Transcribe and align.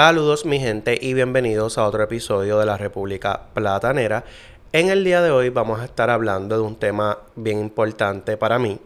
Saludos 0.00 0.46
mi 0.46 0.58
gente 0.60 0.98
y 0.98 1.14
bienvenidos 1.14 1.76
a 1.76 1.84
otro 1.84 2.02
episodio 2.02 2.58
de 2.58 2.64
la 2.64 2.76
República 2.76 3.48
Platanera. 3.52 4.24
En 4.72 4.88
el 4.88 5.02
día 5.02 5.20
de 5.20 5.32
hoy 5.32 5.48
vamos 5.48 5.80
a 5.80 5.84
estar 5.84 6.10
hablando 6.10 6.54
de 6.54 6.62
un 6.62 6.76
tema 6.76 7.18
bien 7.34 7.58
importante 7.58 8.36
para 8.36 8.60
mí, 8.60 8.78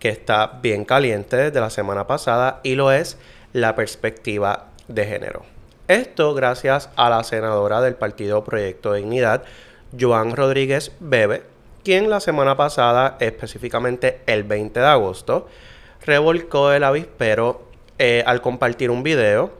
que 0.00 0.08
está 0.08 0.58
bien 0.60 0.84
caliente 0.84 1.36
desde 1.36 1.60
la 1.60 1.70
semana 1.70 2.08
pasada 2.08 2.58
y 2.64 2.74
lo 2.74 2.90
es 2.90 3.16
la 3.52 3.76
perspectiva 3.76 4.70
de 4.88 5.06
género. 5.06 5.44
Esto 5.86 6.34
gracias 6.34 6.90
a 6.96 7.08
la 7.10 7.22
senadora 7.22 7.80
del 7.80 7.94
partido 7.94 8.42
Proyecto 8.42 8.92
Dignidad, 8.92 9.44
Joan 9.96 10.34
Rodríguez 10.34 10.90
Bebe, 10.98 11.44
quien 11.84 12.10
la 12.10 12.18
semana 12.18 12.56
pasada, 12.56 13.16
específicamente 13.20 14.22
el 14.26 14.42
20 14.42 14.80
de 14.80 14.86
agosto, 14.86 15.46
revolcó 16.04 16.72
el 16.72 16.82
avispero 16.82 17.62
eh, 18.00 18.24
al 18.26 18.42
compartir 18.42 18.90
un 18.90 19.04
video 19.04 19.52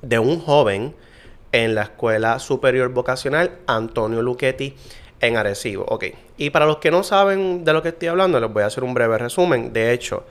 de 0.00 0.18
un 0.18 0.40
joven 0.40 0.94
en 1.52 1.74
la 1.74 1.82
Escuela 1.82 2.38
Superior 2.38 2.88
Vocacional 2.90 3.58
Antonio 3.66 4.22
Luchetti 4.22 4.74
en 5.20 5.36
Arecibo. 5.36 5.84
Ok, 5.88 6.06
y 6.36 6.50
para 6.50 6.66
los 6.66 6.78
que 6.78 6.90
no 6.90 7.02
saben 7.02 7.64
de 7.64 7.72
lo 7.72 7.82
que 7.82 7.90
estoy 7.90 8.08
hablando, 8.08 8.40
les 8.40 8.52
voy 8.52 8.62
a 8.62 8.66
hacer 8.66 8.84
un 8.84 8.94
breve 8.94 9.18
resumen. 9.18 9.72
De 9.72 9.92
hecho, 9.92 10.24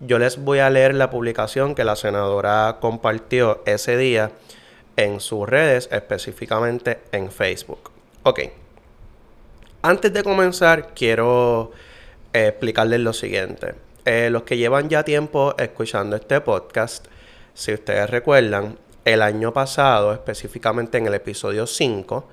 yo 0.00 0.18
les 0.18 0.42
voy 0.42 0.60
a 0.60 0.70
leer 0.70 0.94
la 0.94 1.10
publicación 1.10 1.74
que 1.74 1.84
la 1.84 1.96
senadora 1.96 2.78
compartió 2.80 3.62
ese 3.66 3.96
día 3.96 4.30
en 4.96 5.20
sus 5.20 5.48
redes, 5.48 5.88
específicamente 5.92 7.00
en 7.12 7.30
Facebook. 7.30 7.90
Ok, 8.22 8.40
antes 9.82 10.12
de 10.12 10.22
comenzar, 10.22 10.94
quiero 10.94 11.72
eh, 12.32 12.48
explicarles 12.48 13.00
lo 13.00 13.12
siguiente. 13.12 13.74
Eh, 14.04 14.28
los 14.30 14.42
que 14.42 14.56
llevan 14.56 14.88
ya 14.88 15.04
tiempo 15.04 15.54
escuchando 15.58 16.16
este 16.16 16.40
podcast, 16.40 17.06
si 17.54 17.74
ustedes 17.74 18.10
recuerdan, 18.10 18.76
el 19.12 19.22
año 19.22 19.52
pasado, 19.52 20.12
específicamente 20.12 20.98
en 20.98 21.06
el 21.06 21.14
episodio 21.14 21.66
5, 21.66 22.28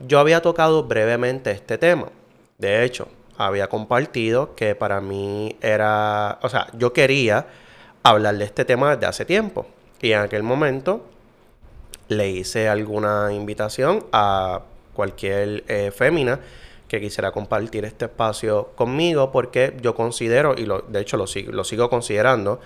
yo 0.00 0.18
había 0.18 0.42
tocado 0.42 0.82
brevemente 0.84 1.52
este 1.52 1.78
tema. 1.78 2.08
De 2.58 2.84
hecho, 2.84 3.08
había 3.38 3.68
compartido 3.68 4.54
que 4.56 4.74
para 4.74 5.00
mí 5.00 5.56
era, 5.60 6.38
o 6.42 6.48
sea, 6.48 6.66
yo 6.76 6.92
quería 6.92 7.46
hablar 8.02 8.36
de 8.38 8.44
este 8.44 8.64
tema 8.64 8.96
desde 8.96 9.06
hace 9.06 9.24
tiempo. 9.24 9.66
Y 10.00 10.12
en 10.12 10.20
aquel 10.20 10.42
momento 10.42 11.04
le 12.08 12.28
hice 12.28 12.68
alguna 12.68 13.32
invitación 13.32 14.04
a 14.12 14.62
cualquier 14.94 15.64
eh, 15.68 15.92
fémina 15.94 16.40
que 16.88 17.00
quisiera 17.00 17.30
compartir 17.30 17.84
este 17.84 18.06
espacio 18.06 18.72
conmigo 18.74 19.30
porque 19.30 19.76
yo 19.80 19.94
considero, 19.94 20.54
y 20.56 20.66
lo, 20.66 20.82
de 20.82 21.00
hecho 21.00 21.16
lo, 21.16 21.26
lo 21.52 21.64
sigo 21.64 21.88
considerando, 21.88 22.60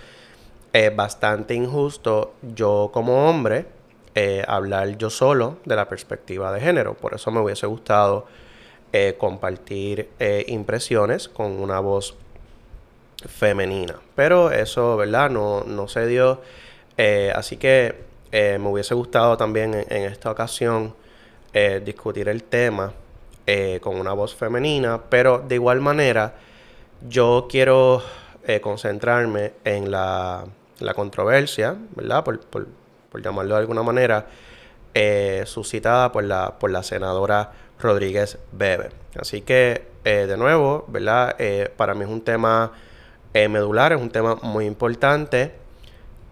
es 0.72 0.94
bastante 0.94 1.54
injusto 1.54 2.34
yo 2.42 2.90
como 2.92 3.28
hombre 3.28 3.66
eh, 4.14 4.44
hablar 4.48 4.98
yo 4.98 5.08
solo 5.08 5.58
de 5.64 5.76
la 5.76 5.88
perspectiva 5.88 6.52
de 6.52 6.60
género. 6.60 6.94
Por 6.94 7.14
eso 7.14 7.30
me 7.30 7.40
hubiese 7.40 7.66
gustado 7.66 8.26
eh, 8.92 9.14
compartir 9.16 10.08
eh, 10.18 10.44
impresiones 10.48 11.28
con 11.28 11.52
una 11.52 11.78
voz 11.78 12.16
femenina. 13.28 13.96
Pero 14.16 14.50
eso, 14.50 14.96
¿verdad? 14.96 15.30
No, 15.30 15.62
no 15.64 15.86
se 15.86 16.06
dio. 16.06 16.40
así 17.34 17.56
que 17.56 18.10
me 18.32 18.68
hubiese 18.68 18.94
gustado 18.94 19.36
también 19.36 19.74
en, 19.74 20.02
esta 20.04 20.30
ocasión 20.30 20.94
discutir 21.84 22.28
el 22.28 22.42
tema 22.44 22.92
con 23.80 23.98
una 23.98 24.12
voz 24.12 24.34
femenina. 24.34 25.00
Pero 25.08 25.38
de 25.38 25.54
igual 25.54 25.80
manera, 25.80 26.34
yo 27.08 27.46
quiero 27.48 28.02
concentrarme 28.60 29.52
en 29.64 29.90
la 29.90 30.44
la 30.80 30.94
controversia, 30.94 31.76
¿verdad? 31.94 32.24
Por, 32.24 32.66
llamarlo 33.22 33.54
de 33.54 33.60
alguna 33.60 33.82
manera, 33.82 34.26
eh, 34.94 35.44
suscitada 35.46 36.10
por 36.12 36.24
la, 36.24 36.58
por 36.58 36.70
la 36.70 36.82
senadora 36.82 37.52
Rodríguez 37.78 38.38
Bebe. 38.52 38.90
Así 39.18 39.42
que, 39.42 39.86
eh, 40.04 40.26
de 40.26 40.36
nuevo, 40.36 40.84
¿verdad? 40.88 41.36
Eh, 41.38 41.70
para 41.76 41.94
mí 41.94 42.04
es 42.04 42.10
un 42.10 42.22
tema 42.22 42.72
medular, 43.32 43.92
es 43.92 44.00
un 44.00 44.10
tema 44.10 44.34
muy 44.42 44.66
importante 44.66 45.52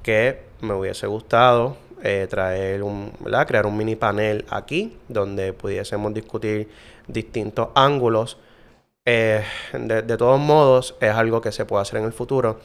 que 0.03 0.42
me 0.60 0.75
hubiese 0.75 1.06
gustado 1.06 1.76
traer 2.28 2.82
un. 2.82 3.12
Crear 3.47 3.66
un 3.66 3.76
mini 3.76 3.94
panel 3.94 4.44
aquí 4.50 4.97
donde 5.06 5.53
pudiésemos 5.53 6.12
discutir 6.12 6.69
distintos 7.06 7.69
ángulos. 7.76 8.38
de 9.04 10.16
todos 10.19 10.41
modos, 10.41 10.97
es 11.00 11.12
algo 11.12 11.41
que 11.41 11.53
se 11.53 11.64
puede 11.64 11.82
hacer 11.82 12.00
en 12.00 12.06
el 12.06 12.12
futuro. 12.12 12.58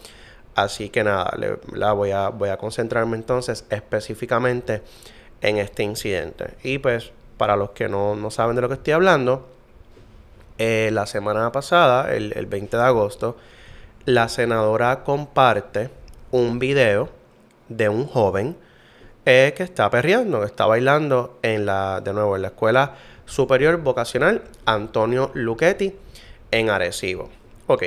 Así 0.55 0.89
que 0.89 1.03
nada, 1.03 1.35
la 1.71 1.93
voy, 1.93 2.11
a, 2.11 2.29
voy 2.29 2.49
a 2.49 2.57
concentrarme 2.57 3.17
entonces 3.17 3.65
específicamente 3.69 4.81
en 5.41 5.57
este 5.57 5.83
incidente. 5.83 6.55
Y 6.63 6.79
pues, 6.79 7.11
para 7.37 7.55
los 7.55 7.71
que 7.71 7.89
no, 7.89 8.29
saben 8.31 8.55
de 8.55 8.61
lo 8.61 8.67
que 8.69 8.75
estoy 8.75 8.93
hablando, 8.93 9.47
eh, 10.57 10.89
la 10.93 11.05
semana 11.05 11.51
pasada, 11.51 12.13
el, 12.13 12.45
20 12.45 12.77
de 12.77 12.83
agosto, 12.83 13.35
la 14.05 14.29
senadora 14.29 15.03
comparte 15.03 15.89
un 16.31 16.59
video 16.59 17.09
de 17.69 17.89
un 17.89 18.07
joven 18.07 18.55
eh, 19.25 19.53
que 19.55 19.63
está 19.63 19.89
perreando, 19.89 20.41
que 20.41 20.45
está 20.45 20.65
bailando 20.65 21.39
en 21.41 21.65
la, 21.65 22.01
de 22.01 22.13
nuevo, 22.13 22.35
en 22.35 22.43
la 22.43 22.49
Escuela 22.49 22.95
Superior 23.25 23.77
Vocacional 23.77 24.43
Antonio 24.65 25.31
Luchetti 25.33 25.95
en 26.51 26.69
Arecibo. 26.69 27.29
Ok. 27.67 27.83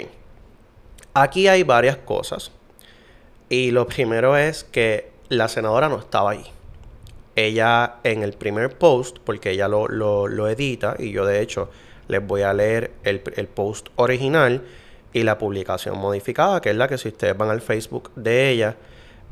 Aquí 1.15 1.49
hay 1.49 1.63
varias 1.63 1.97
cosas. 1.99 2.51
Y 3.49 3.71
lo 3.71 3.87
primero 3.87 4.37
es 4.37 4.65
que 4.65 5.11
la 5.29 5.49
senadora 5.49 5.89
no 5.89 5.99
estaba 5.99 6.33
ahí. 6.33 6.45
Ella 7.37 7.97
en 8.03 8.23
el 8.23 8.33
primer 8.33 8.77
post, 8.77 9.19
porque 9.25 9.51
ella 9.51 9.69
lo, 9.69 10.49
edita, 10.49 10.97
y 10.99 11.13
yo 11.13 11.27
de 11.27 11.41
hecho 11.41 11.69
les 12.09 12.25
voy 12.27 12.43
a 12.43 12.53
leer 12.53 12.93
el, 13.03 13.21
post 13.21 13.89
original 13.97 14.63
y 15.13 15.23
la 15.23 15.39
publicación 15.39 15.99
modificada, 15.99 16.61
que 16.61 16.71
es 16.71 16.77
la 16.77 16.89
que 16.89 16.99
si 16.99 17.09
ustedes 17.09 17.37
van 17.37 17.51
al 17.51 17.61
Facebook 17.61 18.11
de 18.17 18.51
ella, 18.51 18.77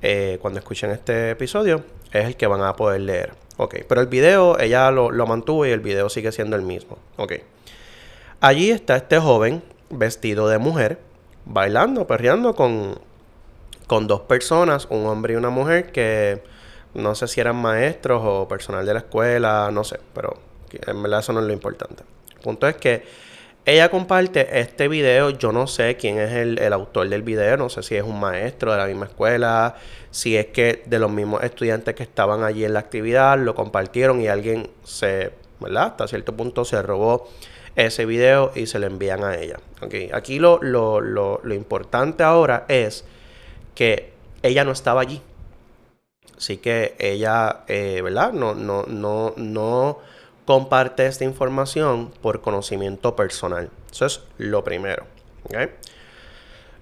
eh, 0.02 0.38
cuando 0.42 0.58
escuchen 0.58 0.90
este 0.90 1.30
episodio, 1.30 1.84
es 2.12 2.26
el 2.26 2.36
que 2.36 2.46
van 2.46 2.62
a 2.62 2.76
poder 2.76 3.00
leer. 3.00 3.32
Ok, 3.56 3.76
pero 3.88 4.00
el 4.00 4.08
video 4.08 4.58
ella 4.58 4.90
lo, 4.90 5.10
lo 5.10 5.26
mantuvo 5.26 5.64
y 5.64 5.70
el 5.70 5.80
video 5.80 6.08
sigue 6.08 6.32
siendo 6.32 6.56
el 6.56 6.62
mismo. 6.62 6.98
Ok. 7.16 7.34
Allí 8.40 8.70
está 8.70 8.96
este 8.96 9.18
joven 9.18 9.62
vestido 9.90 10.48
de 10.48 10.58
mujer 10.58 10.98
bailando, 11.46 12.06
perreando 12.06 12.54
con, 12.54 12.98
con 13.86 14.06
dos 14.06 14.22
personas, 14.22 14.86
un 14.90 15.06
hombre 15.06 15.34
y 15.34 15.36
una 15.36 15.50
mujer, 15.50 15.92
que 15.92 16.42
no 16.94 17.14
sé 17.14 17.28
si 17.28 17.40
eran 17.40 17.56
maestros 17.56 18.22
o 18.24 18.48
personal 18.48 18.86
de 18.86 18.94
la 18.94 19.00
escuela, 19.00 19.70
no 19.72 19.84
sé, 19.84 19.98
pero 20.14 20.38
en 20.70 21.02
verdad 21.02 21.20
eso 21.20 21.32
no 21.32 21.40
es 21.40 21.46
lo 21.46 21.52
importante. 21.52 22.02
El 22.34 22.40
punto 22.40 22.66
es 22.66 22.76
que 22.76 23.02
ella 23.66 23.90
comparte 23.90 24.60
este 24.60 24.88
video, 24.88 25.30
yo 25.30 25.50
no 25.50 25.66
sé 25.66 25.96
quién 25.96 26.18
es 26.18 26.32
el, 26.32 26.72
autor 26.72 27.08
del 27.08 27.22
video, 27.22 27.56
no 27.56 27.70
sé 27.70 27.82
si 27.82 27.96
es 27.96 28.02
un 28.02 28.20
maestro 28.20 28.72
de 28.72 28.78
la 28.78 28.86
misma 28.86 29.06
escuela, 29.06 29.76
si 30.10 30.36
es 30.36 30.46
que 30.46 30.82
de 30.84 30.98
los 30.98 31.10
mismos 31.10 31.42
estudiantes 31.42 31.94
que 31.94 32.02
estaban 32.02 32.42
allí 32.42 32.64
en 32.64 32.74
la 32.74 32.80
actividad 32.80 33.38
lo 33.38 33.54
compartieron 33.54 34.20
y 34.20 34.28
alguien 34.28 34.68
se, 34.82 35.32
¿verdad? 35.60 35.86
Hasta 35.86 36.08
cierto 36.08 36.36
punto 36.36 36.66
se 36.66 36.82
robó 36.82 37.26
ese 37.74 38.04
video 38.04 38.52
y 38.54 38.66
se 38.66 38.78
lo 38.78 38.86
envían 38.86 39.24
a 39.24 39.36
ella. 39.36 39.56
Okay. 39.80 40.10
Aquí 40.12 40.38
lo, 40.38 40.58
lo, 40.62 41.00
lo, 41.00 41.40
lo 41.42 41.54
importante 41.54 42.22
ahora 42.22 42.66
es 42.68 43.06
que 43.74 44.12
ella 44.42 44.64
no 44.64 44.72
estaba 44.72 45.00
allí. 45.00 45.22
Así 46.36 46.58
que 46.58 46.94
ella, 46.98 47.64
eh, 47.68 48.00
¿verdad? 48.02 48.32
No, 48.32 48.54
no, 48.54 48.84
no, 48.86 49.34
no 49.36 49.98
comparte 50.44 51.06
esta 51.06 51.24
información 51.24 52.10
por 52.22 52.40
conocimiento 52.40 53.16
personal. 53.16 53.70
Eso 53.90 54.06
es 54.06 54.22
lo 54.38 54.64
primero. 54.64 55.06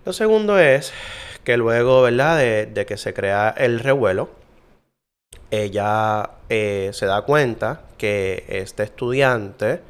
Lo 0.05 0.13
segundo 0.13 0.59
es 0.59 0.93
que 1.45 1.57
luego, 1.57 2.03
¿verdad? 2.03 2.39
De, 2.39 2.87
que 2.87 2.97
se 2.97 3.15
crea 3.15 3.55
el 3.57 3.81
revuelo, 3.81 4.31
ella 5.51 6.31
eh, 6.49 6.91
se 6.93 7.07
da 7.07 7.23
cuenta 7.23 7.83
que 7.99 8.45
este 8.49 8.83
estudiante 8.83 9.81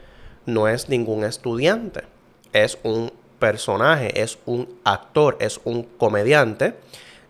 no 0.46 0.68
es 0.68 0.88
ningún 0.88 1.24
estudiante, 1.24 2.02
es 2.52 2.78
un 2.82 3.12
personaje, 3.42 4.22
es 4.22 4.38
un 4.46 4.68
actor, 4.84 5.36
es 5.40 5.60
un 5.64 5.82
comediante 5.82 6.74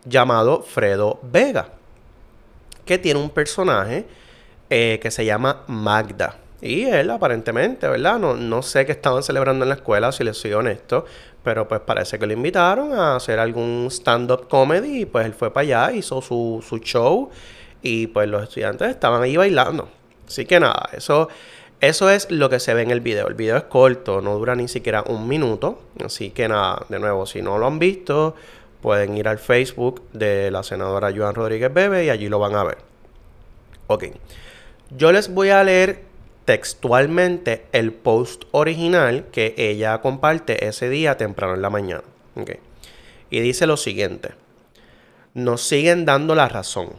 llamado 0.05 0.61
Fredo 0.61 1.19
Vega, 1.23 1.69
que 2.85 2.99
tiene 2.99 3.19
un 3.19 3.31
personaje 3.31 4.05
eh, 4.69 4.99
que 5.01 5.09
se 5.09 5.25
llama 5.25 5.63
Magda. 5.65 6.35
Y 6.61 6.83
él 6.83 7.09
aparentemente, 7.09 7.87
¿verdad? 7.87 8.19
No, 8.19 8.35
no 8.35 8.61
sé 8.61 8.85
qué 8.85 8.91
estaban 8.91 9.23
celebrando 9.23 9.65
en 9.65 9.69
la 9.69 9.75
escuela, 9.75 10.11
si 10.11 10.23
les 10.23 10.37
soy 10.37 10.53
honesto, 10.53 11.03
pero 11.43 11.67
pues 11.67 11.81
parece 11.81 12.19
que 12.19 12.27
lo 12.27 12.33
invitaron 12.33 12.93
a 12.93 13.15
hacer 13.15 13.39
algún 13.39 13.87
stand-up 13.89 14.47
comedy 14.47 15.01
y 15.01 15.05
pues 15.07 15.25
él 15.25 15.33
fue 15.33 15.51
para 15.51 15.63
allá, 15.63 15.93
hizo 15.93 16.21
su, 16.21 16.63
su 16.63 16.77
show 16.77 17.31
y 17.81 18.05
pues 18.05 18.29
los 18.29 18.43
estudiantes 18.43 18.87
estaban 18.87 19.23
ahí 19.23 19.35
bailando. 19.35 19.89
Así 20.27 20.45
que 20.45 20.59
nada, 20.59 20.89
eso, 20.93 21.27
eso 21.83 22.09
es 22.09 22.31
lo 22.31 22.49
que 22.49 22.61
se 22.61 22.73
ve 22.73 22.81
en 22.81 22.91
el 22.91 23.01
video. 23.01 23.27
El 23.27 23.33
video 23.33 23.57
es 23.57 23.63
corto, 23.63 24.21
no 24.21 24.37
dura 24.37 24.55
ni 24.55 24.69
siquiera 24.69 25.03
un 25.05 25.27
minuto. 25.27 25.81
Así 26.01 26.29
que 26.29 26.47
nada, 26.47 26.85
de 26.87 26.97
nuevo, 26.97 27.25
si 27.25 27.41
no 27.41 27.57
lo 27.57 27.67
han 27.67 27.77
visto, 27.77 28.35
pueden 28.81 29.17
ir 29.17 29.27
al 29.27 29.37
Facebook 29.37 30.01
de 30.13 30.49
la 30.49 30.63
senadora 30.63 31.11
Joan 31.13 31.35
Rodríguez 31.35 31.73
Bebe 31.73 32.05
y 32.05 32.09
allí 32.09 32.29
lo 32.29 32.39
van 32.39 32.55
a 32.55 32.63
ver. 32.63 32.77
Ok. 33.87 34.05
Yo 34.91 35.11
les 35.11 35.33
voy 35.33 35.49
a 35.49 35.61
leer 35.65 36.03
textualmente 36.45 37.65
el 37.73 37.91
post 37.91 38.43
original 38.51 39.25
que 39.33 39.53
ella 39.57 39.99
comparte 39.99 40.65
ese 40.65 40.87
día 40.87 41.17
temprano 41.17 41.53
en 41.55 41.61
la 41.61 41.69
mañana. 41.69 42.03
Okay. 42.37 42.59
Y 43.29 43.41
dice 43.41 43.67
lo 43.67 43.75
siguiente. 43.75 44.29
Nos 45.33 45.63
siguen 45.63 46.05
dando 46.05 46.33
la 46.33 46.47
razón. 46.47 46.91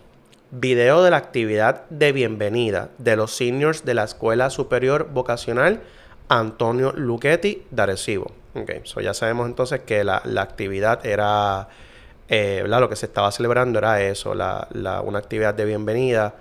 Video 0.56 1.02
de 1.02 1.10
la 1.10 1.16
actividad 1.16 1.82
de 1.90 2.12
bienvenida 2.12 2.90
de 2.98 3.16
los 3.16 3.34
seniors 3.34 3.84
de 3.84 3.92
la 3.92 4.04
Escuela 4.04 4.50
Superior 4.50 5.08
Vocacional 5.10 5.80
Antonio 6.28 6.92
Luchetti 6.92 7.66
de 7.72 7.82
Arecibo. 7.82 8.30
Okay. 8.54 8.82
So 8.84 9.00
ya 9.00 9.14
sabemos 9.14 9.48
entonces 9.48 9.80
que 9.80 10.04
la, 10.04 10.22
actividad 10.38 11.04
era, 11.04 11.66
eh, 12.28 12.62
lo 12.68 12.88
que 12.88 12.94
se 12.94 13.06
estaba 13.06 13.32
celebrando 13.32 13.80
era 13.80 14.00
eso, 14.00 14.36
la, 14.36 14.68
una 15.04 15.18
actividad 15.18 15.54
de 15.54 15.64
bienvenida 15.64 16.36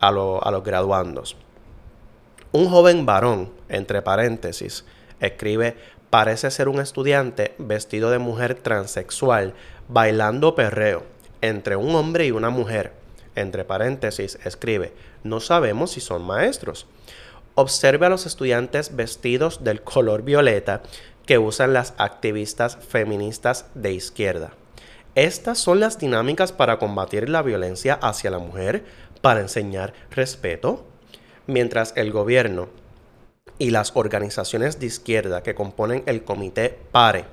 a, 0.00 0.08
a 0.08 0.10
los 0.50 0.64
graduandos. 0.64 1.36
Un 2.50 2.68
joven 2.68 3.06
varón, 3.06 3.52
entre 3.68 4.02
paréntesis, 4.02 4.84
escribe, 5.20 5.76
parece 6.10 6.50
ser 6.50 6.68
un 6.68 6.80
estudiante 6.80 7.54
vestido 7.58 8.10
de 8.10 8.18
mujer 8.18 8.56
transexual, 8.56 9.54
bailando 9.86 10.56
perreo, 10.56 11.04
entre 11.40 11.76
un 11.76 11.94
hombre 11.94 12.26
y 12.26 12.32
una 12.32 12.50
mujer. 12.50 13.03
Entre 13.34 13.64
paréntesis, 13.64 14.38
escribe, 14.44 14.92
no 15.22 15.40
sabemos 15.40 15.92
si 15.92 16.00
son 16.00 16.24
maestros. 16.24 16.86
Observe 17.54 18.06
a 18.06 18.08
los 18.08 18.26
estudiantes 18.26 18.96
vestidos 18.96 19.64
del 19.64 19.82
color 19.82 20.22
violeta 20.22 20.82
que 21.26 21.38
usan 21.38 21.72
las 21.72 21.94
activistas 21.98 22.76
feministas 22.76 23.66
de 23.74 23.92
izquierda. 23.92 24.52
Estas 25.14 25.58
son 25.58 25.80
las 25.80 25.98
dinámicas 25.98 26.52
para 26.52 26.78
combatir 26.78 27.28
la 27.28 27.42
violencia 27.42 27.94
hacia 27.94 28.30
la 28.30 28.38
mujer, 28.38 28.84
para 29.20 29.40
enseñar 29.40 29.94
respeto, 30.10 30.84
mientras 31.46 31.92
el 31.96 32.10
gobierno 32.10 32.68
y 33.58 33.70
las 33.70 33.92
organizaciones 33.94 34.80
de 34.80 34.86
izquierda 34.86 35.42
que 35.42 35.54
componen 35.54 36.02
el 36.06 36.24
comité 36.24 36.76
PARE 36.90 37.26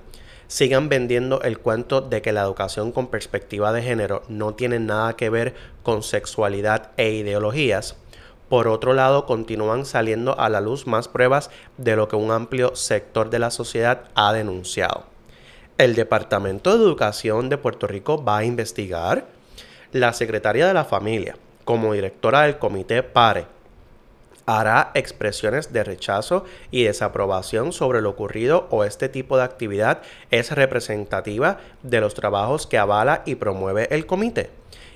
sigan 0.52 0.90
vendiendo 0.90 1.42
el 1.44 1.60
cuento 1.60 2.02
de 2.02 2.22
que 2.22 2.34
la 2.34 2.42
educación 2.42 2.92
con 2.92 3.08
perspectiva 3.08 3.72
de 3.72 3.82
género 3.82 4.24
no 4.28 4.54
tiene 4.54 4.80
nada 4.80 5.16
que 5.16 5.30
ver 5.30 5.56
con 5.82 6.04
sexualidad 6.04 6.92
e 6.98 7.12
ideologías, 7.12 7.96
por 8.50 8.68
otro 8.68 8.94
lado 8.94 9.26
continúan 9.26 9.86
saliendo 9.86 10.38
a 10.38 10.50
la 10.50 10.60
luz 10.60 10.88
más 10.88 11.08
pruebas 11.08 11.52
de 11.78 11.96
lo 11.96 12.10
que 12.10 12.18
un 12.18 12.32
amplio 12.32 12.76
sector 12.76 13.30
de 13.30 13.40
la 13.40 13.50
sociedad 13.50 14.10
ha 14.14 14.34
denunciado. 14.34 15.06
El 15.78 15.96
Departamento 15.96 16.78
de 16.78 16.84
Educación 16.84 17.48
de 17.48 17.58
Puerto 17.58 17.88
Rico 17.88 18.22
va 18.22 18.40
a 18.40 18.44
investigar. 18.44 19.28
La 19.94 20.12
secretaria 20.12 20.68
de 20.68 20.74
la 20.74 20.84
Familia, 20.84 21.38
como 21.64 21.94
directora 21.94 22.42
del 22.42 22.58
comité 22.58 23.04
PARE, 23.04 23.46
hará 24.60 24.92
expresiones 24.96 25.72
de 25.72 25.84
rechazo 25.84 26.46
y 26.72 26.84
desaprobación 26.84 27.72
sobre 27.72 28.02
lo 28.02 28.10
ocurrido 28.10 28.68
o 28.70 28.84
este 28.84 29.10
tipo 29.10 29.38
de 29.38 29.44
actividad 29.44 30.02
es 30.30 30.52
representativa 30.52 31.60
de 31.84 32.02
los 32.02 32.14
trabajos 32.14 32.68
que 32.68 32.78
avala 32.78 33.24
y 33.26 33.36
promueve 33.36 33.88
el 33.92 34.06
comité. 34.06 34.50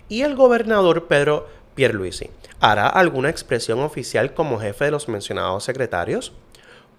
Y 0.10 0.22
el 0.22 0.36
gobernador 0.36 1.08
Pedro 1.08 1.48
Pierluisi 1.74 2.30
hará 2.60 2.88
alguna 2.88 3.30
expresión 3.30 3.80
oficial 3.80 4.34
como 4.34 4.60
jefe 4.60 4.86
de 4.86 4.92
los 4.92 5.08
mencionados 5.08 5.64
secretarios. 5.64 6.34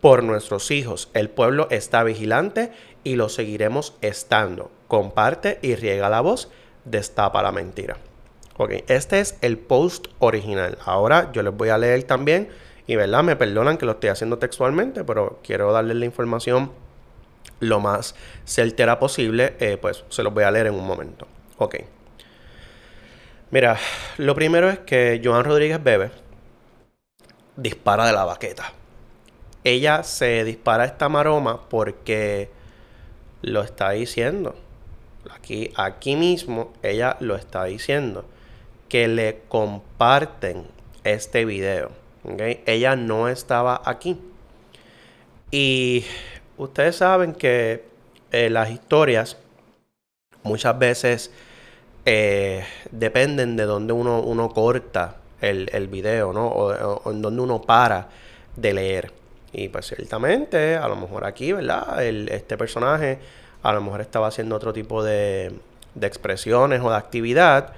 Por 0.01 0.23
nuestros 0.23 0.71
hijos, 0.71 1.11
el 1.15 1.31
pueblo 1.31 1.69
está 1.71 2.05
vigilante 2.05 2.73
y 3.05 3.17
lo 3.17 3.29
seguiremos 3.29 3.95
estando. 4.01 4.71
Comparte 4.89 5.59
y 5.63 5.75
riega 5.75 6.09
la 6.09 6.21
voz, 6.21 6.51
destapa 6.85 7.43
la 7.43 7.53
mentira. 7.53 7.97
Ok, 8.59 8.73
este 8.89 9.21
es 9.21 9.37
el 9.43 9.59
post 9.59 10.07
original. 10.19 10.79
Ahora 10.85 11.31
yo 11.33 11.43
les 11.43 11.55
voy 11.55 11.69
a 11.69 11.77
leer 11.77 12.05
también, 12.05 12.49
y 12.87 12.97
verdad, 12.97 13.23
me 13.23 13.37
perdonan 13.37 13.77
que 13.77 13.85
lo 13.85 13.93
estoy 13.93 14.09
haciendo 14.09 14.39
textualmente, 14.39 15.05
pero 15.05 15.41
quiero 15.43 15.73
darles 15.73 15.97
la 15.97 16.07
información 16.07 16.73
lo 17.61 17.81
más 17.81 18.15
certera 18.45 18.99
posible, 18.99 19.57
eh, 19.61 19.77
pues 19.77 20.05
se 20.09 20.23
los 20.23 20.33
voy 20.33 20.45
a 20.45 20.51
leer 20.51 20.69
en 20.69 20.75
un 20.75 20.87
momento. 20.87 21.27
Ok. 21.59 21.77
Mira, 23.51 23.77
lo 24.17 24.35
primero 24.35 24.71
es 24.71 24.79
que 24.81 25.21
Joan 25.23 25.45
Rodríguez 25.45 25.83
Bebe 25.83 26.11
dispara 27.57 28.07
de 28.07 28.13
la 28.13 28.25
baqueta. 28.25 28.73
Ella 29.65 30.03
se 30.03 30.45
dispara 30.45 30.85
esta 30.85 31.09
maroma 31.09 31.69
porque 31.69 32.51
lo 33.43 33.63
está 33.63 33.91
diciendo. 33.91 34.55
Aquí, 35.35 35.73
aquí 35.77 36.17
mismo 36.17 36.73
ella 36.83 37.17
lo 37.21 37.37
está 37.37 37.65
diciendo 37.65 38.25
que 38.89 39.09
le 39.09 39.43
comparten 39.49 40.65
este 41.05 41.45
video. 41.45 41.91
Ella 42.67 42.97
no 42.97 43.29
estaba 43.29 43.81
aquí. 43.85 44.19
Y 45.51 46.05
ustedes 46.57 46.97
saben 46.97 47.33
que 47.33 47.85
eh, 48.33 48.51
las 48.51 48.71
historias 48.71 49.37
muchas 50.43 50.79
veces 50.79 51.31
eh, 52.05 52.65
dependen 52.91 53.57
de 53.57 53.65
dónde 53.65 53.93
uno, 53.93 54.21
uno 54.21 54.49
corta 54.51 55.17
el, 55.41 55.69
el 55.73 55.89
video, 55.89 56.33
¿no? 56.33 56.49
O, 56.49 57.11
en 57.11 57.23
dónde 57.23 57.43
uno 57.43 57.63
para 57.63 58.09
de 58.57 58.73
leer. 58.73 59.13
Y 59.53 59.69
pues 59.69 59.87
ciertamente, 59.87 60.77
a 60.77 60.89
lo 60.89 60.97
mejor 60.97 61.25
aquí, 61.25 61.53
¿verdad? 61.53 62.03
Este 62.05 62.57
personaje 62.57 63.19
a 63.63 63.73
lo 63.73 63.81
mejor 63.81 64.01
estaba 64.01 64.29
haciendo 64.29 64.57
otro 64.57 64.73
tipo 64.73 65.03
de, 65.03 65.53
de 65.95 66.07
expresiones 66.07 66.81
o 66.83 66.91
de 66.91 66.97
actividad 66.97 67.73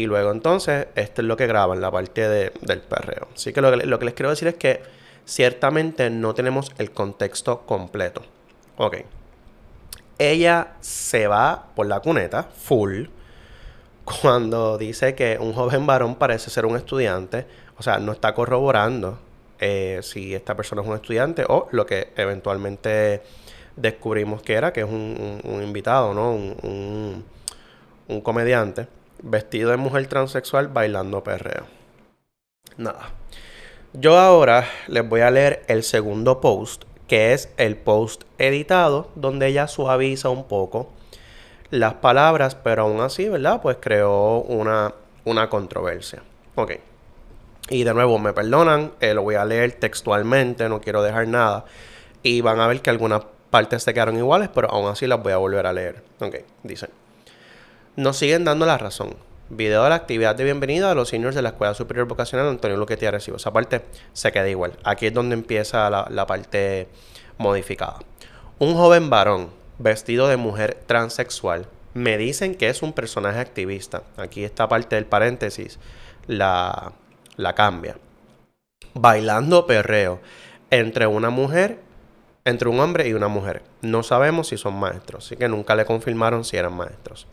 y 0.00 0.06
luego 0.06 0.32
entonces, 0.32 0.86
esto 0.94 1.20
es 1.20 1.28
lo 1.28 1.36
que 1.36 1.46
graban, 1.46 1.80
la 1.82 1.90
parte 1.90 2.26
del 2.26 2.80
perreo. 2.80 3.28
Así 3.34 3.52
que 3.52 3.60
lo, 3.60 3.98
que 3.98 4.04
les 4.04 4.14
quiero 4.14 4.30
decir 4.30 4.48
es 4.48 4.54
que 4.54 4.82
ciertamente 5.26 6.08
no 6.08 6.32
tenemos 6.32 6.72
el 6.78 6.90
contexto 6.90 7.66
completo. 7.66 8.22
Ok. 8.78 8.96
Ella 10.18 10.74
se 10.80 11.26
va 11.26 11.66
por 11.74 11.86
la 11.86 12.00
cuneta, 12.00 12.44
full, 12.44 13.08
cuando 14.22 14.78
dice 14.78 15.14
que 15.14 15.36
un 15.38 15.52
joven 15.52 15.86
varón 15.86 16.14
parece 16.14 16.48
ser 16.48 16.64
un 16.64 16.76
estudiante. 16.76 17.46
O 17.76 17.82
sea, 17.82 17.98
no 17.98 18.12
está 18.12 18.34
corroborando 18.34 19.18
eh, 19.58 20.00
si 20.02 20.34
esta 20.34 20.56
persona 20.56 20.80
es 20.80 20.88
un 20.88 20.94
estudiante 20.94 21.44
o 21.46 21.68
lo 21.72 21.84
que 21.84 22.12
eventualmente 22.16 23.22
descubrimos 23.76 24.40
que 24.40 24.54
era, 24.54 24.72
que 24.72 24.80
es 24.80 24.86
un, 24.86 25.60
invitado, 25.62 26.14
¿no? 26.14 26.32
un 26.32 28.20
comediante 28.22 28.88
vestido 29.22 29.70
de 29.70 29.76
mujer 29.76 30.06
transexual 30.06 30.68
bailando 30.68 31.22
perreo. 31.22 31.66
Nada. 32.76 33.10
Yo 33.92 34.18
ahora 34.18 34.66
les 34.86 35.08
voy 35.08 35.20
a 35.20 35.30
leer 35.30 35.64
el 35.66 35.82
segundo 35.82 36.40
post, 36.40 36.84
que 37.08 37.32
es 37.32 37.48
el 37.56 37.76
post 37.76 38.22
editado, 38.38 39.10
donde 39.16 39.48
ella 39.48 39.66
suaviza 39.66 40.28
un 40.28 40.44
poco 40.44 40.90
las 41.70 41.94
palabras, 41.94 42.54
pero 42.54 42.82
aún 42.82 43.00
así, 43.00 43.28
¿verdad? 43.28 43.60
Pues 43.60 43.78
creó 43.80 44.42
una, 44.42 44.94
una 45.24 45.48
controversia. 45.48 46.22
Ok. 46.54 46.72
Y 47.68 47.84
de 47.84 47.94
nuevo, 47.94 48.18
me 48.18 48.32
perdonan, 48.32 48.92
eh, 49.00 49.14
lo 49.14 49.22
voy 49.22 49.36
a 49.36 49.44
leer 49.44 49.72
textualmente, 49.72 50.68
no 50.68 50.80
quiero 50.80 51.02
dejar 51.02 51.28
nada. 51.28 51.64
Y 52.22 52.40
van 52.40 52.60
a 52.60 52.66
ver 52.66 52.80
que 52.80 52.90
algunas 52.90 53.22
partes 53.50 53.82
se 53.82 53.92
quedaron 53.92 54.16
iguales, 54.16 54.48
pero 54.52 54.70
aún 54.70 54.88
así 54.88 55.06
las 55.06 55.22
voy 55.22 55.32
a 55.32 55.36
volver 55.36 55.66
a 55.66 55.72
leer. 55.72 56.02
Ok, 56.20 56.36
dice 56.62 56.88
nos 57.96 58.16
siguen 58.16 58.44
dando 58.44 58.66
la 58.66 58.78
razón. 58.78 59.16
Video 59.48 59.82
de 59.82 59.88
la 59.88 59.96
actividad 59.96 60.36
de 60.36 60.44
bienvenida 60.44 60.88
de 60.88 60.94
los 60.94 61.08
seniors 61.08 61.34
de 61.34 61.42
la 61.42 61.50
Escuela 61.50 61.74
Superior 61.74 62.06
Vocacional 62.06 62.48
Antonio 62.48 62.76
Luquete 62.76 63.10
Recibo. 63.10 63.36
Esa 63.36 63.52
parte 63.52 63.82
se 64.12 64.30
queda 64.30 64.48
igual. 64.48 64.74
Aquí 64.84 65.06
es 65.06 65.14
donde 65.14 65.34
empieza 65.34 65.90
la, 65.90 66.26
parte 66.26 66.88
modificada. 67.36 67.98
Un 68.60 68.74
joven 68.74 69.10
varón 69.10 69.50
vestido 69.78 70.28
de 70.28 70.36
mujer 70.36 70.78
transexual 70.86 71.66
me 71.94 72.16
dicen 72.16 72.54
que 72.54 72.68
es 72.68 72.82
un 72.82 72.92
personaje 72.92 73.40
activista. 73.40 74.04
Aquí 74.16 74.44
esta 74.44 74.68
parte 74.68 74.94
del 74.94 75.06
paréntesis 75.06 75.80
la, 76.28 76.92
la 77.36 77.54
cambia. 77.56 77.96
Bailando 78.94 79.66
perreo 79.66 80.20
entre 80.70 81.08
una 81.08 81.30
mujer, 81.30 81.80
entre 82.44 82.68
un 82.68 82.78
hombre 82.78 83.08
y 83.08 83.14
una 83.14 83.28
mujer. 83.28 83.62
No 83.82 84.04
sabemos 84.04 84.48
si 84.48 84.56
son 84.56 84.74
maestros, 84.74 85.26
así 85.26 85.36
que 85.36 85.48
nunca 85.48 85.74
le 85.74 85.84
confirmaron 85.84 86.44
si 86.44 86.56
eran 86.56 86.74
maestros. 86.74 87.26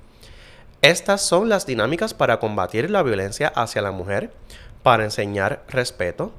Estas 0.81 1.21
son 1.21 1.49
las 1.49 1.65
dinámicas 1.65 2.13
para 2.13 2.39
combatir 2.39 2.91
la 2.91 3.01
violencia 3.01 3.47
hacia 3.47 3.81
la 3.81 3.91
mujer, 3.91 4.31
para 4.83 5.03
enseñar 5.03 5.63
respeto, 5.67 6.31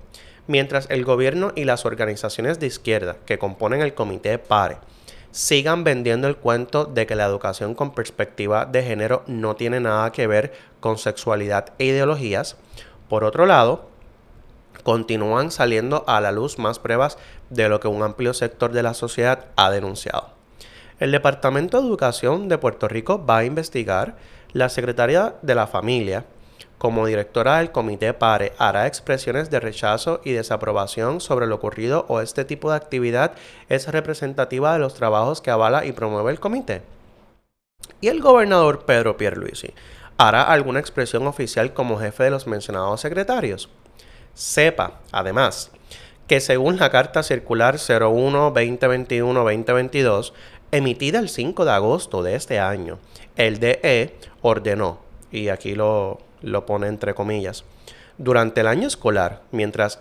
mientras 0.47 0.89
el 0.91 1.05
gobierno 1.05 1.53
y 1.57 1.65
las 1.65 1.85
organizaciones 1.85 2.61
de 2.61 2.69
izquierda 2.69 3.17
que 3.27 3.39
componen 3.39 3.81
el 3.83 3.95
comité 3.95 4.39
PARE 4.39 4.79
sigan 5.31 5.85
vendiendo 5.85 6.27
el 6.27 6.37
cuento 6.37 6.85
de 6.85 7.07
que 7.07 7.15
la 7.15 7.27
educación 7.27 7.75
con 7.75 7.93
perspectiva 7.93 8.65
de 8.65 8.83
género 8.83 9.23
no 9.27 9.57
tiene 9.57 9.81
nada 9.81 10.11
que 10.13 10.27
ver 10.27 10.53
con 10.81 10.99
sexualidad 10.99 11.73
e 11.79 11.87
ideologías, 11.87 12.57
por 13.09 13.25
otro 13.25 13.45
lado, 13.45 13.89
continúan 14.85 15.51
saliendo 15.51 16.05
a 16.07 16.21
la 16.21 16.33
luz 16.33 16.59
más 16.59 16.79
pruebas 16.79 17.19
de 17.51 17.69
lo 17.69 17.81
que 17.81 17.89
un 17.89 18.03
amplio 18.03 18.33
sector 18.35 18.73
de 18.73 18.83
la 18.83 18.95
sociedad 18.95 19.47
ha 19.57 19.71
denunciado. 19.71 20.38
El 20.99 21.13
Departamento 21.13 21.81
de 21.81 21.87
Educación 21.87 22.49
de 22.49 22.59
Puerto 22.59 22.89
Rico 22.89 23.25
va 23.25 23.39
a 23.39 23.45
investigar 23.45 24.17
la 24.53 24.69
Secretaría 24.69 25.37
de 25.43 25.55
la 25.55 25.69
Familia, 25.69 26.25
como 26.77 27.07
directora 27.07 27.59
del 27.59 27.71
comité 27.71 28.15
PARE, 28.15 28.53
hará 28.59 28.89
expresiones 28.89 29.49
de 29.51 29.61
rechazo 29.61 30.21
y 30.25 30.33
desaprobación 30.33 31.21
sobre 31.21 31.47
lo 31.47 31.57
ocurrido 31.57 32.05
o 32.09 32.21
este 32.21 32.45
tipo 32.45 32.71
de 32.71 32.77
actividad 32.77 33.33
es 33.69 33.87
representativa 33.89 34.73
de 34.73 34.81
los 34.81 34.95
trabajos 34.95 35.41
que 35.41 35.53
avala 35.53 35.85
y 35.85 35.93
promueve 35.93 36.33
el 36.33 36.41
comité. 36.41 36.83
Y 38.01 38.09
el 38.09 38.21
gobernador 38.21 38.85
Pedro 38.85 39.17
Pierluisi 39.17 39.75
hará 40.17 40.43
alguna 40.43 40.81
expresión 40.81 41.29
oficial 41.29 41.75
como 41.75 41.99
jefe 41.99 42.25
de 42.25 42.31
los 42.31 42.49
mencionados 42.49 43.01
secretarios. 43.01 43.69
Sepa, 44.35 44.95
además, 45.13 45.71
que 46.29 46.41
según 46.41 46.77
la 46.77 46.91
Carta 46.91 47.23
Circular 47.23 47.77
01-2021-2022, 47.77 50.33
emitida 50.73 51.19
el 51.19 51.29
5 51.29 51.65
de 51.65 51.71
agosto 51.71 52.23
de 52.23 52.35
este 52.35 52.59
año, 52.59 52.99
el 53.37 53.61
DE 53.61 54.17
ordenó, 54.43 54.99
y 55.31 55.49
aquí 55.49 55.75
lo, 55.75 56.19
lo 56.43 56.67
pone 56.67 56.89
entre 56.89 57.15
comillas, 57.15 57.65
durante 58.17 58.63
el 58.63 58.67
año 58.67 58.89
escolar, 58.89 59.43
mientras 59.53 60.01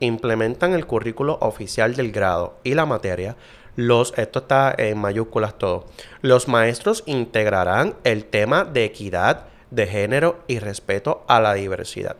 implementan 0.00 0.72
el 0.72 0.86
currículo 0.86 1.38
oficial 1.40 1.94
del 1.94 2.12
grado 2.12 2.58
y 2.62 2.74
la 2.74 2.86
materia, 2.86 3.36
los, 3.76 4.14
esto 4.16 4.40
está 4.40 4.74
en 4.76 4.98
mayúsculas 4.98 5.58
todo, 5.58 5.86
los 6.22 6.48
maestros 6.48 7.02
integrarán 7.06 7.94
el 8.04 8.24
tema 8.24 8.64
de 8.64 8.84
equidad 8.84 9.46
de 9.70 9.86
género 9.86 10.38
y 10.46 10.58
respeto 10.60 11.24
a 11.28 11.40
la 11.40 11.54
diversidad. 11.54 12.16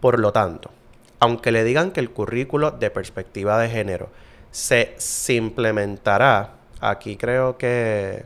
Por 0.00 0.18
lo 0.18 0.32
tanto, 0.32 0.70
aunque 1.20 1.52
le 1.52 1.64
digan 1.64 1.92
que 1.92 2.00
el 2.00 2.10
currículo 2.10 2.72
de 2.72 2.90
perspectiva 2.90 3.58
de 3.58 3.70
género 3.70 4.10
se 4.50 4.96
implementará, 5.28 6.56
aquí 6.82 7.16
creo 7.16 7.56
que, 7.56 8.24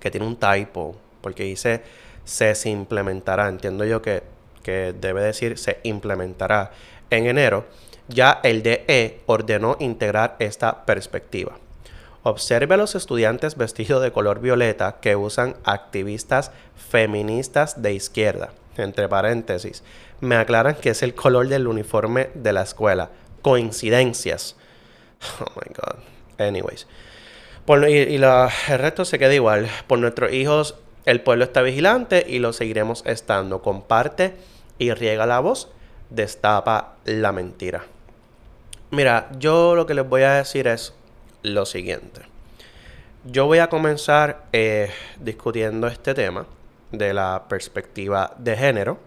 que 0.00 0.10
tiene 0.10 0.26
un 0.26 0.36
typo, 0.36 0.96
porque 1.20 1.44
dice 1.44 1.82
se 2.24 2.54
implementará, 2.68 3.48
entiendo 3.48 3.84
yo 3.84 4.02
que, 4.02 4.22
que 4.62 4.94
debe 4.98 5.22
decir 5.22 5.58
se 5.58 5.78
implementará 5.82 6.72
en 7.10 7.26
enero, 7.26 7.66
ya 8.08 8.40
el 8.42 8.62
DE 8.62 9.20
ordenó 9.26 9.76
integrar 9.78 10.36
esta 10.38 10.84
perspectiva. 10.84 11.58
Observe 12.22 12.74
a 12.74 12.78
los 12.78 12.94
estudiantes 12.94 13.56
vestidos 13.56 14.02
de 14.02 14.12
color 14.12 14.40
violeta 14.40 14.98
que 15.00 15.16
usan 15.16 15.56
activistas 15.64 16.50
feministas 16.76 17.80
de 17.82 17.94
izquierda. 17.94 18.50
Entre 18.76 19.08
paréntesis, 19.08 19.82
me 20.20 20.36
aclaran 20.36 20.74
que 20.74 20.90
es 20.90 21.02
el 21.02 21.14
color 21.14 21.48
del 21.48 21.66
uniforme 21.66 22.30
de 22.34 22.52
la 22.52 22.62
escuela. 22.62 23.10
Coincidencias. 23.42 24.56
Oh 25.40 25.52
my 25.56 25.74
god. 25.74 26.02
Anyways. 26.38 26.86
Y, 27.66 27.96
y 27.96 28.14
el 28.16 28.78
resto 28.78 29.04
se 29.04 29.18
queda 29.18 29.34
igual. 29.34 29.68
Por 29.86 29.98
nuestros 29.98 30.32
hijos 30.32 30.76
el 31.06 31.22
pueblo 31.22 31.44
está 31.44 31.62
vigilante 31.62 32.24
y 32.28 32.38
lo 32.38 32.52
seguiremos 32.52 33.02
estando. 33.06 33.62
Comparte 33.62 34.34
y 34.78 34.92
riega 34.92 35.26
la 35.26 35.40
voz, 35.40 35.68
destapa 36.10 36.96
la 37.04 37.32
mentira. 37.32 37.84
Mira, 38.90 39.30
yo 39.38 39.74
lo 39.74 39.86
que 39.86 39.94
les 39.94 40.08
voy 40.08 40.22
a 40.22 40.34
decir 40.34 40.66
es 40.66 40.94
lo 41.42 41.64
siguiente. 41.64 42.22
Yo 43.24 43.46
voy 43.46 43.58
a 43.58 43.68
comenzar 43.68 44.44
eh, 44.52 44.90
discutiendo 45.18 45.86
este 45.86 46.14
tema 46.14 46.46
de 46.90 47.14
la 47.14 47.44
perspectiva 47.48 48.34
de 48.38 48.56
género 48.56 48.98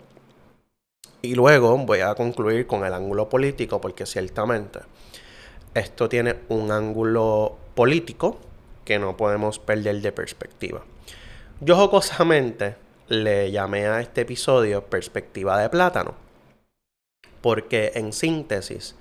y 1.22 1.36
luego 1.36 1.78
voy 1.78 2.00
a 2.00 2.16
concluir 2.16 2.68
con 2.68 2.86
el 2.86 2.94
ángulo 2.94 3.28
político 3.28 3.82
porque 3.82 4.06
ciertamente 4.06 4.80
esto 5.74 6.08
tiene 6.08 6.36
un 6.50 6.72
ángulo 6.72 7.58
político 7.76 8.40
que 8.86 9.00
no 9.00 9.18
podemos 9.18 9.60
perder 9.60 10.02
de 10.02 10.12
perspectiva. 10.12 10.84
Yo 11.60 11.76
jocosamente 11.76 12.76
le 13.08 13.52
llamé 13.52 13.88
a 13.88 14.02
este 14.02 14.22
episodio 14.22 14.86
Perspectiva 14.86 15.60
de 15.60 15.70
Plátano, 15.70 16.16
porque 17.42 17.92
en 17.96 18.14
síntesis, 18.14 18.96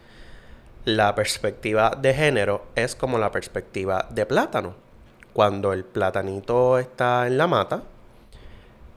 la 0.84 1.14
perspectiva 1.14 1.96
de 2.00 2.12
género 2.12 2.64
es 2.74 2.96
como 2.96 3.18
la 3.18 3.30
perspectiva 3.30 4.08
de 4.10 4.26
plátano. 4.26 4.74
Cuando 5.32 5.72
el 5.72 5.84
platanito 5.84 6.78
está 6.78 7.26
en 7.26 7.38
la 7.38 7.46
mata 7.46 7.84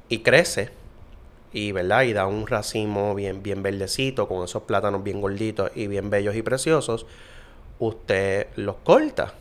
y 0.10 0.20
crece, 0.20 0.72
y, 1.54 1.72
¿verdad? 1.72 2.04
y 2.04 2.14
da 2.14 2.26
un 2.26 2.48
racimo 2.48 3.16
bien, 3.16 3.44
bien 3.44 3.64
verdecito, 3.64 4.28
con 4.28 4.44
esos 4.44 4.64
plátanos 4.64 5.04
bien 5.04 5.22
gorditos 5.22 5.72
y 5.76 5.88
bien 5.88 6.10
bellos 6.10 6.36
y 6.36 6.42
preciosos, 6.42 7.06
usted 7.80 8.48
los 8.56 8.78
corta 8.78 9.34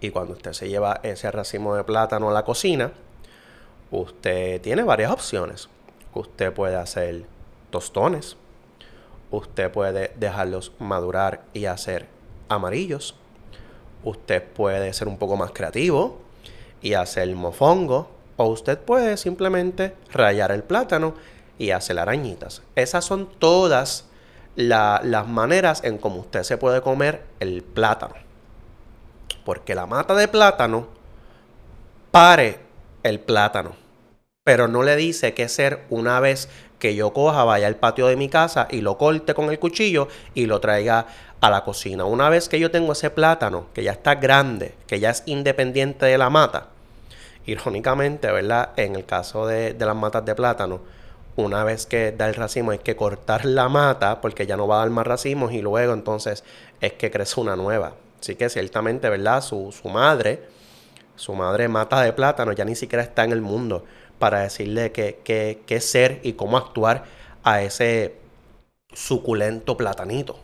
y 0.00 0.10
cuando 0.10 0.32
usted 0.32 0.52
se 0.52 0.68
lleva 0.68 1.00
ese 1.02 1.30
racimo 1.30 1.74
de 1.74 1.84
plátano 1.84 2.30
a 2.30 2.32
la 2.32 2.44
cocina, 2.44 2.92
usted 3.90 4.60
tiene 4.60 4.82
varias 4.82 5.12
opciones. 5.12 5.68
Usted 6.14 6.52
puede 6.52 6.76
hacer 6.76 7.24
tostones. 7.70 8.36
Usted 9.30 9.70
puede 9.70 10.12
dejarlos 10.16 10.72
madurar 10.78 11.42
y 11.52 11.66
hacer 11.66 12.06
amarillos. 12.48 13.14
Usted 14.02 14.42
puede 14.42 14.92
ser 14.92 15.06
un 15.08 15.18
poco 15.18 15.36
más 15.36 15.52
creativo 15.52 16.18
y 16.80 16.94
hacer 16.94 17.34
mofongo. 17.36 18.08
O 18.36 18.46
usted 18.46 18.78
puede 18.78 19.18
simplemente 19.18 19.94
rayar 20.12 20.50
el 20.50 20.62
plátano 20.62 21.14
y 21.58 21.72
hacer 21.72 21.98
arañitas. 21.98 22.62
Esas 22.74 23.04
son 23.04 23.28
todas 23.38 24.06
las 24.56 25.28
maneras 25.28 25.84
en 25.84 25.98
cómo 25.98 26.20
usted 26.20 26.42
se 26.42 26.56
puede 26.56 26.80
comer 26.80 27.22
el 27.38 27.62
plátano. 27.62 28.29
Porque 29.44 29.74
la 29.74 29.86
mata 29.86 30.14
de 30.14 30.28
plátano 30.28 30.88
pare 32.10 32.58
el 33.02 33.20
plátano. 33.20 33.72
Pero 34.44 34.68
no 34.68 34.82
le 34.82 34.96
dice 34.96 35.34
que 35.34 35.48
ser 35.48 35.84
una 35.90 36.20
vez 36.20 36.48
que 36.78 36.94
yo 36.94 37.12
coja, 37.12 37.44
vaya 37.44 37.66
al 37.66 37.76
patio 37.76 38.06
de 38.06 38.16
mi 38.16 38.28
casa 38.28 38.66
y 38.70 38.80
lo 38.80 38.98
corte 38.98 39.34
con 39.34 39.50
el 39.50 39.58
cuchillo 39.58 40.08
y 40.34 40.46
lo 40.46 40.60
traiga 40.60 41.06
a 41.40 41.50
la 41.50 41.62
cocina. 41.62 42.04
Una 42.04 42.28
vez 42.28 42.48
que 42.48 42.58
yo 42.58 42.70
tengo 42.70 42.92
ese 42.92 43.10
plátano, 43.10 43.66
que 43.74 43.82
ya 43.84 43.92
está 43.92 44.16
grande, 44.16 44.74
que 44.86 44.98
ya 44.98 45.10
es 45.10 45.22
independiente 45.26 46.06
de 46.06 46.18
la 46.18 46.30
mata, 46.30 46.68
irónicamente, 47.46 48.32
¿verdad? 48.32 48.70
En 48.76 48.96
el 48.96 49.04
caso 49.04 49.46
de, 49.46 49.74
de 49.74 49.86
las 49.86 49.96
matas 49.96 50.24
de 50.24 50.34
plátano, 50.34 50.80
una 51.36 51.64
vez 51.64 51.86
que 51.86 52.12
da 52.12 52.28
el 52.28 52.34
racimo 52.34 52.72
hay 52.72 52.78
que 52.78 52.96
cortar 52.96 53.44
la 53.44 53.68
mata 53.68 54.20
porque 54.20 54.46
ya 54.46 54.56
no 54.56 54.66
va 54.66 54.76
a 54.76 54.78
dar 54.80 54.90
más 54.90 55.06
racimos 55.06 55.52
y 55.52 55.62
luego 55.62 55.92
entonces 55.92 56.44
es 56.80 56.94
que 56.94 57.10
crece 57.10 57.40
una 57.40 57.56
nueva. 57.56 57.92
Así 58.20 58.36
que 58.36 58.48
ciertamente, 58.48 59.08
¿verdad? 59.08 59.42
Su, 59.42 59.72
madre, 59.84 60.42
su 61.16 61.34
madre 61.34 61.68
mata 61.68 62.02
de 62.02 62.12
plátano, 62.12 62.52
ya 62.52 62.64
ni 62.64 62.76
siquiera 62.76 63.02
está 63.02 63.24
en 63.24 63.32
el 63.32 63.40
mundo 63.40 63.84
para 64.18 64.40
decirle 64.40 64.92
qué 64.92 65.80
ser 65.80 66.20
y 66.22 66.34
cómo 66.34 66.56
actuar 66.58 67.04
a 67.42 67.62
ese 67.62 68.14
suculento 68.92 69.76
platanito. 69.76 70.36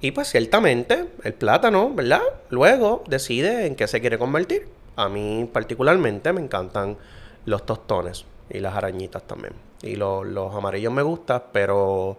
Y 0.00 0.10
pues 0.10 0.28
ciertamente 0.28 1.06
el 1.22 1.32
plátano, 1.32 1.94
¿verdad? 1.94 2.20
Luego 2.50 3.02
decide 3.06 3.66
en 3.66 3.74
qué 3.74 3.86
se 3.86 4.02
quiere 4.02 4.18
convertir. 4.18 4.68
A 4.96 5.08
mí 5.08 5.48
particularmente 5.50 6.30
me 6.34 6.42
encantan 6.42 6.98
los 7.46 7.64
tostones 7.64 8.26
y 8.50 8.58
las 8.58 8.74
arañitas 8.74 9.22
también. 9.22 9.54
Y 9.80 9.96
los 9.96 10.54
amarillos 10.54 10.92
me 10.92 11.00
gustan, 11.00 11.44
pero 11.52 12.18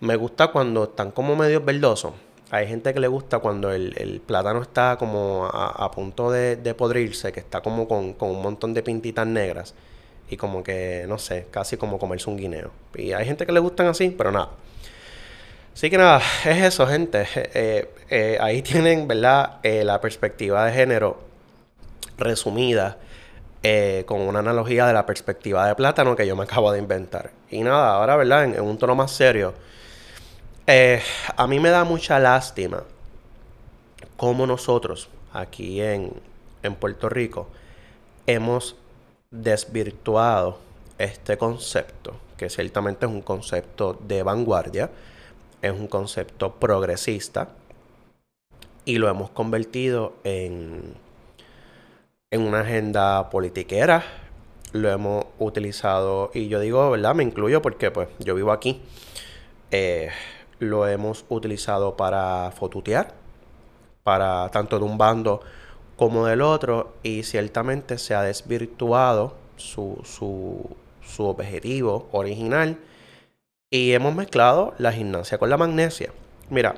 me 0.00 0.16
gusta 0.16 0.48
cuando 0.48 0.84
están 0.84 1.12
como 1.12 1.36
medio 1.36 1.60
verdosos. 1.60 2.12
Hay 2.50 2.68
gente 2.68 2.94
que 2.94 3.00
le 3.00 3.08
gusta 3.08 3.40
cuando 3.40 3.72
el, 3.72 4.22
plátano 4.24 4.62
está 4.62 4.96
como 4.98 5.46
a, 5.52 5.90
punto 5.90 6.30
de, 6.30 6.74
podrirse, 6.74 7.32
que 7.32 7.40
está 7.40 7.60
como 7.60 7.88
con, 7.88 8.14
un 8.18 8.42
montón 8.42 8.72
de 8.72 8.82
pintitas 8.82 9.26
negras. 9.26 9.74
Y 10.28 10.36
como 10.36 10.62
que, 10.62 11.04
no 11.08 11.18
sé, 11.18 11.46
casi 11.50 11.76
como 11.76 11.98
comerse 11.98 12.30
un 12.30 12.36
guineo. 12.36 12.70
Y 12.94 13.12
hay 13.12 13.24
gente 13.26 13.46
que 13.46 13.52
le 13.52 13.60
gustan 13.60 13.86
así, 13.88 14.10
pero 14.10 14.30
nada. 14.30 14.50
Así 15.74 15.90
que 15.90 15.98
nada, 15.98 16.20
es 16.44 16.62
eso, 16.62 16.86
gente. 16.86 17.26
Eh, 17.54 17.90
eh, 18.10 18.38
ahí 18.40 18.62
tienen, 18.62 19.08
¿verdad? 19.08 19.58
Eh, 19.62 19.82
la 19.84 20.00
perspectiva 20.00 20.64
de 20.66 20.72
género 20.72 21.18
resumida 22.18 22.98
con 24.06 24.20
una 24.20 24.38
analogía 24.38 24.86
de 24.86 24.92
la 24.92 25.04
perspectiva 25.04 25.66
de 25.66 25.74
plátano 25.74 26.14
que 26.14 26.24
yo 26.24 26.36
me 26.36 26.44
acabo 26.44 26.70
de 26.70 26.78
inventar. 26.78 27.32
Y 27.50 27.62
nada, 27.62 27.94
ahora, 27.94 28.14
¿verdad? 28.14 28.44
en 28.44 28.60
un 28.60 28.78
tono 28.78 28.94
más 28.94 29.10
serio. 29.10 29.54
Eh, 30.68 31.00
a 31.36 31.46
mí 31.46 31.60
me 31.60 31.70
da 31.70 31.84
mucha 31.84 32.18
lástima 32.18 32.82
cómo 34.16 34.48
nosotros 34.48 35.08
aquí 35.32 35.80
en, 35.80 36.12
Puerto 36.80 37.08
Rico 37.08 37.46
hemos 38.26 38.74
desvirtuado 39.30 40.58
este 40.98 41.38
concepto, 41.38 42.16
que 42.36 42.50
ciertamente 42.50 43.06
es 43.06 43.12
un 43.12 43.20
concepto 43.20 43.96
de 44.00 44.24
vanguardia, 44.24 44.90
es 45.62 45.70
un 45.70 45.86
concepto 45.86 46.54
progresista 46.54 47.50
y 48.84 48.98
lo 48.98 49.08
hemos 49.08 49.30
convertido 49.30 50.14
en, 50.24 50.94
en 52.32 52.40
una 52.40 52.62
agenda 52.62 53.30
politiquera. 53.30 54.02
Lo 54.72 54.90
hemos 54.90 55.26
utilizado, 55.38 56.32
y 56.34 56.48
yo 56.48 56.58
digo, 56.58 56.90
¿verdad? 56.90 57.14
Me 57.14 57.22
incluyo 57.22 57.62
porque 57.62 57.92
pues 57.92 58.08
yo 58.18 58.34
vivo 58.34 58.50
aquí. 58.50 58.82
Eh, 59.70 60.10
lo 60.58 60.86
hemos 60.86 61.24
utilizado 61.28 61.96
para 61.96 62.50
fotutear, 62.52 63.14
para 64.02 64.48
tanto 64.50 64.78
de 64.78 64.84
un 64.84 64.98
bando 64.98 65.40
como 65.96 66.26
del 66.26 66.42
otro, 66.42 66.94
y 67.02 67.22
ciertamente 67.22 67.98
se 67.98 68.14
ha 68.14 68.22
desvirtuado 68.22 69.34
su, 69.56 70.00
su, 70.04 70.76
su 71.02 71.24
objetivo 71.26 72.08
original 72.12 72.78
y 73.70 73.92
hemos 73.92 74.14
mezclado 74.14 74.74
la 74.78 74.92
gimnasia 74.92 75.38
con 75.38 75.50
la 75.50 75.56
magnesia. 75.56 76.12
Mira, 76.50 76.76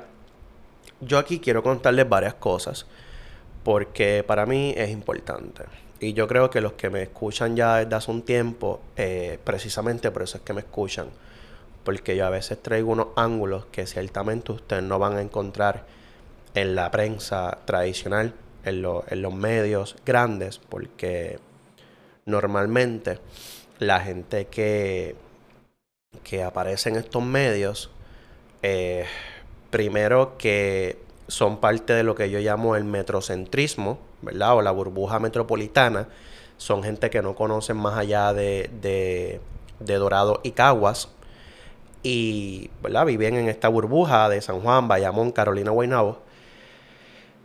yo 1.01 1.17
aquí 1.17 1.39
quiero 1.39 1.63
contarles 1.63 2.07
varias 2.09 2.33
cosas 2.35 2.85
porque 3.63 4.23
para 4.25 4.45
mí 4.45 4.73
es 4.75 4.89
importante. 4.89 5.63
Y 5.99 6.13
yo 6.13 6.27
creo 6.27 6.49
que 6.49 6.61
los 6.61 6.73
que 6.73 6.89
me 6.89 7.03
escuchan 7.03 7.55
ya 7.55 7.77
desde 7.77 7.95
hace 7.95 8.09
un 8.09 8.21
tiempo, 8.21 8.79
eh, 8.95 9.37
precisamente 9.43 10.11
por 10.11 10.23
eso 10.23 10.37
es 10.37 10.43
que 10.43 10.53
me 10.53 10.61
escuchan. 10.61 11.07
Porque 11.89 12.15
yo 12.15 12.27
a 12.27 12.29
veces 12.29 12.61
traigo 12.61 12.91
unos 12.91 13.07
ángulos 13.15 13.65
que 13.71 13.87
ciertamente 13.87 14.51
ustedes 14.51 14.83
no 14.83 14.99
van 14.99 15.17
a 15.17 15.21
encontrar 15.21 15.87
en 16.53 16.75
la 16.75 16.91
prensa 16.91 17.57
tradicional, 17.65 18.35
en, 18.63 18.83
los 18.83 19.33
medios 19.33 19.95
grandes, 20.05 20.59
porque 20.59 21.39
normalmente 22.27 23.17
la 23.79 24.01
gente 24.01 24.45
que, 24.45 25.15
que 26.21 26.43
aparece 26.43 26.89
en 26.89 26.97
estos 26.97 27.23
medios, 27.23 27.89
eh, 28.61 29.05
primero 29.71 30.37
que 30.37 30.99
son 31.27 31.59
parte 31.59 31.93
de 31.93 32.03
lo 32.03 32.13
que 32.13 32.29
yo 32.29 32.37
llamo 32.37 32.75
el 32.75 32.83
metrocentrismo, 32.83 33.97
¿verdad? 34.21 34.57
O 34.57 34.61
la 34.61 34.69
burbuja 34.69 35.17
metropolitana. 35.17 36.07
Son 36.57 36.83
gente 36.83 37.09
que 37.09 37.23
no 37.23 37.33
conocen 37.33 37.77
más 37.77 37.97
allá 37.97 38.31
de, 38.31 38.69
de, 38.79 39.95
Dorado 39.97 40.39
y 40.43 40.51
Caguas. 40.51 41.09
Y, 42.03 42.69
¿verdad? 42.81 43.05
Viven 43.05 43.35
en 43.35 43.49
esta 43.49 43.67
burbuja 43.67 44.29
de 44.29 44.41
San 44.41 44.61
Juan, 44.61 44.87
Bayamón, 44.87 45.31
Carolina, 45.31 45.71
Guaynabo. 45.71 46.19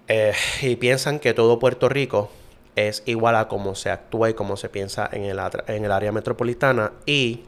Eh, 0.08 0.32
y 0.62 0.76
piensan 0.76 1.18
que 1.18 1.34
todo 1.34 1.58
Puerto 1.58 1.88
Rico 1.88 2.30
es 2.76 3.02
igual 3.06 3.36
a 3.36 3.48
cómo 3.48 3.74
se 3.74 3.90
actúa 3.90 4.30
y 4.30 4.34
cómo 4.34 4.56
se 4.56 4.68
piensa 4.68 5.08
en 5.12 5.24
el, 5.24 5.40
en 5.66 5.84
el 5.84 5.92
área 5.92 6.12
metropolitana. 6.12 6.92
Y 7.06 7.44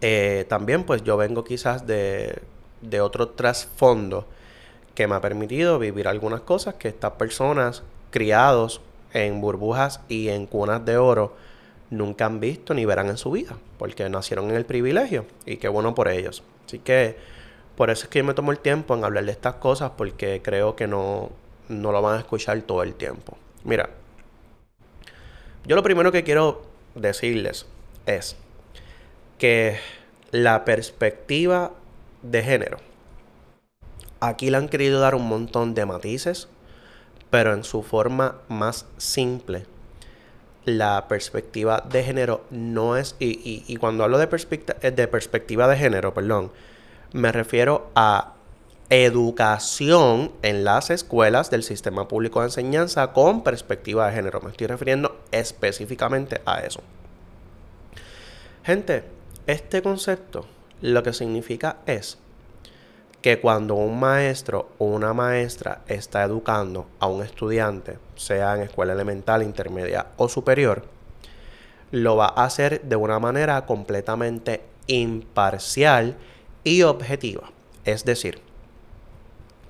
eh, 0.00 0.44
también 0.48 0.84
pues 0.84 1.02
yo 1.02 1.16
vengo 1.16 1.44
quizás 1.44 1.86
de, 1.86 2.42
de 2.82 3.00
otro 3.00 3.28
trasfondo 3.28 4.26
que 4.94 5.06
me 5.06 5.14
ha 5.14 5.20
permitido 5.20 5.78
vivir 5.78 6.08
algunas 6.08 6.40
cosas 6.42 6.74
que 6.74 6.88
estas 6.88 7.12
personas 7.12 7.82
criados 8.10 8.80
en 9.12 9.40
burbujas 9.40 10.00
y 10.08 10.28
en 10.28 10.46
cunas 10.46 10.84
de 10.84 10.96
oro 10.96 11.34
nunca 11.90 12.26
han 12.26 12.40
visto 12.40 12.74
ni 12.74 12.84
verán 12.84 13.08
en 13.08 13.16
su 13.16 13.30
vida, 13.30 13.56
porque 13.78 14.08
nacieron 14.08 14.50
en 14.50 14.56
el 14.56 14.64
privilegio 14.64 15.26
y 15.46 15.56
qué 15.56 15.68
bueno 15.68 15.94
por 15.94 16.08
ellos. 16.08 16.42
Así 16.66 16.78
que 16.78 17.16
por 17.76 17.90
eso 17.90 18.04
es 18.04 18.08
que 18.08 18.20
yo 18.20 18.24
me 18.24 18.34
tomo 18.34 18.52
el 18.52 18.58
tiempo 18.58 18.94
en 18.94 19.04
hablar 19.04 19.24
de 19.24 19.32
estas 19.32 19.54
cosas 19.54 19.92
porque 19.96 20.40
creo 20.42 20.76
que 20.76 20.86
no, 20.86 21.30
no 21.68 21.92
lo 21.92 22.02
van 22.02 22.16
a 22.16 22.18
escuchar 22.20 22.60
todo 22.62 22.82
el 22.82 22.94
tiempo. 22.94 23.36
Mira, 23.64 23.90
yo 25.66 25.76
lo 25.76 25.82
primero 25.82 26.12
que 26.12 26.22
quiero 26.22 26.62
decirles 26.94 27.66
es 28.06 28.36
que 29.38 29.78
la 30.30 30.64
perspectiva 30.64 31.72
de 32.22 32.42
género, 32.42 32.78
aquí 34.20 34.50
le 34.50 34.56
han 34.56 34.68
querido 34.68 35.00
dar 35.00 35.14
un 35.14 35.28
montón 35.28 35.74
de 35.74 35.86
matices, 35.86 36.48
pero 37.30 37.52
en 37.52 37.64
su 37.64 37.82
forma 37.82 38.36
más 38.48 38.86
simple. 38.96 39.66
La 40.64 41.08
perspectiva 41.08 41.84
de 41.88 42.02
género 42.02 42.44
no 42.50 42.96
es, 42.96 43.16
y, 43.18 43.64
y 43.66 43.76
cuando 43.76 44.04
hablo 44.04 44.18
de, 44.18 44.26
de 44.26 45.08
perspectiva 45.08 45.68
de 45.68 45.76
género, 45.76 46.14
perdón, 46.14 46.52
me 47.12 47.30
refiero 47.32 47.90
a 47.94 48.34
educación 48.90 50.32
en 50.42 50.64
las 50.64 50.90
escuelas 50.90 51.50
del 51.50 51.62
sistema 51.62 52.06
público 52.08 52.40
de 52.40 52.46
enseñanza 52.46 53.12
con 53.12 53.42
perspectiva 53.42 54.06
de 54.06 54.14
género. 54.14 54.40
Me 54.40 54.50
estoy 54.50 54.66
refiriendo 54.66 55.20
específicamente 55.30 56.40
a 56.44 56.60
eso. 56.60 56.80
Gente, 58.62 59.04
este 59.46 59.82
concepto 59.82 60.46
lo 60.80 61.02
que 61.02 61.12
significa 61.12 61.78
es 61.86 62.18
que 63.24 63.40
cuando 63.40 63.74
un 63.74 63.98
maestro 63.98 64.68
o 64.76 64.84
una 64.84 65.14
maestra 65.14 65.80
está 65.88 66.24
educando 66.24 66.88
a 67.00 67.06
un 67.06 67.22
estudiante, 67.22 67.96
sea 68.16 68.54
en 68.54 68.60
escuela 68.60 68.92
elemental, 68.92 69.42
intermedia 69.42 70.08
o 70.18 70.28
superior, 70.28 70.84
lo 71.90 72.16
va 72.16 72.26
a 72.26 72.44
hacer 72.44 72.82
de 72.82 72.96
una 72.96 73.18
manera 73.18 73.64
completamente 73.64 74.60
imparcial 74.88 76.18
y 76.64 76.82
objetiva. 76.82 77.50
Es 77.86 78.04
decir, 78.04 78.42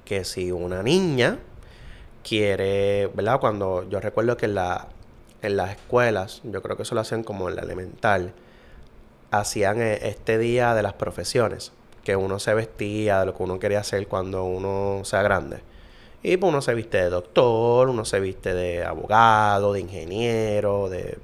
que 0.04 0.24
si 0.24 0.50
una 0.50 0.82
niña 0.82 1.38
quiere, 2.24 3.06
¿verdad? 3.14 3.38
Cuando 3.38 3.88
yo 3.88 4.00
recuerdo 4.00 4.36
que 4.36 4.46
en, 4.46 4.58
en 5.42 5.56
las 5.56 5.70
escuelas, 5.70 6.40
yo 6.42 6.60
creo 6.60 6.76
que 6.76 6.82
eso 6.82 6.96
lo 6.96 7.02
hacen 7.02 7.22
como 7.22 7.48
en 7.48 7.54
la 7.54 7.62
elemental, 7.62 8.32
hacían 9.30 9.80
eh, 9.80 10.08
este 10.08 10.38
día 10.38 10.74
de 10.74 10.82
las 10.82 10.94
profesiones, 10.94 11.70
que 12.04 12.14
uno 12.14 12.38
se 12.38 12.54
vestía 12.54 13.20
de 13.20 13.26
lo 13.26 13.34
que 13.34 13.42
uno 13.42 13.58
quería 13.58 13.80
hacer 13.80 14.06
cuando 14.06 14.44
uno 14.44 15.00
sea 15.04 15.22
grande. 15.22 15.60
Y 16.22 16.36
pues 16.36 16.50
uno 16.50 16.62
se 16.62 16.74
viste 16.74 16.98
de 16.98 17.10
doctor, 17.10 17.88
uno 17.88 18.04
se 18.04 18.20
viste 18.20 18.54
de 18.54 18.84
abogado, 18.84 19.72
de 19.72 19.80
ingeniero, 19.80 20.88
de, 20.88 21.18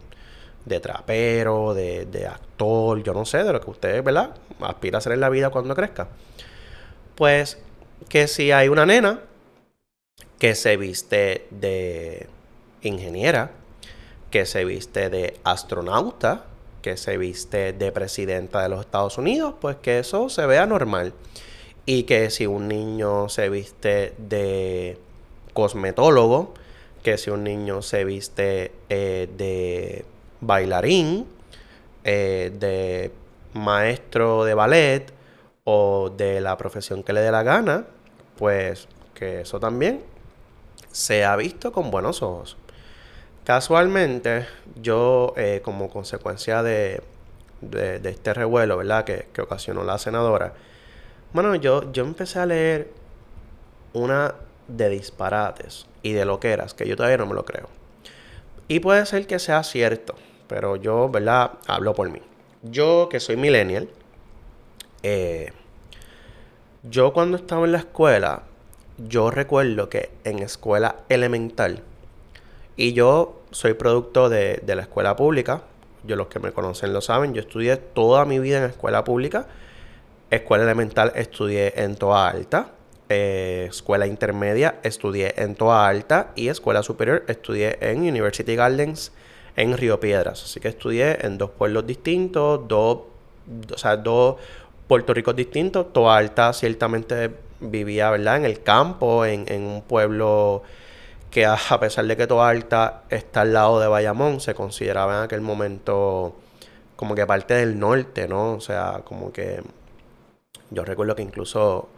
de 0.64 0.80
trapero, 0.80 1.74
de, 1.74 2.06
de, 2.06 2.26
actor, 2.26 3.02
yo 3.02 3.14
no 3.14 3.24
sé, 3.24 3.44
de 3.44 3.52
lo 3.52 3.60
que 3.60 3.70
usted, 3.70 4.02
¿verdad? 4.02 4.34
Aspira 4.60 4.96
a 4.96 4.98
hacer 4.98 5.12
en 5.12 5.20
la 5.20 5.28
vida 5.28 5.50
cuando 5.50 5.74
crezca. 5.74 6.08
Pues 7.14 7.58
que 8.08 8.26
si 8.26 8.52
hay 8.52 8.68
una 8.68 8.86
nena 8.86 9.20
que 10.38 10.54
se 10.54 10.76
viste 10.76 11.46
de 11.50 12.26
ingeniera, 12.82 13.52
que 14.30 14.46
se 14.46 14.64
viste 14.64 15.10
de 15.10 15.38
astronauta, 15.44 16.44
que 16.82 16.96
se 16.96 17.16
viste 17.16 17.72
de 17.72 17.92
presidenta 17.92 18.62
de 18.62 18.68
los 18.68 18.80
Estados 18.80 19.18
Unidos, 19.18 19.54
pues 19.60 19.76
que 19.76 19.98
eso 19.98 20.28
se 20.28 20.46
vea 20.46 20.66
normal. 20.66 21.12
Y 21.86 22.04
que 22.04 22.30
si 22.30 22.46
un 22.46 22.68
niño 22.68 23.28
se 23.28 23.48
viste 23.48 24.14
de 24.18 24.98
cosmetólogo, 25.54 26.54
que 27.02 27.18
si 27.18 27.30
un 27.30 27.44
niño 27.44 27.82
se 27.82 28.04
viste 28.04 28.72
eh, 28.88 29.28
de 29.36 30.04
bailarín, 30.40 31.26
eh, 32.04 32.52
de 32.58 33.10
maestro 33.54 34.44
de 34.44 34.54
ballet, 34.54 35.12
o 35.64 36.10
de 36.16 36.40
la 36.40 36.56
profesión 36.56 37.02
que 37.02 37.12
le 37.12 37.20
dé 37.20 37.30
la 37.30 37.42
gana, 37.42 37.86
pues 38.36 38.88
que 39.14 39.42
eso 39.42 39.60
también 39.60 40.02
se 40.90 41.24
ha 41.24 41.36
visto 41.36 41.72
con 41.72 41.90
buenos 41.90 42.22
ojos. 42.22 42.56
Casualmente, 43.44 44.46
yo 44.80 45.32
eh, 45.36 45.60
como 45.64 45.88
consecuencia 45.88 46.62
de, 46.62 47.02
de, 47.60 48.00
este 48.10 48.34
revuelo, 48.34 48.76
¿verdad? 48.76 49.04
Que, 49.04 49.26
ocasionó 49.40 49.82
la 49.84 49.98
senadora, 49.98 50.52
bueno, 51.32 51.54
yo, 51.54 51.90
yo 51.92 52.04
empecé 52.04 52.38
a 52.38 52.46
leer 52.46 52.90
una 53.92 54.34
de 54.68 54.88
disparates 54.88 55.86
y 56.02 56.12
de 56.12 56.24
loqueras, 56.24 56.74
que 56.74 56.86
yo 56.86 56.96
todavía 56.96 57.18
no 57.18 57.26
me 57.26 57.34
lo 57.34 57.44
creo. 57.44 57.68
Y 58.68 58.80
puede 58.80 59.04
ser 59.06 59.26
que 59.26 59.38
sea 59.38 59.62
cierto, 59.62 60.14
pero 60.46 60.76
yo, 60.76 61.08
¿verdad? 61.08 61.52
Hablo 61.66 61.94
por 61.94 62.10
mí. 62.10 62.20
Yo 62.62 63.08
que 63.10 63.20
soy 63.20 63.36
millennial, 63.36 63.88
eh, 65.02 65.52
yo 66.82 67.12
cuando 67.12 67.36
estaba 67.36 67.64
en 67.64 67.72
la 67.72 67.78
escuela, 67.78 68.42
yo 68.98 69.30
recuerdo 69.30 69.88
que 69.88 70.10
en 70.24 70.40
escuela 70.40 70.96
elemental, 71.08 71.82
y 72.80 72.94
yo 72.94 73.42
soy 73.50 73.74
producto 73.74 74.30
de, 74.30 74.62
la 74.66 74.80
escuela 74.80 75.14
pública, 75.14 75.64
yo 76.02 76.16
los 76.16 76.28
que 76.28 76.38
me 76.38 76.50
conocen 76.52 76.94
lo 76.94 77.02
saben, 77.02 77.34
yo 77.34 77.42
estudié 77.42 77.76
toda 77.76 78.24
mi 78.24 78.38
vida 78.38 78.56
en 78.56 78.70
escuela 78.70 79.04
pública, 79.04 79.48
escuela 80.30 80.64
elemental 80.64 81.12
estudié 81.14 81.74
en 81.76 81.96
Toa 81.96 82.30
Alta, 82.30 82.70
eh, 83.10 83.66
escuela 83.68 84.06
intermedia 84.06 84.76
estudié 84.82 85.34
en 85.36 85.56
Toa 85.56 85.86
Alta 85.86 86.30
y 86.36 86.48
escuela 86.48 86.82
superior 86.82 87.24
estudié 87.28 87.76
en 87.82 87.98
University 87.98 88.56
Gardens 88.56 89.12
en 89.56 89.76
Río 89.76 90.00
Piedras. 90.00 90.42
Así 90.44 90.58
que 90.58 90.68
estudié 90.68 91.26
en 91.26 91.36
dos 91.36 91.50
pueblos 91.50 91.86
distintos, 91.86 92.66
dos, 92.66 93.00
o 93.74 93.76
sea, 93.76 93.98
dos 93.98 94.36
Puerto 94.90 95.12
Rico 95.12 95.32
es 95.32 95.36
distinto. 95.36 95.84
Toa 95.84 96.16
Alta 96.16 96.52
ciertamente 96.54 97.30
vivía, 97.60 98.10
¿verdad? 98.10 98.38
En 98.38 98.44
el 98.44 98.62
campo, 98.62 99.24
en, 99.26 99.46
un 99.48 99.82
pueblo 99.82 100.62
que 101.30 101.46
a 101.46 101.56
pesar 101.80 102.06
de 102.06 102.16
que 102.16 102.26
Toa 102.26 102.48
Alta 102.48 103.04
está 103.08 103.42
al 103.42 103.52
lado 103.52 103.80
de 103.80 103.86
Bayamón, 103.88 104.40
se 104.40 104.54
consideraba 104.54 105.18
en 105.18 105.24
aquel 105.24 105.40
momento 105.40 106.36
como 106.96 107.14
que 107.14 107.26
parte 107.26 107.54
del 107.54 107.78
norte, 107.78 108.28
¿no? 108.28 108.54
O 108.54 108.60
sea, 108.60 109.02
como 109.04 109.32
que 109.32 109.62
Yo 110.70 110.84
recuerdo 110.84 111.16
que 111.16 111.22
incluso 111.22 111.88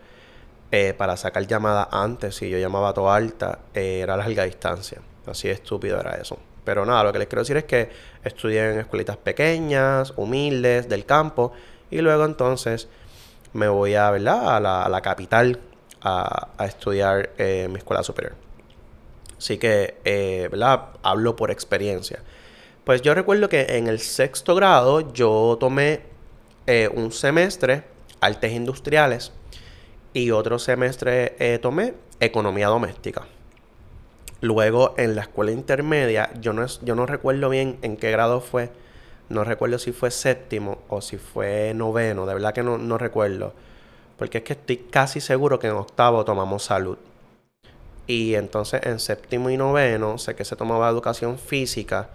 eh, 0.71 0.95
para 0.95 1.17
sacar 1.19 1.47
llamadas 1.47 1.89
antes, 1.91 2.37
si 2.37 2.49
yo 2.49 2.59
llamaba 2.59 2.91
a 2.91 2.95
toda 2.95 3.15
alta, 3.15 3.59
eh, 3.75 4.01
era 4.03 4.17
larga 4.17 4.45
distancia. 4.45 5.03
Así 5.27 5.49
estúpido 5.51 6.01
era 6.01 6.13
eso. 6.13 6.39
Pero 6.65 6.87
nada, 6.87 7.05
lo 7.05 7.13
que 7.13 7.19
les 7.19 7.29
quiero 7.29 7.43
decir 7.43 7.57
es 7.59 7.65
que 7.65 7.91
estudié 8.25 8.73
en 8.73 8.81
escuelitas 8.81 9.17
pequeñas, 9.19 10.15
humildes, 10.17 10.89
del 10.89 11.05
campo, 11.05 11.53
y 11.91 12.01
luego 12.01 12.25
entonces 12.25 12.89
me 13.53 13.69
voy 13.69 13.95
a, 13.97 14.11
¿verdad? 14.11 14.57
a, 14.57 14.89
la, 14.89 15.01
capital 15.03 15.61
a, 16.01 16.49
estudiar 16.61 17.31
eh, 17.39 17.69
mi 17.69 17.77
escuela 17.77 18.03
superior. 18.03 18.35
Así 19.43 19.59
que, 19.59 19.97
eh. 20.05 20.49
Hablo 21.03 21.35
por 21.35 21.51
experiencia. 21.51 22.21
Pues 22.85 23.03
yo 23.03 23.13
recuerdo 23.13 23.49
que 23.49 23.77
en 23.77 23.89
el 23.89 23.99
sexto 23.99 24.55
grado 24.55 25.13
yo 25.13 25.57
tomé 25.59 26.03
eh, 26.69 26.89
un 26.95 27.11
semestre 27.11 27.83
artes 28.21 28.53
industriales 28.53 29.33
y 30.15 30.31
otro 30.31 30.61
semestre 30.61 31.35
eh, 31.41 31.59
tomé 31.61 31.95
economía 32.21 32.69
doméstica. 32.69 33.27
Luego 34.41 34.95
en 34.97 35.17
la 35.17 35.23
escuela 35.23 35.51
intermedia, 35.51 36.31
yo 36.41 36.53
no, 36.53 36.65
yo 36.83 36.95
no 36.95 37.05
recuerdo 37.05 37.49
bien 37.49 37.79
en 37.83 37.97
qué 37.97 38.13
grado 38.13 38.41
fue, 38.41 38.71
no 39.29 39.43
recuerdo 39.43 39.81
si 39.81 39.91
fue 39.91 40.13
séptimo 40.13 40.83
o 40.89 41.01
si 41.01 41.17
fue 41.17 41.75
noveno, 41.75 42.27
de 42.27 42.35
verdad 42.35 42.55
que 42.55 42.63
no, 42.63 42.79
no 42.79 42.97
recuerdo. 42.97 43.55
Porque 44.17 44.39
es 44.39 44.45
que 44.45 44.53
estoy 44.53 44.77
casi 44.77 45.21
seguro 45.21 45.59
que 45.59 45.67
en 45.67 45.75
octavo 45.75 46.25
tomamos 46.25 46.63
salud. 46.63 46.97
Y 48.13 48.35
entonces 48.35 48.83
en 48.85 49.01
séptimo 49.01 49.49
y 49.49 49.57
noveno 49.57 50.19
sé 50.19 50.35
que 50.35 50.45
se 50.45 50.55
tomaba 50.55 50.87
educación 50.91 51.39
física. 51.39 52.11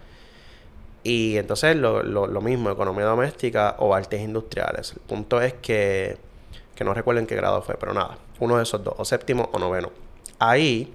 Y 1.02 1.36
entonces 1.38 1.74
lo, 1.74 2.04
lo, 2.04 2.40
mismo, 2.40 2.70
economía 2.70 3.04
doméstica 3.04 3.74
o 3.80 3.92
artes 3.92 4.20
industriales. 4.20 4.92
El 4.92 5.00
punto 5.00 5.40
es 5.40 5.54
que, 5.54 6.16
que 6.76 6.84
no 6.84 6.94
recuerdo 6.94 7.18
en 7.18 7.26
qué 7.26 7.34
grado 7.34 7.62
fue, 7.62 7.74
pero 7.80 7.94
nada, 7.94 8.16
uno 8.38 8.58
de 8.58 8.62
esos 8.62 8.84
dos, 8.84 8.94
o 8.96 9.04
séptimo 9.04 9.50
o 9.52 9.58
noveno. 9.58 9.90
Ahí 10.38 10.94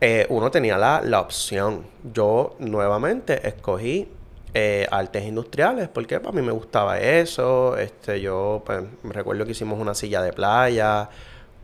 eh, 0.00 0.24
uno 0.30 0.50
tenía 0.50 0.78
la, 0.78 1.02
la, 1.04 1.20
opción. 1.20 1.84
Yo 2.14 2.56
nuevamente 2.60 3.46
escogí 3.46 4.08
eh, 4.54 4.86
artes 4.90 5.22
industriales 5.22 5.90
porque 5.90 6.18
para 6.18 6.34
mí 6.34 6.40
me 6.40 6.52
gustaba 6.52 6.98
eso. 6.98 7.76
Este, 7.76 8.22
yo 8.22 8.62
pues, 8.64 8.84
recuerdo 9.02 9.44
que 9.44 9.50
hicimos 9.50 9.78
una 9.78 9.94
silla 9.94 10.22
de 10.22 10.32
playa 10.32 11.10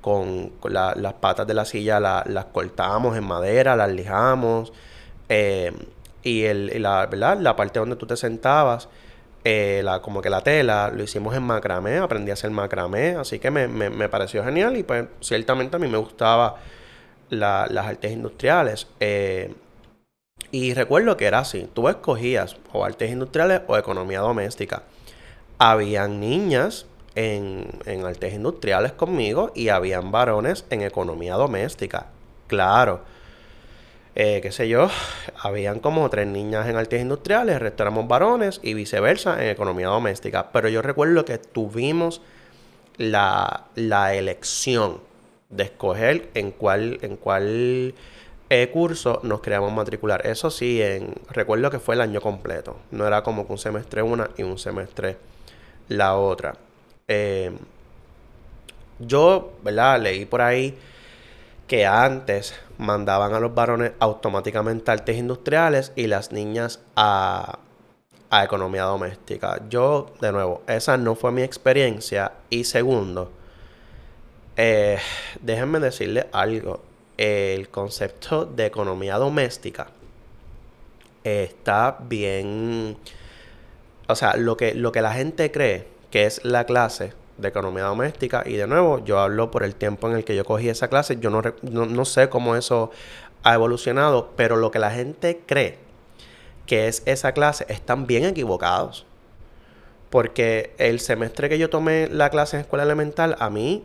con, 0.01 0.53
las 0.65 1.13
patas 1.15 1.47
de 1.47 1.55
la 1.55 1.65
silla 1.65 2.01
las 2.01 2.45
cortamos 2.47 3.17
en 3.17 3.25
madera, 3.25 3.77
las 3.77 3.91
lijamos. 3.91 4.73
Eh, 5.29 5.73
y, 6.23 6.45
el, 6.45 6.83
la, 6.83 7.09
la 7.09 7.57
parte 7.57 7.79
donde 7.79 7.97
tú 7.97 8.07
te 8.07 8.17
sentabas, 8.17 8.89
eh, 9.45 9.81
la, 9.83 10.03
como 10.03 10.21
que 10.21 10.29
la 10.29 10.43
tela, 10.43 10.93
lo 10.95 11.03
hicimos 11.03 11.35
en 11.35 11.43
macramé, 11.43 11.99
aprendí 11.99 12.31
a 12.31 12.35
hacer 12.35 12.51
macramé, 12.51 13.11
así 13.11 13.39
que 13.39 13.51
me, 13.51 13.69
me, 13.69 14.09
pareció 14.11 14.45
genial 14.45 14.77
y 14.77 14.83
pues 14.83 15.07
ciertamente 15.21 15.77
a 15.77 15.79
mí 15.79 15.89
me 15.89 15.97
gustaba 15.97 16.57
las 17.31 17.87
artes 17.87 18.13
industriales. 18.13 18.87
Eh, 19.01 19.55
y 20.51 20.75
recuerdo 20.75 21.17
que 21.17 21.27
era 21.27 21.39
así, 21.39 21.69
tú 21.73 21.89
escogías 21.89 22.57
o 22.73 22.85
artes 22.85 23.11
industriales 23.11 23.63
o 23.67 23.77
economía 23.79 24.21
doméstica. 24.21 24.83
Habían 25.59 26.21
niñas 26.21 26.87
en, 27.15 28.05
artes 28.05 28.35
industriales 28.35 28.93
conmigo 28.93 29.53
y 29.55 29.69
habían 29.69 30.11
varones 30.11 30.65
en 30.71 30.83
economía 30.83 31.35
doméstica. 31.35 32.07
Claro. 32.47 33.01
Eh, 34.17 34.41
qué 34.43 34.51
sé 34.51 34.69
yo, 34.69 34.89
habían 35.41 35.79
como 35.79 36.09
tres 36.11 36.27
niñas 36.27 36.69
en 36.69 36.77
artes 36.77 37.01
industriales, 37.01 37.55
el 37.55 37.61
resto 37.61 37.85
éramos 37.85 38.09
varones 38.09 38.61
y 38.63 38.75
viceversa 38.75 39.43
en 39.43 39.51
economía 39.51 39.87
doméstica. 39.87 40.51
Pero 40.53 40.69
yo 40.69 40.83
recuerdo 40.83 41.25
que 41.25 41.39
tuvimos 41.39 42.21
la, 42.97 43.67
elección 43.77 45.01
de 45.49 45.65
escoger 45.65 46.29
en 46.35 46.51
cuál, 46.51 46.99
en 47.03 47.17
cuál 47.17 47.95
eh, 48.51 48.71
curso 48.73 49.21
nos 49.23 49.41
queríamos 49.41 49.73
matricular. 49.73 50.27
Eso 50.27 50.51
sí, 50.51 50.83
en, 50.83 51.15
recuerdo 51.31 51.71
que 51.71 51.79
fue 51.79 51.95
el 51.95 52.01
año 52.01 52.21
completo. 52.21 52.77
No 52.91 53.07
era 53.07 53.23
como 53.23 53.47
que 53.47 53.53
un 53.53 53.59
semestre 53.59 54.03
una 54.03 54.31
y 54.37 54.43
un 54.43 54.59
semestre 54.59 55.17
la 55.89 56.17
otra. 56.17 56.55
Eh, 57.13 57.51
yo, 59.01 59.55
¿verdad? 59.65 60.01
Leí 60.01 60.27
por 60.27 60.43
ahí 60.43 60.79
que 61.67 61.85
antes 61.85 62.55
mandaban 62.79 63.35
a 63.35 63.41
los 63.41 63.53
varones 63.53 63.93
automáticamente 63.99 64.91
a 64.91 64.95
artes 64.95 65.17
industriales 65.17 65.93
y 65.97 66.07
las 66.07 66.31
niñas 66.31 66.79
a, 66.95 67.59
a 68.31 68.45
economía 68.45 68.85
doméstica. 68.85 69.61
Yo, 69.69 70.13
de 70.21 70.31
nuevo, 70.31 70.63
esa 70.69 70.97
no 70.99 71.17
fue 71.17 71.33
mi 71.33 71.43
experiencia. 71.43 72.31
Y 72.49 72.63
segundo, 72.63 73.33
eh, 74.57 74.99
déjenme 75.41 75.81
decirle 75.81 76.29
algo. 76.31 76.81
El 77.17 77.71
concepto 77.71 78.47
de 78.47 78.67
economía 78.67 79.17
doméstica 79.17 79.89
está 81.25 81.99
bien... 82.03 82.97
O 84.07 84.15
sea, 84.15 84.37
lo 84.37 84.57
que, 84.57 84.75
lo 84.75 84.93
que 84.93 85.03
la 85.03 85.13
gente 85.13 85.51
cree 85.51 86.00
que 86.11 86.27
es 86.27 86.45
la 86.45 86.65
clase 86.65 87.13
de 87.41 87.49
economía 87.49 87.85
doméstica. 87.85 88.43
Y 88.47 88.57
de 88.57 88.67
nuevo, 88.67 89.05
yo 89.05 89.19
hablo 89.19 89.51
por 89.51 89.63
el 89.63 89.75
tiempo 89.75 90.09
en 90.09 90.17
el 90.17 90.25
que 90.25 90.37
yo 90.37 90.45
cogí 90.45 90.69
esa 90.69 90.89
clase. 90.89 91.19
Yo 91.21 91.31
no, 91.31 91.43
no, 91.63 92.05
sé 92.05 92.29
cómo 92.29 92.57
eso 92.57 92.91
ha 93.43 93.55
evolucionado, 93.55 94.31
pero 94.37 94.57
lo 94.57 94.71
que 94.71 94.79
la 94.79 94.91
gente 94.91 95.41
cree 95.47 95.79
que 96.67 96.87
es 96.87 97.03
esa 97.07 97.33
clase 97.33 97.67
están 97.69 98.07
bien 98.07 98.25
equivocados. 98.25 99.07
Porque 100.11 100.75
el 100.79 101.01
semestre 101.01 101.49
que 101.49 101.59
yo 101.59 101.71
tomé 101.71 102.09
la 102.09 102.31
clase 102.31 102.57
en 102.57 102.63
escuela 102.63 102.85
elemental, 102.85 103.37
a 103.39 103.49
mí 103.49 103.85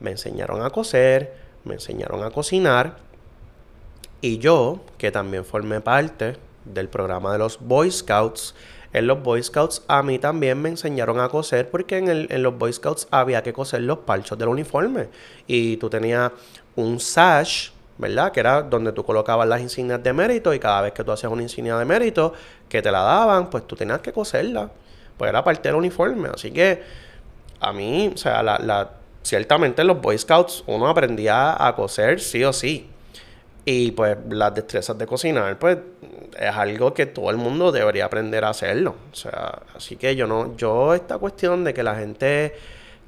me 0.00 0.10
enseñaron 0.10 0.62
a 0.62 0.70
coser, 0.70 1.34
me 1.64 1.74
enseñaron 1.74 2.24
a 2.24 2.30
cocinar. 2.30 2.96
Y 4.22 4.38
yo, 4.38 4.80
que 4.98 5.10
también 5.10 5.44
formé 5.44 5.80
parte 5.80 6.36
del 6.64 6.88
programa 6.88 7.32
de 7.32 7.38
los 7.38 7.58
Boy 7.60 7.90
Scouts, 7.90 8.54
en 8.92 9.06
los 9.06 9.22
Boy 9.22 9.42
Scouts 9.42 9.82
a 9.86 10.02
mí 10.02 10.18
también 10.18 10.60
me 10.60 10.68
enseñaron 10.68 11.20
a 11.20 11.28
coser 11.28 11.70
porque 11.70 11.98
en, 11.98 12.08
el, 12.08 12.26
en 12.30 12.42
los 12.42 12.58
Boy 12.58 12.72
Scouts 12.72 13.06
había 13.10 13.42
que 13.42 13.52
coser 13.52 13.82
los 13.82 13.98
parchos 13.98 14.36
del 14.38 14.48
uniforme. 14.48 15.08
Y 15.46 15.76
tú 15.76 15.88
tenías 15.88 16.32
un 16.74 16.98
sash, 16.98 17.70
¿verdad? 17.98 18.32
Que 18.32 18.40
era 18.40 18.62
donde 18.62 18.92
tú 18.92 19.04
colocabas 19.04 19.46
las 19.46 19.60
insignias 19.60 20.02
de 20.02 20.12
mérito 20.12 20.52
y 20.52 20.58
cada 20.58 20.82
vez 20.82 20.92
que 20.92 21.04
tú 21.04 21.12
hacías 21.12 21.32
una 21.32 21.42
insignia 21.42 21.76
de 21.76 21.84
mérito 21.84 22.32
que 22.68 22.82
te 22.82 22.90
la 22.90 23.02
daban, 23.02 23.48
pues 23.48 23.66
tú 23.66 23.76
tenías 23.76 24.00
que 24.00 24.12
coserla. 24.12 24.70
Pues 25.16 25.28
era 25.28 25.44
parte 25.44 25.68
del 25.68 25.76
uniforme. 25.76 26.28
Así 26.34 26.50
que 26.50 26.82
a 27.60 27.72
mí, 27.72 28.10
o 28.12 28.16
sea, 28.16 28.42
la, 28.42 28.58
la, 28.58 28.90
ciertamente 29.22 29.82
en 29.82 29.88
los 29.88 30.00
Boy 30.00 30.18
Scouts 30.18 30.64
uno 30.66 30.88
aprendía 30.88 31.64
a 31.64 31.76
coser 31.76 32.20
sí 32.20 32.42
o 32.42 32.52
sí. 32.52 32.88
Y 33.64 33.90
pues 33.92 34.16
las 34.30 34.54
destrezas 34.54 34.96
de 34.96 35.06
cocinar, 35.06 35.58
pues 35.58 35.78
es 36.38 36.56
algo 36.56 36.94
que 36.94 37.06
todo 37.06 37.30
el 37.30 37.36
mundo 37.36 37.72
debería 37.72 38.06
aprender 38.06 38.44
a 38.44 38.50
hacerlo. 38.50 38.96
O 39.12 39.14
sea, 39.14 39.60
así 39.76 39.96
que 39.96 40.16
yo 40.16 40.26
no, 40.26 40.56
yo 40.56 40.94
esta 40.94 41.18
cuestión 41.18 41.64
de 41.64 41.74
que 41.74 41.82
la 41.82 41.94
gente 41.94 42.54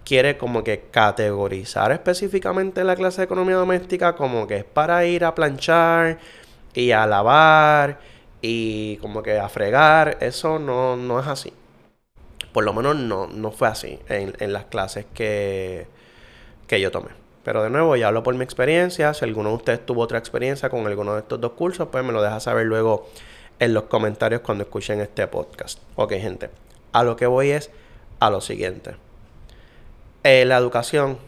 quiere 0.05 0.37
como 0.37 0.63
que 0.65 0.85
categorizar 0.91 1.93
específicamente 1.93 2.85
la 2.85 2.97
clase 2.97 3.23
de 3.23 3.25
economía 3.27 3.57
doméstica 3.57 4.15
como 4.15 4.47
que 4.47 4.59
es 4.59 4.65
para 4.65 5.05
ir 5.07 5.25
a 5.25 5.35
planchar 5.35 6.19
y 6.75 6.91
a 6.91 7.07
lavar 7.07 8.01
y 8.41 8.97
como 8.97 9.23
que 9.23 9.39
a 9.39 9.49
fregar, 9.49 10.19
eso 10.21 10.59
no, 10.59 10.97
no 10.97 11.21
es 11.21 11.27
así. 11.29 11.53
Por 12.53 12.65
lo 12.65 12.75
menos 12.75 12.97
no, 12.97 13.27
no 13.29 13.53
fue 13.53 13.69
así 13.69 13.99
en, 14.09 14.35
en 14.39 14.53
las 14.53 14.65
clases 14.67 15.07
que, 15.15 15.87
que 16.67 16.81
yo 16.81 16.91
tomé. 16.91 17.22
Pero 17.45 17.63
de 17.63 17.71
nuevo, 17.71 17.97
ya 17.97 18.09
hablo 18.09 18.23
por 18.23 18.35
mi 18.35 18.45
experiencia. 18.45 19.15
Si 19.15 19.25
alguno 19.25 19.51
de 19.51 19.57
ustedes 19.57 19.87
tuvo 19.87 20.03
otra 20.03 20.19
experiencia 20.19 20.71
con 20.71 20.87
alguno 20.87 21.15
de 21.15 21.21
estos 21.21 21.41
dos 21.41 21.53
cursos, 21.53 21.89
pues 21.91 22.05
me 22.05 22.13
lo 22.13 22.23
deja 22.23 22.39
saber 22.41 22.67
luego 22.67 23.09
en 23.59 23.75
los 23.75 23.85
comentarios 23.85 24.43
cuando 24.43 24.65
escuchen 24.65 25.01
este 25.01 25.27
podcast. 25.27 25.79
Ok, 25.97 26.13
gente. 26.13 26.51
A 26.93 27.03
lo 27.05 27.17
que 27.17 27.27
voy 27.27 27.51
es 27.51 27.71
a 28.21 28.31
lo 28.31 28.41
siguiente. 28.41 28.97
Eh, 30.25 30.45
la 30.45 30.57
educación 30.57 31.19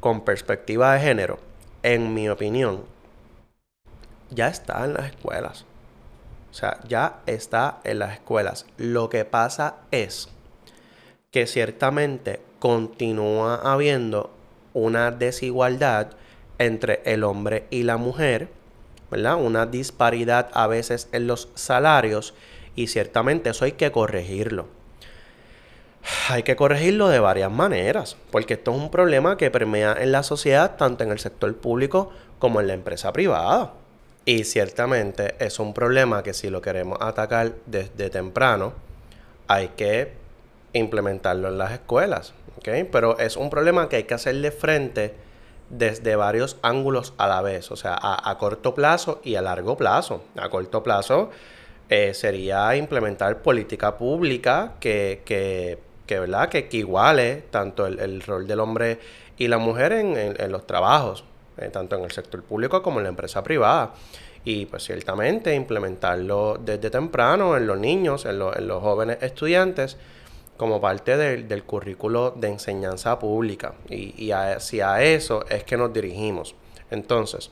con 0.00 0.22
perspectiva 0.22 0.94
de 0.94 1.00
género, 1.00 1.38
en 1.82 2.14
mi 2.14 2.28
opinión, 2.28 2.84
ya 4.30 4.48
está 4.48 4.84
en 4.84 4.94
las 4.94 5.06
escuelas. 5.06 5.64
O 6.50 6.54
sea, 6.54 6.80
ya 6.88 7.20
está 7.26 7.80
en 7.84 7.98
las 7.98 8.14
escuelas. 8.14 8.66
Lo 8.78 9.10
que 9.10 9.24
pasa 9.24 9.76
es 9.90 10.28
que 11.30 11.46
ciertamente 11.46 12.40
continúa 12.58 13.56
habiendo 13.56 14.30
una 14.78 15.10
desigualdad 15.10 16.12
entre 16.58 17.02
el 17.04 17.24
hombre 17.24 17.66
y 17.70 17.82
la 17.82 17.96
mujer, 17.96 18.48
¿verdad? 19.10 19.36
Una 19.36 19.66
disparidad 19.66 20.48
a 20.52 20.66
veces 20.66 21.08
en 21.12 21.26
los 21.26 21.48
salarios 21.54 22.34
y 22.74 22.88
ciertamente 22.88 23.50
eso 23.50 23.64
hay 23.64 23.72
que 23.72 23.90
corregirlo. 23.92 24.66
Hay 26.28 26.42
que 26.42 26.56
corregirlo 26.56 27.08
de 27.08 27.18
varias 27.18 27.50
maneras, 27.50 28.16
porque 28.30 28.54
esto 28.54 28.70
es 28.70 28.76
un 28.78 28.90
problema 28.90 29.36
que 29.36 29.50
permea 29.50 29.96
en 29.98 30.12
la 30.12 30.22
sociedad, 30.22 30.76
tanto 30.76 31.04
en 31.04 31.10
el 31.10 31.18
sector 31.18 31.54
público 31.56 32.12
como 32.38 32.60
en 32.60 32.68
la 32.68 32.74
empresa 32.74 33.12
privada. 33.12 33.72
Y 34.24 34.44
ciertamente 34.44 35.34
es 35.38 35.58
un 35.58 35.74
problema 35.74 36.22
que 36.22 36.34
si 36.34 36.50
lo 36.50 36.60
queremos 36.62 36.98
atacar 37.00 37.54
desde 37.66 38.10
temprano, 38.10 38.74
hay 39.48 39.68
que 39.68 40.12
implementarlo 40.72 41.48
en 41.48 41.58
las 41.58 41.72
escuelas. 41.72 42.34
Pero 42.62 43.18
es 43.18 43.36
un 43.36 43.50
problema 43.50 43.88
que 43.88 43.96
hay 43.96 44.04
que 44.04 44.14
hacerle 44.14 44.50
frente 44.50 45.14
desde 45.70 46.16
varios 46.16 46.56
ángulos 46.62 47.14
a 47.18 47.26
la 47.28 47.42
vez, 47.42 47.70
o 47.70 47.76
sea, 47.76 47.98
a, 48.00 48.38
corto 48.38 48.74
plazo 48.74 49.20
y 49.22 49.34
a 49.34 49.42
largo 49.42 49.76
plazo. 49.76 50.22
A 50.36 50.48
corto 50.48 50.82
plazo 50.82 51.30
eh, 51.88 52.14
sería 52.14 52.74
implementar 52.76 53.42
política 53.42 53.96
pública 53.96 54.74
que, 54.80 55.22
que, 55.24 55.78
que 56.06 56.20
¿verdad? 56.20 56.48
que, 56.48 56.68
iguale 56.72 57.44
tanto 57.50 57.86
el, 57.86 58.22
rol 58.22 58.46
del 58.46 58.60
hombre 58.60 58.98
y 59.36 59.48
la 59.48 59.58
mujer 59.58 59.92
en, 59.92 60.52
los 60.52 60.66
trabajos, 60.66 61.24
eh, 61.58 61.68
tanto 61.68 61.96
en 61.96 62.04
el 62.04 62.10
sector 62.10 62.42
público 62.42 62.82
como 62.82 62.98
en 63.00 63.04
la 63.04 63.10
empresa 63.10 63.42
privada. 63.42 63.92
Y 64.44 64.66
pues 64.66 64.84
ciertamente 64.84 65.54
implementarlo 65.54 66.58
desde 66.58 66.88
temprano 66.90 67.56
en 67.56 67.66
los 67.66 67.78
niños, 67.78 68.24
en, 68.24 68.40
en 68.40 68.66
los 68.66 68.82
jóvenes 68.82 69.18
estudiantes, 69.20 69.98
como 70.58 70.80
parte 70.80 71.16
del, 71.16 71.62
currículo 71.62 72.32
de 72.32 72.48
enseñanza 72.48 73.18
pública. 73.18 73.74
Y, 73.88 74.30
hacia 74.32 75.02
eso 75.02 75.46
es 75.48 75.64
que 75.64 75.78
nos 75.78 75.92
dirigimos. 75.92 76.54
Entonces, 76.90 77.50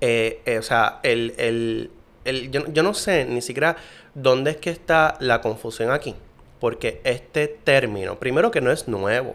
eh, 0.00 0.42
eh, 0.44 0.58
o 0.58 0.62
sea, 0.62 1.00
el, 1.02 1.90
yo, 2.50 2.82
no 2.82 2.94
sé 2.94 3.24
ni 3.24 3.40
siquiera 3.40 3.76
dónde 4.14 4.52
es 4.52 4.56
que 4.58 4.70
está 4.70 5.16
la 5.18 5.40
confusión 5.40 5.90
aquí. 5.90 6.14
Porque 6.60 7.00
este 7.04 7.48
término, 7.48 8.18
primero 8.18 8.50
que 8.50 8.60
no 8.60 8.70
es 8.70 8.86
nuevo. 8.86 9.34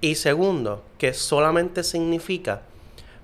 Y 0.00 0.14
segundo, 0.14 0.84
que 0.98 1.12
solamente 1.14 1.82
significa 1.82 2.62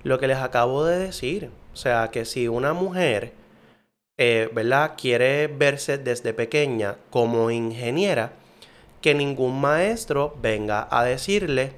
lo 0.03 0.19
que 0.19 0.27
les 0.27 0.37
acabo 0.37 0.83
de 0.83 0.99
decir. 0.99 1.49
O 1.73 1.77
sea, 1.77 2.09
que 2.11 2.25
si 2.25 2.49
una 2.49 2.73
mujer, 2.73 3.31
eh, 4.17 4.49
¿verdad?, 4.51 4.95
quiere 4.97 5.47
verse 5.47 5.97
desde 5.97 6.33
pequeña 6.33 6.97
como 7.09 7.51
ingeniera, 7.51 8.33
que 9.05 9.13
ningún 9.13 9.61
maestro 9.61 10.35
venga 10.41 10.87
a 10.89 11.03
decirle, 11.03 11.73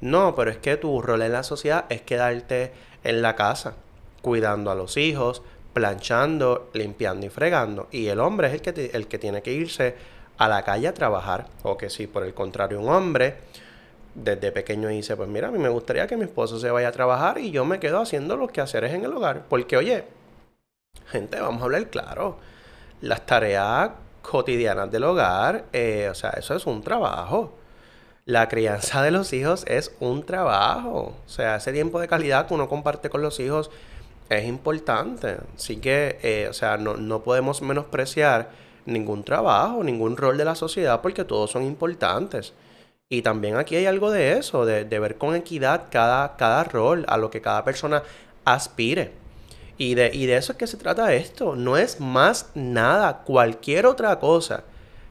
no, 0.00 0.34
pero 0.34 0.50
es 0.50 0.56
que 0.56 0.76
tu 0.76 1.00
rol 1.00 1.22
en 1.22 1.30
la 1.30 1.44
sociedad 1.44 1.84
es 1.88 2.02
quedarte 2.02 2.72
en 3.04 3.22
la 3.22 3.36
casa, 3.36 3.74
cuidando 4.22 4.72
a 4.72 4.74
los 4.74 4.96
hijos, 4.96 5.42
planchando, 5.72 6.70
limpiando 6.72 7.26
y 7.26 7.28
fregando. 7.28 7.86
Y 7.92 8.08
el 8.08 8.18
hombre 8.18 8.48
es 8.48 8.54
el 8.54 8.60
que, 8.60 8.90
el 8.92 9.06
que 9.06 9.20
tiene 9.20 9.40
que 9.40 9.52
irse 9.52 9.94
a 10.36 10.48
la 10.48 10.64
calle 10.64 10.88
a 10.88 10.94
trabajar. 10.94 11.46
O 11.62 11.76
que 11.78 11.90
si 11.90 12.08
por 12.08 12.24
el 12.24 12.34
contrario 12.34 12.80
un 12.80 12.88
hombre 12.88 13.36
desde 14.16 14.50
pequeño 14.50 14.88
dice, 14.88 15.14
pues 15.14 15.28
mira, 15.28 15.46
a 15.46 15.52
mí 15.52 15.60
me 15.60 15.68
gustaría 15.68 16.08
que 16.08 16.16
mi 16.16 16.24
esposo 16.24 16.58
se 16.58 16.72
vaya 16.72 16.88
a 16.88 16.92
trabajar 16.92 17.38
y 17.38 17.52
yo 17.52 17.64
me 17.64 17.78
quedo 17.78 18.00
haciendo 18.00 18.36
los 18.36 18.50
quehaceres 18.50 18.92
en 18.92 19.04
el 19.04 19.12
hogar. 19.12 19.44
Porque 19.48 19.76
oye, 19.76 20.06
gente, 21.06 21.40
vamos 21.40 21.62
a 21.62 21.66
hablar 21.66 21.88
claro. 21.88 22.38
Las 23.00 23.24
tareas 23.26 23.90
cotidianas 24.28 24.90
del 24.90 25.04
hogar, 25.04 25.66
eh, 25.72 26.08
o 26.10 26.14
sea, 26.14 26.30
eso 26.30 26.54
es 26.54 26.66
un 26.66 26.82
trabajo. 26.82 27.54
La 28.26 28.48
crianza 28.48 29.02
de 29.02 29.10
los 29.10 29.32
hijos 29.32 29.64
es 29.68 29.94
un 30.00 30.24
trabajo. 30.24 31.14
O 31.26 31.28
sea, 31.28 31.56
ese 31.56 31.72
tiempo 31.72 32.00
de 32.00 32.08
calidad 32.08 32.46
que 32.46 32.54
uno 32.54 32.68
comparte 32.68 33.10
con 33.10 33.22
los 33.22 33.38
hijos 33.38 33.70
es 34.30 34.44
importante. 34.46 35.36
Así 35.54 35.76
que, 35.76 36.18
eh, 36.22 36.48
o 36.48 36.54
sea, 36.54 36.78
no, 36.78 36.96
no, 36.96 37.22
podemos 37.22 37.60
menospreciar 37.60 38.50
ningún 38.86 39.24
trabajo, 39.24 39.84
ningún 39.84 40.16
rol 40.16 40.38
de 40.38 40.44
la 40.46 40.54
sociedad 40.54 41.02
porque 41.02 41.24
todos 41.24 41.50
son 41.50 41.64
importantes. 41.64 42.54
Y 43.10 43.22
también 43.22 43.56
aquí 43.56 43.76
hay 43.76 43.86
algo 43.86 44.10
de 44.10 44.38
eso, 44.38 44.64
de, 44.64 44.84
de 44.84 44.98
ver 44.98 45.18
con 45.18 45.34
equidad 45.36 45.84
cada, 45.90 46.36
cada 46.36 46.64
rol, 46.64 47.04
a 47.08 47.18
lo 47.18 47.30
que 47.30 47.42
cada 47.42 47.64
persona 47.64 48.02
aspire. 48.44 49.23
Y 49.76 49.94
de, 49.94 50.10
y 50.12 50.26
de 50.26 50.36
eso 50.36 50.52
es 50.52 50.58
que 50.58 50.66
se 50.66 50.76
trata 50.76 51.14
esto. 51.14 51.56
No 51.56 51.76
es 51.76 52.00
más 52.00 52.50
nada, 52.54 53.22
cualquier 53.24 53.86
otra 53.86 54.18
cosa 54.18 54.64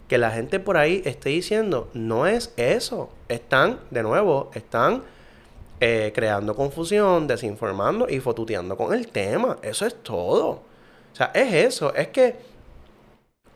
que 0.07 0.17
la 0.17 0.31
gente 0.31 0.59
por 0.59 0.77
ahí 0.77 1.01
esté 1.05 1.29
diciendo, 1.29 1.89
no 1.93 2.27
es 2.27 2.53
eso. 2.57 3.09
Están, 3.29 3.79
de 3.89 4.03
nuevo, 4.03 4.51
están 4.53 5.03
eh, 5.79 6.11
creando 6.15 6.55
confusión, 6.55 7.27
desinformando 7.27 8.07
y 8.09 8.19
fotuteando 8.19 8.77
con 8.77 8.93
el 8.93 9.07
tema. 9.07 9.57
Eso 9.61 9.85
es 9.85 9.95
todo. 10.03 10.49
O 10.49 11.15
sea, 11.15 11.31
es 11.33 11.53
eso. 11.53 11.93
Es 11.93 12.09
que 12.09 12.35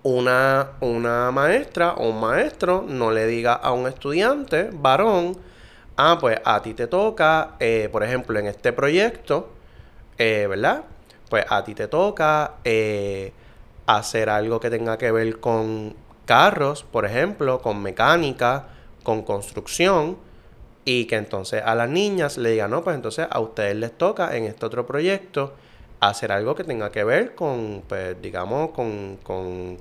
una, 0.03 0.71
una 0.81 1.31
maestra 1.31 1.93
o 1.93 2.09
un 2.09 2.19
maestro 2.19 2.85
no 2.87 3.11
le 3.11 3.27
diga 3.27 3.53
a 3.53 3.71
un 3.71 3.87
estudiante 3.87 4.69
varón, 4.71 5.37
ah, 5.95 6.17
pues 6.19 6.39
a 6.43 6.61
ti 6.61 6.73
te 6.73 6.87
toca, 6.87 7.55
eh, 7.59 7.89
por 7.91 8.03
ejemplo, 8.03 8.39
en 8.39 8.47
este 8.47 8.73
proyecto, 8.73 9.49
eh, 10.17 10.47
¿verdad? 10.49 10.83
Pues 11.29 11.45
a 11.49 11.63
ti 11.63 11.75
te 11.75 11.87
toca 11.87 12.55
eh, 12.63 13.33
hacer 13.85 14.29
algo 14.29 14.59
que 14.59 14.69
tenga 14.69 14.97
que 14.97 15.11
ver 15.11 15.39
con 15.39 15.95
carros, 16.25 16.83
por 16.83 17.05
ejemplo, 17.05 17.61
con 17.61 17.81
mecánica, 17.81 18.67
con 19.03 19.23
construcción, 19.23 20.17
y 20.85 21.05
que 21.05 21.15
entonces 21.15 21.61
a 21.65 21.75
las 21.75 21.89
niñas 21.89 22.37
le 22.37 22.51
digan, 22.51 22.71
no, 22.71 22.83
pues 22.83 22.95
entonces 22.95 23.27
a 23.29 23.39
ustedes 23.39 23.75
les 23.75 23.97
toca 23.97 24.35
en 24.37 24.45
este 24.45 24.65
otro 24.65 24.85
proyecto 24.85 25.53
hacer 25.99 26.31
algo 26.31 26.55
que 26.55 26.63
tenga 26.63 26.91
que 26.91 27.03
ver 27.03 27.35
con, 27.35 27.83
pues 27.87 28.21
digamos, 28.21 28.71
con, 28.71 29.17
con 29.23 29.77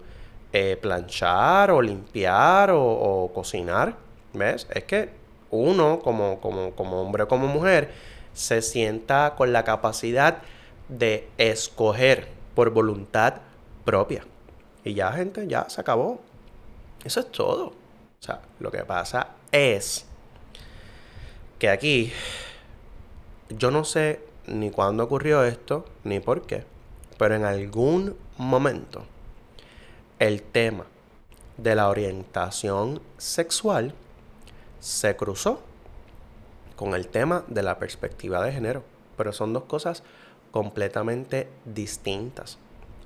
eh, 0.53 0.77
planchar 0.81 1.71
o 1.71 1.83
limpiar 1.83 2.71
o, 2.73 3.31
cocinar. 3.35 3.95
¿Ves? 4.33 4.67
Es 4.71 4.85
que 4.85 5.11
uno, 5.51 6.01
como, 6.01 6.41
como, 6.41 6.73
como 6.73 7.01
hombre 7.01 7.25
o 7.25 7.29
como 7.29 7.47
mujer, 7.47 7.91
se 8.33 8.61
sienta 8.61 9.35
con 9.37 9.53
la 9.53 9.65
capacidad 9.65 10.39
de 10.89 11.29
escoger 11.39 12.29
por 12.55 12.71
voluntad 12.71 13.35
propia. 13.85 14.25
Y 14.85 14.95
ya, 14.95 15.13
gente, 15.13 15.47
ya 15.47 15.69
se 15.69 15.81
acabó. 15.81 16.21
Eso 17.05 17.21
es 17.21 17.31
todo. 17.31 17.67
O 17.67 17.75
sea, 18.23 18.41
lo 18.61 18.71
que 18.71 18.85
pasa 18.85 19.29
es 19.53 20.07
que 21.59 21.69
aquí 21.69 22.13
yo 23.49 23.71
no 23.71 23.85
sé 23.85 24.21
ni 24.47 24.71
cuándo 24.71 25.05
ocurrió 25.05 25.45
esto, 25.45 25.85
ni 26.05 26.21
por 26.21 26.47
qué, 26.47 26.65
pero 27.19 27.35
en 27.35 27.45
algún 27.45 28.17
momento 28.39 29.05
el 30.19 30.43
tema 30.43 30.87
de 31.57 31.75
la 31.75 31.89
orientación 31.89 33.01
sexual 33.19 33.95
se 34.79 35.17
cruzó 35.17 35.63
con 36.77 36.95
el 36.95 37.09
tema 37.09 37.45
de 37.49 37.63
la 37.63 37.79
perspectiva 37.79 38.45
de 38.45 38.53
género. 38.53 38.85
Pero 39.17 39.33
son 39.33 39.53
dos 39.53 39.65
cosas 39.65 40.03
completamente 40.57 41.49
distintas. 41.67 42.57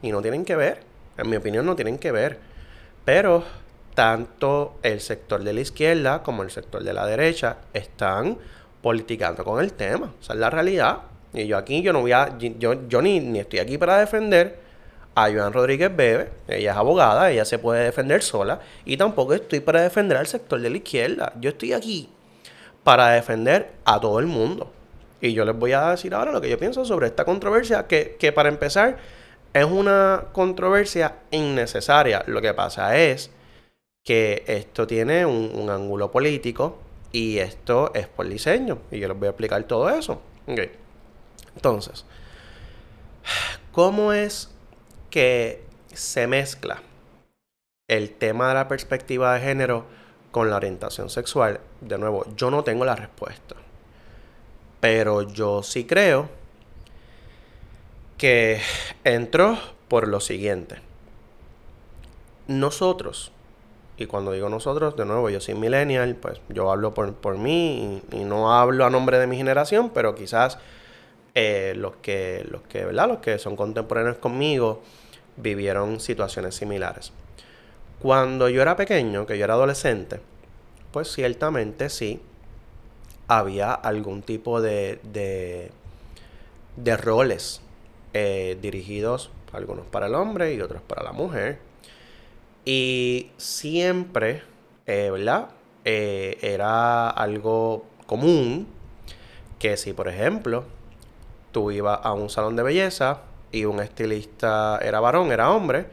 Y 0.02 0.12
no 0.12 0.22
tienen 0.22 0.44
que 0.44 0.54
ver, 0.54 0.82
en 1.18 1.28
mi 1.28 1.34
opinión 1.34 1.66
no 1.66 1.74
tienen 1.74 1.98
que 1.98 2.12
ver. 2.12 2.38
Pero 3.04 3.42
tanto 3.96 4.78
el 4.84 5.00
sector 5.00 5.42
de 5.42 5.52
la 5.52 5.60
izquierda 5.60 6.22
como 6.22 6.44
el 6.44 6.52
sector 6.52 6.84
de 6.84 6.92
la 6.92 7.04
derecha 7.06 7.56
están 7.74 8.38
politicando 8.80 9.42
con 9.42 9.60
el 9.60 9.72
tema. 9.72 10.12
Esa 10.22 10.34
es 10.34 10.38
la 10.38 10.48
realidad. 10.48 10.98
Y 11.32 11.48
yo 11.48 11.56
aquí, 11.56 11.82
yo 11.82 11.92
no 11.92 12.02
voy 12.02 12.12
a, 12.12 12.38
yo, 12.38 12.86
yo 12.88 13.02
ni, 13.02 13.18
ni 13.18 13.40
estoy 13.40 13.58
aquí 13.58 13.78
para 13.78 13.98
defender 13.98 14.60
a 15.16 15.28
Joan 15.32 15.52
Rodríguez 15.52 15.90
Bebe. 15.96 16.30
Ella 16.46 16.70
es 16.70 16.76
abogada, 16.76 17.32
ella 17.32 17.44
se 17.44 17.58
puede 17.58 17.82
defender 17.82 18.22
sola. 18.22 18.60
Y 18.84 18.96
tampoco 18.96 19.34
estoy 19.34 19.58
para 19.58 19.82
defender 19.82 20.16
al 20.16 20.28
sector 20.28 20.60
de 20.60 20.70
la 20.70 20.76
izquierda. 20.76 21.32
Yo 21.40 21.50
estoy 21.50 21.72
aquí 21.72 22.08
para 22.84 23.08
defender 23.08 23.72
a 23.84 23.98
todo 23.98 24.20
el 24.20 24.26
mundo. 24.26 24.70
Y 25.20 25.34
yo 25.34 25.44
les 25.44 25.56
voy 25.56 25.72
a 25.72 25.90
decir 25.90 26.14
ahora 26.14 26.32
lo 26.32 26.40
que 26.40 26.48
yo 26.48 26.58
pienso 26.58 26.84
sobre 26.84 27.08
esta 27.08 27.24
controversia, 27.24 27.86
que, 27.86 28.32
para 28.34 28.48
empezar 28.48 28.98
es 29.52 29.64
una 29.64 30.24
controversia 30.32 31.16
innecesaria. 31.30 32.24
Lo 32.26 32.40
que 32.40 32.54
pasa 32.54 32.96
es 32.96 33.30
que 34.02 34.44
esto 34.46 34.86
tiene 34.86 35.26
un, 35.26 35.68
ángulo 35.68 36.10
político 36.10 36.78
y 37.12 37.38
esto 37.38 37.92
es 37.94 38.06
por 38.06 38.28
diseño. 38.28 38.78
Y 38.90 38.98
yo 38.98 39.08
les 39.08 39.18
voy 39.18 39.26
a 39.26 39.30
explicar 39.30 39.62
todo 39.64 39.90
eso. 39.90 40.22
Entonces, 41.54 42.06
¿cómo 43.72 44.12
es 44.12 44.50
que 45.10 45.62
se 45.92 46.26
mezcla 46.26 46.82
el 47.88 48.12
tema 48.12 48.48
de 48.48 48.54
la 48.54 48.68
perspectiva 48.68 49.34
de 49.34 49.40
género 49.40 49.84
con 50.30 50.48
la 50.48 50.56
orientación 50.56 51.10
sexual? 51.10 51.60
De 51.82 51.98
nuevo, 51.98 52.24
yo 52.36 52.50
no 52.50 52.64
tengo 52.64 52.84
la 52.84 52.96
respuesta. 52.96 53.56
Pero 54.80 55.22
yo 55.22 55.62
sí 55.62 55.84
creo 55.84 56.28
que 58.16 58.60
entró 59.04 59.58
por 59.88 60.08
lo 60.08 60.20
siguiente. 60.20 60.76
Nosotros, 62.48 63.32
y 63.96 64.06
cuando 64.06 64.32
digo 64.32 64.48
nosotros, 64.48 64.96
de 64.96 65.04
nuevo, 65.04 65.30
yo 65.30 65.40
soy 65.40 65.54
millennial, 65.54 66.16
pues 66.16 66.40
yo 66.48 66.70
hablo 66.70 66.92
por, 66.94 67.38
mí 67.38 68.02
y, 68.12 68.24
no 68.24 68.52
hablo 68.52 68.84
a 68.84 68.90
nombre 68.90 69.18
de 69.18 69.26
mi 69.26 69.36
generación, 69.36 69.90
pero 69.90 70.14
quizás 70.14 70.58
eh, 71.34 71.74
los 71.76 71.96
que, 71.96 72.46
los 72.50 72.62
que, 72.62 72.84
¿verdad? 72.84 73.08
Los 73.08 73.18
que 73.18 73.38
son 73.38 73.56
contemporáneos 73.56 74.16
conmigo 74.18 74.82
vivieron 75.36 76.00
situaciones 76.00 76.54
similares. 76.54 77.12
Cuando 78.00 78.48
yo 78.48 78.62
era 78.62 78.76
pequeño, 78.76 79.26
que 79.26 79.38
yo 79.38 79.44
era 79.44 79.54
adolescente, 79.54 80.20
pues 80.92 81.12
ciertamente 81.12 81.88
sí, 81.88 82.20
había 83.30 83.72
algún 83.72 84.22
tipo 84.22 84.60
de, 84.60 85.00
de, 86.76 86.96
roles 86.96 87.60
eh, 88.12 88.58
dirigidos, 88.60 89.30
algunos 89.52 89.86
para 89.86 90.06
el 90.06 90.14
hombre 90.14 90.54
y 90.54 90.60
otros 90.60 90.82
para 90.82 91.02
la 91.02 91.12
mujer. 91.12 91.58
Y 92.64 93.30
siempre 93.36 94.42
eh, 94.92 95.08
¿verdad? 95.08 95.50
Eh, 95.84 96.36
era 96.42 97.10
algo 97.10 97.84
común 98.06 98.66
que 99.60 99.76
si, 99.76 99.92
por 99.92 100.08
ejemplo, 100.08 100.64
tú 101.52 101.70
ibas 101.70 102.00
a 102.02 102.12
un 102.12 102.28
salón 102.28 102.56
de 102.56 102.64
belleza 102.64 103.20
y 103.52 103.66
un 103.66 103.78
estilista 103.78 104.80
era 104.82 104.98
varón, 104.98 105.30
era 105.30 105.52
hombre, 105.52 105.86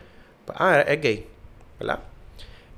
pues, 0.46 0.58
ah, 0.60 0.82
es 0.82 1.00
gay, 1.00 1.28
¿verdad? 1.80 2.00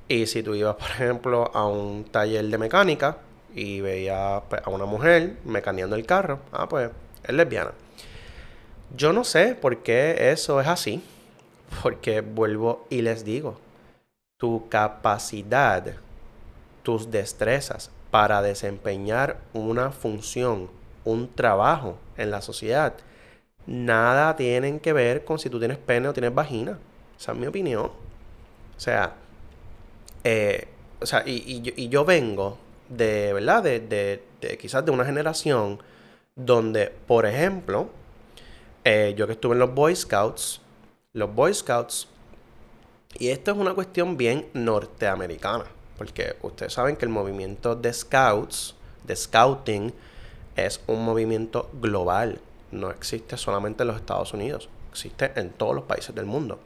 Y 0.10 0.26
si 0.26 0.44
tú 0.44 0.56
ibas, 0.56 0.76
por 0.76 0.90
ejemplo, 0.90 1.50
a 1.54 1.66
un 1.68 2.04
taller 2.04 2.44
de 2.46 2.58
mecánica 2.58 3.20
y 3.54 3.82
veías 3.82 4.44
pues, 4.50 4.62
a 4.66 4.70
una 4.70 4.86
mujer 4.86 5.38
mecaneando 5.46 5.96
el 5.96 6.06
carro, 6.06 6.40
ah, 6.52 6.68
pues 6.68 6.90
es 7.24 7.34
lesbiana. 7.34 7.72
Yo 8.96 9.14
no 9.14 9.24
sé 9.24 9.56
por 9.56 9.84
qué 9.84 10.32
eso 10.32 10.60
es 10.62 10.68
así, 10.68 11.04
porque 11.84 12.22
vuelvo 12.22 12.86
y 12.90 13.02
les 13.02 13.24
digo, 13.24 13.60
tu 14.38 14.70
capacidad, 14.70 15.86
tus 16.84 17.12
destrezas 17.12 17.92
para 18.12 18.42
desempeñar 18.42 19.38
una 19.54 19.92
función, 19.92 20.70
un 21.04 21.34
trabajo 21.34 21.98
en 22.18 22.32
la 22.32 22.42
sociedad, 22.42 22.94
nada 23.68 24.36
tienen 24.36 24.80
que 24.80 24.94
ver 24.94 25.24
con 25.24 25.40
si 25.40 25.50
tú 25.50 25.60
tienes 25.60 25.78
pene 25.78 26.08
o 26.08 26.14
tienes 26.14 26.34
vagina. 26.34 26.80
Esa 27.18 27.34
es 27.34 27.38
mi 27.38 27.48
opinión. 27.48 27.86
O 27.86 28.80
sea, 28.80 29.14
eh, 30.24 30.68
o 31.02 31.06
sea, 31.06 31.24
y, 31.26 31.90
yo, 31.90 32.06
vengo 32.06 32.58
de, 32.90 33.34
¿verdad? 33.34 33.64
De, 33.64 33.80
de, 33.80 34.58
quizás 34.58 34.86
de 34.86 34.92
una 34.92 35.06
generación 35.06 35.80
donde, 36.36 36.94
por 37.08 37.26
ejemplo, 37.26 37.90
eh, 38.84 39.14
yo 39.18 39.28
que 39.28 39.34
estuve 39.34 39.54
en 39.54 39.60
los 39.60 39.74
Boy 39.74 39.96
Scouts, 39.96 40.62
los 41.14 41.34
Boy 41.34 41.54
Scouts, 41.54 42.08
y 43.18 43.30
esto 43.30 43.52
es 43.52 43.58
una 43.58 43.74
cuestión 43.74 44.18
bien 44.18 44.48
norteamericana, 44.54 45.66
porque 45.98 46.36
ustedes 46.42 46.74
saben 46.74 46.96
que 46.96 47.06
el 47.06 47.12
movimiento 47.12 47.76
de 47.76 47.94
Scouts, 47.94 48.76
de 49.04 49.16
Scouting, 49.16 49.94
es 50.56 50.82
un 50.88 51.04
movimiento 51.04 51.70
global, 51.74 52.40
no 52.72 52.92
existe 52.92 53.38
solamente 53.38 53.84
en 53.84 53.88
los 53.88 53.98
Estados 53.98 54.34
Unidos, 54.34 54.70
existe 54.92 55.32
en 55.36 55.52
todos 55.52 55.76
los 55.76 55.86
países 55.86 56.14
del 56.14 56.26
mundo. 56.26 56.60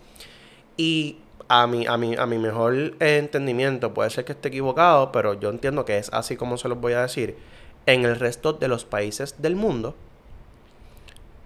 Y 0.76 1.20
a 1.48 1.68
mi, 1.68 1.86
a 1.88 1.98
mi, 1.98 2.16
a 2.16 2.26
mi 2.26 2.38
mejor 2.38 2.96
entendimiento, 3.00 3.94
puede 3.94 4.10
ser 4.10 4.26
que 4.26 4.32
esté 4.34 4.50
equivocado, 4.50 5.12
pero 5.12 5.34
yo 5.34 5.50
entiendo 5.50 5.86
que 5.86 5.98
es 5.98 6.10
así 6.14 6.36
como 6.36 6.58
se 6.58 6.68
los 6.70 6.80
voy 6.80 6.94
a 6.94 7.02
decir. 7.02 7.38
En 7.86 8.06
el 8.06 8.18
resto 8.18 8.54
de 8.54 8.70
los 8.70 8.86
países 8.86 9.42
del 9.42 9.56
mundo, 9.58 9.96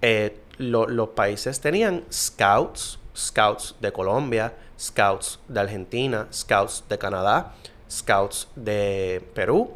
eh, 0.02 0.38
los 0.58 1.08
países 1.10 1.60
tenían 1.60 2.04
scouts, 2.12 2.98
scouts 3.16 3.74
de 3.80 3.92
Colombia, 3.92 4.54
scouts 4.78 5.40
de 5.48 5.60
Argentina, 5.60 6.28
scouts 6.32 6.84
de 6.88 6.98
Canadá, 6.98 7.54
scouts 7.90 8.48
de 8.54 9.26
Perú, 9.34 9.72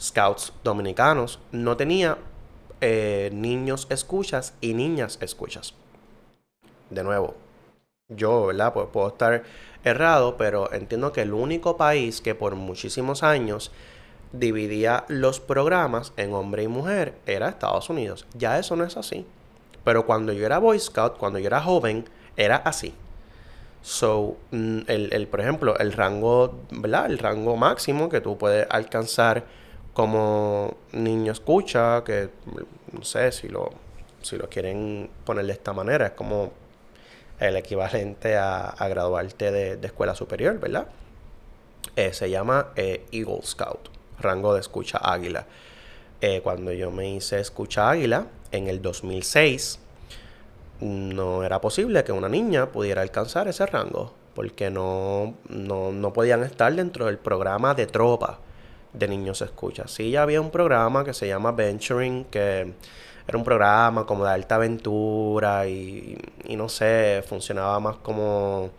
scouts 0.00 0.52
dominicanos. 0.62 1.38
No 1.50 1.76
tenía 1.76 2.18
eh, 2.80 3.30
niños 3.32 3.86
escuchas 3.90 4.54
y 4.60 4.74
niñas 4.74 5.18
escuchas. 5.20 5.74
De 6.90 7.02
nuevo, 7.02 7.34
yo, 8.16 8.46
¿verdad? 8.46 8.72
Pues 8.72 8.86
puedo 8.92 9.08
estar 9.08 9.42
errado, 9.84 10.36
pero 10.36 10.72
entiendo 10.72 11.12
que 11.12 11.22
el 11.22 11.32
único 11.32 11.76
país 11.76 12.20
que 12.20 12.34
por 12.34 12.54
muchísimos 12.54 13.22
años 13.22 13.72
dividía 14.32 15.04
los 15.08 15.40
programas 15.40 16.12
en 16.16 16.32
hombre 16.34 16.62
y 16.62 16.68
mujer 16.68 17.14
era 17.26 17.48
Estados 17.48 17.90
Unidos. 17.90 18.26
Ya 18.34 18.58
eso 18.58 18.76
no 18.76 18.84
es 18.84 18.96
así. 18.96 19.26
Pero 19.84 20.06
cuando 20.06 20.32
yo 20.32 20.46
era 20.46 20.58
Boy 20.58 20.78
Scout, 20.78 21.18
cuando 21.18 21.38
yo 21.38 21.46
era 21.46 21.60
joven, 21.60 22.04
era 22.36 22.56
así. 22.56 22.94
So, 23.82 24.36
mm, 24.52 24.80
el, 24.86 25.26
por 25.28 25.40
ejemplo, 25.40 25.76
el 25.78 25.92
rango, 25.92 26.60
¿verdad? 26.70 27.06
El 27.06 27.18
rango 27.18 27.56
máximo 27.56 28.08
que 28.08 28.20
tú 28.20 28.38
puedes 28.38 28.66
alcanzar 28.70 29.44
como 29.92 30.76
niño 30.92 31.32
escucha, 31.32 32.02
que 32.04 32.30
no 32.92 33.02
sé 33.02 33.32
si 33.32 33.48
lo, 33.48 33.70
si 34.22 34.36
lo 34.36 34.48
quieren 34.48 35.10
poner 35.24 35.46
de 35.46 35.52
esta 35.52 35.72
manera, 35.72 36.06
es 36.06 36.12
como 36.12 36.52
el 37.42 37.56
equivalente 37.56 38.36
a, 38.36 38.74
graduarte 38.88 39.50
de, 39.50 39.86
escuela 39.86 40.14
superior, 40.14 40.58
¿verdad? 40.60 40.86
Eh, 41.96 42.12
se 42.12 42.30
llama 42.30 42.68
eh, 42.76 43.04
Eagle 43.10 43.40
Scout, 43.42 43.88
rango 44.20 44.54
de 44.54 44.60
escucha 44.60 44.98
águila. 44.98 45.46
Eh, 46.20 46.40
cuando 46.40 46.72
yo 46.72 46.92
me 46.92 47.10
hice 47.10 47.40
escucha 47.40 47.90
águila 47.90 48.26
en 48.52 48.68
el 48.68 48.80
2006, 48.80 49.80
no 50.80 51.42
era 51.42 51.60
posible 51.60 52.04
que 52.04 52.12
una 52.12 52.28
niña 52.28 52.66
pudiera 52.66 53.02
alcanzar 53.02 53.48
ese 53.48 53.66
rango, 53.66 54.14
porque 54.34 54.70
no, 54.70 55.34
no, 55.48 55.90
no 55.90 56.12
podían 56.12 56.44
estar 56.44 56.72
dentro 56.74 57.06
del 57.06 57.18
programa 57.18 57.74
de 57.74 57.86
tropa 57.86 58.38
de 58.92 59.08
niños 59.08 59.42
escucha. 59.42 59.88
Sí, 59.88 60.10
ya 60.10 60.22
había 60.22 60.40
un 60.40 60.50
programa 60.50 61.04
que 61.04 61.12
se 61.12 61.26
llama 61.26 61.50
Venturing, 61.52 62.24
que 62.26 62.72
era 63.26 63.38
un 63.38 63.44
programa 63.44 64.06
como 64.06 64.24
de 64.24 64.32
alta 64.32 64.56
aventura 64.56 65.66
y, 65.66 66.18
y 66.44 66.56
no 66.56 66.68
sé, 66.68 67.24
funcionaba 67.26 67.78
más 67.80 67.96
como, 67.96 68.70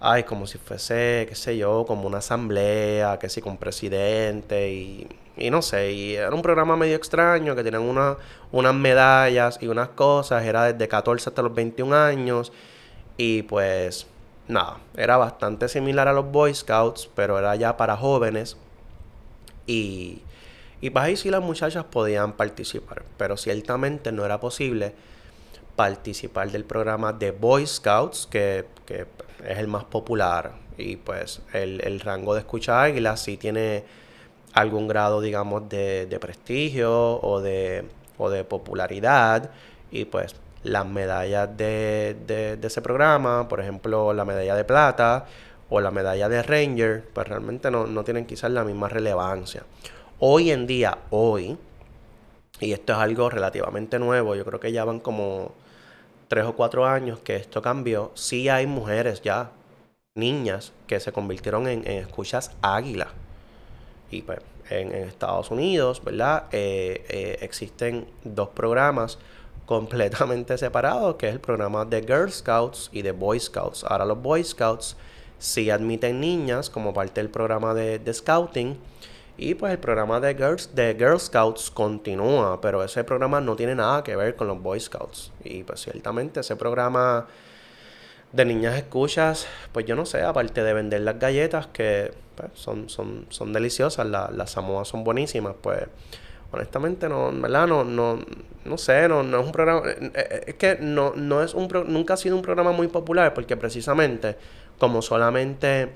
ay, 0.00 0.24
como 0.24 0.46
si 0.46 0.58
fuese, 0.58 1.26
qué 1.28 1.34
sé 1.34 1.56
yo, 1.56 1.84
como 1.86 2.06
una 2.06 2.18
asamblea, 2.18 3.18
que 3.18 3.28
sí, 3.28 3.40
con 3.40 3.56
presidente 3.56 4.70
y, 4.70 5.08
y 5.36 5.50
no 5.50 5.62
sé, 5.62 5.92
y 5.92 6.14
era 6.14 6.34
un 6.34 6.42
programa 6.42 6.76
medio 6.76 6.96
extraño 6.96 7.56
que 7.56 7.64
tenían 7.64 7.82
una, 7.82 8.16
unas 8.52 8.74
medallas 8.74 9.58
y 9.60 9.68
unas 9.68 9.88
cosas, 9.88 10.44
era 10.44 10.72
desde 10.72 10.88
14 10.88 11.30
hasta 11.30 11.42
los 11.42 11.54
21 11.54 11.94
años 11.96 12.52
y 13.16 13.42
pues 13.42 14.06
nada, 14.48 14.78
era 14.96 15.16
bastante 15.16 15.68
similar 15.68 16.08
a 16.08 16.12
los 16.12 16.30
Boy 16.30 16.54
Scouts, 16.54 17.08
pero 17.14 17.38
era 17.38 17.56
ya 17.56 17.76
para 17.76 17.96
jóvenes 17.96 18.56
y 19.66 20.20
y 20.84 20.90
para 20.90 21.06
ahí 21.06 21.16
sí 21.16 21.30
las 21.30 21.40
muchachas 21.40 21.86
podían 21.86 22.34
participar, 22.34 23.04
pero 23.16 23.38
ciertamente 23.38 24.12
no 24.12 24.22
era 24.26 24.38
posible 24.38 24.92
participar 25.76 26.50
del 26.50 26.66
programa 26.66 27.14
de 27.14 27.30
Boy 27.30 27.66
Scouts, 27.66 28.28
que, 28.30 28.66
es 28.86 29.58
el 29.58 29.66
más 29.66 29.84
popular. 29.84 30.56
Y 30.76 30.96
pues 30.96 31.40
el, 31.54 32.00
rango 32.00 32.34
de 32.34 32.40
escucha 32.40 32.82
águila 32.82 33.16
sí 33.16 33.38
tiene 33.38 33.82
algún 34.52 34.86
grado, 34.86 35.22
digamos, 35.22 35.70
de, 35.70 36.18
prestigio 36.20 37.18
o 37.18 37.40
de, 37.40 37.86
o 38.18 38.28
de 38.28 38.44
popularidad. 38.44 39.52
Y 39.90 40.04
pues 40.04 40.36
las 40.64 40.84
medallas 40.84 41.56
de, 41.56 42.14
de, 42.26 42.58
ese 42.62 42.82
programa, 42.82 43.48
por 43.48 43.58
ejemplo, 43.58 44.12
la 44.12 44.26
medalla 44.26 44.54
de 44.54 44.64
plata 44.64 45.24
o 45.70 45.80
la 45.80 45.90
medalla 45.90 46.28
de 46.28 46.42
Ranger, 46.42 47.08
pues 47.14 47.26
realmente 47.26 47.70
no, 47.70 47.86
no 47.86 48.04
tienen 48.04 48.26
quizás 48.26 48.50
la 48.50 48.64
misma 48.64 48.90
relevancia. 48.90 49.62
Hoy 50.20 50.52
en 50.52 50.68
día, 50.68 50.98
hoy, 51.10 51.58
y 52.60 52.72
esto 52.72 52.92
es 52.92 52.98
algo 53.00 53.30
relativamente 53.30 53.98
nuevo, 53.98 54.36
yo 54.36 54.44
creo 54.44 54.60
que 54.60 54.70
ya 54.70 54.84
van 54.84 55.00
como 55.00 55.52
tres 56.28 56.44
o 56.44 56.54
cuatro 56.54 56.86
años 56.86 57.18
que 57.18 57.34
esto 57.34 57.60
cambió, 57.60 58.12
sí 58.14 58.48
hay 58.48 58.68
mujeres 58.68 59.22
ya, 59.22 59.50
niñas, 60.14 60.72
que 60.86 61.00
se 61.00 61.10
convirtieron 61.10 61.66
en, 61.66 61.84
escuchas 61.88 62.52
águila. 62.62 63.08
Y 64.08 64.22
pues 64.22 64.38
en, 64.70 64.94
Estados 64.94 65.50
Unidos, 65.50 66.00
¿verdad? 66.04 66.44
Eh, 66.52 67.04
eh, 67.08 67.38
existen 67.40 68.06
dos 68.22 68.50
programas 68.50 69.18
completamente 69.66 70.56
separados, 70.58 71.16
que 71.16 71.26
es 71.26 71.32
el 71.32 71.40
programa 71.40 71.84
de 71.84 72.02
Girl 72.02 72.30
Scouts 72.30 72.88
y 72.92 73.02
de 73.02 73.10
Boy 73.10 73.40
Scouts. 73.40 73.82
Ahora 73.82 74.04
los 74.04 74.22
Boy 74.22 74.44
Scouts 74.44 74.96
sí 75.40 75.70
admiten 75.70 76.20
niñas 76.20 76.70
como 76.70 76.94
parte 76.94 77.20
del 77.20 77.30
programa 77.30 77.74
de, 77.74 77.98
de 77.98 78.14
Scouting 78.14 78.78
y 79.36 79.54
pues 79.54 79.72
el 79.72 79.78
programa 79.78 80.20
de 80.20 80.34
Girls, 80.34 80.74
de 80.74 80.94
Girl 80.96 81.18
Scouts 81.18 81.70
continúa, 81.70 82.60
pero 82.60 82.84
ese 82.84 83.02
programa 83.02 83.40
no 83.40 83.56
tiene 83.56 83.74
nada 83.74 84.04
que 84.04 84.14
ver 84.14 84.36
con 84.36 84.46
los 84.46 84.62
Boy 84.62 84.78
Scouts. 84.78 85.32
Y 85.42 85.64
pues 85.64 85.80
ciertamente 85.80 86.40
ese 86.40 86.54
programa 86.54 87.26
de 88.32 88.44
niñas 88.44 88.76
escuchas, 88.76 89.46
pues 89.72 89.86
yo 89.86 89.96
no 89.96 90.06
sé, 90.06 90.22
aparte 90.22 90.62
de 90.62 90.72
vender 90.72 91.00
las 91.00 91.18
galletas 91.18 91.66
que 91.68 92.12
pues, 92.36 92.50
son, 92.54 92.88
son, 92.88 93.26
son 93.28 93.52
deliciosas, 93.52 94.06
las 94.06 94.50
samoas 94.50 94.88
son 94.88 95.02
buenísimas, 95.02 95.54
pues 95.60 95.82
honestamente 96.52 97.08
no, 97.08 97.32
¿verdad? 97.32 97.66
No, 97.66 97.84
no, 97.84 98.20
no 98.64 98.78
sé, 98.78 99.08
no, 99.08 99.22
no 99.22 99.40
es 99.40 99.46
un 99.46 99.52
programa, 99.52 99.82
eh, 99.88 100.12
eh, 100.14 100.44
es 100.48 100.54
que 100.54 100.78
no, 100.80 101.12
no 101.16 101.42
es 101.42 101.54
un, 101.54 101.68
nunca 101.86 102.14
ha 102.14 102.16
sido 102.16 102.36
un 102.36 102.42
programa 102.42 102.72
muy 102.72 102.88
popular 102.88 103.34
porque 103.34 103.56
precisamente 103.56 104.36
como 104.78 105.02
solamente 105.02 105.90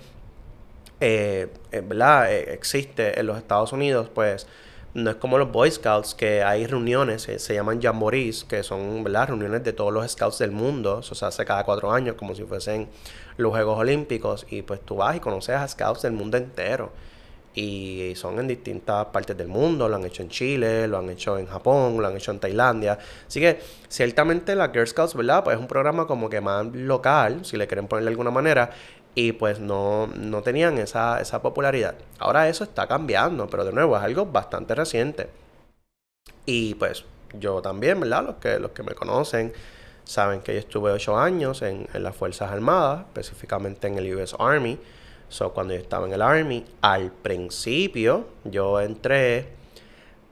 eh, 1.01 1.49
eh. 1.73 1.83
Eh, 1.83 2.45
existe 2.53 3.19
en 3.19 3.27
los 3.27 3.39
Estados 3.39 3.73
Unidos, 3.73 4.11
pues 4.13 4.47
no 4.95 5.11
es 5.11 5.17
como 5.17 5.39
los 5.39 5.53
Boy 5.53 5.71
Scouts, 5.71 6.15
que 6.15 6.43
hay 6.43 6.67
reuniones, 6.67 7.23
se 7.23 7.55
llaman 7.55 7.81
jamborees, 7.81 8.45
que 8.45 8.63
son 8.63 9.05
reuniones 9.05 9.63
de 9.63 9.73
todos 9.73 9.93
los 9.93 10.11
Scouts 10.11 10.39
del 10.39 10.51
mundo, 10.51 11.01
eso 11.01 11.15
se 11.15 11.25
hace 11.25 11.45
cada 11.45 11.65
cuatro 11.65 11.93
años, 11.93 12.17
como 12.17 12.35
si 12.35 12.43
fuesen 12.45 12.89
los 13.37 13.53
Juegos 13.53 13.79
Olímpicos, 13.79 14.47
y 14.51 14.63
pues 14.63 14.81
tú 14.81 14.97
vas 14.97 15.17
y 15.17 15.21
conoces 15.21 15.57
a 15.57 15.69
Scouts 15.69 16.03
del 16.03 16.13
mundo 16.13 16.37
entero. 16.37 16.91
Y 17.55 18.13
son 18.15 18.39
en 18.39 18.47
distintas 18.47 19.07
partes 19.07 19.37
del 19.37 19.49
mundo, 19.49 19.89
lo 19.89 19.97
han 19.97 20.05
hecho 20.05 20.23
en 20.23 20.29
Chile, 20.29 20.87
lo 20.87 20.99
han 20.99 21.11
hecho 21.11 21.39
en 21.39 21.47
Japón, 21.47 22.01
lo 22.01 22.07
han 22.07 22.17
hecho 22.17 22.31
en 22.31 22.39
Tailandia. 22.39 22.99
Así 23.27 23.41
que 23.41 23.59
ciertamente 23.89 24.55
la 24.55 24.69
Girl 24.69 24.87
Scouts, 24.87 25.15
¿verdad? 25.15 25.43
Pues 25.43 25.57
es 25.57 25.61
un 25.61 25.67
programa 25.67 26.07
como 26.07 26.31
que 26.31 26.41
más 26.41 26.67
local, 26.67 27.45
si 27.45 27.57
le 27.57 27.67
quieren 27.67 27.89
poner 27.89 28.05
de 28.05 28.11
alguna 28.11 28.31
manera, 28.31 28.71
y 29.15 29.33
pues 29.33 29.61
no, 29.61 30.07
no 30.07 30.43
tenían 30.43 30.79
esa, 30.79 31.21
esa 31.21 31.43
popularidad. 31.43 31.95
Ahora 32.19 32.49
eso 32.49 32.65
está 32.65 32.87
cambiando, 32.87 33.49
pero 33.49 33.65
de 33.65 33.73
nuevo 33.73 33.97
es 33.97 34.03
algo 34.03 34.27
bastante 34.27 34.75
reciente. 34.75 35.29
Y 36.47 36.75
pues 36.75 37.05
yo 37.35 37.61
también, 37.61 38.01
¿verdad? 38.01 38.25
Los 38.25 38.37
que, 38.37 38.59
los 38.59 38.71
que 38.71 38.83
me 38.83 38.95
conocen 38.95 39.53
saben 40.05 40.41
que 40.41 40.55
yo 40.55 40.61
estuve 40.61 40.91
ocho 40.91 41.19
años 41.19 41.63
en, 41.63 41.87
en 41.93 42.03
las 42.03 42.17
Fuerzas 42.17 42.51
Armadas, 42.51 43.01
específicamente 43.09 43.89
en 43.89 43.99
el 43.99 44.15
US 44.15 44.35
Army. 44.39 44.79
So, 45.29 45.53
cuando 45.53 45.75
yo 45.75 45.81
estaba 45.81 46.07
en 46.07 46.15
el 46.15 46.23
Army, 46.23 46.65
al 46.81 47.13
principio 47.13 48.29
yo 48.45 48.81
entré 48.81 49.59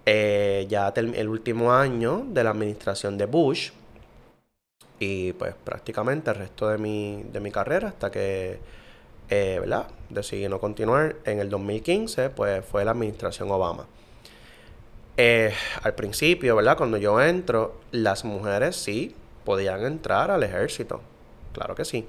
eh, 0.08 0.66
ya 0.68 0.92
el 0.96 1.28
último 1.28 1.72
año 1.72 2.24
de 2.28 2.44
la 2.44 2.50
administración 2.50 3.18
de 3.18 3.26
Bush. 3.26 3.70
Y 4.98 5.32
pues 5.34 5.54
prácticamente 5.54 6.30
el 6.30 6.36
resto 6.36 6.68
de 6.68 6.78
mi, 6.78 7.22
de 7.30 7.40
mi 7.40 7.50
carrera 7.50 7.88
hasta 7.88 8.10
que, 8.10 8.58
eh, 9.28 9.58
¿verdad? 9.60 9.88
Decidí 10.08 10.48
no 10.48 10.58
continuar. 10.58 11.16
En 11.24 11.38
el 11.38 11.50
2015 11.50 12.30
pues 12.30 12.64
fue 12.64 12.84
la 12.84 12.92
administración 12.92 13.50
Obama. 13.50 13.86
Eh, 15.18 15.52
al 15.82 15.94
principio, 15.94 16.56
¿verdad? 16.56 16.76
Cuando 16.76 16.98
yo 16.98 17.20
entro, 17.20 17.80
las 17.90 18.24
mujeres 18.24 18.76
sí 18.76 19.14
podían 19.44 19.84
entrar 19.84 20.30
al 20.30 20.42
ejército. 20.42 21.00
Claro 21.52 21.74
que 21.74 21.84
sí. 21.84 22.06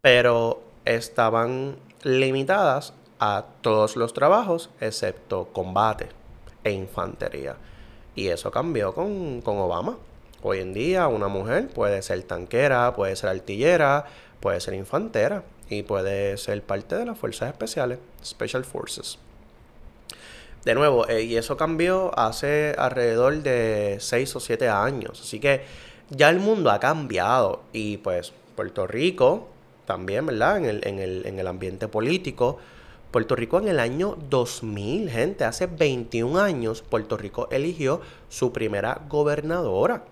Pero 0.00 0.62
estaban 0.84 1.76
limitadas 2.02 2.92
a 3.18 3.44
todos 3.62 3.96
los 3.96 4.12
trabajos 4.12 4.70
excepto 4.80 5.48
combate 5.52 6.08
e 6.64 6.70
infantería. 6.72 7.56
Y 8.14 8.28
eso 8.28 8.50
cambió 8.50 8.94
con, 8.94 9.40
con 9.40 9.58
Obama. 9.58 9.96
Hoy 10.40 10.60
en 10.60 10.72
día 10.72 11.08
una 11.08 11.26
mujer 11.26 11.68
puede 11.68 12.00
ser 12.00 12.22
tanquera, 12.22 12.94
puede 12.94 13.16
ser 13.16 13.30
artillera, 13.30 14.04
puede 14.38 14.60
ser 14.60 14.74
infantera 14.74 15.42
y 15.68 15.82
puede 15.82 16.36
ser 16.36 16.62
parte 16.62 16.94
de 16.94 17.06
las 17.06 17.18
fuerzas 17.18 17.50
especiales, 17.50 17.98
Special 18.24 18.64
Forces. 18.64 19.18
De 20.64 20.74
nuevo, 20.74 21.08
eh, 21.08 21.22
y 21.22 21.36
eso 21.36 21.56
cambió 21.56 22.16
hace 22.16 22.74
alrededor 22.78 23.42
de 23.42 23.96
6 23.98 24.36
o 24.36 24.40
7 24.40 24.68
años. 24.68 25.20
Así 25.20 25.40
que 25.40 25.62
ya 26.10 26.30
el 26.30 26.38
mundo 26.38 26.70
ha 26.70 26.78
cambiado 26.78 27.62
y 27.72 27.96
pues 27.96 28.32
Puerto 28.54 28.86
Rico 28.86 29.48
también, 29.86 30.26
¿verdad? 30.26 30.58
En 30.58 30.64
el, 30.66 30.86
en 30.86 31.00
el, 31.00 31.26
en 31.26 31.40
el 31.40 31.46
ambiente 31.48 31.88
político. 31.88 32.58
Puerto 33.10 33.34
Rico 33.34 33.58
en 33.58 33.66
el 33.66 33.80
año 33.80 34.16
2000, 34.30 35.10
gente, 35.10 35.44
hace 35.44 35.66
21 35.66 36.38
años, 36.38 36.82
Puerto 36.82 37.16
Rico 37.16 37.48
eligió 37.50 38.02
su 38.28 38.52
primera 38.52 39.00
gobernadora. 39.08 40.04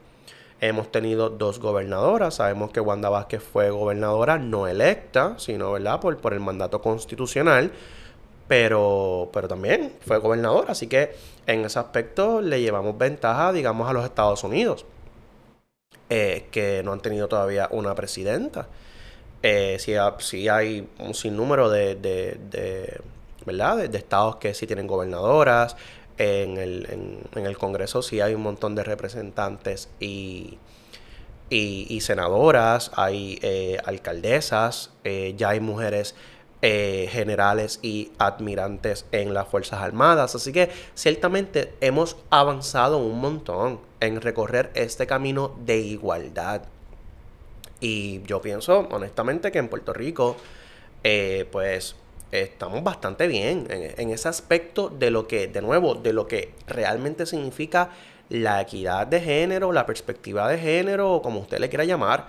Hemos 0.61 0.91
tenido 0.91 1.29
dos 1.29 1.61
gobernadoras. 1.61 2.37
Sabemos 2.37 2.71
que 2.71 2.81
Wanda 2.81 3.09
Vázquez 3.09 3.43
fue 3.43 3.71
gobernadora 3.71 4.39
no 4.39 4.67
electa, 4.67 5.35
sino 5.39 5.73
¿verdad? 5.73 6.01
Por, 6.01 6.33
el 6.33 6.41
mandato 6.41 6.81
constitucional. 6.81 7.71
Pero, 8.49 9.29
pero 9.33 9.49
también 9.49 9.93
fue 10.01 10.19
gobernadora. 10.19 10.73
Así 10.73 10.87
que 10.87 11.15
en 11.47 11.65
ese 11.65 11.79
aspecto 11.79 12.41
le 12.41 12.61
llevamos 12.61 12.97
ventaja, 12.97 13.53
digamos, 13.53 13.89
a 13.89 13.93
los 13.93 14.05
Estados 14.05 14.45
Unidos. 14.45 14.87
Eh, 16.09 16.47
que 16.51 16.83
no 16.85 16.93
han 16.93 17.01
tenido 17.01 17.29
todavía 17.29 17.69
una 17.73 17.95
presidenta. 17.95 18.69
Eh, 19.43 19.77
sí, 19.79 20.49
hay 20.49 20.89
un 20.99 21.15
sinnúmero 21.15 21.69
de, 21.69 21.97
de, 21.97 22.39
de 22.51 23.01
¿verdad? 23.47 23.89
De, 23.89 23.99
estados 23.99 24.37
que 24.37 24.53
sí 24.53 24.67
tienen 24.67 24.87
gobernadoras. 24.87 25.77
En 26.19 26.57
el, 26.57 27.21
en, 27.35 27.47
el 27.47 27.59
Congreso 27.59 28.01
sí 28.03 28.21
hay 28.21 28.35
un 28.35 28.43
montón 28.43 28.75
de 28.75 28.83
representantes 28.83 29.91
y, 30.01 30.59
y, 31.51 32.01
senadoras, 32.01 32.91
hay 32.95 33.39
eh, 33.43 33.79
alcaldesas, 33.85 34.91
eh, 35.05 35.35
ya 35.37 35.51
hay 35.51 35.61
mujeres 35.61 36.15
eh, 36.63 37.09
generales 37.11 37.79
y 37.83 38.13
admirantes 38.19 39.07
en 39.13 39.35
las 39.35 39.47
Fuerzas 39.49 39.81
Armadas. 39.81 40.35
Así 40.35 40.53
que 40.53 40.71
ciertamente 40.95 41.75
hemos 41.81 42.17
avanzado 42.31 42.99
un 42.99 43.21
montón 43.21 43.81
en 44.01 44.21
recorrer 44.21 44.71
este 44.75 45.07
camino 45.07 45.55
de 45.65 45.79
igualdad. 45.79 46.63
Y 47.79 48.23
yo 48.23 48.41
pienso 48.41 48.89
honestamente 48.91 49.53
que 49.53 49.59
en 49.59 49.69
Puerto 49.69 49.93
Rico, 49.93 50.37
pues 51.53 51.95
estamos 52.43 52.83
bastante 52.83 53.27
bien 53.27 53.67
en, 53.71 54.11
ese 54.11 54.29
aspecto 54.29 54.89
de 54.89 55.11
lo 55.11 55.27
que, 55.27 55.49
de 55.49 55.63
nuevo, 55.63 55.95
de 55.95 56.13
lo 56.13 56.27
que 56.27 56.53
realmente 56.67 57.27
significa 57.27 57.91
la 58.29 58.61
equidad 58.61 59.07
de 59.07 59.21
género, 59.21 59.73
la 59.73 59.87
perspectiva 59.87 60.49
de 60.49 60.59
género, 60.59 61.15
o 61.15 61.23
como 61.23 61.41
usted 61.41 61.59
le 61.59 61.69
quiera 61.69 61.85
llamar, 61.85 62.27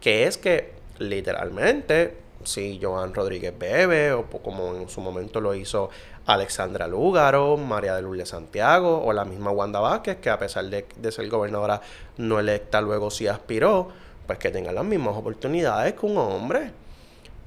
que 0.00 0.24
es 0.24 0.38
que 0.38 0.72
literalmente, 0.98 2.16
si 2.44 2.78
Joan 2.82 3.14
Rodríguez 3.14 3.56
Bebe, 3.58 4.12
o 4.12 4.26
como 4.26 4.74
en 4.74 4.88
su 4.88 5.00
momento 5.00 5.40
lo 5.40 5.54
hizo 5.54 5.90
Alexandra 6.26 6.88
Lúgaro, 6.88 7.56
María 7.56 7.94
de 7.94 8.02
Lourdes 8.02 8.30
Santiago, 8.30 9.04
o 9.04 9.12
la 9.12 9.24
misma 9.24 9.50
Wanda 9.50 9.80
Vázquez, 9.80 10.16
que 10.16 10.30
a 10.30 10.38
pesar 10.38 10.64
de, 10.66 10.86
de 10.96 11.12
ser 11.12 11.28
gobernadora 11.28 11.80
no 12.16 12.40
electa, 12.40 12.80
luego 12.80 13.10
sí 13.10 13.28
aspiró, 13.28 13.88
pues 14.26 14.38
que 14.38 14.50
tengan 14.50 14.74
las 14.74 14.84
mismas 14.84 15.16
oportunidades 15.16 15.94
que 15.94 16.06
un 16.06 16.18
hombre. 16.18 16.72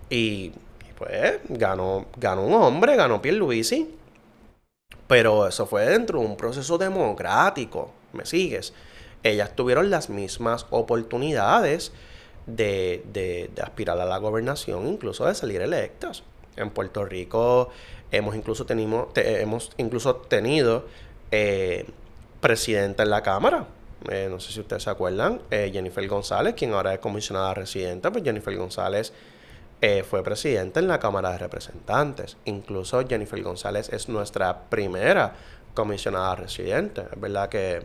Y 0.09 0.53
pues 0.99 1.39
ganó, 1.47 2.05
ganó 2.17 2.43
un 2.43 2.53
hombre, 2.53 2.95
ganó 2.95 3.21
Pierluisi. 3.21 3.95
Pero 5.07 5.47
eso 5.47 5.65
fue 5.65 5.85
dentro 5.87 6.19
de 6.19 6.25
un 6.25 6.37
proceso 6.37 6.77
democrático. 6.77 7.91
¿Me 8.13 8.25
sigues? 8.25 8.73
Ellas 9.23 9.55
tuvieron 9.55 9.89
las 9.89 10.09
mismas 10.09 10.67
oportunidades 10.69 11.91
de, 12.45 13.49
aspirar 13.61 13.99
a 13.99 14.05
la 14.05 14.17
gobernación, 14.17 14.87
incluso 14.87 15.25
de 15.25 15.35
salir 15.35 15.61
electas. 15.61 16.23
En 16.55 16.69
Puerto 16.69 17.05
Rico 17.05 17.69
hemos 18.11 18.35
incluso, 18.35 18.65
hemos 18.69 19.71
incluso 19.77 20.15
tenido 20.15 20.85
eh, 21.31 21.85
presidenta 22.41 23.03
en 23.03 23.09
la 23.09 23.23
Cámara. 23.23 23.65
Eh, 24.09 24.27
no 24.29 24.39
sé 24.39 24.53
si 24.53 24.59
ustedes 24.59 24.83
se 24.83 24.89
acuerdan, 24.89 25.41
eh, 25.51 25.69
Jennifer 25.73 26.07
González, 26.07 26.53
quien 26.55 26.73
ahora 26.73 26.93
es 26.93 26.99
comisionada 26.99 27.53
residente, 27.53 28.09
pues 28.11 28.23
Jennifer 28.23 28.55
González 28.55 29.11
eh, 29.81 30.03
fue 30.03 30.23
presidente 30.23 30.79
en 30.79 30.87
la 30.87 30.99
Cámara 30.99 31.31
de 31.31 31.37
Representantes. 31.37 32.37
Incluso 32.45 33.05
Jennifer 33.07 33.41
González 33.41 33.89
es 33.89 34.09
nuestra 34.09 34.57
primera 34.69 35.33
comisionada 35.73 36.35
residente. 36.35 37.05
Es 37.11 37.19
verdad 37.19 37.47
que 37.47 37.83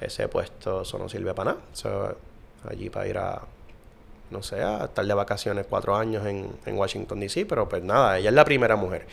ese 0.00 0.28
puesto 0.28 0.82
eso 0.82 0.98
no 0.98 1.08
sirve 1.08 1.34
para 1.34 1.54
nada. 1.54 2.14
allí 2.70 2.88
para 2.90 3.08
ir 3.08 3.18
a, 3.18 3.42
no 4.30 4.42
sé, 4.42 4.62
a 4.62 4.84
estar 4.84 5.04
de 5.04 5.14
vacaciones 5.14 5.66
cuatro 5.68 5.96
años 5.96 6.24
en, 6.26 6.52
Washington, 6.66 7.20
D.C., 7.20 7.46
pero 7.46 7.68
pues 7.68 7.82
nada, 7.82 8.18
ella 8.18 8.28
es 8.30 8.34
la 8.34 8.44
primera 8.44 8.76
mujer. 8.76 9.06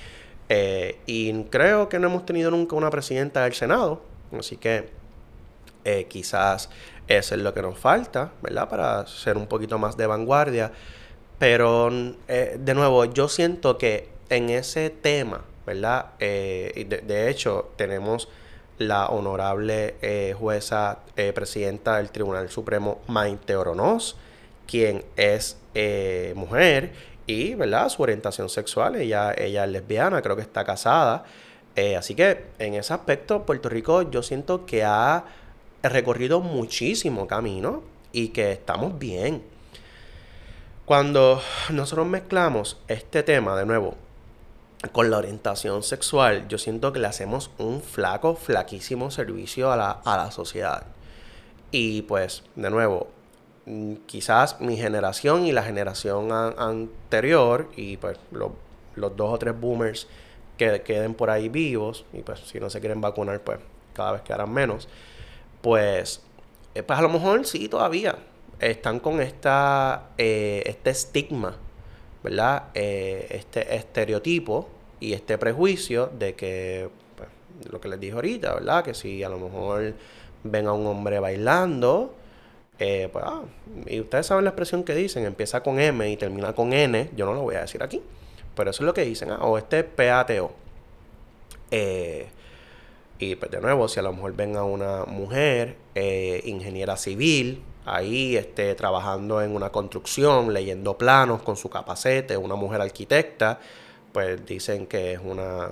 Eh, 0.47 0.99
y 1.05 1.43
creo 1.45 1.89
que 1.89 1.99
no 1.99 2.07
hemos 2.07 2.25
tenido 2.25 2.51
nunca 2.51 2.75
una 2.75 2.89
presidenta 2.89 3.43
del 3.43 3.53
Senado, 3.53 4.01
así 4.37 4.57
que 4.57 4.89
eh, 5.85 6.05
quizás 6.09 6.69
eso 7.07 7.35
es 7.35 7.41
lo 7.41 7.53
que 7.53 7.61
nos 7.61 7.77
falta, 7.77 8.31
¿verdad? 8.41 8.69
Para 8.69 9.07
ser 9.07 9.37
un 9.37 9.47
poquito 9.47 9.77
más 9.79 9.97
de 9.97 10.05
vanguardia. 10.07 10.71
Pero, 11.39 11.89
eh, 12.27 12.57
de 12.59 12.73
nuevo, 12.73 13.05
yo 13.05 13.29
siento 13.29 13.77
que 13.77 14.09
en 14.29 14.49
ese 14.49 14.89
tema, 14.89 15.45
¿verdad? 15.65 16.07
Eh, 16.19 17.01
de, 17.05 17.29
hecho, 17.29 17.71
tenemos 17.77 18.27
la 18.77 19.07
honorable 19.07 19.95
eh, 20.01 20.35
jueza 20.37 20.99
presidenta 21.33 21.97
del 21.97 22.11
Tribunal 22.11 22.49
Supremo, 22.49 22.99
Maite 23.07 23.55
Oronoz, 23.55 24.15
quien 24.67 25.03
es 25.15 25.57
mujer 26.35 26.91
y, 27.25 27.55
¿verdad? 27.55 27.87
Su 27.89 28.03
orientación 28.03 28.49
sexual, 28.49 28.97
ella, 28.97 29.33
ella 29.37 29.63
es 29.63 29.71
lesbiana, 29.71 30.21
creo 30.21 30.35
que 30.35 30.41
está 30.41 30.65
casada. 30.65 31.23
así 31.97 32.15
que 32.15 32.47
en 32.59 32.73
ese 32.73 32.93
aspecto, 32.93 33.45
Puerto 33.45 33.69
Rico 33.69 34.09
yo 34.09 34.23
siento 34.23 34.65
que 34.65 34.83
ha 34.83 35.23
recorrido 35.83 36.41
muchísimo 36.41 37.27
camino 37.27 37.83
y 38.11 38.29
que 38.29 38.51
estamos 38.51 38.99
bien. 38.99 39.41
Cuando 40.89 41.39
nosotros 41.69 42.07
mezclamos 42.07 42.79
este 42.87 43.21
tema 43.21 43.55
de 43.55 43.67
nuevo 43.67 43.93
con 44.91 45.11
la 45.11 45.19
orientación 45.19 45.83
sexual, 45.83 46.47
yo 46.47 46.57
siento 46.57 46.91
que 46.91 46.97
le 46.97 47.05
hacemos 47.05 47.51
un 47.59 47.83
flaco, 47.83 48.33
flaquísimo 48.33 49.11
servicio 49.11 49.71
a 49.71 49.77
la, 49.77 50.31
sociedad. 50.31 50.87
Y 51.69 52.01
pues, 52.01 52.41
de 52.55 52.71
nuevo, 52.71 53.07
mm, 53.67 53.97
quizás 54.07 54.59
mi 54.61 54.77
generación 54.77 55.45
y 55.45 55.51
la 55.51 55.61
generación 55.61 56.31
anterior, 56.31 57.69
y 57.75 57.97
pues 57.97 58.17
los 58.31 59.15
dos 59.15 59.31
o 59.31 59.37
tres 59.37 59.61
boomers 59.61 60.07
que 60.57 60.81
queden 60.81 61.13
por 61.13 61.29
ahí 61.29 61.49
vivos, 61.49 62.03
y 62.13 62.23
pues 62.23 62.39
si 62.39 62.59
no 62.59 62.71
se 62.71 62.79
quieren 62.79 62.99
vacunar, 62.99 63.41
pues 63.41 63.59
cada 63.93 64.13
vez 64.13 64.23
quedarán 64.23 64.51
menos, 64.51 64.87
pues, 65.61 66.23
eh, 66.73 66.81
pues 66.81 66.97
a 66.97 67.03
lo 67.03 67.09
mejor 67.09 67.45
sí 67.45 67.69
todavía, 67.69 68.17
están 68.60 68.99
con 68.99 69.22
esta, 69.22 70.10
eh, 70.18 70.64
este 70.66 70.89
estigma, 70.89 71.55
¿verdad? 72.24 72.66
Eh, 72.74 73.28
este 73.30 73.76
estereotipo 73.76 74.70
y 74.99 75.14
este 75.14 75.38
prejuicio 75.38 76.07
de 76.07 76.36
que, 76.36 76.89
pues, 77.16 77.30
lo 77.72 77.80
que 77.80 77.88
les 77.88 77.99
dije 77.99 78.14
ahorita, 78.14 78.53
¿verdad? 78.55 78.84
Que 78.84 78.93
si 78.93 79.24
a 79.24 79.30
lo 79.30 79.39
mejor 79.39 79.93
ven 80.43 80.68
a 80.68 80.74
un 80.74 80.86
hombre 80.88 81.20
bailando, 81.20 82.14
eh, 82.80 83.10
pues, 83.12 83.24
ah, 83.28 83.43
y 83.88 83.99
ustedes 84.01 84.26
saben 84.26 84.43
la 84.43 84.51
expresión 84.51 84.84
que 84.84 84.93
dicen, 84.93 85.26
empieza 85.26 85.64
con 85.64 85.80
M 85.80 86.10
y 86.10 86.18
termina 86.18 86.53
con 86.53 86.74
N, 86.74 87.10
yo 87.16 87.26
no 87.26 87.34
lo 87.34 87.41
voy 87.41 87.55
a 87.55 87.62
decir 87.62 87.82
aquí, 87.84 88.01
pero 88.55 88.72
eso 88.72 88.84
es 88.84 88.86
lo 88.86 88.93
que 88.93 89.05
dicen, 89.05 89.32
ah, 89.32 89.39
o 89.41 89.57
este 89.57 89.80
es 89.80 89.86
PATO. 89.86 90.51
Y 93.22 93.36
pues 93.36 93.51
de 93.51 93.60
nuevo, 93.60 93.89
si 93.89 93.99
a 93.99 94.03
lo 94.03 94.14
mejor 94.14 94.34
ven 94.34 94.55
a 94.55 94.64
una 94.64 95.03
mujer 95.03 95.76
ingeniera 96.45 96.95
civil, 96.95 97.62
ahí 97.95 98.37
este, 98.37 98.75
trabajando 98.75 99.41
en 99.41 99.55
una 99.55 99.71
construcción, 99.71 100.53
leyendo 100.53 100.97
planos 100.97 101.41
con 101.41 101.55
su 101.57 101.69
capacete, 101.69 102.37
una 102.37 102.55
mujer 102.55 102.81
arquitecta, 102.81 103.59
pues 104.11 104.45
dicen 104.45 104.87
que 104.87 105.13
es 105.13 105.19
una 105.23 105.69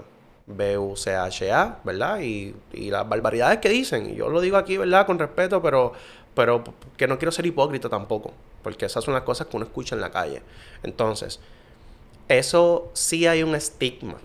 BUCHA, 0.47 1.80
¿verdad? 1.84 2.20
Y, 2.22 2.55
y 2.74 2.89
las 2.89 3.07
barbaridades 3.07 3.59
que 3.59 3.70
dicen, 3.70 4.09
y 4.11 4.15
yo 4.15 4.30
lo 4.30 4.41
digo 4.41 4.57
aquí, 4.57 4.78
¿verdad? 4.78 5.05
Con 5.05 5.20
respeto, 5.20 5.61
pero, 5.61 5.93
pero 6.34 6.63
que 6.95 7.07
no 7.07 7.18
quiero 7.18 7.32
ser 7.32 7.45
hipócrita 7.45 7.89
tampoco, 7.89 8.34
porque 8.63 8.86
esas 8.86 9.03
son 9.03 9.13
las 9.13 9.24
cosas 9.24 9.47
que 9.47 9.57
uno 9.57 9.65
escucha 9.65 9.95
en 9.95 10.01
la 10.01 10.11
calle. 10.11 10.41
Entonces, 10.84 11.39
eso 12.30 12.89
sí 12.93 13.28
hay 13.28 13.43
un 13.43 13.55
estigma 13.55 14.18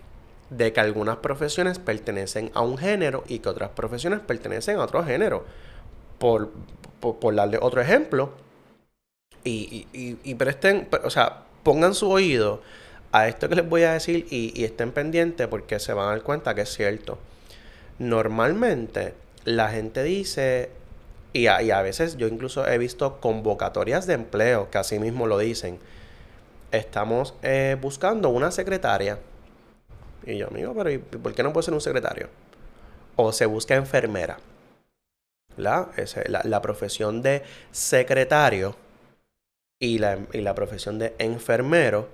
de 0.49 0.71
que 0.71 0.79
algunas 0.79 1.17
profesiones 1.17 1.79
pertenecen 1.79 2.51
a 2.53 2.61
un 2.61 2.77
género 2.77 3.23
y 3.27 3.39
que 3.39 3.49
otras 3.49 3.69
profesiones 3.71 4.19
pertenecen 4.19 4.77
a 4.77 4.83
otro 4.83 5.03
género. 5.03 5.45
Por, 6.19 6.51
por, 7.03 7.35
darle 7.35 7.57
otro 7.61 7.81
ejemplo, 7.81 8.31
y, 9.43 9.87
y, 9.91 10.35
presten, 10.35 10.87
o 11.03 11.09
sea, 11.09 11.43
pongan 11.63 11.93
su 11.93 12.09
oído 12.09 12.61
a 13.11 13.27
esto 13.27 13.47
que 13.47 13.55
les 13.55 13.67
voy 13.67 13.83
a 13.83 13.93
decir 13.93 14.25
y, 14.29 14.63
estén 14.63 14.91
pendientes 14.91 15.47
porque 15.47 15.79
se 15.79 15.93
van 15.93 16.07
a 16.07 16.11
dar 16.11 16.21
cuenta 16.21 16.55
que 16.55 16.61
es 16.61 16.69
cierto. 16.73 17.19
Normalmente 17.99 19.13
la 19.45 19.69
gente 19.69 20.03
dice, 20.03 20.71
y 21.31 21.47
a, 21.47 21.61
y 21.61 21.71
a 21.71 21.81
veces 21.81 22.17
yo 22.17 22.27
incluso 22.27 22.67
he 22.67 22.77
visto 22.77 23.19
convocatorias 23.19 24.07
de 24.07 24.13
empleo 24.15 24.71
que 24.71 24.77
así 24.77 24.97
mismo 24.97 25.27
lo 25.27 25.37
dicen, 25.37 25.79
estamos 26.71 27.35
eh, 27.43 27.77
buscando 27.79 28.29
una 28.29 28.49
secretaria. 28.49 29.19
Y 30.25 30.37
yo, 30.37 30.47
amigo, 30.47 30.73
pero 30.73 30.89
¿y 30.89 30.97
por 30.97 31.33
qué 31.33 31.43
no 31.43 31.53
puede 31.53 31.65
ser 31.65 31.73
un 31.73 31.81
secretario? 31.81 32.29
O 33.15 33.31
se 33.31 33.45
busca 33.45 33.75
enfermera. 33.75 34.37
La, 35.57 35.89
la, 36.43 36.61
profesión 36.61 37.21
de 37.21 37.43
secretario 37.71 38.75
y 39.79 39.99
la, 39.99 40.19
y 40.31 40.41
la 40.41 40.55
profesión 40.55 40.99
de 40.99 41.13
enfermero 41.19 42.09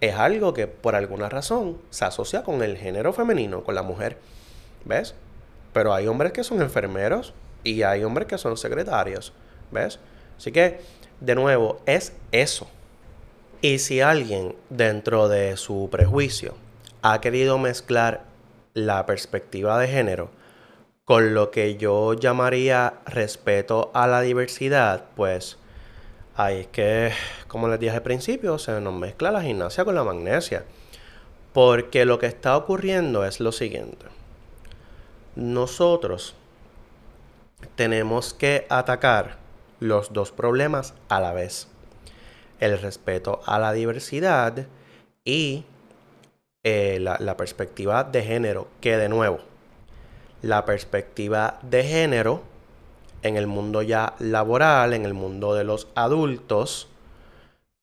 es 0.00 0.14
algo 0.14 0.52
que 0.52 0.66
por 0.66 0.96
alguna 0.96 1.28
razón 1.28 1.78
se 1.90 2.04
asocia 2.04 2.42
con 2.42 2.62
el 2.62 2.76
género 2.76 3.12
femenino, 3.12 3.62
con 3.62 3.74
la 3.74 3.82
mujer. 3.82 4.18
¿Ves? 4.84 5.14
Pero 5.72 5.94
hay 5.94 6.08
hombres 6.08 6.32
que 6.32 6.42
son 6.42 6.60
enfermeros 6.60 7.34
y 7.62 7.82
hay 7.82 8.02
hombres 8.02 8.26
que 8.26 8.36
son 8.36 8.56
secretarios. 8.56 9.32
¿Ves? 9.70 10.00
Así 10.36 10.50
que, 10.50 10.80
de 11.20 11.34
nuevo, 11.36 11.80
es 11.86 12.14
eso. 12.32 12.68
Y 13.60 13.78
si 13.78 14.00
alguien 14.00 14.56
dentro 14.70 15.28
de 15.28 15.56
su 15.56 15.88
prejuicio 15.88 16.54
ha 17.00 17.20
querido 17.20 17.58
mezclar 17.58 18.24
la 18.74 19.06
perspectiva 19.06 19.78
de 19.78 19.86
género 19.86 20.30
con 21.04 21.34
lo 21.34 21.50
que 21.50 21.76
yo 21.76 22.14
llamaría 22.14 23.00
respeto 23.06 23.90
a 23.94 24.06
la 24.06 24.20
diversidad, 24.20 25.04
pues 25.16 25.58
ahí 26.36 26.60
es 26.60 26.66
que, 26.68 27.12
como 27.48 27.68
les 27.68 27.80
dije 27.80 27.96
al 27.96 28.02
principio, 28.02 28.58
se 28.58 28.80
nos 28.80 28.94
mezcla 28.94 29.30
la 29.32 29.42
gimnasia 29.42 29.84
con 29.84 29.94
la 29.94 30.04
magnesia. 30.04 30.64
Porque 31.52 32.06
lo 32.06 32.18
que 32.18 32.26
está 32.26 32.56
ocurriendo 32.56 33.26
es 33.26 33.40
lo 33.40 33.52
siguiente. 33.52 34.06
Nosotros 35.34 36.34
tenemos 37.74 38.32
que 38.32 38.66
atacar 38.70 39.36
los 39.80 40.12
dos 40.12 40.32
problemas 40.32 40.94
a 41.08 41.20
la 41.20 41.32
vez. 41.32 41.68
El 42.60 42.78
respeto 42.78 43.40
a 43.44 43.58
la 43.58 43.72
diversidad 43.72 44.66
y 45.24 45.64
eh, 46.62 46.98
la, 47.00 47.16
la 47.18 47.36
perspectiva 47.36 48.04
de 48.04 48.22
género, 48.22 48.68
que 48.80 48.96
de 48.96 49.08
nuevo, 49.08 49.40
la 50.42 50.64
perspectiva 50.64 51.58
de 51.62 51.84
género 51.84 52.42
en 53.22 53.36
el 53.36 53.46
mundo 53.46 53.82
ya 53.82 54.14
laboral, 54.18 54.92
en 54.92 55.04
el 55.04 55.14
mundo 55.14 55.54
de 55.54 55.64
los 55.64 55.88
adultos, 55.94 56.88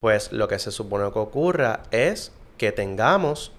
pues 0.00 0.32
lo 0.32 0.48
que 0.48 0.58
se 0.58 0.70
supone 0.70 1.10
que 1.12 1.18
ocurra 1.18 1.82
es 1.90 2.32
que 2.58 2.72
tengamos 2.72 3.52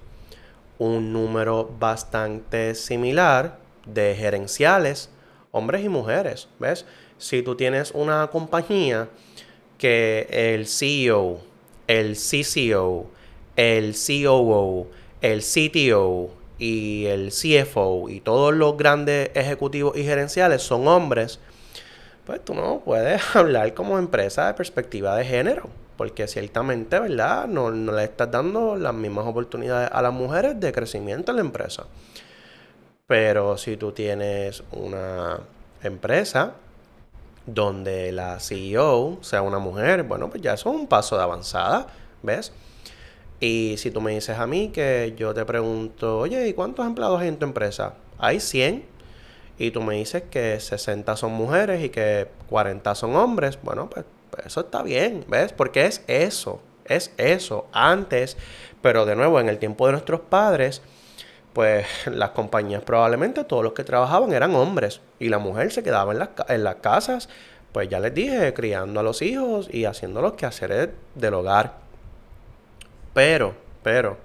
un 0.78 1.14
número 1.14 1.70
bastante 1.80 2.76
similar 2.76 3.60
de 3.86 4.16
gerenciales, 4.16 5.10
hombres 5.52 5.84
y 5.84 5.90
mujeres, 5.90 6.48
¿ves? 6.60 6.86
Si 7.18 7.44
tú 7.44 7.56
tienes 7.56 7.92
una 7.92 8.28
compañía 8.28 9.10
que 9.78 10.28
el 10.30 10.68
CEO, 10.68 11.42
el 11.88 12.16
CCO, 12.16 13.08
el 13.56 13.96
COO, 13.96 14.88
el 15.22 15.42
CTO, 15.42 16.41
y 16.62 17.08
el 17.08 17.32
CFO 17.32 18.08
y 18.08 18.20
todos 18.20 18.54
los 18.54 18.78
grandes 18.78 19.32
ejecutivos 19.34 19.98
y 19.98 20.04
gerenciales 20.04 20.62
son 20.62 20.88
hombres, 20.88 21.40
pues 22.24 22.46
tú 22.46 22.54
no 22.54 22.82
puedes 22.86 23.20
hablar 23.36 23.74
como 23.74 23.98
empresa 23.98 24.46
de 24.46 24.54
perspectiva 24.54 25.16
de 25.16 25.26
género, 25.26 25.70
porque 25.98 26.28
ciertamente, 26.28 27.00
¿verdad? 27.00 27.48
No, 27.48 27.72
no 27.72 27.94
le 27.94 28.04
estás 28.04 28.30
dando 28.30 28.76
las 28.76 28.94
mismas 28.94 29.26
oportunidades 29.26 29.90
a 29.92 30.04
las 30.04 30.14
mujeres 30.14 30.60
de 30.60 30.72
crecimiento 30.72 31.32
en 31.32 31.38
la 31.38 31.42
empresa. 31.42 31.88
Pero 33.08 33.58
si 33.58 33.76
tú 33.76 33.92
tienes 33.92 34.64
una 34.72 35.40
empresa 35.82 36.54
donde 37.48 38.12
la 38.12 38.40
CEO 38.40 39.18
sea 39.22 39.42
una 39.42 39.58
mujer, 39.58 40.04
bueno, 40.04 40.30
pues 40.30 40.44
ya 40.44 40.54
eso 40.54 40.70
es 40.70 40.76
un 40.76 40.86
paso 40.86 41.18
de 41.18 41.24
avanzada, 41.24 41.88
¿ves? 42.22 42.54
Y 43.42 43.76
si 43.78 43.90
tú 43.90 44.02
me 44.02 44.12
dices 44.12 44.38
a 44.38 44.46
mí 44.46 44.70
que 44.70 45.16
yo 45.18 45.34
te 45.34 45.44
pregunto, 45.46 46.20
oye, 46.20 46.48
¿y 46.48 46.54
cuántos 46.54 46.86
empleados 46.86 47.20
hay 47.20 47.28
en 47.28 47.38
tu 47.38 47.46
empresa? 47.46 47.96
Hay 48.20 48.40
100. 48.40 48.86
Y 49.58 49.72
tú 49.72 49.82
me 49.82 49.96
dices 49.96 50.24
que 50.30 50.60
60 50.60 51.18
son 51.18 51.34
mujeres 51.34 51.84
y 51.84 51.90
que 51.90 52.28
40 52.50 52.94
son 52.94 53.16
hombres. 53.16 53.58
Bueno, 53.64 53.90
pues, 53.90 54.06
pues, 54.30 54.46
eso 54.46 54.62
está 54.62 54.84
bien, 54.84 55.26
¿ves? 55.28 55.54
Porque 55.54 55.88
es 55.88 56.04
eso, 56.06 56.62
es 56.86 57.14
eso. 57.18 57.66
Antes, 57.74 58.38
pero 58.84 59.08
de 59.08 59.16
nuevo, 59.16 59.40
en 59.40 59.50
el 59.50 59.58
tiempo 59.58 59.88
de 59.88 59.94
nuestros 59.94 60.22
padres, 60.22 60.84
pues 61.54 61.88
las 62.06 62.30
compañías 62.32 62.84
probablemente 62.84 63.44
todos 63.44 63.64
los 63.64 63.74
que 63.74 63.84
trabajaban 63.84 64.34
eran 64.34 64.54
hombres 64.54 65.02
y 65.20 65.30
la 65.30 65.40
mujer 65.40 65.72
se 65.72 65.82
quedaba 65.82 66.12
en 66.14 66.20
las, 66.20 66.30
en 66.48 66.64
las 66.64 66.76
casas, 66.76 67.28
pues 67.72 67.90
ya 67.90 68.00
les 68.00 68.14
dije, 68.14 68.54
criando 68.54 69.00
a 69.00 69.04
los 69.04 69.24
hijos 69.24 69.68
y 69.72 69.86
haciendo 69.86 70.22
los 70.22 70.34
quehaceres 70.34 70.90
del 71.16 71.34
hogar. 71.34 71.91
Pero, 73.14 73.56
pero, 73.84 74.18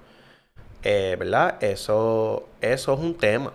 eh, 0.83 1.15
¿verdad? 1.19 1.61
Eso, 1.61 2.47
eso 2.61 2.93
es 2.93 2.99
un 2.99 3.15
tema. 3.15 3.53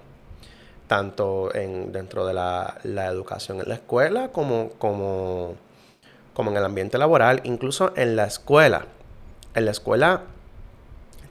Tanto 0.88 1.54
en, 1.54 1.92
dentro 1.92 2.26
de 2.26 2.34
la, 2.34 2.78
educación 2.84 3.60
en 3.60 3.68
la 3.68 3.76
escuela 3.76 4.28
como, 4.28 4.70
como, 4.78 5.54
como 6.34 6.50
en 6.50 6.56
el 6.56 6.64
ambiente 6.64 6.98
laboral, 6.98 7.40
incluso 7.44 7.92
en 7.96 8.16
la 8.16 8.24
escuela. 8.24 8.86
En 9.54 9.64
la 9.64 9.70
escuela 9.70 10.22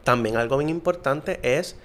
también 0.04 0.38
algo 0.38 0.58
bien 0.58 0.70
importante 0.70 1.40
es 1.44 1.76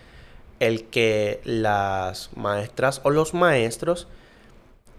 el 0.58 0.84
que 0.84 1.40
las 1.44 2.30
maestras 2.34 3.00
o 3.04 3.10
los 3.10 3.34
maestros 3.34 4.08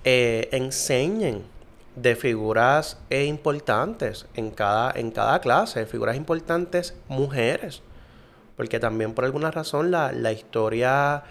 eh, 0.04 0.50
enseñen 0.52 1.44
de 1.98 2.16
figuras 2.16 3.00
eh, 3.10 3.26
importantes 3.26 4.28
en 4.36 4.52
cada, 4.52 4.92
en 4.92 5.10
cada 5.10 5.42
clase, 5.42 5.88
figuras 5.88 6.16
importantes 6.16 6.96
mujeres, 7.08 7.82
porque 8.56 8.80
también 8.80 9.14
por 9.14 9.26
alguna 9.26 9.50
razón 9.50 9.90
la, 9.90 10.12
la 10.12 10.32
historia 10.32 11.24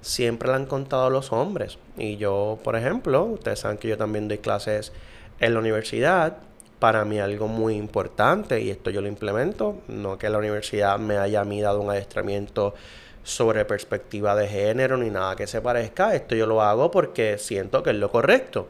siempre 0.00 0.48
la 0.48 0.56
han 0.56 0.64
contado 0.64 1.10
los 1.10 1.30
hombres. 1.30 1.78
Y 1.98 2.16
yo, 2.16 2.58
por 2.64 2.74
ejemplo, 2.74 3.24
ustedes 3.24 3.60
saben 3.60 3.76
que 3.76 3.88
yo 3.88 3.98
también 3.98 4.26
doy 4.26 4.38
clases 4.38 4.92
en 5.40 5.52
la 5.52 5.60
universidad. 5.60 6.38
Para 6.78 7.04
mí 7.04 7.20
algo 7.20 7.46
muy 7.46 7.74
importante, 7.74 8.60
y 8.60 8.70
esto 8.70 8.90
yo 8.90 9.02
lo 9.02 9.08
implemento, 9.08 9.76
no 9.88 10.16
que 10.16 10.30
la 10.30 10.38
universidad 10.38 10.98
me 10.98 11.18
haya 11.18 11.42
a 11.42 11.44
mí 11.44 11.60
dado 11.60 11.80
un 11.80 11.90
adiestramiento 11.90 12.74
sobre 13.22 13.64
perspectiva 13.66 14.34
de 14.34 14.48
género 14.48 14.96
ni 14.96 15.10
nada 15.10 15.36
que 15.36 15.46
se 15.46 15.60
parezca, 15.60 16.14
esto 16.14 16.34
yo 16.34 16.46
lo 16.46 16.62
hago 16.62 16.90
porque 16.90 17.38
siento 17.38 17.82
que 17.82 17.90
es 17.90 17.96
lo 17.96 18.10
correcto 18.10 18.68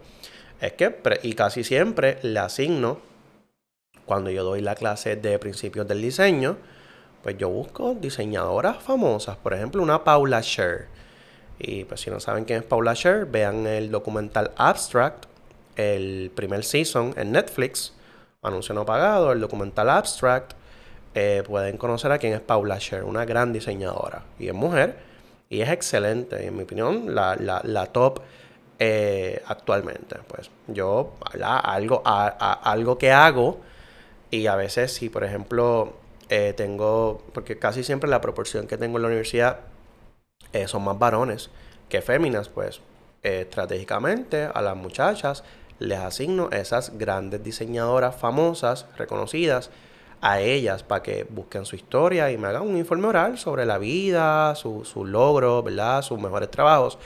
es 0.66 0.72
que, 0.74 0.94
y 1.22 1.34
casi 1.34 1.64
siempre 1.64 2.18
le 2.22 2.38
asigno, 2.38 2.98
cuando 4.06 4.30
yo 4.30 4.44
doy 4.44 4.60
la 4.60 4.74
clase 4.74 5.16
de 5.16 5.38
principios 5.38 5.86
del 5.86 6.00
diseño, 6.00 6.56
pues 7.22 7.38
yo 7.38 7.48
busco 7.48 7.94
diseñadoras 7.94 8.82
famosas, 8.82 9.36
por 9.36 9.54
ejemplo, 9.54 9.82
una 9.82 10.04
Paula 10.04 10.42
Scher. 10.42 10.88
Y 11.58 11.84
pues 11.84 12.00
si 12.00 12.10
no 12.10 12.20
saben 12.20 12.44
quién 12.44 12.60
es 12.60 12.64
Paula 12.64 12.94
Scher, 12.94 13.26
vean 13.26 13.66
el 13.66 13.90
documental 13.90 14.52
Abstract, 14.56 15.26
el 15.76 16.30
primer 16.34 16.64
season 16.64 17.14
en 17.16 17.32
Netflix, 17.32 17.94
anuncio 18.42 18.74
no 18.74 18.84
pagado, 18.84 19.32
el 19.32 19.40
documental 19.40 19.88
Abstract. 19.90 20.52
Eh, 21.14 21.42
pueden 21.46 21.76
conocer 21.76 22.10
a 22.10 22.18
quién 22.18 22.32
es 22.32 22.40
Paula 22.40 22.78
Scher, 22.78 23.04
una 23.04 23.24
gran 23.24 23.52
diseñadora. 23.52 24.22
Y 24.38 24.48
es 24.48 24.54
mujer 24.54 24.96
y 25.48 25.60
es 25.60 25.70
excelente, 25.70 26.46
en 26.46 26.56
mi 26.56 26.64
opinión, 26.64 27.14
la, 27.14 27.36
la, 27.36 27.60
la 27.64 27.86
top 27.86 28.20
eh, 28.78 29.42
actualmente. 29.46 30.16
Pues 30.28 30.50
yo, 30.66 31.14
Algo, 31.42 32.02
algo 32.04 32.98
que 32.98 33.12
hago 33.12 33.60
y 34.30 34.46
a 34.46 34.56
veces 34.56 34.92
si, 34.92 35.08
por 35.08 35.24
ejemplo, 35.24 35.94
eh, 36.28 36.54
tengo, 36.56 37.22
porque 37.32 37.58
casi 37.58 37.84
siempre 37.84 38.10
la 38.10 38.20
proporción 38.20 38.66
que 38.66 38.76
tengo 38.76 38.98
en 38.98 39.02
la 39.02 39.08
universidad 39.08 39.60
eh, 40.52 40.68
son 40.68 40.84
más 40.84 40.98
varones 40.98 41.50
que 41.88 42.02
féminas, 42.02 42.48
pues 42.48 42.80
estratégicamente 43.22 44.48
a 44.52 44.60
las 44.60 44.76
muchachas 44.76 45.44
les 45.78 45.98
asigno 45.98 46.50
esas 46.50 46.98
grandes 46.98 47.42
diseñadoras 47.42 48.16
famosas, 48.16 48.86
reconocidas, 48.96 49.70
a 50.20 50.40
ellas 50.40 50.82
para 50.82 51.02
que 51.02 51.26
busquen 51.28 51.66
su 51.66 51.76
historia 51.76 52.30
y 52.30 52.38
me 52.38 52.48
hagan 52.48 52.62
un 52.62 52.78
informe 52.78 53.08
oral 53.08 53.36
sobre 53.36 53.66
la 53.66 53.76
vida, 53.76 54.54
sus 54.54 54.88
su 54.88 55.04
logros, 55.04 55.62
¿verdad? 55.62 56.00
Sus 56.00 56.18
mejores 56.18 56.50
trabajos, 56.50 56.98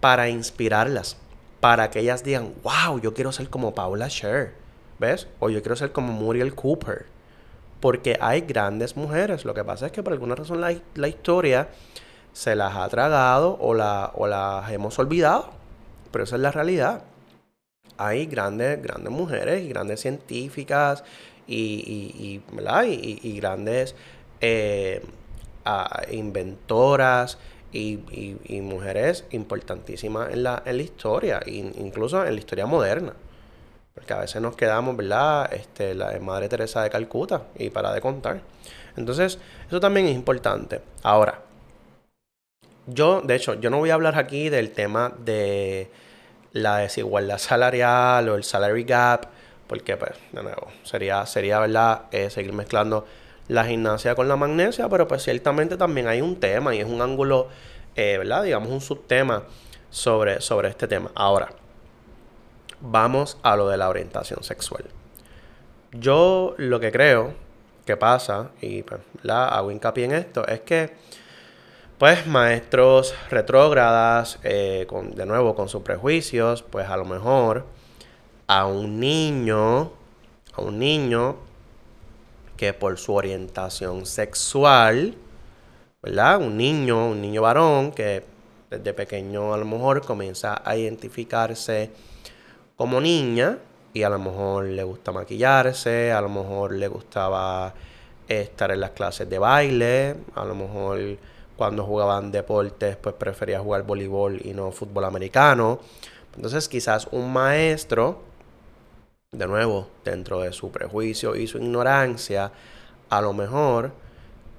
para 0.00 0.28
inspirarlas, 0.28 1.16
para 1.60 1.90
que 1.90 2.00
ellas 2.00 2.24
digan, 2.24 2.54
wow, 2.62 3.00
yo 3.00 3.14
quiero 3.14 3.32
ser 3.32 3.50
como 3.50 3.74
Paula 3.74 4.08
Scher, 4.08 4.54
¿ves? 4.98 5.28
O 5.38 5.50
yo 5.50 5.60
quiero 5.62 5.76
ser 5.76 5.92
como 5.92 6.12
Muriel 6.12 6.54
Cooper. 6.54 7.06
Porque 7.80 8.18
hay 8.20 8.42
grandes 8.42 8.96
mujeres. 8.96 9.44
Lo 9.44 9.54
que 9.54 9.64
pasa 9.64 9.86
es 9.86 9.92
que 9.92 10.02
por 10.02 10.12
alguna 10.12 10.34
razón 10.34 10.60
la, 10.60 10.74
la 10.94 11.08
historia 11.08 11.68
se 12.32 12.54
las 12.54 12.76
ha 12.76 12.88
tragado 12.88 13.56
o, 13.60 13.74
la, 13.74 14.12
o 14.14 14.26
las 14.26 14.70
hemos 14.70 14.98
olvidado. 14.98 15.50
Pero 16.10 16.24
esa 16.24 16.36
es 16.36 16.42
la 16.42 16.50
realidad. 16.50 17.04
Hay 17.96 18.26
grandes, 18.26 18.82
grandes 18.82 19.12
mujeres 19.12 19.62
y 19.62 19.68
grandes 19.68 20.00
científicas 20.00 21.04
y, 21.46 22.40
y, 23.22 23.40
grandes 23.40 23.94
eh, 24.40 25.02
inventoras 26.10 27.38
y, 27.72 28.60
mujeres 28.62 29.24
importantísimas 29.30 30.32
en 30.32 30.42
la, 30.42 30.62
en 30.64 30.76
la 30.76 30.82
historia, 30.82 31.40
incluso 31.46 32.24
en 32.24 32.34
la 32.34 32.38
historia 32.40 32.66
moderna. 32.66 33.12
Porque 33.94 34.12
a 34.12 34.18
veces 34.18 34.40
nos 34.40 34.56
quedamos, 34.56 34.96
¿verdad? 34.96 35.52
Este, 35.52 35.94
la 35.94 36.18
Madre 36.20 36.48
Teresa 36.48 36.82
de 36.82 36.90
Calcuta 36.90 37.42
y 37.58 37.70
para 37.70 37.92
de 37.92 38.00
contar. 38.00 38.40
Entonces, 38.96 39.38
eso 39.66 39.80
también 39.80 40.06
es 40.06 40.14
importante. 40.14 40.80
Ahora, 41.02 41.42
yo, 42.86 43.20
de 43.20 43.34
hecho, 43.34 43.54
yo 43.54 43.70
no 43.70 43.78
voy 43.78 43.90
a 43.90 43.94
hablar 43.94 44.18
aquí 44.18 44.48
del 44.48 44.70
tema 44.70 45.12
de 45.18 45.90
la 46.52 46.78
desigualdad 46.78 47.38
salarial 47.38 48.28
o 48.28 48.34
el 48.36 48.44
salary 48.44 48.84
gap 48.84 49.26
porque, 49.70 49.96
pues, 49.96 50.12
de 50.32 50.42
nuevo, 50.42 50.66
sería, 50.82 51.24
sería 51.26 51.60
¿verdad?, 51.60 52.06
eh, 52.10 52.28
seguir 52.28 52.52
mezclando 52.52 53.06
la 53.50 53.64
gimnasia 53.64 54.14
con 54.14 54.28
la 54.28 54.36
magnesia, 54.36 54.88
pero 54.88 55.08
pues 55.08 55.24
ciertamente 55.24 55.76
también 55.76 56.06
hay 56.06 56.20
un 56.20 56.38
tema 56.38 56.72
y 56.72 56.78
es 56.78 56.86
un 56.86 57.02
ángulo, 57.02 57.48
eh, 57.96 58.16
¿verdad?, 58.16 58.44
digamos, 58.44 58.70
un 58.70 58.80
subtema 58.80 59.42
sobre, 59.90 60.40
sobre 60.40 60.68
este 60.68 60.86
tema. 60.86 61.10
Ahora, 61.16 61.48
vamos 62.80 63.38
a 63.42 63.56
lo 63.56 63.68
de 63.68 63.76
la 63.76 63.88
orientación 63.88 64.44
sexual. 64.44 64.84
Yo 65.90 66.54
lo 66.58 66.78
que 66.78 66.92
creo 66.92 67.34
que 67.84 67.96
pasa, 67.96 68.50
y 68.60 68.84
pues, 68.84 69.00
la 69.22 69.48
hago 69.48 69.72
hincapié 69.72 70.04
en 70.04 70.12
esto, 70.12 70.46
es 70.46 70.60
que 70.60 70.94
pues 71.98 72.26
maestros 72.28 73.14
retrógradas, 73.30 74.38
eh, 74.44 74.86
con, 74.88 75.10
de 75.10 75.26
nuevo 75.26 75.56
con 75.56 75.68
sus 75.68 75.82
prejuicios, 75.82 76.62
pues 76.62 76.88
a 76.88 76.96
lo 76.96 77.04
mejor 77.04 77.66
a 78.46 78.66
un 78.66 79.00
niño, 79.00 79.90
a 80.54 80.62
un 80.62 80.78
niño 80.78 81.49
que 82.60 82.74
por 82.74 82.98
su 82.98 83.14
orientación 83.14 84.04
sexual, 84.04 85.14
¿verdad? 86.02 86.42
Un 86.42 86.58
niño, 86.58 87.08
un 87.08 87.22
niño 87.22 87.40
varón 87.40 87.90
que 87.90 88.22
desde 88.68 88.92
pequeño 88.92 89.54
a 89.54 89.56
lo 89.56 89.64
mejor 89.64 90.04
comienza 90.04 90.60
a 90.62 90.76
identificarse 90.76 91.90
como 92.76 93.00
niña 93.00 93.56
y 93.94 94.02
a 94.02 94.10
lo 94.10 94.18
mejor 94.18 94.66
le 94.66 94.82
gusta 94.82 95.10
maquillarse, 95.10 96.12
a 96.12 96.20
lo 96.20 96.28
mejor 96.28 96.72
le 96.72 96.86
gustaba 96.88 97.72
estar 98.28 98.70
en 98.70 98.80
las 98.80 98.90
clases 98.90 99.30
de 99.30 99.38
baile, 99.38 100.16
a 100.34 100.44
lo 100.44 100.54
mejor 100.54 101.16
cuando 101.56 101.86
jugaban 101.86 102.30
deportes 102.30 102.94
pues 102.96 103.14
prefería 103.14 103.60
jugar 103.60 103.84
voleibol 103.84 104.38
y 104.44 104.52
no 104.52 104.70
fútbol 104.70 105.06
americano. 105.06 105.80
Entonces 106.36 106.68
quizás 106.68 107.08
un 107.10 107.32
maestro 107.32 108.20
de 109.32 109.46
nuevo, 109.46 109.86
dentro 110.04 110.40
de 110.40 110.52
su 110.52 110.72
prejuicio 110.72 111.36
y 111.36 111.46
su 111.46 111.58
ignorancia, 111.58 112.50
a 113.08 113.20
lo 113.20 113.32
mejor 113.32 113.92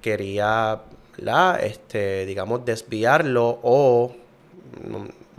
quería, 0.01 0.83
la, 1.17 1.59
este, 1.61 2.25
digamos, 2.25 2.63
desviarlo 2.63 3.59
o, 3.63 4.15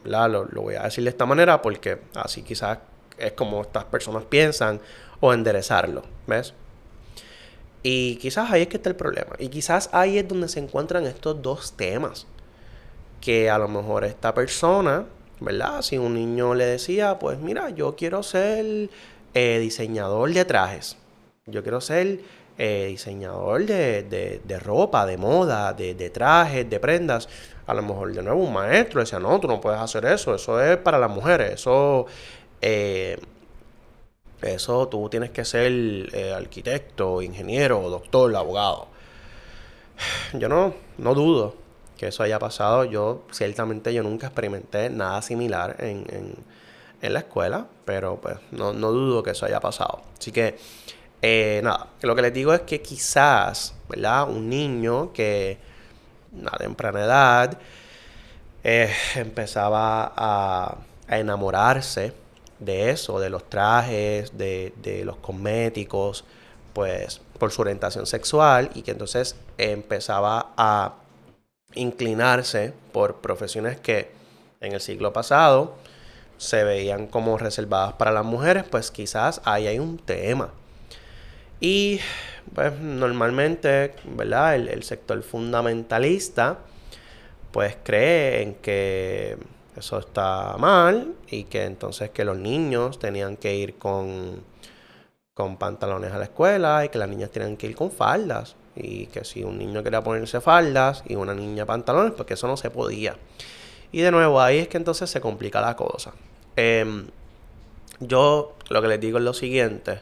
la, 0.04 0.28
lo, 0.28 0.46
voy 0.52 0.74
a 0.74 0.82
decir 0.82 1.04
de 1.04 1.10
esta 1.10 1.24
manera 1.24 1.62
porque 1.62 1.98
así 2.14 2.42
quizás 2.42 2.78
es 3.16 3.32
como 3.32 3.62
estas 3.62 3.84
personas 3.84 4.24
piensan, 4.24 4.80
o 5.20 5.32
enderezarlo, 5.32 6.02
¿ves? 6.26 6.52
Y 7.82 8.16
quizás 8.16 8.50
ahí 8.50 8.62
es 8.62 8.68
que 8.68 8.76
está 8.76 8.90
el 8.90 8.96
problema. 8.96 9.34
Y 9.38 9.48
quizás 9.48 9.88
ahí 9.92 10.18
es 10.18 10.28
donde 10.28 10.48
se 10.48 10.60
encuentran 10.60 11.06
estos 11.06 11.40
dos 11.40 11.72
temas. 11.72 12.26
Que 13.20 13.48
a 13.48 13.56
lo 13.56 13.68
mejor 13.68 14.04
esta 14.04 14.34
persona, 14.34 15.04
¿verdad? 15.40 15.82
Si 15.82 15.96
un 15.96 16.14
niño 16.14 16.54
le 16.54 16.66
decía, 16.66 17.18
pues 17.20 17.38
mira, 17.38 17.70
yo 17.70 17.94
quiero 17.94 18.24
ser 18.24 18.90
eh, 19.34 19.58
diseñador 19.60 20.32
de 20.32 20.44
trajes. 20.44 20.96
Yo 21.46 21.62
quiero 21.62 21.80
ser 21.80 22.20
eh, 22.58 22.86
diseñador 22.88 23.64
de, 23.66 24.60
ropa, 24.62 25.06
de 25.06 25.16
moda, 25.16 25.72
de, 25.72 26.10
trajes, 26.10 26.68
de 26.68 26.80
prendas. 26.80 27.28
A 27.66 27.74
lo 27.74 27.82
mejor 27.82 28.12
de 28.12 28.22
nuevo 28.22 28.42
un 28.42 28.52
maestro 28.52 29.00
decía, 29.00 29.18
no, 29.18 29.40
tú 29.40 29.48
no 29.48 29.60
puedes 29.60 29.80
hacer 29.80 30.04
eso, 30.04 30.34
eso 30.34 30.60
es 30.60 30.76
para 30.78 30.98
las 30.98 31.10
mujeres, 31.10 31.52
eso, 31.54 32.06
eh, 32.60 33.18
eso 34.42 34.88
tú 34.88 35.08
tienes 35.08 35.30
que 35.30 35.44
ser 35.44 35.72
arquitecto, 36.36 37.22
ingeniero, 37.22 37.88
doctor, 37.88 38.34
abogado. 38.36 38.88
Yo 40.34 40.48
no, 40.48 40.74
no 40.98 41.14
dudo 41.14 41.54
que 41.96 42.08
eso 42.08 42.22
haya 42.22 42.38
pasado. 42.38 42.84
Yo 42.84 43.22
ciertamente 43.30 43.94
yo 43.94 44.02
nunca 44.02 44.26
experimenté 44.26 44.90
nada 44.90 45.22
similar 45.22 45.76
en 45.78 46.04
la 47.10 47.20
escuela, 47.20 47.66
pero 47.84 48.20
pues 48.20 48.36
no, 48.52 48.72
dudo 48.72 49.22
que 49.22 49.30
eso 49.30 49.46
haya 49.46 49.60
pasado. 49.60 50.02
Así 50.18 50.30
que, 50.30 50.56
eh, 51.20 51.60
nada, 51.64 51.88
lo 52.02 52.14
que 52.14 52.22
les 52.22 52.32
digo 52.32 52.54
es 52.54 52.60
que 52.62 52.80
quizás, 52.80 53.74
¿verdad? 53.88 54.28
Un 54.28 54.48
niño 54.48 55.12
que 55.12 55.58
a 56.50 56.56
temprana 56.58 57.04
edad 57.04 57.58
eh, 58.64 58.92
empezaba 59.16 60.12
a, 60.16 60.76
enamorarse 61.08 62.14
de 62.58 62.90
eso, 62.90 63.20
de 63.20 63.28
los 63.28 63.50
trajes, 63.50 64.38
de, 64.38 64.72
de 64.80 65.04
los 65.04 65.16
cosméticos, 65.16 66.24
pues 66.72 67.20
por 67.38 67.50
su 67.50 67.60
orientación 67.60 68.06
sexual 68.06 68.70
y 68.74 68.82
que 68.82 68.92
entonces 68.92 69.36
empezaba 69.58 70.52
a 70.56 70.94
inclinarse 71.74 72.72
por 72.92 73.16
profesiones 73.16 73.78
que 73.80 74.10
en 74.60 74.72
el 74.72 74.80
siglo 74.80 75.12
pasado 75.12 75.74
se 76.42 76.64
veían 76.64 77.06
como 77.06 77.38
reservadas 77.38 77.92
para 77.92 78.10
las 78.10 78.24
mujeres, 78.24 78.64
pues 78.68 78.90
quizás 78.90 79.40
ahí 79.44 79.68
hay 79.68 79.78
un 79.78 79.96
tema. 79.96 80.50
Y 81.60 82.00
pues 82.52 82.76
normalmente, 82.80 83.94
¿verdad? 84.04 84.56
El, 84.56 84.82
sector 84.82 85.22
fundamentalista 85.22 86.58
pues 87.52 87.76
cree 87.84 88.42
en 88.42 88.54
que 88.56 89.36
eso 89.76 90.00
está 90.00 90.56
mal 90.58 91.14
y 91.30 91.44
que 91.44 91.62
entonces 91.64 92.10
que 92.10 92.24
los 92.24 92.36
niños 92.36 92.98
tenían 92.98 93.36
que 93.36 93.54
ir 93.54 93.78
con, 93.78 94.42
con 95.34 95.58
pantalones 95.58 96.10
a 96.10 96.18
la 96.18 96.24
escuela 96.24 96.84
y 96.84 96.88
que 96.88 96.98
las 96.98 97.08
niñas 97.08 97.30
tenían 97.30 97.56
que 97.56 97.68
ir 97.68 97.76
con 97.76 97.92
faldas 97.92 98.56
y 98.74 99.06
que 99.06 99.24
si 99.24 99.44
un 99.44 99.58
niño 99.58 99.84
quería 99.84 100.02
ponerse 100.02 100.40
faldas 100.40 101.04
y 101.06 101.14
una 101.14 101.34
niña 101.34 101.66
pantalones, 101.66 102.14
pues 102.14 102.26
que 102.26 102.34
eso 102.34 102.48
no 102.48 102.56
se 102.56 102.70
podía. 102.70 103.16
Y 103.92 104.00
de 104.00 104.10
nuevo 104.10 104.40
ahí 104.40 104.58
es 104.58 104.68
que 104.68 104.78
entonces 104.78 105.08
se 105.08 105.20
complica 105.20 105.60
la 105.60 105.76
cosa. 105.76 106.12
Em, 106.56 107.06
yo 108.00 108.54
lo 108.68 108.82
que 108.82 108.88
les 108.88 109.00
digo 109.00 109.18
es 109.18 109.24
lo 109.24 109.34
siguiente, 109.34 110.00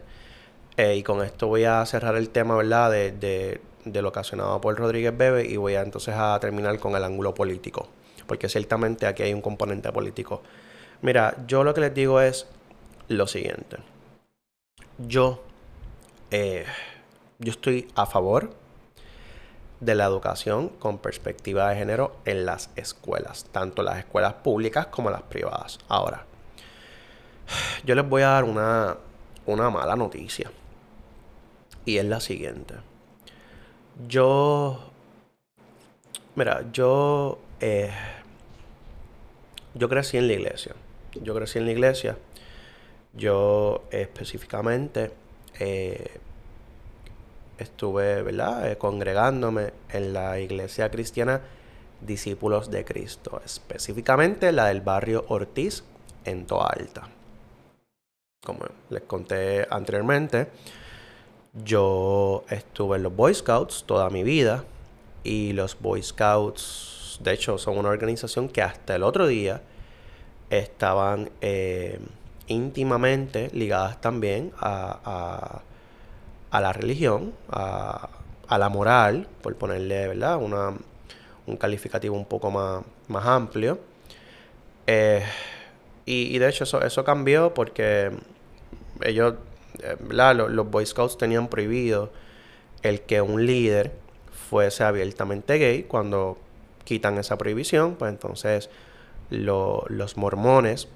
eh, 0.76 0.96
y 0.96 1.02
con 1.02 1.22
esto 1.24 1.46
voy 1.46 1.64
a 1.64 1.84
cerrar 1.86 2.16
el 2.16 2.30
tema, 2.30 2.56
¿verdad?, 2.56 2.90
de, 2.90 3.12
de, 3.12 3.60
de, 3.84 4.02
lo 4.02 4.08
ocasionado 4.08 4.60
por 4.60 4.76
Rodríguez 4.76 5.16
Bebe, 5.16 5.44
y 5.46 5.56
voy 5.56 5.74
a 5.74 5.82
entonces 5.82 6.14
a 6.16 6.38
terminar 6.40 6.78
con 6.78 6.94
el 6.96 7.04
ángulo 7.04 7.34
político, 7.34 7.88
porque 8.26 8.48
ciertamente 8.48 9.06
aquí 9.06 9.22
hay 9.22 9.34
un 9.34 9.42
componente 9.42 9.92
político. 9.92 10.42
Mira, 11.02 11.36
yo 11.46 11.64
lo 11.64 11.74
que 11.74 11.80
les 11.80 11.94
digo 11.94 12.20
es 12.20 12.46
lo 13.08 13.26
siguiente. 13.26 13.78
Yo, 14.98 15.42
eh, 16.30 16.64
yo 17.38 17.50
estoy 17.50 17.88
a 17.94 18.06
favor 18.06 18.50
de 19.80 19.94
la 19.94 20.04
educación 20.04 20.68
con 20.68 20.98
perspectiva 20.98 21.70
de 21.70 21.76
género 21.76 22.16
en 22.24 22.44
las 22.44 22.70
escuelas, 22.76 23.46
tanto 23.50 23.82
las 23.82 23.98
escuelas 23.98 24.34
públicas 24.34 24.86
como 24.86 25.10
las 25.10 25.22
privadas. 25.22 25.78
Ahora, 25.88 26.26
yo 27.84 27.94
les 27.94 28.08
voy 28.08 28.22
a 28.22 28.28
dar 28.28 28.44
una, 28.44 28.96
mala 29.46 29.96
noticia. 29.96 30.50
Y 31.84 31.96
es 31.96 32.04
la 32.04 32.20
siguiente. 32.20 32.74
Yo. 34.06 34.90
Mira, 36.34 36.64
yo. 36.72 37.38
Eh, 37.60 37.90
yo 39.74 39.88
crecí 39.88 40.16
en 40.16 40.26
la 40.26 40.32
iglesia. 40.34 40.74
yo 41.14 41.34
crecí 41.34 41.58
en 41.58 41.66
la 41.66 41.72
iglesia. 41.72 42.16
Yo 43.12 43.84
específicamente 43.90 45.10
eh, 45.58 46.18
estuve, 47.58 48.22
¿verdad? 48.22 48.70
Eh, 48.70 48.78
congregándome 48.78 49.72
en 49.90 50.12
la 50.12 50.38
iglesia 50.40 50.90
cristiana 50.90 51.40
Discípulos 52.00 52.70
de 52.70 52.84
Cristo, 52.86 53.42
específicamente 53.44 54.52
la 54.52 54.66
del 54.66 54.80
barrio 54.80 55.26
Ortiz 55.28 55.84
en 56.24 56.46
Toa 56.46 56.68
Alta. 56.68 57.10
Como 58.42 58.60
les 58.88 59.02
conté 59.02 59.66
anteriormente, 59.70 60.48
yo 61.52 62.44
estuve 62.48 62.96
en 62.96 63.02
los 63.02 63.14
Boy 63.14 63.34
Scouts 63.34 63.84
toda 63.84 64.08
mi 64.08 64.22
vida 64.22 64.64
y 65.22 65.52
los 65.52 65.78
Boy 65.78 66.02
Scouts, 66.02 67.18
de 67.22 67.34
hecho, 67.34 67.58
son 67.58 67.76
una 67.76 67.90
organización 67.90 68.48
que 68.48 68.62
hasta 68.62 68.96
el 68.96 69.02
otro 69.02 69.26
día 69.26 69.60
estaban 70.48 71.30
eh, 71.42 72.00
íntimamente 72.46 73.50
ligadas 73.52 74.00
también 74.00 74.52
a 74.58 75.60
la 76.50 76.72
religión, 76.72 77.34
a, 77.50 78.08
la 78.48 78.68
moral, 78.70 79.28
por 79.42 79.54
ponerle 79.56 80.08
¿verdad? 80.08 80.38
Un 80.38 81.56
calificativo 81.58 82.16
un 82.16 82.24
poco 82.24 82.50
más, 82.50 82.82
más 83.06 83.26
amplio. 83.26 83.80
Eh, 84.86 85.22
y, 86.10 86.38
de 86.38 86.48
hecho 86.48 86.64
eso, 86.64 86.82
eso 86.82 87.04
cambió 87.04 87.54
porque 87.54 88.10
ellos, 89.02 89.34
eh, 89.82 89.96
Los, 90.08 90.50
los, 90.50 90.70
Boy 90.70 90.84
Scouts 90.84 91.16
tenían 91.16 91.48
prohibido 91.48 92.10
el 92.82 93.02
que 93.02 93.20
un 93.20 93.46
líder 93.46 93.92
fuese 94.48 94.82
abiertamente 94.82 95.58
gay. 95.58 95.84
Cuando 95.84 96.36
quitan 96.84 97.18
esa 97.18 97.38
prohibición, 97.38 97.94
pues 97.94 98.10
entonces 98.10 98.70
los 99.30 100.16
mormones, 100.16 100.88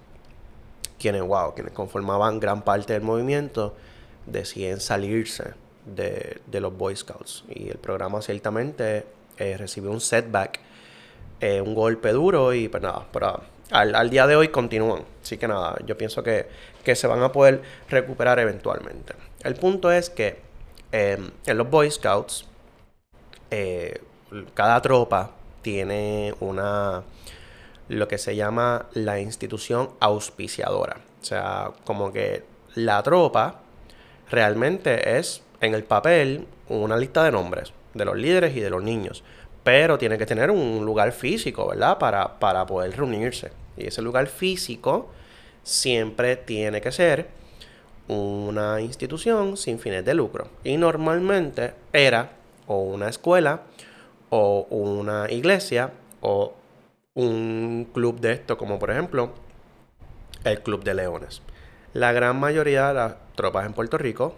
quienes, 0.99 1.23
wow, 1.23 1.55
quienes 1.55 1.73
conformaban 1.73 2.41
gran 2.41 2.63
parte 2.63 2.95
del 2.95 3.03
movimiento, 3.03 3.77
deciden 4.27 4.81
salirse 4.81 5.55
de, 5.87 6.41
los 6.61 6.77
Boy 6.77 6.97
Scouts. 6.97 7.45
Y 7.49 7.69
el 7.69 7.79
programa 7.79 8.21
ciertamente 8.23 9.07
eh, 9.37 9.57
recibió 9.57 9.93
un 9.93 10.01
setback, 10.01 10.59
eh, 11.41 11.61
un 11.61 11.75
golpe 11.75 12.11
duro 12.11 12.53
y 12.53 12.69
pues 12.69 12.83
nada, 12.83 13.07
pero 13.13 13.54
al, 13.75 14.11
día 14.11 14.27
de 14.27 14.37
hoy 14.37 14.49
continúan. 14.49 15.03
Así 15.23 15.37
que 15.37 15.49
nada, 15.49 15.77
yo 15.85 15.99
pienso 15.99 16.23
que, 16.23 16.47
se 16.95 17.07
van 17.07 17.23
a 17.23 17.33
poder 17.33 17.63
recuperar 17.89 18.39
eventualmente. 18.39 19.15
El 19.43 19.55
punto 19.55 19.91
es 19.91 20.11
que 20.11 20.39
em, 20.93 21.31
en 21.47 21.59
los 21.59 21.69
Boy 21.69 21.91
Scouts, 21.91 22.47
eh, 23.51 24.01
cada 24.55 24.81
tropa 24.81 25.31
tiene 25.63 26.35
una 26.41 27.03
lo 27.89 28.09
que 28.09 28.17
se 28.17 28.35
llama 28.35 28.87
la 28.95 29.21
institución 29.21 29.91
auspiciadora. 30.01 30.97
O 31.21 31.25
sea, 31.25 31.73
como 31.85 32.13
que 32.13 32.45
la 32.75 33.03
tropa 33.03 33.61
realmente 34.31 35.19
es 35.19 35.43
en 35.61 35.75
el 35.75 35.85
papel 35.85 36.47
una 36.69 36.97
lista 36.97 37.25
de 37.25 37.33
nombres 37.33 37.73
de 37.93 38.05
los 38.05 38.17
líderes 38.17 38.57
y 38.57 38.61
de 38.61 38.71
los 38.71 38.83
niños. 38.83 39.23
Pero 39.63 39.97
tiene 39.99 40.19
que 40.19 40.27
tener 40.27 40.51
un 40.51 40.85
lugar 40.85 41.13
físico, 41.13 41.69
¿verdad? 41.69 41.99
Para, 41.99 42.39
para 42.39 42.67
poder 42.67 42.97
reunirse. 42.97 43.51
Y 43.77 43.87
ese 43.87 44.03
lugar 44.03 44.27
físico 44.27 45.11
siempre 45.63 46.37
tiene 46.37 46.81
que 46.81 46.93
ser 46.93 47.29
una 48.09 48.81
institución 48.81 49.57
sin 49.57 49.79
fines 49.79 50.05
de 50.05 50.15
lucro. 50.15 50.49
Y 50.63 50.77
normalmente 50.77 51.75
era 51.93 52.33
o 52.67 52.81
una 52.81 53.09
escuela 53.09 53.63
o 54.31 54.67
una 54.71 55.31
iglesia 55.31 55.93
o 56.21 56.55
un 57.15 57.89
club 57.93 58.21
de 58.21 58.33
esto, 58.33 58.59
como 58.59 58.79
por 58.79 58.91
ejemplo 58.91 59.33
el 60.45 60.63
Club 60.63 60.85
de 60.85 60.95
Leones. 60.95 61.43
La 61.93 62.13
gran 62.13 62.39
mayoría 62.39 62.89
de 62.89 62.95
las 62.95 63.15
tropas 63.35 63.67
en 63.67 63.73
Puerto 63.73 63.99
Rico 63.99 64.35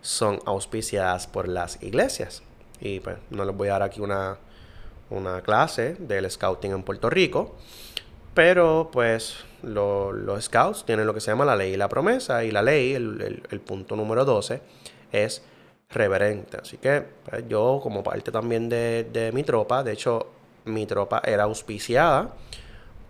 son 0.00 0.40
auspiciadas 0.46 1.26
por 1.26 1.48
las 1.48 1.82
iglesias. 1.82 2.42
Y 2.80 3.00
pues 3.00 3.18
no 3.30 3.44
les 3.44 3.56
voy 3.56 3.68
a 3.68 3.72
dar 3.72 3.82
aquí 3.82 4.00
una, 4.00 4.38
una 5.10 5.42
clase 5.42 5.96
del 5.98 6.30
scouting 6.30 6.72
en 6.72 6.82
Puerto 6.82 7.10
Rico. 7.10 7.56
Pero 8.38 8.88
pues 8.92 9.34
los 9.64 10.44
scouts 10.44 10.84
tienen 10.84 11.08
lo 11.08 11.12
que 11.12 11.18
se 11.18 11.32
llama 11.32 11.44
la 11.44 11.56
ley 11.56 11.72
y 11.72 11.76
la 11.76 11.88
promesa. 11.88 12.44
Y 12.44 12.52
la 12.52 12.62
ley, 12.62 12.94
el, 12.94 13.60
punto 13.66 13.96
número 13.96 14.24
12, 14.24 14.62
es 15.10 15.42
reverente. 15.90 16.56
Así 16.62 16.76
que 16.76 17.02
pues, 17.28 17.48
yo 17.48 17.80
como 17.82 18.04
parte 18.04 18.30
también 18.30 18.68
de, 18.68 19.08
de 19.12 19.32
mi 19.32 19.42
tropa, 19.42 19.82
de 19.82 19.90
hecho 19.90 20.28
mi 20.66 20.86
tropa 20.86 21.20
era 21.24 21.42
auspiciada 21.42 22.32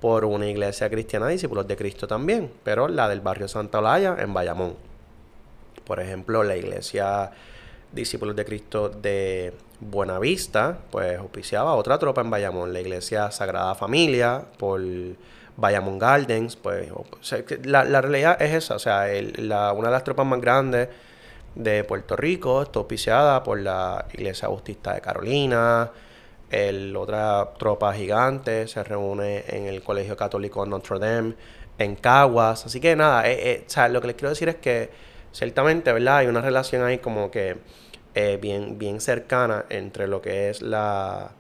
por 0.01 0.25
una 0.25 0.47
iglesia 0.47 0.89
cristiana, 0.89 1.29
discípulos 1.29 1.69
de 1.69 1.77
Cristo 1.77 2.09
también, 2.09 2.51
pero 2.65 2.89
la 2.89 3.07
del 3.07 3.21
barrio 3.21 3.49
Santa 3.49 3.81
Olaya 3.81 4.17
en 4.19 4.33
Bayamón. 4.33 4.77
Por 5.85 6.01
ejemplo, 6.01 6.43
la 6.43 6.57
iglesia 6.57 7.33
discípulos 7.93 8.35
de 8.35 8.47
Cristo 8.47 8.89
de 8.89 9.53
Buenavista, 9.81 10.79
pues 10.91 11.19
auspiciaba 11.19 11.75
otra 11.75 11.99
tropa 11.99 12.21
en 12.21 12.31
Bayamón, 12.31 12.73
la 12.73 12.81
iglesia 12.81 13.31
Sagrada 13.31 13.75
Familia 13.75 14.45
por 14.59 14.81
Bayamón 15.57 15.99
Gardens, 15.99 16.57
pues 16.57 16.91
la, 17.65 18.01
realidad 18.01 18.41
es 18.41 18.55
esa, 18.55 18.77
o 18.77 18.79
sea, 18.79 19.07
una 19.75 19.89
de 19.89 19.93
las 19.93 20.05
tropas 20.05 20.27
más 20.27 20.41
grandes 20.41 20.89
de 21.55 21.85
Puerto 21.85 22.17
Rico 22.17 22.63
está 22.63 22.79
auspiciada 22.81 23.43
por 23.43 23.61
la 23.61 24.07
iglesia 24.13 24.49
bautista 24.49 24.95
de 24.95 25.01
Carolina, 25.01 25.91
el, 26.51 26.97
otra 26.97 27.51
tropa 27.59 27.93
gigante 27.93 28.67
se 28.69 28.83
reúne 28.83 29.45
en 29.49 29.67
el 29.67 29.83
Colegio 29.83 30.17
Católico 30.17 30.65
Notre 30.65 30.99
Dame, 30.99 31.35
en 31.79 31.95
Caguas. 31.97 32.67
Así 32.67 32.81
que 32.81 32.97
nada, 32.97 33.29
eh, 33.29 33.39
eh, 33.51 33.65
o 33.67 33.71
sea, 33.71 33.89
lo 33.89 34.01
que 34.01 34.09
les 34.09 34.17
quiero 34.17 34.31
decir 34.31 34.49
es 34.49 34.57
que 34.57 34.91
ciertamente, 35.33 35.93
¿verdad? 35.93 36.19
Hay 36.19 36.27
una 36.27 36.41
relación 36.41 36.83
ahí 36.85 36.99
como 36.99 37.31
que 37.31 37.59
eh, 38.21 38.37
bien, 38.37 38.79
bien 38.79 39.01
cercana 39.01 39.67
entre 39.69 40.09
lo 40.09 40.21
que 40.21 40.51
es 40.51 40.61
la, 40.61 41.31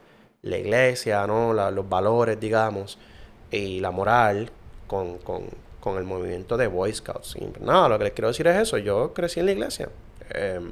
la 0.42 0.58
iglesia, 0.58 1.26
¿no? 1.26 1.52
los 1.52 1.88
valores, 1.88 2.38
digamos, 2.38 2.98
y 3.50 3.80
la 3.80 3.90
moral 3.90 4.48
con, 4.86 5.18
con, 5.18 5.46
con, 5.80 5.98
el 5.98 6.04
movimiento 6.04 6.56
de 6.56 6.68
Boy 6.68 6.94
Scouts. 6.94 7.36
nada, 7.60 7.88
lo 7.88 7.98
que 7.98 8.04
les 8.04 8.12
quiero 8.12 8.28
decir 8.28 8.46
es 8.46 8.58
eso. 8.58 8.78
Yo 8.78 9.12
crecí 9.12 9.40
en 9.40 9.46
la 9.46 9.52
iglesia. 9.52 9.88
Em, 10.30 10.70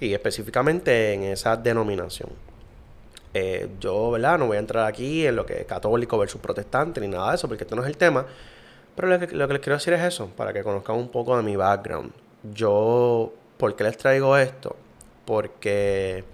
y 0.00 0.14
específicamente 0.14 1.12
en 1.12 1.24
esa 1.24 1.58
denominación. 1.58 2.30
Eh, 3.34 3.68
yo, 3.78 4.12
¿verdad? 4.12 4.38
No 4.38 4.46
voy 4.46 4.56
a 4.56 4.60
entrar 4.60 4.86
aquí 4.86 5.26
en 5.26 5.36
lo 5.36 5.44
que 5.44 5.60
es 5.60 5.66
católico 5.66 6.16
versus 6.16 6.40
protestante 6.40 7.02
ni 7.02 7.08
nada 7.08 7.28
de 7.28 7.34
eso, 7.36 7.48
porque 7.48 7.64
esto 7.64 7.76
no 7.76 7.82
es 7.82 7.88
el 7.88 7.98
tema. 7.98 8.24
Pero 8.96 9.08
lo 9.08 9.18
que, 9.18 9.26
les 9.26 9.60
quiero 9.60 9.76
decir 9.76 9.92
es 9.92 10.02
eso, 10.02 10.28
para 10.28 10.54
que 10.54 10.62
conozcan 10.62 10.96
un 10.96 11.10
poco 11.10 11.36
de 11.36 11.42
mi 11.42 11.54
background. 11.54 12.12
Yo, 12.54 13.30
¿por 13.58 13.76
qué 13.76 13.84
les 13.84 13.98
traigo 13.98 14.38
esto? 14.38 14.74
Porque, 15.24 16.24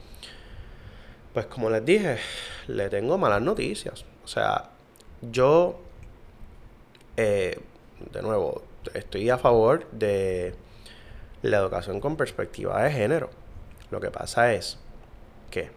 pues 1.34 1.46
como 1.46 1.70
les 1.70 1.84
dije, 1.84 2.18
le 2.66 2.88
tengo 2.88 3.18
malas 3.18 3.42
noticias. 3.42 4.04
O 4.24 4.28
sea, 4.28 4.70
yo, 5.22 5.80
eh, 7.16 7.58
de 8.12 8.22
nuevo, 8.22 8.62
estoy 8.94 9.28
a 9.30 9.38
favor 9.38 9.90
de 9.90 10.54
la 11.42 11.58
educación 11.58 12.00
con 12.00 12.16
perspectiva 12.16 12.82
de 12.82 12.90
género. 12.90 13.30
Lo 13.90 14.00
que 14.00 14.10
pasa 14.10 14.52
es 14.54 14.78
que 15.50 15.70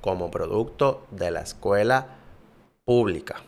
como 0.00 0.30
producto 0.30 1.06
de 1.10 1.30
la 1.30 1.40
escuela 1.40 2.06
pública 2.84 3.42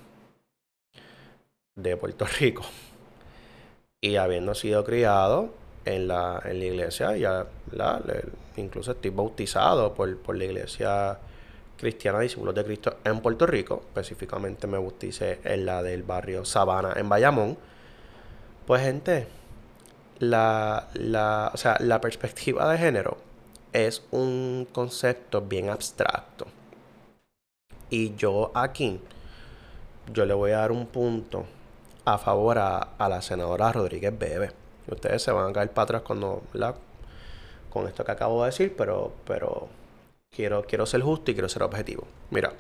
de 1.77 1.97
Puerto 1.97 2.27
Rico. 2.41 2.63
Y 4.01 4.17
habiendo 4.17 4.55
sido 4.55 4.85
criado 4.85 5.51
en 5.89 6.07
la, 6.07 6.41
en 6.45 6.59
la 6.59 6.65
iglesia, 6.67 7.17
ya 7.17 7.47
la, 7.73 8.01
incluso 8.57 8.93
estoy 8.93 9.11
bautizado 9.11 9.95
por, 9.95 10.19
por 10.19 10.37
la 10.37 10.45
iglesia 10.45 11.19
cristiana 11.79 12.21
Discípulos 12.21 12.55
de 12.55 12.65
Cristo 12.65 12.97
en 13.05 13.21
Puerto 13.21 13.47
Rico, 13.47 13.83
específicamente 13.89 14.67
me 14.67 14.77
bauticé 14.77 15.41
en 15.45 15.65
la 15.65 15.83
del 15.83 16.03
barrio 16.03 16.45
Sabana 16.45 16.93
en 16.97 17.09
Bayamón. 17.09 17.57
Pues 18.67 18.83
gente, 18.83 19.29
la, 20.19 20.89
la, 20.95 21.51
o 21.55 21.57
sea, 21.57 21.77
la 21.81 22.01
perspectiva 22.01 22.71
de 22.71 22.79
género 22.79 23.17
es 23.73 24.03
un 24.11 24.69
concepto 24.73 25.41
bien 25.41 25.71
abstracto. 25.71 26.47
Y 27.89 28.15
yo 28.17 28.51
aquí, 28.55 29.01
yo 30.13 30.27
le 30.27 30.35
voy 30.35 30.51
a 30.51 30.59
dar 30.59 30.73
un 30.73 30.87
punto 30.87 31.47
a 32.05 32.19
favor 32.19 32.59
a, 32.59 32.89
la 32.99 33.23
senadora 33.23 33.73
Rodríguez 33.73 34.19
Bebe. 34.19 34.51
Ustedes 34.91 35.23
se 35.23 35.33
van 35.33 35.51
a 35.51 35.53
caer 35.53 35.71
para 35.71 35.85
atrás 35.85 36.03
cuando, 36.03 36.43
con 37.71 37.87
esto 37.87 38.05
que 38.05 38.13
acabo 38.13 38.43
de 38.43 38.51
decir, 38.51 38.75
pero, 38.77 39.13
pero 39.27 39.69
quiero, 40.31 40.65
quiero 40.65 40.87
ser 40.87 41.03
justo 41.03 41.31
y 41.31 41.35
quiero 41.35 41.49
ser 41.49 41.63
objetivo. 41.63 42.07
Mira, 42.31 42.53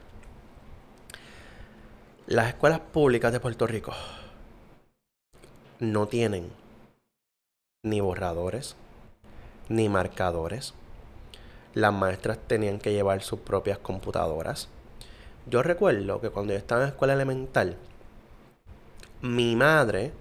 las 2.26 2.48
escuelas 2.48 2.80
públicas 2.80 3.32
de 3.32 3.40
Puerto 3.40 3.66
Rico 3.66 3.92
no 5.80 6.08
tienen 6.08 6.50
ni 7.82 8.00
borradores, 8.00 8.76
ni 9.68 9.88
marcadores, 9.88 10.74
las 11.74 11.92
maestras 11.92 12.38
tenían 12.46 12.78
que 12.78 12.92
llevar 12.92 13.22
sus 13.22 13.40
propias 13.40 13.78
computadoras. 13.78 14.68
Yo 15.46 15.62
recuerdo 15.62 16.20
que 16.20 16.30
cuando 16.30 16.52
yo 16.52 16.58
estaba 16.58 16.82
en 16.82 16.88
la 16.88 16.92
escuela 16.92 17.14
elemental, 17.14 17.76
mi 19.22 19.56
madre, 19.56 20.12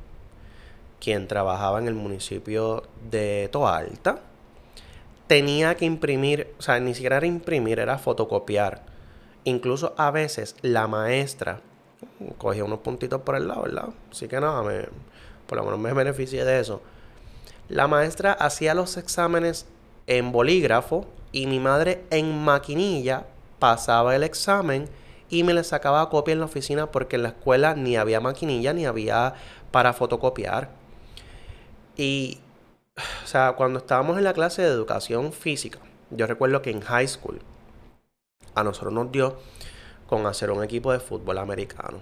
quien 0.99 1.27
trabajaba 1.27 1.79
en 1.79 1.87
el 1.87 1.93
municipio 1.93 2.83
de 3.09 3.49
Toalta, 3.51 4.21
tenía 5.27 5.75
que 5.75 5.85
imprimir, 5.85 6.53
o 6.57 6.61
sea, 6.61 6.79
ni 6.79 6.93
siquiera 6.93 7.17
era 7.17 7.27
imprimir, 7.27 7.79
era 7.79 7.97
fotocopiar. 7.97 8.83
Incluso 9.43 9.93
a 9.97 10.11
veces 10.11 10.55
la 10.61 10.87
maestra 10.87 11.61
cogía 12.37 12.63
unos 12.63 12.79
puntitos 12.79 13.21
por 13.21 13.35
el 13.35 13.47
lado, 13.47 13.63
¿verdad? 13.63 13.89
Así 14.11 14.27
que 14.27 14.39
nada, 14.39 14.61
me, 14.63 14.85
por 15.47 15.57
lo 15.57 15.63
menos 15.63 15.79
me 15.79 15.93
beneficié 15.93 16.45
de 16.45 16.59
eso. 16.59 16.81
La 17.69 17.87
maestra 17.87 18.33
hacía 18.33 18.73
los 18.73 18.97
exámenes 18.97 19.65
en 20.07 20.31
bolígrafo 20.31 21.05
y 21.31 21.47
mi 21.47 21.59
madre 21.59 22.03
en 22.09 22.43
maquinilla 22.43 23.25
pasaba 23.59 24.15
el 24.15 24.23
examen 24.23 24.87
y 25.29 25.43
me 25.43 25.53
le 25.53 25.63
sacaba 25.63 26.09
copia 26.09 26.31
en 26.31 26.39
la 26.39 26.45
oficina 26.45 26.91
porque 26.91 27.17
en 27.17 27.23
la 27.23 27.29
escuela 27.29 27.75
ni 27.75 27.97
había 27.97 28.21
maquinilla 28.21 28.73
ni 28.73 28.85
había 28.85 29.33
para 29.71 29.93
fotocopiar. 29.93 30.69
Y, 31.97 32.37
o 33.23 33.27
sea, 33.27 33.53
cuando 33.53 33.79
estábamos 33.79 34.17
en 34.17 34.23
la 34.23 34.33
clase 34.33 34.61
de 34.61 34.69
educación 34.69 35.33
física, 35.33 35.79
yo 36.11 36.27
recuerdo 36.27 36.61
que 36.61 36.69
en 36.69 36.81
high 36.81 37.07
school 37.07 37.41
a 38.55 38.63
nosotros 38.63 38.93
nos 38.93 39.11
dio 39.11 39.37
con 40.07 40.25
hacer 40.25 40.51
un 40.51 40.63
equipo 40.63 40.91
de 40.91 40.99
fútbol 40.99 41.37
americano. 41.37 41.99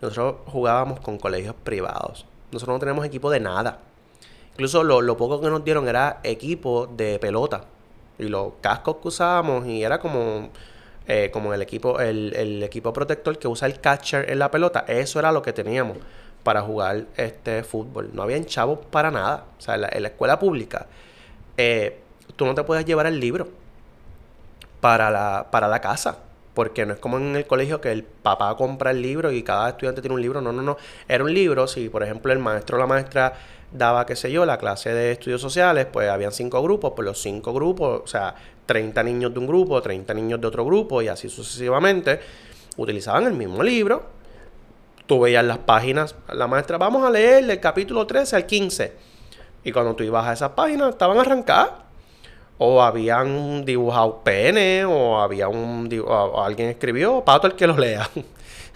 Nosotros 0.00 0.36
jugábamos 0.46 1.00
con 1.00 1.18
colegios 1.18 1.54
privados. 1.64 2.26
Nosotros 2.52 2.74
no 2.76 2.80
tenemos 2.80 3.04
equipo 3.06 3.30
de 3.30 3.40
nada. 3.40 3.80
Incluso 4.52 4.84
lo, 4.84 5.16
poco 5.16 5.40
que 5.40 5.48
nos 5.48 5.64
dieron 5.64 5.88
era 5.88 6.20
equipo 6.22 6.86
de 6.86 7.18
pelota. 7.18 7.64
Y 8.18 8.24
los 8.24 8.54
cascos 8.60 8.96
que 8.96 9.08
usábamos 9.08 9.66
y 9.66 9.82
era 9.82 9.98
como, 9.98 10.50
eh, 11.06 11.30
como 11.32 11.52
el, 11.54 11.62
equipo, 11.62 12.00
el, 12.00 12.62
equipo 12.62 12.92
protector 12.92 13.38
que 13.38 13.48
usa 13.48 13.66
el 13.66 13.80
catcher 13.80 14.30
en 14.30 14.38
la 14.38 14.50
pelota. 14.50 14.84
Eso 14.86 15.18
era 15.18 15.32
lo 15.32 15.42
que 15.42 15.52
teníamos 15.52 15.98
para 16.46 16.62
jugar 16.62 17.06
este 17.16 17.64
fútbol. 17.64 18.10
No 18.12 18.22
habían 18.22 18.44
chavos 18.44 18.78
para 18.92 19.10
nada. 19.10 19.46
O 19.58 19.60
sea, 19.60 19.74
en 19.74 19.80
la, 19.80 20.08
escuela 20.08 20.38
pública 20.38 20.86
eh, 21.56 21.98
tú 22.36 22.46
no 22.46 22.54
te 22.54 22.62
puedes 22.62 22.84
llevar 22.84 23.06
el 23.06 23.18
libro 23.18 23.48
para 24.80 25.10
la, 25.10 25.48
para 25.50 25.66
la 25.66 25.80
casa. 25.80 26.18
Porque 26.54 26.86
no 26.86 26.94
es 26.94 27.00
como 27.00 27.18
en 27.18 27.34
el 27.34 27.48
colegio 27.48 27.80
que 27.80 27.90
el 27.90 28.04
papá 28.04 28.56
compra 28.56 28.92
el 28.92 29.02
libro 29.02 29.32
y 29.32 29.42
cada 29.42 29.70
estudiante 29.70 30.00
tiene 30.00 30.14
un 30.14 30.22
libro. 30.22 30.40
No, 30.40 30.52
no, 30.52 30.62
no. 30.62 30.76
Era 31.08 31.24
un 31.24 31.34
libro, 31.34 31.66
si 31.66 31.88
por 31.88 32.04
ejemplo 32.04 32.32
el 32.32 32.38
maestro 32.38 32.76
o 32.76 32.80
la 32.80 32.86
maestra 32.86 33.32
daba, 33.72 34.06
qué 34.06 34.14
sé 34.14 34.30
yo, 34.30 34.46
la 34.46 34.56
clase 34.56 34.94
de 34.94 35.10
estudios 35.10 35.40
sociales, 35.40 35.88
pues 35.92 36.08
habían 36.08 36.30
cinco 36.30 36.62
grupos, 36.62 36.92
pues 36.94 37.06
los 37.06 37.20
cinco 37.20 37.52
grupos, 37.52 38.02
o 38.04 38.06
sea, 38.06 38.36
30 38.66 39.02
niños 39.02 39.34
de 39.34 39.40
un 39.40 39.48
grupo, 39.48 39.82
30 39.82 40.14
niños 40.14 40.40
de 40.40 40.46
otro 40.46 40.64
grupo 40.64 41.02
y 41.02 41.08
así 41.08 41.28
sucesivamente, 41.28 42.20
utilizaban 42.76 43.24
el 43.24 43.32
mismo 43.32 43.64
libro. 43.64 44.15
Tú 45.06 45.20
veías 45.20 45.44
las 45.44 45.58
páginas, 45.58 46.16
la 46.28 46.48
maestra, 46.48 46.78
vamos 46.78 47.04
a 47.04 47.10
leer 47.10 47.46
del 47.46 47.60
capítulo 47.60 48.06
13 48.06 48.36
al 48.36 48.46
15. 48.46 48.92
Y 49.62 49.72
cuando 49.72 49.94
tú 49.94 50.02
ibas 50.02 50.26
a 50.26 50.32
esas 50.32 50.50
páginas, 50.50 50.90
estaban 50.90 51.18
arrancadas. 51.18 51.70
O 52.58 52.82
habían 52.82 53.64
dibujado 53.64 54.22
pene, 54.24 54.84
o 54.84 55.20
había 55.20 55.48
un 55.48 55.88
o 56.06 56.42
alguien 56.42 56.70
escribió, 56.70 57.22
pato 57.22 57.46
el 57.46 57.54
que 57.54 57.66
lo 57.66 57.76
lea. 57.76 58.08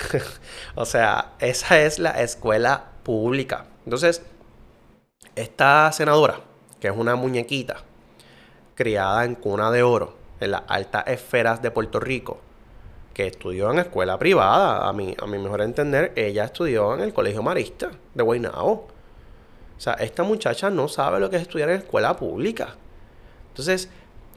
o 0.75 0.85
sea, 0.85 1.33
esa 1.39 1.81
es 1.81 1.99
la 1.99 2.21
escuela 2.23 2.85
pública. 3.03 3.65
Entonces, 3.85 4.23
esta 5.35 5.91
senadora, 5.93 6.41
que 6.79 6.89
es 6.89 6.97
una 6.97 7.17
muñequita 7.17 7.79
criada 8.75 9.25
en 9.25 9.35
cuna 9.35 9.71
de 9.71 9.83
oro, 9.83 10.17
en 10.41 10.53
las 10.53 10.63
altas 10.69 11.05
esferas 11.07 11.63
de 11.63 11.71
Puerto 11.71 12.01
Rico, 12.01 12.41
que 13.15 13.27
estudió 13.27 13.71
en 13.71 13.81
escuela 13.81 14.19
privada, 14.19 14.89
a 14.89 14.93
mi, 14.93 15.15
a 15.21 15.27
mi 15.27 15.39
mejor 15.39 15.63
entender, 15.63 16.13
ella 16.17 16.45
estudió 16.45 16.95
en 16.95 17.01
el 17.01 17.13
Colegio 17.13 17.43
Marista 17.43 17.91
de 18.15 18.23
Guaynabo. 18.23 18.73
O 19.77 19.81
sea, 19.81 19.95
esta 19.95 20.23
muchacha 20.23 20.71
no 20.71 20.89
sabe 20.89 21.21
lo 21.21 21.31
que 21.31 21.37
es 21.37 21.43
estudiar 21.43 21.71
en 21.71 21.79
escuela 21.79 22.17
pública. 22.17 22.77
Entonces, 23.49 23.89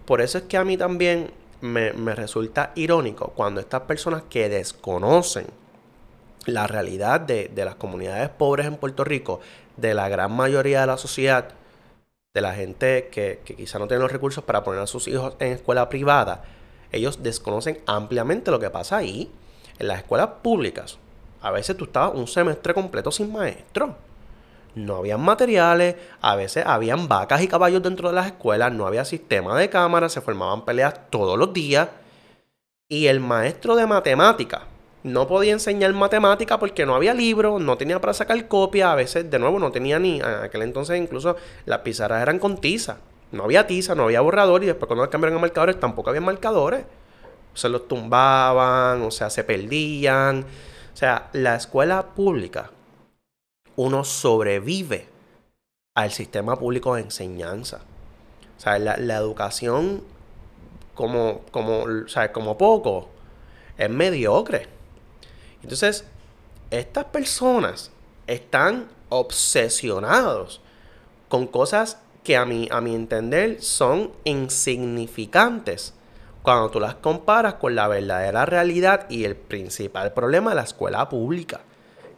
por 0.05 0.21
eso 0.21 0.37
es 0.37 0.45
que 0.45 0.57
a 0.57 0.63
mí 0.63 0.77
también 0.77 1.31
me, 1.61 1.93
me 1.93 2.15
resulta 2.15 2.71
irónico 2.75 3.33
cuando 3.35 3.61
estas 3.61 3.81
personas 3.81 4.23
que 4.29 4.49
desconocen 4.49 5.47
la 6.45 6.67
realidad 6.67 7.21
de, 7.21 7.51
las 7.55 7.75
comunidades 7.75 8.29
pobres 8.29 8.67
en 8.67 8.77
Puerto 8.77 9.03
Rico, 9.03 9.39
de 9.77 9.93
la 9.93 10.09
gran 10.09 10.31
mayoría 10.31 10.81
de 10.81 10.87
la 10.87 10.97
sociedad, 10.97 11.49
de 12.33 12.41
la 12.41 12.53
gente 12.53 13.09
que, 13.11 13.41
quizá 13.45 13.79
no 13.79 13.87
tiene 13.87 14.01
los 14.01 14.11
recursos 14.11 14.43
para 14.43 14.63
poner 14.63 14.81
a 14.81 14.87
sus 14.87 15.07
hijos 15.07 15.35
en 15.39 15.53
escuela 15.53 15.89
privada, 15.89 16.43
ellos 16.93 17.21
desconocen 17.21 17.79
ampliamente 17.85 18.51
lo 18.51 18.59
que 18.59 18.69
pasa 18.69 18.97
ahí. 18.97 19.29
En 19.79 19.87
las 19.87 19.97
escuelas 19.97 20.29
públicas, 20.41 20.97
a 21.41 21.51
veces 21.51 21.75
tú 21.75 21.85
estabas 21.85 22.15
un 22.15 22.27
semestre 22.27 22.73
completo 22.73 23.11
sin 23.11 23.33
maestro. 23.33 23.97
No 24.75 24.97
habían 24.97 25.21
materiales, 25.21 25.95
a 26.21 26.35
veces 26.35 26.65
habían 26.65 27.07
vacas 27.07 27.41
y 27.41 27.47
caballos 27.47 27.83
dentro 27.83 28.09
de 28.09 28.15
las 28.15 28.27
escuelas, 28.27 28.71
no 28.71 28.87
había 28.87 29.03
sistema 29.05 29.57
de 29.57 29.69
cámaras, 29.69 30.13
se 30.13 30.21
formaban 30.21 30.65
peleas 30.65 31.09
todos 31.09 31.37
los 31.37 31.51
días. 31.51 31.89
Y 32.87 33.07
el 33.07 33.19
maestro 33.19 33.75
de 33.75 33.87
matemáticas, 33.87 34.61
no 35.03 35.27
podía 35.27 35.51
enseñar 35.51 35.93
matemática 35.93 36.57
porque 36.59 36.85
no 36.85 36.95
había 36.95 37.13
libros, 37.13 37.61
no 37.61 37.77
tenía 37.77 37.99
para 37.99 38.13
sacar 38.13 38.47
copia, 38.47 38.91
a 38.91 38.95
veces 38.95 39.29
de 39.29 39.39
nuevo 39.39 39.59
no 39.59 39.71
tenía 39.71 39.99
ni, 39.99 40.19
en 40.19 40.25
aquel 40.25 40.61
entonces 40.61 40.97
incluso 40.97 41.35
las 41.65 41.79
pizarras 41.79 42.21
eran 42.21 42.39
con 42.39 42.57
tiza, 42.57 42.97
no 43.33 43.43
había 43.43 43.67
tiza, 43.67 43.95
no 43.95 44.03
había 44.03 44.21
borrador 44.21 44.63
y 44.63 44.67
después 44.67 44.87
cuando 44.87 45.09
cambiaron 45.09 45.37
a 45.37 45.41
marcadores 45.41 45.79
tampoco 45.79 46.09
había 46.09 46.21
marcadores, 46.21 46.85
se 47.53 47.67
los 47.67 47.87
tumbaban, 47.87 49.01
o 49.01 49.11
sea, 49.11 49.29
se 49.29 49.43
perdían, 49.43 50.45
o 50.93 50.97
sea, 50.97 51.29
la 51.33 51.55
escuela 51.55 52.13
pública, 52.13 52.71
uno 53.75 54.03
sobrevive 54.03 55.07
al 55.95 56.11
sistema 56.11 56.55
público 56.55 56.95
de 56.95 57.01
enseñanza, 57.01 57.81
o 58.57 58.61
sea, 58.61 58.77
la, 58.79 59.17
educación 59.17 60.03
como, 60.93 61.41
como, 61.51 61.83
o 61.83 62.07
sea, 62.07 62.31
como 62.31 62.57
poco 62.57 63.09
es 63.77 63.89
mediocre. 63.89 64.67
Entonces, 65.63 66.05
estas 66.69 67.05
personas 67.05 67.91
están 68.27 68.87
obsesionados 69.09 70.61
con 71.29 71.47
cosas 71.47 71.97
que 72.23 72.37
a 72.37 72.45
mi, 72.45 72.67
a 72.71 72.79
entender 72.79 73.61
son 73.61 74.11
insignificantes 74.23 75.93
cuando 76.41 76.69
tú 76.69 76.79
las 76.79 76.95
comparas 76.95 77.55
con 77.55 77.75
la 77.75 77.87
verdadera 77.87 78.45
realidad 78.45 79.05
y 79.09 79.23
el 79.23 79.35
principal 79.35 80.13
problema 80.13 80.51
de 80.51 80.57
la 80.57 80.63
escuela 80.63 81.07
pública. 81.09 81.61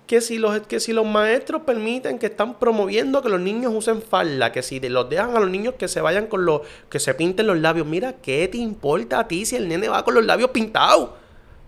Que 0.07 0.21
si, 0.21 0.37
los, 0.37 0.59
que 0.61 0.79
si 0.79 0.93
los 0.93 1.05
maestros 1.05 1.63
permiten 1.63 2.19
que 2.19 2.27
están 2.27 2.59
promoviendo 2.59 3.23
que 3.23 3.29
los 3.29 3.39
niños 3.39 3.73
usen 3.75 4.03
falda, 4.03 4.51
que 4.51 4.61
si 4.61 4.79
los 4.79 5.09
dejan 5.09 5.35
a 5.35 5.39
los 5.39 5.49
niños 5.49 5.75
que 5.79 5.87
se 5.87 5.99
vayan 5.99 6.27
con 6.27 6.45
los, 6.45 6.61
que 6.89 6.99
se 6.99 7.15
pinten 7.15 7.47
los 7.47 7.57
labios, 7.57 7.87
mira, 7.87 8.13
¿qué 8.13 8.47
te 8.47 8.57
importa 8.57 9.19
a 9.19 9.27
ti 9.27 9.45
si 9.45 9.55
el 9.55 9.67
nene 9.67 9.89
va 9.89 10.03
con 10.03 10.13
los 10.13 10.25
labios 10.25 10.51
pintados? 10.51 11.09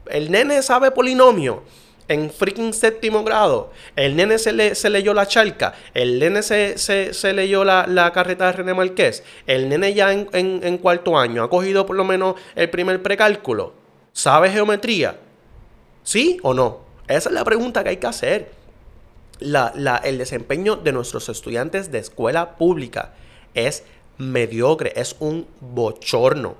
El 0.05 0.31
nene 0.31 0.61
sabe 0.61 0.91
polinomio 0.91 1.63
en 2.07 2.31
freaking 2.31 2.73
séptimo 2.73 3.23
grado. 3.23 3.71
El 3.95 4.15
nene 4.15 4.37
se, 4.37 4.53
le, 4.53 4.75
se 4.75 4.89
leyó 4.89 5.13
la 5.13 5.27
charca. 5.27 5.73
El 5.93 6.19
nene 6.19 6.41
se, 6.43 6.77
se, 6.77 7.33
leyó 7.33 7.63
la, 7.63 8.11
carreta 8.13 8.47
de 8.47 8.51
René 8.53 8.73
Marqués. 8.73 9.23
El 9.45 9.69
nene 9.69 9.93
ya 9.93 10.11
en, 10.11 10.27
en, 10.33 10.77
cuarto 10.77 11.17
año 11.17 11.43
ha 11.43 11.49
cogido 11.49 11.85
por 11.85 11.95
lo 11.95 12.03
menos 12.03 12.35
el 12.55 12.69
primer 12.69 13.01
precálculo. 13.01 13.73
¿Sabe 14.13 14.49
geometría? 14.49 15.17
¿Sí 16.03 16.39
o 16.43 16.53
no? 16.53 16.79
Esa 17.07 17.29
es 17.29 17.33
la 17.35 17.43
pregunta 17.43 17.83
que 17.83 17.89
hay 17.89 17.97
que 17.97 18.07
hacer. 18.07 18.51
La, 19.39 19.71
la, 19.75 19.97
el 19.97 20.17
desempeño 20.17 20.77
de 20.77 20.91
nuestros 20.91 21.29
estudiantes 21.29 21.91
de 21.91 21.99
escuela 21.99 22.55
pública 22.57 23.13
es 23.53 23.83
mediocre, 24.17 24.93
es 24.95 25.15
un 25.19 25.47
bochorno. 25.59 26.55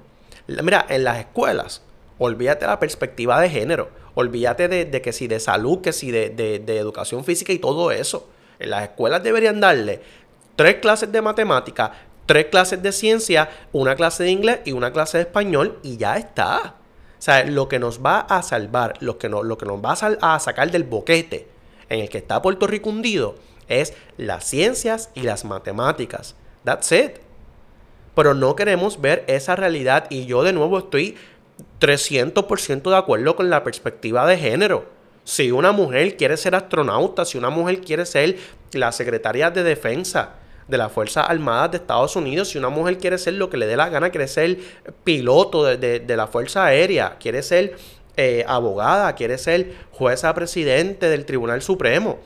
Mira, 0.48 0.86
en 0.88 1.04
las 1.04 1.18
escuelas 1.18 1.82
Olvídate 2.20 2.66
la 2.66 2.80
perspectiva 2.80 3.40
de 3.40 3.50
género. 3.50 3.90
Olvídate 4.20 4.68
de, 4.68 5.02
que 5.04 5.14
si 5.14 5.28
de 5.28 5.40
salud, 5.40 5.82
que 5.82 5.94
si 5.94 6.10
de, 6.10 6.64
educación 6.80 7.24
física 7.24 7.54
y 7.54 7.60
todo 7.60 7.92
eso. 7.92 8.28
En 8.58 8.72
las 8.72 8.82
escuelas 8.82 9.22
deberían 9.22 9.60
darle 9.60 10.02
tres 10.56 10.78
clases 10.78 11.12
de 11.12 11.22
matemática, 11.22 11.92
tres 12.26 12.48
clases 12.48 12.82
de 12.82 12.92
ciencia, 12.92 13.48
una 13.74 13.96
clase 13.96 14.24
de 14.24 14.32
inglés 14.32 14.62
y 14.66 14.72
una 14.72 14.92
clase 14.92 15.20
de 15.20 15.26
español 15.26 15.78
y 15.84 15.98
ya 15.98 16.18
está. 16.18 16.78
O 17.20 17.22
sea, 17.22 17.46
lo 17.46 17.68
que 17.68 17.78
nos 17.78 18.04
va 18.04 18.22
a 18.22 18.42
salvar, 18.42 18.96
lo 19.02 19.20
que, 19.20 19.30
no, 19.30 19.44
lo 19.44 19.56
que 19.60 19.68
nos 19.68 19.86
va 19.86 19.94
a, 19.94 20.34
a 20.34 20.40
sacar 20.40 20.72
del 20.72 20.84
boquete 20.84 21.48
en 21.88 22.00
el 22.00 22.10
que 22.10 22.18
está 22.18 22.42
Puerto 22.42 22.66
Rico 22.66 22.90
hundido 22.90 23.36
es 23.68 23.94
las 24.18 24.46
ciencias 24.46 25.12
y 25.14 25.22
las 25.22 25.46
matemáticas. 25.46 26.34
That's 26.64 26.92
it. 26.92 27.18
Pero 28.16 28.34
no 28.34 28.56
queremos 28.56 29.00
ver 29.00 29.24
esa 29.28 29.56
realidad 29.56 30.08
y 30.10 30.26
yo 30.26 30.42
de 30.42 30.54
nuevo 30.54 30.80
estoy 30.80 31.18
300% 31.80 32.90
de 32.90 32.98
acuerdo 32.98 33.36
con 33.36 33.50
la 33.50 33.64
perspectiva 33.64 34.26
de 34.28 34.38
género. 34.38 34.86
Si 35.24 35.52
una 35.52 35.72
mujer 35.72 36.16
quiere 36.16 36.38
ser 36.38 36.56
astronauta, 36.56 37.26
si 37.26 37.38
una 37.38 37.50
mujer 37.50 37.82
quiere 37.82 38.06
ser 38.06 38.38
la 38.74 38.92
secretaria 38.92 39.52
de 39.52 39.64
defensa 39.64 40.36
de 40.68 40.78
las 40.78 40.92
Fuerzas 40.92 41.30
Armadas 41.30 41.72
de 41.72 41.78
Estados 41.78 42.16
Unidos, 42.16 42.50
si 42.50 42.58
una 42.58 42.70
mujer 42.70 42.98
quiere 42.98 43.18
ser 43.18 43.34
lo 43.36 43.50
que 43.50 43.58
le 43.58 43.68
dé 43.68 43.78
la 43.78 43.90
gana, 43.90 44.10
quiere 44.10 44.28
ser 44.28 44.58
piloto 45.04 45.64
de, 45.66 46.04
la 46.08 46.28
Fuerza 46.28 46.66
Aérea, 46.66 47.18
quiere 47.20 47.44
ser 47.44 47.76
eh, 48.16 48.44
abogada, 48.48 49.14
quiere 49.16 49.38
ser 49.38 49.74
jueza 49.92 50.34
presidente 50.34 51.10
del 51.10 51.26
Tribunal 51.26 51.62
Supremo, 51.62 52.20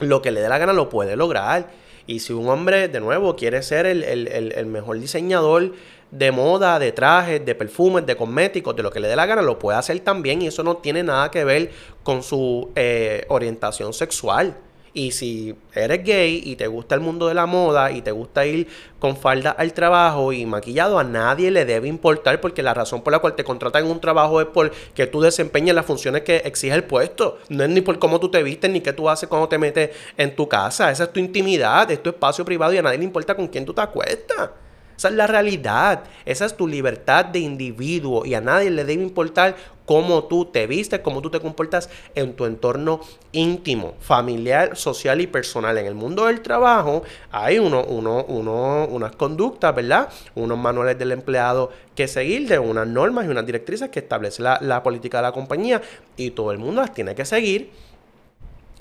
lo 0.00 0.22
que 0.22 0.30
le 0.30 0.40
dé 0.40 0.48
la 0.48 0.58
gana 0.58 0.72
lo 0.72 0.88
puede 0.88 1.16
lograr. 1.16 1.68
Y 2.06 2.20
si 2.20 2.32
un 2.32 2.48
hombre, 2.48 2.88
de 2.88 3.00
nuevo, 3.00 3.34
quiere 3.34 3.62
ser 3.62 3.86
el, 3.86 4.66
mejor 4.66 5.00
diseñador 5.00 5.72
de 6.14 6.30
moda, 6.30 6.78
de 6.78 6.92
trajes, 6.92 7.44
de 7.44 7.54
perfumes, 7.54 8.06
de 8.06 8.16
cosméticos, 8.16 8.74
de 8.76 8.82
lo 8.82 8.90
que 8.90 9.00
le 9.00 9.08
dé 9.08 9.16
la 9.16 9.26
gana, 9.26 9.42
lo 9.42 9.58
puede 9.58 9.78
hacer 9.78 9.98
también. 10.00 10.42
Y 10.42 10.46
eso 10.46 10.62
no 10.62 10.76
tiene 10.76 11.02
nada 11.02 11.30
que 11.30 11.44
ver 11.44 11.70
con 12.02 12.22
su 12.22 12.70
eh, 12.76 13.24
orientación 13.28 13.92
sexual. 13.92 14.56
Y 14.96 15.10
si 15.10 15.56
eres 15.74 16.04
gay 16.04 16.40
y 16.44 16.54
te 16.54 16.68
gusta 16.68 16.94
el 16.94 17.00
mundo 17.00 17.26
de 17.26 17.34
la 17.34 17.46
moda 17.46 17.90
y 17.90 18.00
te 18.00 18.12
gusta 18.12 18.46
ir 18.46 18.68
con 19.00 19.16
falda 19.16 19.50
al 19.50 19.72
trabajo 19.72 20.32
y 20.32 20.46
maquillado, 20.46 21.00
a 21.00 21.04
nadie 21.04 21.50
le 21.50 21.64
debe 21.64 21.88
importar 21.88 22.40
porque 22.40 22.62
la 22.62 22.74
razón 22.74 23.02
por 23.02 23.12
la 23.12 23.18
cual 23.18 23.34
te 23.34 23.42
contratan 23.42 23.86
en 23.86 23.90
un 23.90 24.00
trabajo 24.00 24.40
es 24.40 24.46
porque 24.46 25.08
tú 25.08 25.20
desempeñas 25.20 25.74
las 25.74 25.84
funciones 25.84 26.22
que 26.22 26.36
exige 26.36 26.76
el 26.76 26.84
puesto. 26.84 27.38
No 27.48 27.64
es 27.64 27.70
ni 27.70 27.80
por 27.80 27.98
cómo 27.98 28.20
tú 28.20 28.30
te 28.30 28.40
vistes 28.44 28.70
ni 28.70 28.80
qué 28.80 28.92
tú 28.92 29.10
haces 29.10 29.28
cuando 29.28 29.48
te 29.48 29.58
metes 29.58 29.90
en 30.16 30.36
tu 30.36 30.48
casa. 30.48 30.92
Esa 30.92 31.04
es 31.04 31.12
tu 31.12 31.18
intimidad, 31.18 31.90
es 31.90 32.00
tu 32.00 32.10
espacio 32.10 32.44
privado 32.44 32.72
y 32.72 32.78
a 32.78 32.82
nadie 32.82 32.98
le 32.98 33.04
importa 33.04 33.34
con 33.34 33.48
quién 33.48 33.64
tú 33.64 33.74
te 33.74 33.80
acuestas. 33.80 34.50
Esa 34.96 35.08
es 35.08 35.14
la 35.14 35.26
realidad. 35.26 36.04
Esa 36.24 36.44
es 36.46 36.56
tu 36.56 36.66
libertad 36.66 37.24
de 37.26 37.40
individuo 37.40 38.24
y 38.24 38.34
a 38.34 38.40
nadie 38.40 38.70
le 38.70 38.84
debe 38.84 39.02
importar 39.02 39.56
cómo 39.86 40.24
tú 40.24 40.46
te 40.46 40.66
vistes, 40.66 41.00
cómo 41.00 41.20
tú 41.20 41.30
te 41.30 41.40
comportas 41.40 41.90
en 42.14 42.34
tu 42.34 42.46
entorno 42.46 43.00
íntimo, 43.32 43.94
familiar, 44.00 44.76
social 44.76 45.20
y 45.20 45.26
personal. 45.26 45.76
En 45.78 45.86
el 45.86 45.94
mundo 45.94 46.26
del 46.26 46.40
trabajo 46.40 47.02
hay 47.30 47.58
uno, 47.58 47.84
uno, 47.84 48.24
uno, 48.24 48.86
unas 48.86 49.14
conductas, 49.16 49.74
¿verdad? 49.74 50.08
Unos 50.34 50.58
manuales 50.58 50.98
del 50.98 51.12
empleado 51.12 51.70
que 51.94 52.08
seguir, 52.08 52.48
de 52.48 52.58
unas 52.58 52.86
normas 52.86 53.26
y 53.26 53.28
unas 53.28 53.46
directrices 53.46 53.90
que 53.90 54.00
establece 54.00 54.42
la, 54.42 54.82
política 54.82 55.18
de 55.18 55.22
la 55.22 55.32
compañía 55.32 55.80
y 56.16 56.30
todo 56.30 56.52
el 56.52 56.58
mundo 56.58 56.80
las 56.80 56.94
tiene 56.94 57.14
que 57.14 57.24
seguir. 57.24 57.70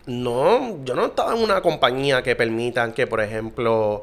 No, 0.06 0.84
yo 0.84 0.96
no 0.96 1.04
he 1.04 1.08
estado 1.08 1.34
en 1.34 1.42
una 1.42 1.62
compañía 1.62 2.24
que 2.24 2.36
permitan 2.36 2.92
que, 2.92 3.08
por 3.08 3.22
ejemplo, 3.22 4.02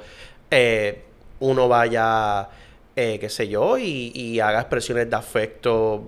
eh, 0.51 1.05
uno 1.41 1.69
vaya, 1.69 2.49
eh, 2.97 3.19
qué 3.19 3.29
sé 3.29 3.49
yo, 3.49 3.79
y, 3.79 4.39
haga 4.41 4.61
expresiones 4.61 5.11
de 5.11 5.17
afecto 5.17 6.05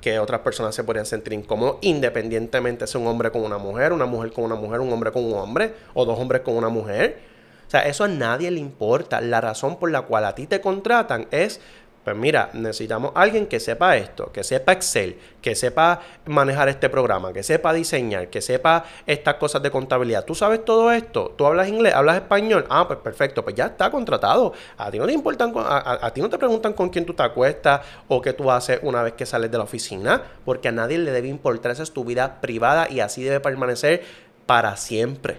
que 0.00 0.18
otras 0.18 0.40
personas 0.40 0.74
se 0.74 0.84
podrían 0.84 1.06
sentir 1.06 1.32
incómodos 1.32 1.78
independientemente 1.80 2.86
si 2.86 2.96
un 2.96 3.08
hombre 3.08 3.32
con 3.32 3.42
una 3.42 3.58
mujer, 3.58 3.92
una 3.92 4.06
mujer 4.06 4.32
con 4.32 4.44
una 4.44 4.54
mujer, 4.54 4.80
un 4.80 4.92
hombre 4.92 5.10
con 5.10 5.24
un 5.24 5.34
hombre 5.34 5.74
o 5.94 6.04
dos 6.04 6.18
hombres 6.18 6.42
con 6.42 6.56
una 6.56 6.68
mujer. 6.68 7.18
O 7.66 7.70
sea, 7.70 7.82
eso 7.82 8.02
a 8.04 8.08
nadie 8.08 8.50
le 8.50 8.58
importa. 8.58 9.20
La 9.20 9.40
razón 9.40 9.78
por 9.78 9.92
la 9.92 10.02
cual 10.02 10.24
a 10.24 10.34
ti 10.34 10.46
te 10.46 10.60
contratan 10.60 11.28
es 11.30 11.60
pues 12.04 12.16
mira, 12.16 12.48
necesitamos 12.54 13.12
alguien 13.14 13.46
que 13.46 13.60
sepa 13.60 13.94
esto, 13.96 14.32
que 14.32 14.42
sepa 14.42 14.72
Excel, 14.72 15.18
que 15.42 15.54
sepa 15.54 16.00
manejar 16.24 16.70
este 16.70 16.88
programa, 16.88 17.30
que 17.34 17.42
sepa 17.42 17.74
diseñar, 17.74 18.28
que 18.28 18.40
sepa 18.40 18.84
estas 19.06 19.34
cosas 19.34 19.62
de 19.62 19.70
contabilidad. 19.70 20.24
¿Tú 20.24 20.34
sabes 20.34 20.64
todo 20.64 20.90
esto? 20.92 21.34
¿Tú 21.36 21.44
hablas 21.44 21.68
inglés? 21.68 21.94
¿Hablas 21.94 22.16
español? 22.16 22.64
Ah, 22.70 22.86
pues 22.88 23.00
perfecto, 23.00 23.44
pues 23.44 23.54
ya 23.54 23.66
está 23.66 23.90
contratado. 23.90 24.54
A 24.78 24.90
ti 24.90 24.98
no 24.98 25.06
te 25.06 25.12
importan, 25.12 25.52
a, 25.54 26.10
ti 26.14 26.22
no 26.22 26.30
te 26.30 26.38
preguntan 26.38 26.72
con 26.72 26.88
quién 26.88 27.04
tú 27.04 27.12
te 27.12 27.22
acuestas 27.22 27.82
o 28.08 28.22
qué 28.22 28.32
tú 28.32 28.50
haces 28.50 28.80
una 28.82 29.02
vez 29.02 29.12
que 29.12 29.26
sales 29.26 29.50
de 29.50 29.58
la 29.58 29.64
oficina, 29.64 30.22
porque 30.46 30.68
a 30.68 30.72
nadie 30.72 30.96
le 30.96 31.10
debe 31.10 31.28
importar, 31.28 31.72
esa 31.72 31.82
es 31.82 31.92
tu 31.92 32.06
vida 32.06 32.40
privada 32.40 32.90
y 32.90 33.00
así 33.00 33.22
debe 33.22 33.40
permanecer 33.40 34.04
para 34.46 34.74
siempre. 34.78 35.36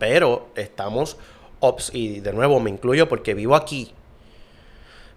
Pero 0.00 0.48
estamos, 0.56 1.18
y 1.92 2.18
de 2.18 2.32
nuevo 2.32 2.58
me 2.58 2.70
incluyo 2.70 3.08
porque 3.08 3.34
vivo 3.34 3.54
aquí, 3.54 3.94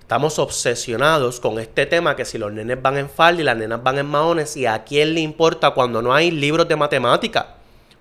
Estamos 0.01 0.39
obsesionados 0.39 1.39
con 1.39 1.57
este 1.57 1.85
tema 1.85 2.17
que 2.17 2.25
si 2.25 2.37
los 2.37 2.51
nenes 2.51 2.81
van 2.81 2.97
en 2.97 3.09
falda 3.09 3.41
y 3.41 3.45
las 3.45 3.55
nenas 3.55 3.81
van 3.81 3.97
en 3.97 4.07
maones 4.07 4.57
y 4.57 4.65
a 4.65 4.83
quién 4.83 5.13
le 5.13 5.21
importa 5.21 5.71
cuando 5.71 6.01
no 6.01 6.13
hay 6.13 6.31
libros 6.31 6.67
de 6.67 6.75
matemática. 6.75 7.55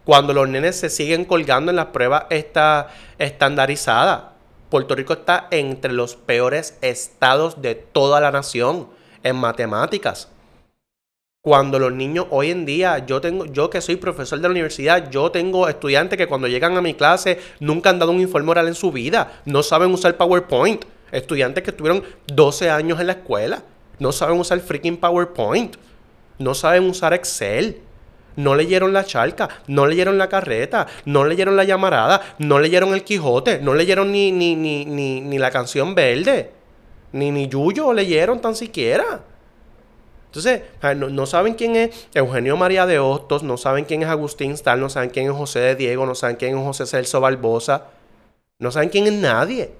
Cuando 0.04 0.32
los 0.32 0.48
nenes 0.48 0.76
se 0.76 0.90
siguen 0.90 1.24
colgando 1.24 1.70
en 1.70 1.76
las 1.76 1.86
pruebas 1.86 2.24
esta, 2.30 2.88
estandarizadas. 3.18 4.22
Puerto 4.70 4.96
Rico 4.96 5.12
está 5.12 5.46
entre 5.50 5.92
los 5.92 6.16
peores 6.16 6.76
estados 6.80 7.62
de 7.62 7.76
toda 7.76 8.20
la 8.20 8.32
nación 8.32 8.88
en 9.22 9.36
matemáticas. 9.36 10.28
Cuando 11.42 11.78
los 11.78 11.92
niños 11.92 12.26
hoy 12.30 12.50
en 12.50 12.66
día, 12.66 12.98
yo 13.06 13.20
tengo, 13.20 13.46
yo 13.46 13.70
que 13.70 13.80
soy 13.80 13.96
profesor 13.96 14.38
de 14.38 14.48
la 14.48 14.50
universidad, 14.50 15.10
yo 15.10 15.30
tengo 15.30 15.68
estudiantes 15.68 16.18
que 16.18 16.26
cuando 16.26 16.48
llegan 16.48 16.76
a 16.76 16.82
mi 16.82 16.94
clase 16.94 17.40
nunca 17.60 17.88
han 17.88 17.98
dado 17.98 18.12
un 18.12 18.20
informe 18.20 18.50
oral 18.50 18.68
en 18.68 18.74
su 18.74 18.92
vida, 18.92 19.40
no 19.44 19.62
saben 19.62 19.92
usar 19.92 20.16
PowerPoint. 20.16 20.84
Estudiantes 21.12 21.62
que 21.64 21.70
estuvieron 21.70 22.02
12 22.26 22.70
años 22.70 23.00
en 23.00 23.06
la 23.06 23.14
escuela. 23.14 23.62
No 23.98 24.12
saben 24.12 24.38
usar 24.38 24.60
freaking 24.60 24.96
PowerPoint. 24.96 25.76
No 26.38 26.54
saben 26.54 26.84
usar 26.84 27.12
Excel. 27.12 27.82
No 28.36 28.54
leyeron 28.54 28.92
la 28.92 29.04
charca, 29.04 29.48
no 29.66 29.86
leyeron 29.86 30.16
la 30.16 30.28
carreta, 30.28 30.86
no 31.04 31.24
leyeron 31.24 31.56
la 31.56 31.64
llamarada, 31.64 32.36
no 32.38 32.58
leyeron 32.58 32.94
el 32.94 33.02
Quijote, 33.02 33.58
no 33.60 33.74
leyeron 33.74 34.12
ni, 34.12 34.30
ni, 34.30 34.54
ni, 34.54 34.84
ni, 34.84 35.20
ni 35.20 35.38
la 35.38 35.50
canción 35.50 35.94
verde, 35.94 36.52
ni, 37.12 37.32
ni 37.32 37.48
Yuyo 37.48 37.92
leyeron 37.92 38.40
tan 38.40 38.54
siquiera. 38.54 39.22
Entonces, 40.26 40.62
no, 40.96 41.08
no, 41.08 41.26
saben 41.26 41.54
quién 41.54 41.74
es 41.74 42.08
Eugenio 42.14 42.56
María 42.56 42.86
de 42.86 43.00
Hostos, 43.00 43.42
no 43.42 43.56
saben 43.56 43.84
quién 43.84 44.04
es 44.04 44.08
Agustín 44.08 44.56
Stal, 44.56 44.78
no 44.78 44.88
saben 44.88 45.10
quién 45.10 45.26
es 45.26 45.32
José 45.32 45.58
de 45.58 45.74
Diego, 45.74 46.06
no 46.06 46.14
saben 46.14 46.36
quién 46.36 46.56
es 46.56 46.64
José 46.64 46.86
Celso 46.86 47.20
Barbosa, 47.20 47.88
no 48.60 48.70
saben 48.70 48.90
quién 48.90 49.08
es 49.08 49.12
nadie. 49.14 49.72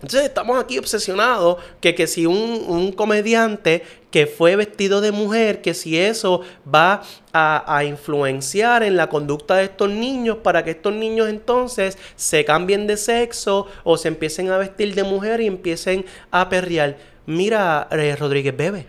Entonces 0.00 0.28
estamos 0.28 0.62
aquí 0.62 0.78
obsesionados 0.78 1.56
que, 1.80 1.94
que 1.96 2.06
si 2.06 2.24
un, 2.24 2.92
comediante 2.92 3.82
que 4.12 4.26
fue 4.26 4.54
vestido 4.54 5.00
de 5.00 5.10
mujer, 5.10 5.60
que 5.60 5.74
si 5.74 5.98
eso 5.98 6.42
va 6.72 7.02
a, 7.32 7.82
influenciar 7.84 8.84
en 8.84 8.96
la 8.96 9.08
conducta 9.08 9.56
de 9.56 9.64
estos 9.64 9.90
niños 9.90 10.38
para 10.42 10.64
que 10.64 10.70
estos 10.70 10.92
niños 10.92 11.28
entonces 11.28 11.98
se 12.14 12.44
cambien 12.44 12.86
de 12.86 12.96
sexo 12.96 13.66
o 13.82 13.96
se 13.96 14.08
empiecen 14.08 14.50
a 14.50 14.58
vestir 14.58 14.94
de 14.94 15.02
mujer 15.02 15.40
y 15.40 15.46
empiecen 15.46 16.06
a 16.30 16.48
perrear. 16.48 16.96
Mira, 17.26 17.88
eh, 17.90 18.14
Rodríguez 18.16 18.56
Bebe, 18.56 18.86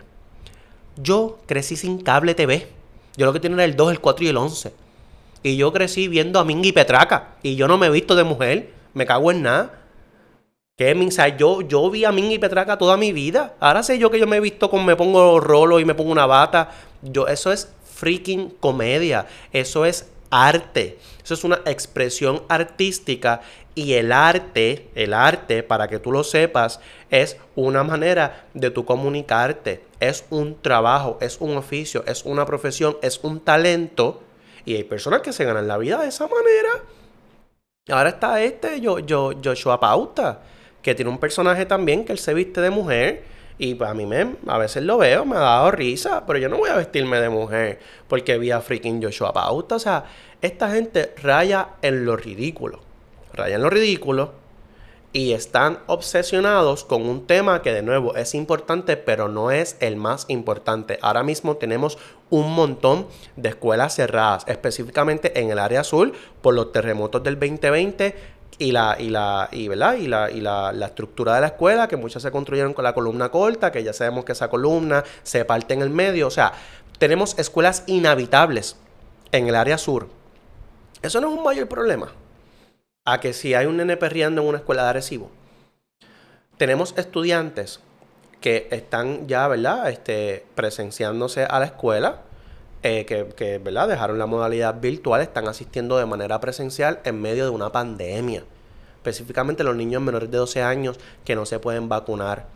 yo 0.96 1.40
crecí 1.46 1.76
sin 1.76 2.00
cable 2.00 2.34
TV. 2.34 2.68
Yo 3.16 3.26
lo 3.26 3.32
que 3.32 3.40
tenía 3.40 3.56
era 3.56 3.64
el 3.64 3.76
2, 3.76 3.92
el 3.92 4.00
4 4.00 4.24
y 4.24 4.28
el 4.28 4.36
11. 4.36 4.72
Y 5.42 5.56
yo 5.56 5.72
crecí 5.72 6.06
viendo 6.08 6.38
a 6.38 6.44
Mingy 6.44 6.72
Petraca. 6.72 7.34
Y 7.42 7.56
yo 7.56 7.66
no 7.66 7.78
me 7.78 7.88
he 7.88 7.90
visto 7.90 8.14
de 8.14 8.24
mujer. 8.24 8.72
Me 8.94 9.06
cago 9.06 9.30
en 9.30 9.42
nada. 9.42 9.79
¿Qué? 10.80 10.96
yo, 11.36 11.60
yo 11.60 11.90
vi 11.90 12.06
a 12.06 12.10
Ming 12.10 12.32
y 12.32 12.38
Petraca 12.38 12.78
toda 12.78 12.96
mi 12.96 13.12
vida. 13.12 13.54
Ahora 13.60 13.82
sé 13.82 13.98
yo 13.98 14.10
que 14.10 14.18
yo 14.18 14.26
me 14.26 14.38
he 14.38 14.40
visto 14.40 14.70
con 14.70 14.86
me 14.86 14.96
pongo 14.96 15.38
rolo 15.38 15.78
y 15.78 15.84
me 15.84 15.94
pongo 15.94 16.10
una 16.10 16.24
bata. 16.24 16.70
Yo, 17.02 17.26
eso 17.26 17.52
es 17.52 17.70
freaking 17.84 18.48
comedia. 18.48 19.26
Eso 19.52 19.84
es 19.84 20.08
arte. 20.30 20.98
Eso 21.22 21.34
es 21.34 21.44
una 21.44 21.60
expresión 21.66 22.44
artística. 22.48 23.42
Y 23.74 23.92
el 23.92 24.10
arte, 24.10 24.88
el 24.94 25.12
arte, 25.12 25.62
para 25.62 25.86
que 25.86 25.98
tú 25.98 26.12
lo 26.12 26.24
sepas, 26.24 26.80
es 27.10 27.36
una 27.56 27.84
manera 27.84 28.46
de 28.54 28.70
tú 28.70 28.86
comunicarte. 28.86 29.84
Es 30.00 30.24
un 30.30 30.62
trabajo, 30.62 31.18
es 31.20 31.42
un 31.42 31.58
oficio, 31.58 32.04
es 32.06 32.24
una 32.24 32.46
profesión, 32.46 32.96
es 33.02 33.20
un 33.22 33.40
talento. 33.40 34.22
Y 34.64 34.76
hay 34.76 34.84
personas 34.84 35.20
que 35.20 35.34
se 35.34 35.44
ganan 35.44 35.68
la 35.68 35.76
vida 35.76 36.00
de 36.00 36.08
esa 36.08 36.26
manera. 36.26 36.70
Ahora 37.90 38.08
está 38.08 38.40
este, 38.40 38.80
yo, 38.80 39.00
yo, 39.00 39.32
Joshua 39.44 39.78
Pauta 39.78 40.40
que 40.82 40.94
tiene 40.94 41.10
un 41.10 41.18
personaje 41.18 41.66
también 41.66 42.04
que 42.04 42.12
él 42.12 42.18
se 42.18 42.34
viste 42.34 42.60
de 42.60 42.70
mujer. 42.70 43.24
Y 43.58 43.74
pues 43.74 43.90
a 43.90 43.94
mí 43.94 44.06
me, 44.06 44.36
a 44.46 44.56
veces 44.56 44.82
lo 44.84 44.96
veo, 44.96 45.26
me 45.26 45.36
ha 45.36 45.40
dado 45.40 45.70
risa, 45.70 46.24
pero 46.26 46.38
yo 46.38 46.48
no 46.48 46.56
voy 46.56 46.70
a 46.70 46.76
vestirme 46.76 47.20
de 47.20 47.28
mujer 47.28 47.78
porque 48.08 48.38
vi 48.38 48.50
a 48.50 48.62
freaking 48.62 49.02
Joshua 49.02 49.34
Pauta. 49.34 49.74
O 49.74 49.78
sea, 49.78 50.04
esta 50.40 50.70
gente 50.70 51.12
raya 51.22 51.68
en 51.82 52.06
lo 52.06 52.16
ridículo. 52.16 52.80
Raya 53.34 53.56
en 53.56 53.62
lo 53.62 53.68
ridículo 53.68 54.32
y 55.12 55.32
están 55.32 55.78
obsesionados 55.86 56.84
con 56.84 57.02
un 57.08 57.26
tema 57.26 57.62
que 57.62 57.72
de 57.72 57.82
nuevo 57.82 58.14
es 58.14 58.34
importante, 58.34 58.96
pero 58.96 59.28
no 59.28 59.50
es 59.50 59.76
el 59.80 59.96
más 59.96 60.24
importante. 60.28 60.98
Ahora 61.02 61.22
mismo 61.22 61.56
tenemos 61.56 61.98
un 62.30 62.52
montón 62.54 63.08
de 63.36 63.48
escuelas 63.48 63.96
cerradas, 63.96 64.44
específicamente 64.46 65.40
en 65.40 65.50
el 65.50 65.58
área 65.58 65.80
azul 65.80 66.12
por 66.42 66.54
los 66.54 66.70
terremotos 66.70 67.22
del 67.24 67.38
2020 67.38 68.14
y 68.60 68.72
la, 68.72 68.94
y 68.98 69.08
la, 69.08 69.48
y, 69.50 69.68
¿verdad? 69.68 69.94
Y 69.94 70.06
la, 70.06 70.30
y 70.30 70.40
la, 70.42 70.70
la, 70.72 70.86
estructura 70.86 71.34
de 71.34 71.40
la 71.40 71.46
escuela, 71.46 71.88
que 71.88 71.96
muchas 71.96 72.22
se 72.22 72.30
construyeron 72.30 72.74
con 72.74 72.84
la 72.84 72.92
columna 72.92 73.30
corta, 73.30 73.72
que 73.72 73.82
ya 73.82 73.94
sabemos 73.94 74.26
que 74.26 74.32
esa 74.32 74.50
columna 74.50 75.02
se 75.22 75.46
parte 75.46 75.72
en 75.72 75.80
el 75.80 75.88
medio. 75.88 76.26
O 76.26 76.30
sea, 76.30 76.52
tenemos 76.98 77.38
escuelas 77.38 77.84
inhabitables 77.86 78.76
en 79.32 79.48
el 79.48 79.54
área 79.54 79.78
sur. 79.78 80.08
Eso 81.00 81.22
no 81.22 81.32
es 81.32 81.38
un 81.38 81.42
mayor 81.42 81.68
problema. 81.68 82.12
A 83.06 83.18
que 83.18 83.32
si 83.32 83.54
hay 83.54 83.64
un 83.64 83.78
nene 83.78 83.96
perreando 83.96 84.42
en 84.42 84.48
una 84.48 84.58
escuela 84.58 84.82
de 84.82 84.90
Arecibo. 84.90 85.30
Tenemos 86.58 86.92
estudiantes 86.98 87.80
que 88.42 88.68
están 88.70 89.26
ya, 89.26 89.48
¿verdad? 89.48 89.88
Este, 89.88 90.44
presenciándose 90.54 91.44
a 91.44 91.58
la 91.60 91.64
escuela. 91.64 92.18
Eh, 92.82 93.04
que, 93.04 93.28
que, 93.36 93.58
¿verdad? 93.58 93.88
dejaron 93.88 94.18
la 94.18 94.26
modalidad 94.26 94.80
virtual, 94.80 95.20
están 95.20 95.48
asistiendo 95.48 95.98
de 95.98 96.06
manera 96.06 96.40
presencial 96.40 97.00
en 97.04 97.20
medio 97.20 97.44
de 97.44 97.50
una 97.50 97.70
pandemia. 97.70 98.44
Específicamente 98.96 99.64
los 99.64 99.76
niños 99.76 100.02
menores 100.02 100.30
de 100.30 100.38
12 100.38 100.62
años 100.62 100.98
que 101.24 101.36
no 101.36 101.46
se 101.46 101.58
pueden 101.58 101.88
vacunar. 101.88 102.46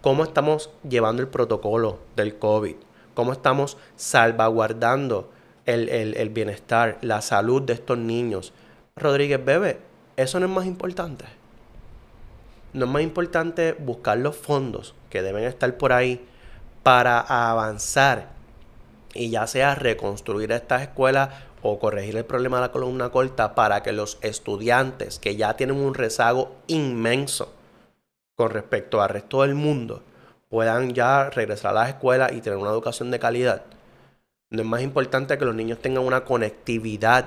¿Cómo 0.00 0.24
estamos 0.24 0.70
llevando 0.88 1.22
el 1.22 1.28
protocolo 1.28 1.98
del 2.16 2.38
COVID? 2.38 2.76
¿Cómo 3.14 3.32
estamos 3.32 3.76
salvaguardando 3.96 5.30
el, 5.68 6.30
bienestar, 6.30 6.98
la 7.02 7.20
salud 7.20 7.62
de 7.62 7.74
estos 7.74 7.98
niños. 7.98 8.52
Rodríguez 8.96 9.44
Bebe, 9.44 9.78
eso 10.16 10.40
no 10.40 10.46
es 10.46 10.52
más 10.52 10.66
importante. 10.66 11.26
No 12.72 12.86
es 12.86 12.90
más 12.90 13.02
importante 13.02 13.74
buscar 13.78 14.18
los 14.18 14.36
fondos 14.36 14.94
que 15.10 15.22
deben 15.22 15.44
estar 15.44 15.76
por 15.76 15.92
ahí 15.92 16.26
para 16.82 17.20
avanzar 17.20 18.28
y 19.14 19.30
ya 19.30 19.46
sea 19.46 19.74
reconstruir 19.74 20.52
estas 20.52 20.82
escuelas 20.82 21.30
o 21.62 21.78
corregir 21.78 22.16
el 22.16 22.24
problema 22.24 22.58
de 22.58 22.62
la 22.62 22.72
columna 22.72 23.10
corta 23.10 23.54
para 23.54 23.82
que 23.82 23.92
los 23.92 24.18
estudiantes 24.20 25.18
que 25.18 25.36
ya 25.36 25.56
tienen 25.56 25.76
un 25.76 25.94
rezago 25.94 26.56
inmenso 26.66 27.52
con 28.36 28.50
respecto 28.50 29.02
al 29.02 29.08
resto 29.08 29.42
del 29.42 29.54
mundo 29.54 30.02
puedan 30.48 30.94
ya 30.94 31.30
regresar 31.30 31.72
a 31.72 31.80
las 31.80 31.88
escuelas 31.88 32.32
y 32.32 32.40
tener 32.40 32.58
una 32.58 32.70
educación 32.70 33.10
de 33.10 33.18
calidad. 33.18 33.62
No 34.50 34.62
es 34.62 34.68
más 34.68 34.82
importante 34.82 35.36
que 35.36 35.44
los 35.44 35.54
niños 35.54 35.78
tengan 35.80 36.04
una 36.04 36.24
conectividad 36.24 37.26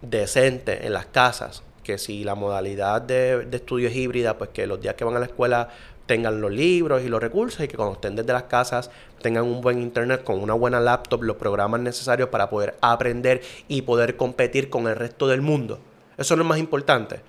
decente 0.00 0.86
en 0.86 0.92
las 0.92 1.06
casas, 1.06 1.62
que 1.84 1.98
si 1.98 2.24
la 2.24 2.34
modalidad 2.34 3.02
de, 3.02 3.44
de 3.44 3.56
estudio 3.56 3.88
es 3.88 3.94
híbrida, 3.94 4.36
pues 4.36 4.50
que 4.50 4.66
los 4.66 4.80
días 4.80 4.94
que 4.94 5.04
van 5.04 5.16
a 5.16 5.20
la 5.20 5.26
escuela 5.26 5.68
tengan 6.06 6.40
los 6.40 6.50
libros 6.50 7.02
y 7.02 7.08
los 7.08 7.20
recursos 7.20 7.60
y 7.60 7.68
que 7.68 7.76
cuando 7.76 7.94
estén 7.94 8.16
desde 8.16 8.32
las 8.32 8.44
casas 8.44 8.90
tengan 9.20 9.44
un 9.44 9.60
buen 9.60 9.82
internet 9.82 10.24
con 10.24 10.40
una 10.40 10.54
buena 10.54 10.80
laptop, 10.80 11.22
los 11.22 11.36
programas 11.36 11.80
necesarios 11.80 12.28
para 12.28 12.48
poder 12.48 12.76
aprender 12.80 13.42
y 13.68 13.82
poder 13.82 14.16
competir 14.16 14.70
con 14.70 14.86
el 14.86 14.96
resto 14.96 15.26
del 15.26 15.42
mundo. 15.42 15.78
Eso 16.16 16.34
es 16.34 16.44
más 16.44 16.58
importante. 16.58 17.20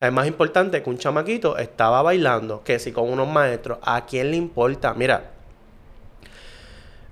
Es 0.00 0.12
más 0.12 0.26
importante 0.26 0.82
que 0.82 0.90
un 0.90 0.98
chamaquito 0.98 1.56
estaba 1.58 2.02
bailando 2.02 2.62
que 2.64 2.78
si 2.78 2.92
con 2.92 3.08
unos 3.08 3.28
maestros, 3.28 3.78
¿a 3.82 4.04
quién 4.04 4.32
le 4.32 4.36
importa? 4.36 4.94
Mira, 4.94 5.30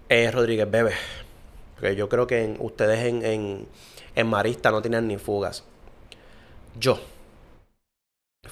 eh, 0.09 0.31
Rodríguez 0.31 0.69
Bebe, 0.69 0.93
porque 1.77 1.95
yo 1.95 2.09
creo 2.09 2.27
que 2.27 2.57
ustedes 2.59 3.05
en, 3.05 3.25
en, 3.25 3.69
en 4.17 4.27
Marista 4.27 4.73
no 4.73 4.83
tienen 4.83 5.07
ni 5.07 5.19
fugas. 5.19 5.65
Yo, 6.79 6.99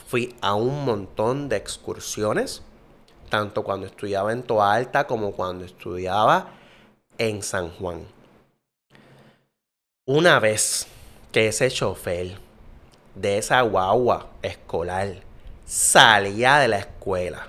fui 0.09 0.35
a 0.41 0.55
un 0.55 0.87
montón 0.87 1.51
de 1.51 1.57
excursiones, 1.57 2.63
tanto 3.29 3.63
cuando 3.63 3.87
estudiaba 3.87 4.33
en 4.33 4.43
Toa 4.43 4.73
Alta 4.73 5.07
como 5.07 5.33
cuando 5.33 5.67
estudiaba 5.67 6.49
en 7.19 7.43
San 7.43 7.69
Juan. 7.73 8.07
Una 10.07 10.41
vez 10.41 10.87
que 11.31 11.49
ese 11.49 11.71
chofer 11.71 12.39
de 13.15 13.37
esa 13.37 13.61
guagua 13.61 14.29
escolar 14.41 15.17
salía 15.67 16.57
de 16.57 16.69
la 16.69 16.79
escuela, 16.79 17.49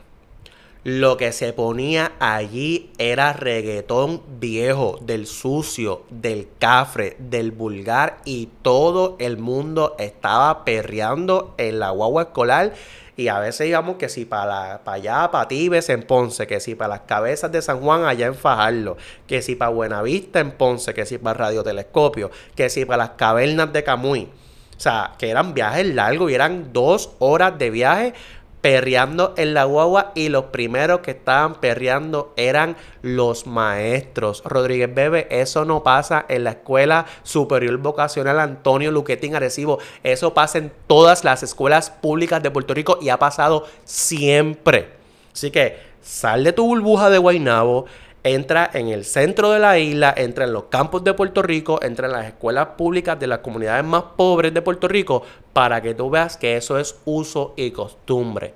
lo 0.84 1.18
que 1.18 1.34
se 1.34 1.52
ponía 1.52 2.14
allí 2.20 2.92
era 2.98 3.34
reggaetón 3.34 4.22
viejo, 4.40 4.98
del 5.02 5.28
sucio, 5.28 6.04
del 6.10 6.48
cafre, 6.58 7.18
del 7.20 7.52
vulgar 7.52 8.20
y 8.24 8.48
todo 8.62 9.18
el 9.20 9.38
mundo 9.38 9.96
estaba 10.00 10.64
perreando 10.64 11.54
en 11.58 11.80
la 11.80 11.90
guagua 11.90 12.24
escolar. 12.24 12.74
Y 13.18 13.28
a 13.28 13.40
veces 13.40 13.68
íbamos 13.68 13.98
que 13.98 14.08
si 14.08 14.24
para, 14.24 14.82
para 14.86 14.96
allá, 14.96 15.32
para 15.32 15.50
Tibes 15.50 15.90
en 15.90 16.04
Ponce, 16.04 16.48
que 16.48 16.62
si 16.62 16.76
para 16.76 16.96
las 16.96 17.02
cabezas 17.02 17.52
de 17.52 17.62
San 17.62 17.82
Juan 17.82 18.06
allá 18.06 18.28
en 18.28 18.36
Fajardo, 18.36 18.96
que 19.28 19.42
si 19.42 19.56
para 19.56 19.72
Buenavista 19.72 20.40
en 20.40 20.52
Ponce, 20.52 20.94
que 20.94 21.06
si 21.06 21.18
para 21.18 21.38
Radiotelescopio, 21.38 22.32
que 22.56 22.70
si 22.70 22.86
para 22.86 23.04
las 23.04 23.10
cavernas 23.12 23.74
de 23.74 23.84
Camuy. 23.84 24.30
O 24.78 24.82
sea, 24.82 25.16
que 25.18 25.30
eran 25.30 25.54
viajes 25.54 25.94
largos 25.94 26.32
y 26.32 26.36
eran 26.36 26.72
dos 26.72 27.12
horas 27.20 27.60
de 27.60 27.70
viaje 27.70 28.14
perreando 28.62 29.34
en 29.38 29.54
la 29.54 29.64
guagua 29.64 30.12
y 30.16 30.30
los 30.30 30.46
primeros 30.46 31.00
que 31.00 31.12
estaban 31.12 31.56
perreando 31.56 32.34
eran 32.36 32.76
los 33.02 33.48
maestros. 33.48 34.44
Rodríguez 34.46 34.94
Bebe, 34.94 35.28
eso 35.32 35.66
no 35.66 35.84
pasa 35.84 36.26
en 36.28 36.44
la 36.44 36.52
Escuela 36.52 37.06
Superior 37.24 37.78
Vocacional 37.78 38.40
Antonio 38.40 38.92
Luquetín 38.92 39.36
Arecibo. 39.36 39.80
Eso 40.04 40.34
pasa 40.34 40.58
en 40.58 40.72
todas 40.88 41.24
las 41.24 41.44
escuelas 41.44 41.90
públicas 41.90 42.44
de 42.44 42.52
Puerto 42.52 42.74
Rico 42.74 43.00
y 43.02 43.10
ha 43.10 43.18
pasado 43.18 43.66
siempre. 43.86 44.90
Así 45.34 45.52
que 45.52 45.78
sal 46.02 46.44
de 46.44 46.54
tu 46.54 46.66
burbuja 46.66 47.10
de 47.10 47.18
Guaynabo 47.18 47.86
entra 48.24 48.70
en 48.74 48.90
el 48.90 49.06
centro 49.06 49.52
de 49.52 49.60
la 49.60 49.80
isla, 49.80 50.14
entra 50.16 50.46
en 50.46 50.54
los 50.54 50.66
campos 50.66 51.04
de 51.04 51.14
Puerto 51.14 51.42
Rico, 51.42 51.80
entra 51.82 52.08
en 52.08 52.14
las 52.14 52.26
escuelas 52.26 52.68
públicas 52.78 53.20
de 53.20 53.28
las 53.28 53.40
comunidades 53.40 53.86
más 53.86 54.04
pobres 54.18 54.54
de 54.54 54.62
Puerto 54.62 54.88
Rico, 54.88 55.24
para 55.54 55.82
que 55.82 55.94
tú 55.94 56.10
veas 56.10 56.38
que 56.38 56.58
eso 56.58 56.78
es 56.78 57.00
uso 57.06 57.54
y 57.56 57.72
costumbre. 57.72 58.54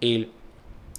Y 0.00 0.28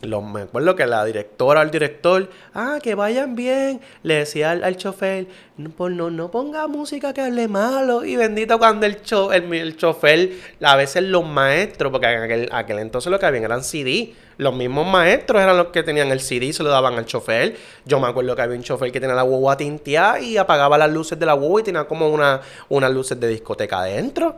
me 0.05 0.41
acuerdo 0.41 0.75
que 0.75 0.85
la 0.85 1.03
directora 1.05 1.61
al 1.61 1.71
director, 1.71 2.29
ah, 2.53 2.79
que 2.81 2.95
vayan 2.95 3.35
bien, 3.35 3.81
le 4.03 4.15
decía 4.15 4.51
al, 4.51 4.77
chofer, 4.77 5.27
no, 5.57 5.89
no, 5.89 6.09
no, 6.09 6.31
ponga 6.31 6.67
música 6.67 7.13
que 7.13 7.21
hable 7.21 7.47
malo. 7.47 8.05
Y 8.05 8.15
bendito 8.15 8.57
cuando 8.59 8.85
el, 8.85 9.01
cho, 9.01 9.31
el, 9.31 9.77
chofer, 9.77 10.31
a 10.61 10.75
veces 10.75 11.03
los 11.03 11.25
maestros, 11.25 11.91
porque 11.91 12.07
en 12.07 12.23
aquel, 12.23 12.49
aquel 12.51 12.79
entonces 12.79 13.11
lo 13.11 13.19
que 13.19 13.25
habían 13.25 13.43
eran 13.43 13.63
CD. 13.63 14.13
Los 14.37 14.53
mismos 14.53 14.85
maestros 14.85 15.41
eran 15.41 15.55
los 15.55 15.67
que 15.67 15.81
tenían 15.81 16.11
el 16.11 16.19
CD 16.19 16.47
y 16.47 16.53
se 16.53 16.61
lo 16.61 16.69
daban 16.69 16.95
al 16.95 17.05
chofer. 17.05 17.55
Yo 17.85 17.99
me 17.99 18.07
acuerdo 18.07 18.35
que 18.35 18.41
había 18.41 18.57
un 18.57 18.63
chofer 18.63 18.91
que 18.91 18.99
tenía 18.99 19.15
la 19.15 19.21
guagua 19.21 19.55
tinteada 19.55 20.19
y 20.19 20.37
apagaba 20.37 20.77
las 20.77 20.91
luces 20.91 21.17
de 21.17 21.25
la 21.25 21.33
guagua 21.33 21.61
y 21.61 21.63
tenía 21.63 21.85
como 21.85 22.09
una, 22.09 22.41
unas 22.67 22.91
luces 22.91 23.19
de 23.19 23.29
discoteca 23.29 23.79
adentro. 23.79 24.35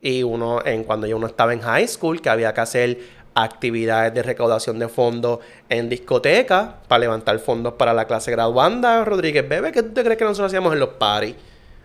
Y 0.00 0.22
uno, 0.22 0.64
en, 0.64 0.84
cuando 0.84 1.06
yo 1.06 1.16
uno 1.16 1.26
estaba 1.26 1.54
en 1.54 1.60
high 1.60 1.88
school, 1.88 2.20
que 2.20 2.28
había 2.28 2.52
que 2.52 2.60
hacer 2.60 2.98
actividades 3.34 4.14
de 4.14 4.22
recaudación 4.22 4.78
de 4.78 4.88
fondos 4.88 5.40
en 5.68 5.88
discoteca 5.88 6.76
para 6.88 7.00
levantar 7.00 7.38
fondos 7.38 7.74
para 7.74 7.92
la 7.92 8.06
clase 8.06 8.30
graduanda. 8.30 9.04
Rodríguez 9.04 9.48
Bebe, 9.48 9.72
¿qué 9.72 9.82
tú 9.82 9.90
te 9.90 10.02
crees 10.04 10.18
que 10.18 10.24
nosotros 10.24 10.50
hacíamos 10.50 10.72
en 10.72 10.80
los 10.80 10.90
paris? 10.90 11.34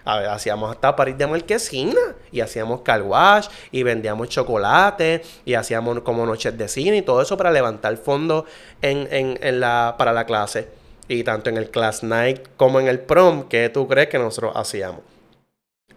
Hacíamos 0.05 0.71
hasta 0.71 0.95
París 0.95 1.17
de 1.17 1.27
marquesina 1.27 1.99
y 2.31 2.39
hacíamos 2.39 2.81
car 2.81 3.03
wash 3.03 3.47
y 3.71 3.83
vendíamos 3.83 4.29
chocolate 4.29 5.21
y 5.45 5.53
hacíamos 5.53 5.99
como 5.99 6.25
noches 6.25 6.57
de 6.57 6.67
cine 6.67 6.97
y 6.97 7.01
todo 7.03 7.21
eso 7.21 7.37
para 7.37 7.51
levantar 7.51 7.95
fondos 7.97 8.45
en, 8.81 9.07
en, 9.11 9.59
la, 9.59 9.95
para 9.97 10.13
la 10.13 10.25
clase. 10.25 10.67
Y 11.07 11.23
tanto 11.23 11.49
en 11.49 11.57
el 11.57 11.69
class 11.69 12.01
night 12.03 12.47
como 12.57 12.79
en 12.79 12.87
el 12.87 12.99
prom, 12.99 13.47
¿qué 13.49 13.69
tú 13.69 13.87
crees 13.87 14.09
que 14.09 14.17
nosotros 14.17 14.53
hacíamos? 14.55 15.01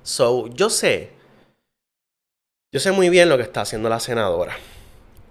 So, 0.03 0.49
yo 0.49 0.69
sé, 0.69 1.11
yo 2.73 2.81
sé 2.81 2.93
muy 2.93 3.09
bien 3.09 3.29
lo 3.29 3.37
que 3.37 3.45
está 3.45 3.61
haciendo 3.63 3.89
la 3.89 4.01
senadora. 4.01 4.57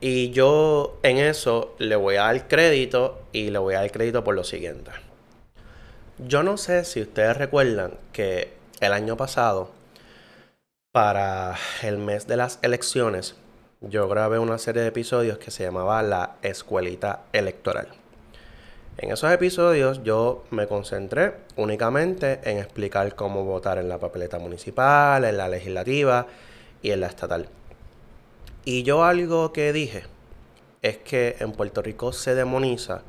Y 0.03 0.31
yo 0.31 0.97
en 1.03 1.17
eso 1.17 1.75
le 1.77 1.95
voy 1.95 2.15
a 2.15 2.23
dar 2.23 2.47
crédito 2.47 3.21
y 3.31 3.51
le 3.51 3.59
voy 3.59 3.75
a 3.75 3.81
dar 3.81 3.91
crédito 3.91 4.23
por 4.23 4.33
lo 4.33 4.43
siguiente. 4.43 4.89
Yo 6.17 6.41
no 6.41 6.57
sé 6.57 6.85
si 6.85 7.01
ustedes 7.01 7.37
recuerdan 7.37 7.93
que 8.11 8.51
el 8.79 8.93
año 8.93 9.15
pasado, 9.15 9.69
para 10.91 11.55
el 11.83 11.99
mes 11.99 12.25
de 12.25 12.35
las 12.35 12.57
elecciones, 12.63 13.35
yo 13.79 14.07
grabé 14.07 14.39
una 14.39 14.57
serie 14.57 14.81
de 14.81 14.87
episodios 14.87 15.37
que 15.37 15.51
se 15.51 15.63
llamaba 15.63 16.01
La 16.01 16.35
Escuelita 16.41 17.21
Electoral. 17.31 17.87
En 18.97 19.11
esos 19.11 19.31
episodios 19.31 20.03
yo 20.03 20.45
me 20.49 20.65
concentré 20.65 21.35
únicamente 21.57 22.39
en 22.43 22.57
explicar 22.57 23.13
cómo 23.13 23.45
votar 23.45 23.77
en 23.77 23.87
la 23.87 23.99
papeleta 23.99 24.39
municipal, 24.39 25.23
en 25.25 25.37
la 25.37 25.47
legislativa 25.47 26.25
y 26.81 26.89
en 26.89 27.01
la 27.01 27.07
estatal. 27.07 27.47
Y 28.63 28.83
yo 28.83 29.03
algo 29.03 29.51
que 29.51 29.73
dije 29.73 30.03
es 30.83 30.97
que 30.97 31.35
en 31.39 31.51
Puerto 31.51 31.81
Rico 31.81 32.13
se 32.13 32.35
demoniza 32.35 33.01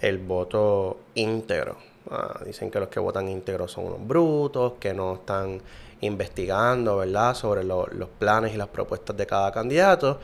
el 0.00 0.18
voto 0.18 1.00
íntegro. 1.14 1.76
Ah, 2.10 2.40
dicen 2.44 2.70
que 2.70 2.80
los 2.80 2.88
que 2.88 2.98
votan 2.98 3.28
íntegro 3.28 3.68
son 3.68 3.84
unos 3.84 4.06
brutos, 4.06 4.74
que 4.80 4.94
no 4.94 5.14
están 5.16 5.60
investigando, 6.00 6.96
¿verdad?, 6.96 7.34
sobre 7.34 7.64
los 7.64 8.08
planes 8.18 8.54
y 8.54 8.56
las 8.56 8.68
propuestas 8.68 9.14
de 9.16 9.26
cada 9.26 9.52
candidato. 9.52 10.20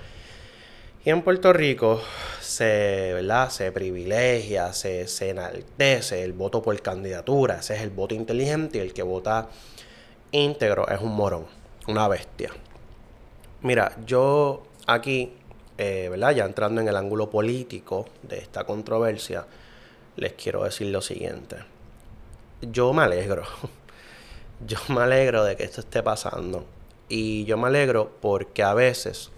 Y 1.04 1.10
en 1.10 1.20
Puerto 1.20 1.52
Rico 1.52 2.00
se, 2.40 3.12
¿verdad? 3.12 3.50
se 3.50 3.70
privilegia, 3.70 4.72
se, 4.72 5.06
se 5.08 5.30
enaltece 5.30 6.22
el 6.22 6.32
voto 6.32 6.62
por 6.62 6.80
candidatura. 6.80 7.56
Ese 7.56 7.74
es 7.74 7.82
el 7.82 7.90
voto 7.90 8.14
inteligente 8.14 8.78
y 8.78 8.80
el 8.80 8.94
que 8.94 9.02
vota 9.02 9.48
íntegro 10.32 10.88
es 10.88 11.02
un 11.02 11.14
morón, 11.14 11.44
una 11.86 12.08
bestia. 12.08 12.50
Mira, 13.64 13.96
yo 14.04 14.62
aquí, 14.86 15.32
eh, 15.78 16.08
¿verdad? 16.10 16.32
Ya 16.32 16.44
entrando 16.44 16.82
en 16.82 16.88
el 16.88 16.96
ángulo 16.96 17.30
político 17.30 18.04
de 18.22 18.36
esta 18.36 18.64
controversia, 18.64 19.46
les 20.16 20.34
quiero 20.34 20.64
decir 20.64 20.88
lo 20.88 21.00
siguiente. 21.00 21.56
Yo 22.60 22.92
me 22.92 23.04
alegro. 23.04 23.44
Yo 24.66 24.76
me 24.88 25.00
alegro 25.00 25.44
de 25.44 25.56
que 25.56 25.64
esto 25.64 25.80
esté 25.80 26.02
pasando. 26.02 26.66
Y 27.08 27.44
yo 27.44 27.58
me 27.58 27.66
alegro 27.66 28.12
porque 28.20 28.62
a 28.62 28.72
veces 28.72 29.30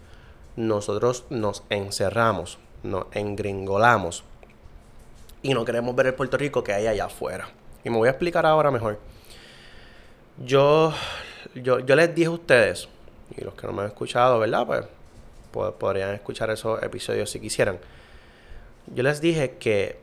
nosotros 0.57 1.25
nos 1.31 1.63
encerramos, 1.71 2.59
nos 2.83 3.07
engringolamos 3.13 4.25
y 5.43 5.55
no 5.55 5.65
queremos 5.65 5.97
ver 5.97 6.09
el 6.09 6.15
Puerto 6.15 6.37
Rico 6.37 6.63
que 6.63 6.75
hay 6.75 6.87
allá 6.87 7.07
afuera. 7.07 7.49
Y 7.83 7.91
me 7.91 7.97
voy 7.97 8.09
a 8.09 8.11
explicar 8.11 8.45
ahora 8.45 8.71
mejor. 8.71 8.99
Yo, 10.45 10.93
yo, 11.55 11.81
yo 11.81 11.97
les 11.97 12.15
dije 12.15 12.27
a 12.27 12.33
ustedes 12.33 12.89
y 13.37 13.43
los 13.43 13.55
que 13.55 13.67
no 13.67 13.73
me 13.73 13.83
han 13.83 13.89
escuchado, 13.89 14.39
¿verdad? 14.39 14.67
Pues, 14.67 15.73
podrían 15.79 16.15
escuchar 16.15 16.51
esos 16.51 16.83
episodios 16.83 17.31
si 17.31 17.41
quisieran. 17.41 17.79
Yo 18.95 19.03
les 19.03 19.21
dije 19.21 19.53
que 19.59 19.99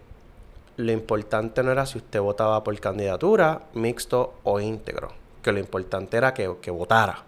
lo 0.77 0.91
importante 0.91 1.61
no 1.63 1.71
era 1.71 1.85
si 1.85 1.99
usted 1.99 2.19
votaba 2.19 2.63
por 2.63 2.77
candidatura, 2.79 3.61
mixto 3.73 4.33
o 4.43 4.59
íntegro. 4.59 5.11
Que 5.41 5.51
lo 5.51 5.59
importante 5.59 6.17
era 6.17 6.33
que, 6.33 6.55
que 6.61 6.71
votara. 6.71 7.23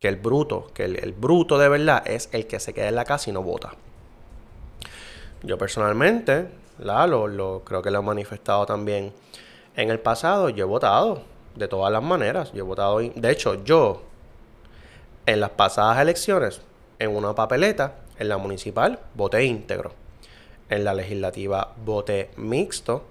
Que 0.00 0.08
el 0.08 0.16
bruto, 0.16 0.70
que 0.74 0.84
el, 0.84 1.12
bruto 1.12 1.58
de 1.58 1.68
verdad 1.68 2.02
es 2.06 2.28
el 2.32 2.46
que 2.46 2.60
se 2.60 2.72
queda 2.72 2.88
en 2.88 2.94
la 2.94 3.04
casa 3.04 3.30
y 3.30 3.32
no 3.32 3.42
vota. 3.42 3.74
Yo 5.42 5.56
personalmente, 5.58 6.48
la, 6.78 7.06
lo, 7.06 7.62
creo 7.64 7.82
que 7.82 7.90
lo 7.90 8.00
he 8.00 8.02
manifestado 8.02 8.66
también 8.66 9.12
en 9.76 9.90
el 9.90 10.00
pasado, 10.00 10.48
yo 10.48 10.64
he 10.64 10.68
votado 10.68 11.22
de 11.54 11.68
todas 11.68 11.92
las 11.92 12.02
maneras. 12.02 12.52
Yo 12.52 12.64
he 12.64 12.66
votado, 12.66 12.98
de 12.98 13.30
hecho, 13.30 13.62
yo 13.64 14.02
en 15.28 15.40
las 15.40 15.50
pasadas 15.50 16.00
elecciones, 16.00 16.62
en 16.98 17.14
una 17.14 17.34
papeleta, 17.34 17.96
en 18.18 18.30
la 18.30 18.38
municipal, 18.38 18.98
voté 19.14 19.44
íntegro. 19.44 19.92
En 20.70 20.84
la 20.84 20.94
legislativa 20.94 21.74
voté 21.84 22.30
mixto 22.36 23.04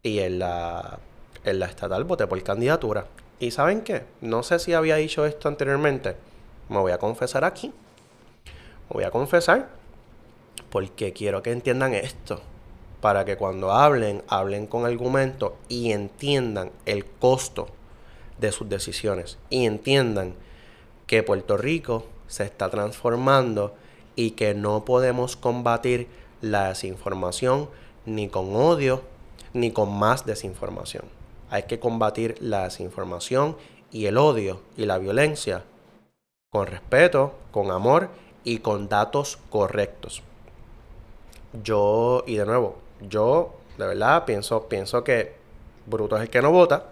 y 0.00 0.20
en 0.20 0.38
la, 0.38 1.00
en 1.44 1.58
la 1.58 1.66
estatal 1.66 2.04
voté 2.04 2.28
por 2.28 2.40
candidatura. 2.44 3.06
¿Y 3.40 3.50
saben 3.50 3.80
qué? 3.80 4.04
No 4.20 4.44
sé 4.44 4.60
si 4.60 4.74
había 4.74 4.94
dicho 4.94 5.26
esto 5.26 5.48
anteriormente. 5.48 6.14
Me 6.68 6.78
voy 6.78 6.92
a 6.92 6.98
confesar 6.98 7.44
aquí. 7.44 7.72
Me 8.46 8.94
voy 8.94 9.04
a 9.04 9.10
confesar 9.10 9.68
porque 10.70 11.12
quiero 11.12 11.42
que 11.42 11.50
entiendan 11.50 11.94
esto. 11.94 12.42
Para 13.00 13.24
que 13.24 13.36
cuando 13.36 13.72
hablen, 13.72 14.22
hablen 14.28 14.68
con 14.68 14.86
argumento 14.86 15.56
y 15.68 15.90
entiendan 15.90 16.70
el 16.86 17.04
costo 17.04 17.66
de 18.38 18.52
sus 18.52 18.68
decisiones. 18.68 19.36
Y 19.50 19.66
entiendan 19.66 20.36
que 21.06 21.22
Puerto 21.22 21.56
Rico 21.56 22.06
se 22.26 22.44
está 22.44 22.70
transformando 22.70 23.74
y 24.16 24.32
que 24.32 24.54
no 24.54 24.84
podemos 24.84 25.36
combatir 25.36 26.08
la 26.40 26.68
desinformación 26.68 27.68
ni 28.04 28.28
con 28.28 28.54
odio 28.54 29.02
ni 29.52 29.70
con 29.70 29.96
más 29.96 30.26
desinformación. 30.26 31.04
Hay 31.50 31.64
que 31.64 31.78
combatir 31.78 32.36
la 32.40 32.64
desinformación 32.64 33.56
y 33.90 34.06
el 34.06 34.18
odio 34.18 34.60
y 34.76 34.84
la 34.84 34.98
violencia 34.98 35.64
con 36.50 36.66
respeto, 36.66 37.34
con 37.50 37.70
amor 37.70 38.08
y 38.44 38.58
con 38.58 38.88
datos 38.88 39.38
correctos. 39.50 40.22
Yo, 41.62 42.24
y 42.26 42.36
de 42.36 42.46
nuevo, 42.46 42.76
yo 43.00 43.54
de 43.78 43.86
verdad 43.86 44.24
pienso, 44.24 44.68
pienso 44.68 45.04
que 45.04 45.34
Bruto 45.86 46.16
es 46.16 46.22
el 46.22 46.30
que 46.30 46.42
no 46.42 46.50
vota. 46.50 46.84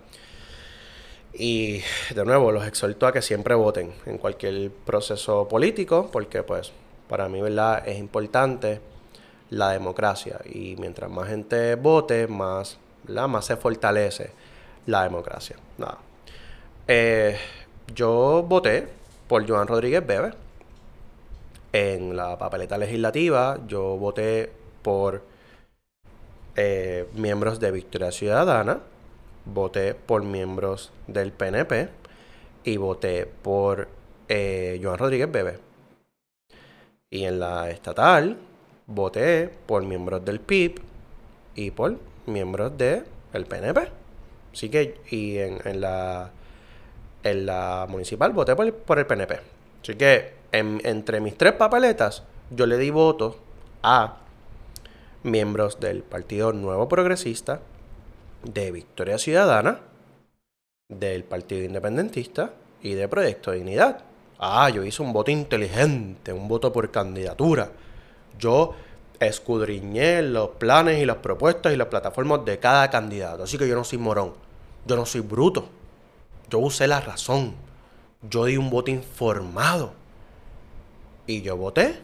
Y 1.37 1.83
de 2.15 2.25
nuevo, 2.25 2.53
los 2.53 2.67
exhorto 2.67 3.07
a 3.07 3.13
que 3.13 3.21
siempre 3.21 3.55
voten 3.55 3.93
en 4.07 4.19
cualquier 4.19 4.71
proceso 4.71 5.49
político, 5.49 6.09
porque 6.13 6.43
pues 6.43 6.73
para 7.09 7.29
mí, 7.29 7.41
¿verdad? 7.43 7.87
Es 7.87 7.99
importante 7.99 8.81
la 9.51 9.71
democracia. 9.71 10.41
Y 10.45 10.77
mientras 10.77 11.11
más 11.11 11.29
gente 11.29 11.75
vote, 11.75 12.27
más, 12.29 12.79
más 13.09 13.45
se 13.45 13.57
fortalece 13.57 14.31
la 14.87 15.03
democracia. 15.03 15.57
Nada. 15.79 15.99
Eh, 16.87 17.37
yo 17.95 18.45
voté 18.47 18.87
por 19.29 19.47
Joan 19.49 19.67
Rodríguez 19.67 20.07
Bebe. 20.07 20.33
En 21.73 22.17
la 22.17 22.39
papeleta 22.39 22.79
legislativa, 22.79 23.59
yo 23.67 23.97
voté 23.97 24.53
por 24.83 25.23
eh, 26.55 27.09
miembros 27.15 27.59
de 27.59 27.73
Victoria 27.73 28.13
Ciudadana, 28.13 28.79
voté 29.45 29.95
por 29.95 30.23
miembros 30.23 30.93
del 31.07 31.33
PNP 31.33 31.89
y 32.65 32.77
voté 32.77 33.27
por 33.27 33.89
eh, 34.29 34.81
Joan 34.83 34.99
Rodríguez 34.99 35.31
Bebe. 35.31 35.59
Y 37.11 37.25
en 37.25 37.39
la 37.39 37.71
estatal 37.71 38.39
voté 38.87 39.51
por 39.67 39.85
miembros 39.85 40.25
del 40.25 40.41
PIB 40.41 40.81
y 41.55 41.71
por 41.71 41.99
miembros 42.27 42.77
del 42.77 43.05
PNP. 43.47 43.89
Así 44.53 44.69
que, 44.69 45.01
y 45.11 45.39
en, 45.39 45.81
la, 45.81 46.31
en 47.23 47.47
la 47.47 47.87
municipal 47.89 48.33
voté 48.33 48.55
por, 48.55 48.99
el 48.99 49.07
PNP. 49.07 49.41
Así 49.83 49.95
que, 49.97 50.35
entre 50.53 51.21
mis 51.21 51.37
tres 51.37 51.53
papeletas, 51.55 52.23
yo 52.51 52.67
le 52.67 52.79
di 52.79 52.91
voto 52.91 53.37
a 53.83 54.19
miembros 55.25 55.81
del 55.81 56.03
Partido 56.03 56.53
Nuevo 56.53 56.89
Progresista, 56.89 57.61
de 58.45 58.71
Victoria 58.71 59.19
Ciudadana, 59.19 59.81
del 60.89 61.25
Partido 61.25 61.65
Independentista 61.65 62.53
y 62.83 62.95
de 62.95 63.09
Proyecto 63.09 63.51
de 63.51 63.59
Dignidad. 63.59 64.05
Ah, 64.39 64.69
yo 64.69 64.85
hice 64.85 65.03
un 65.03 65.13
voto 65.13 65.31
inteligente, 65.31 66.33
un 66.33 66.49
voto 66.49 66.73
por 66.73 66.91
candidatura. 66.91 67.71
Yo 68.39 68.75
escudriñé 69.21 70.23
los 70.23 70.51
planes 70.51 71.01
y 71.01 71.07
las 71.07 71.17
propuestas 71.17 71.73
y 71.73 71.77
las 71.77 71.89
plataformas 71.89 72.45
de 72.45 72.59
cada 72.59 72.91
candidato. 72.91 73.45
Así 73.45 73.57
que 73.57 73.69
yo 73.69 73.75
no 73.75 73.85
soy 73.85 73.99
morón. 73.99 74.35
Yo 74.87 74.97
no 74.97 75.07
soy 75.07 75.23
bruto. 75.23 75.69
Yo 76.51 76.59
usé 76.59 76.87
la 76.87 77.01
razón. 77.01 77.55
Yo 78.23 78.45
di 78.45 78.57
un 78.57 78.71
voto 78.71 78.91
informado. 78.91 79.95
Y 81.27 81.41
yo 81.41 81.57
voté 81.57 82.01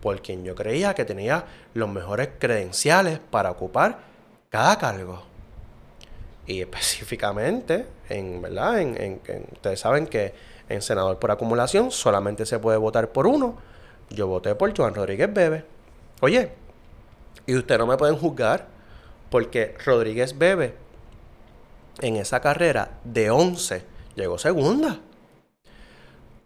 por 0.00 0.22
quien 0.22 0.44
yo 0.44 0.54
creía 0.54 0.94
que 0.94 1.04
tenía 1.04 1.44
los 1.74 1.88
mejores 1.88 2.30
credenciales 2.38 3.18
para 3.18 3.50
ocupar 3.50 4.00
cada 4.48 4.78
cargo. 4.78 5.31
Y 6.46 6.60
específicamente, 6.60 7.86
en, 8.08 8.42
¿verdad? 8.42 8.80
en, 8.80 9.20
ustedes 9.52 9.80
saben 9.80 10.06
que 10.06 10.34
en 10.68 10.82
senador 10.82 11.18
por 11.18 11.30
acumulación 11.30 11.90
solamente 11.90 12.46
se 12.46 12.58
puede 12.58 12.78
votar 12.78 13.10
por 13.12 13.26
uno. 13.26 13.56
Yo 14.10 14.26
voté 14.26 14.54
por 14.54 14.76
Joan 14.76 14.94
Rodríguez 14.94 15.32
Bebe. 15.32 15.64
Oye, 16.20 16.52
y 17.46 17.56
ustedes 17.56 17.78
no 17.78 17.86
me 17.86 17.96
pueden 17.96 18.16
juzgar 18.16 18.66
porque 19.30 19.74
Rodríguez 19.84 20.36
Bebe 20.36 20.74
en 22.00 22.16
esa 22.16 22.40
carrera 22.40 22.98
de 23.04 23.30
11 23.30 23.84
llegó 24.14 24.38
segunda. 24.38 25.00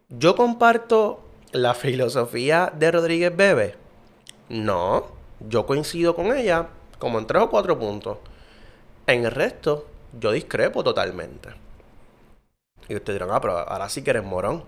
Yo 0.09 0.37
comparto 0.37 1.25
la 1.53 1.75
filosofía 1.75 2.73
de 2.77 2.91
Rodríguez 2.91 3.37
Bebe. 3.37 3.75
No, 4.49 5.07
yo 5.41 5.67
coincido 5.67 6.15
con 6.15 6.37
ella 6.37 6.69
como 6.99 7.19
en 7.19 7.27
tres 7.27 7.43
o 7.43 7.51
cuatro 7.51 7.79
puntos. 7.79 8.19
En 9.07 9.25
el 9.25 9.31
resto, 9.31 9.87
yo 10.19 10.33
discrepo 10.33 10.83
totalmente. 10.83 11.51
Y 12.89 12.97
ustedes 12.97 13.21
dirán, 13.21 13.31
ah, 13.33 13.41
pero 13.41 13.59
ahora 13.59 13.89
sí 13.89 14.03
que 14.03 14.11
eres 14.11 14.25
morón. 14.25 14.65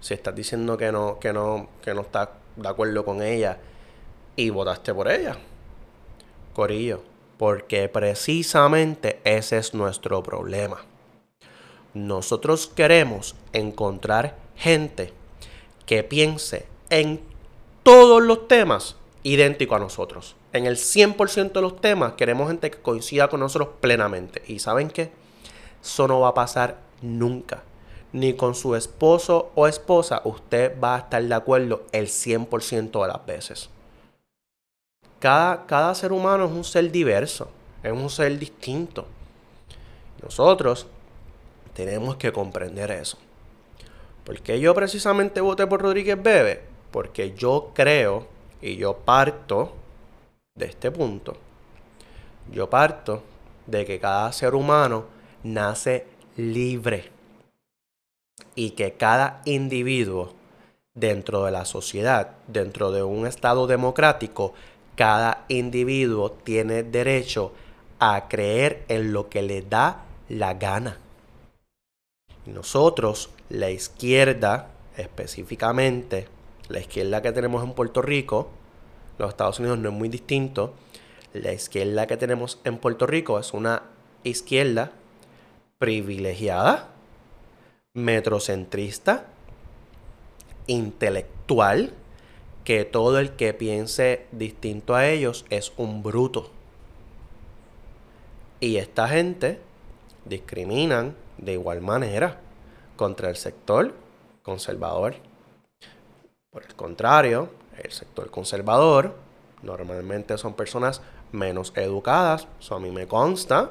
Si 0.00 0.14
estás 0.14 0.34
diciendo 0.34 0.76
que 0.76 0.92
no, 0.92 1.18
que 1.18 1.32
no, 1.32 1.68
que 1.82 1.92
no 1.92 2.02
estás 2.02 2.28
de 2.54 2.68
acuerdo 2.68 3.04
con 3.04 3.22
ella 3.22 3.58
y 4.36 4.50
votaste 4.50 4.94
por 4.94 5.10
ella. 5.10 5.36
Corillo, 6.54 7.02
porque 7.36 7.88
precisamente 7.88 9.20
ese 9.24 9.58
es 9.58 9.74
nuestro 9.74 10.22
problema. 10.22 10.78
Nosotros 11.94 12.68
queremos 12.68 13.34
encontrar 13.52 14.36
gente 14.56 15.12
que 15.86 16.04
piense 16.04 16.66
en 16.90 17.20
todos 17.82 18.22
los 18.22 18.46
temas 18.46 18.96
idéntico 19.24 19.74
a 19.74 19.80
nosotros. 19.80 20.36
En 20.52 20.66
el 20.66 20.76
100% 20.76 21.52
de 21.52 21.60
los 21.60 21.80
temas 21.80 22.14
queremos 22.14 22.48
gente 22.48 22.70
que 22.70 22.78
coincida 22.78 23.28
con 23.28 23.40
nosotros 23.40 23.70
plenamente. 23.80 24.42
¿Y 24.46 24.58
saben 24.60 24.88
qué? 24.88 25.10
Eso 25.82 26.08
no 26.08 26.20
va 26.20 26.28
a 26.28 26.34
pasar 26.34 26.78
nunca. 27.02 27.62
Ni 28.12 28.32
con 28.32 28.54
su 28.54 28.74
esposo 28.74 29.50
o 29.54 29.66
esposa 29.66 30.22
usted 30.24 30.78
va 30.82 30.94
a 30.94 30.98
estar 31.00 31.22
de 31.22 31.34
acuerdo 31.34 31.82
el 31.92 32.06
100% 32.06 33.02
de 33.02 33.08
las 33.08 33.26
veces. 33.26 33.68
Cada, 35.18 35.66
cada 35.66 35.94
ser 35.94 36.12
humano 36.12 36.46
es 36.46 36.52
un 36.52 36.64
ser 36.64 36.90
diverso, 36.90 37.50
es 37.82 37.92
un 37.92 38.08
ser 38.08 38.38
distinto. 38.38 39.06
Nosotros 40.22 40.86
tenemos 41.74 42.16
que 42.16 42.32
comprender 42.32 42.90
eso. 42.90 43.18
¿Por 44.24 44.40
qué 44.40 44.58
yo 44.60 44.74
precisamente 44.74 45.40
voté 45.40 45.66
por 45.66 45.82
Rodríguez 45.82 46.22
Bebe? 46.22 46.62
Porque 46.90 47.34
yo 47.34 47.72
creo 47.74 48.26
y 48.62 48.76
yo 48.76 48.96
parto 48.96 49.72
de 50.58 50.66
este 50.66 50.90
punto. 50.90 51.36
Yo 52.52 52.68
parto 52.68 53.22
de 53.66 53.86
que 53.86 54.00
cada 54.00 54.32
ser 54.32 54.54
humano 54.54 55.04
nace 55.42 56.06
libre 56.36 57.10
y 58.54 58.70
que 58.70 58.94
cada 58.94 59.42
individuo 59.44 60.34
dentro 60.94 61.44
de 61.44 61.52
la 61.52 61.64
sociedad, 61.64 62.32
dentro 62.46 62.90
de 62.90 63.02
un 63.02 63.26
Estado 63.26 63.66
democrático, 63.66 64.52
cada 64.96 65.44
individuo 65.48 66.32
tiene 66.32 66.82
derecho 66.82 67.52
a 68.00 68.28
creer 68.28 68.84
en 68.88 69.12
lo 69.12 69.28
que 69.28 69.42
le 69.42 69.62
da 69.62 70.04
la 70.28 70.54
gana. 70.54 70.98
Nosotros, 72.46 73.30
la 73.48 73.70
izquierda 73.70 74.70
específicamente, 74.96 76.26
la 76.68 76.80
izquierda 76.80 77.22
que 77.22 77.32
tenemos 77.32 77.62
en 77.62 77.72
Puerto 77.72 78.02
Rico, 78.02 78.50
los 79.18 79.30
Estados 79.30 79.58
Unidos 79.58 79.78
no 79.78 79.88
es 79.88 79.94
muy 79.94 80.08
distinto, 80.08 80.74
la 81.32 81.52
izquierda 81.52 82.06
que 82.06 82.16
tenemos 82.16 82.60
en 82.64 82.78
Puerto 82.78 83.06
Rico 83.06 83.38
es 83.38 83.52
una 83.52 83.82
izquierda 84.22 84.92
privilegiada, 85.78 86.88
metrocentrista, 87.94 89.26
intelectual, 90.66 91.92
que 92.64 92.84
todo 92.84 93.18
el 93.18 93.32
que 93.32 93.54
piense 93.54 94.26
distinto 94.32 94.94
a 94.94 95.06
ellos 95.06 95.46
es 95.50 95.72
un 95.76 96.02
bruto. 96.02 96.50
Y 98.60 98.76
esta 98.76 99.08
gente 99.08 99.60
discriminan 100.24 101.14
de 101.38 101.52
igual 101.52 101.80
manera 101.80 102.40
contra 102.96 103.30
el 103.30 103.36
sector 103.36 103.94
conservador. 104.42 105.14
Por 106.50 106.64
el 106.64 106.74
contrario, 106.74 107.50
el 107.82 107.92
sector 107.92 108.30
conservador 108.30 109.14
normalmente 109.62 110.38
son 110.38 110.54
personas 110.54 111.00
menos 111.32 111.72
educadas, 111.76 112.46
eso 112.60 112.74
a 112.74 112.80
mí 112.80 112.90
me 112.90 113.06
consta. 113.06 113.70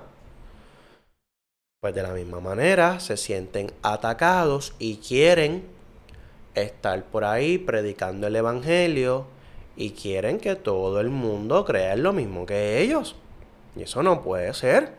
Pues 1.80 1.94
de 1.94 2.04
la 2.04 2.14
misma 2.14 2.40
manera 2.40 3.00
se 3.00 3.18
sienten 3.18 3.72
atacados 3.84 4.74
y 4.80 4.98
quieren 4.98 5.68
estar 6.56 7.04
por 7.06 7.24
ahí 7.24 7.58
predicando 7.58 8.28
el 8.28 8.36
evangelio 8.36 9.28
y 9.76 9.92
quieren 9.92 10.40
que 10.40 10.56
todo 10.56 11.00
el 11.00 11.10
mundo 11.10 11.64
crea 11.66 11.96
lo 11.96 12.14
mismo 12.14 12.46
que 12.46 12.82
ellos. 12.82 13.16
Y 13.76 13.84
eso 13.84 14.02
no 14.02 14.24
puede 14.24 14.54
ser. 14.56 14.94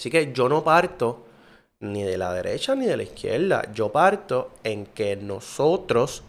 Así 0.00 0.10
que 0.10 0.32
yo 0.32 0.48
no 0.48 0.64
parto 0.64 1.26
ni 1.80 2.02
de 2.02 2.16
la 2.16 2.32
derecha 2.32 2.74
ni 2.74 2.86
de 2.86 2.96
la 2.96 3.02
izquierda. 3.02 3.70
Yo 3.72 3.92
parto 3.92 4.52
en 4.64 4.86
que 4.86 5.16
nosotros 5.16 6.22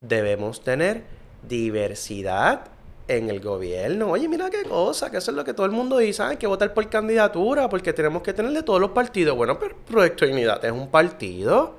debemos 0.00 0.62
tener 0.62 1.02
diversidad 1.42 2.68
en 3.08 3.30
el 3.30 3.40
gobierno. 3.40 4.10
Oye, 4.10 4.28
mira 4.28 4.50
qué 4.50 4.62
cosa, 4.64 5.10
que 5.10 5.16
eso 5.16 5.30
es 5.30 5.36
lo 5.36 5.44
que 5.44 5.54
todo 5.54 5.66
el 5.66 5.72
mundo 5.72 5.98
dice, 5.98 6.22
hay 6.22 6.36
que 6.36 6.46
votar 6.46 6.74
por 6.74 6.88
candidatura 6.88 7.68
porque 7.68 7.92
tenemos 7.92 8.22
que 8.22 8.32
tener 8.32 8.52
de 8.52 8.62
todos 8.62 8.80
los 8.80 8.90
partidos. 8.90 9.36
Bueno, 9.36 9.58
pero 9.58 9.76
Proyecto 9.76 10.26
de 10.26 10.32
Unidad 10.32 10.64
es 10.64 10.72
un 10.72 10.88
partido. 10.88 11.76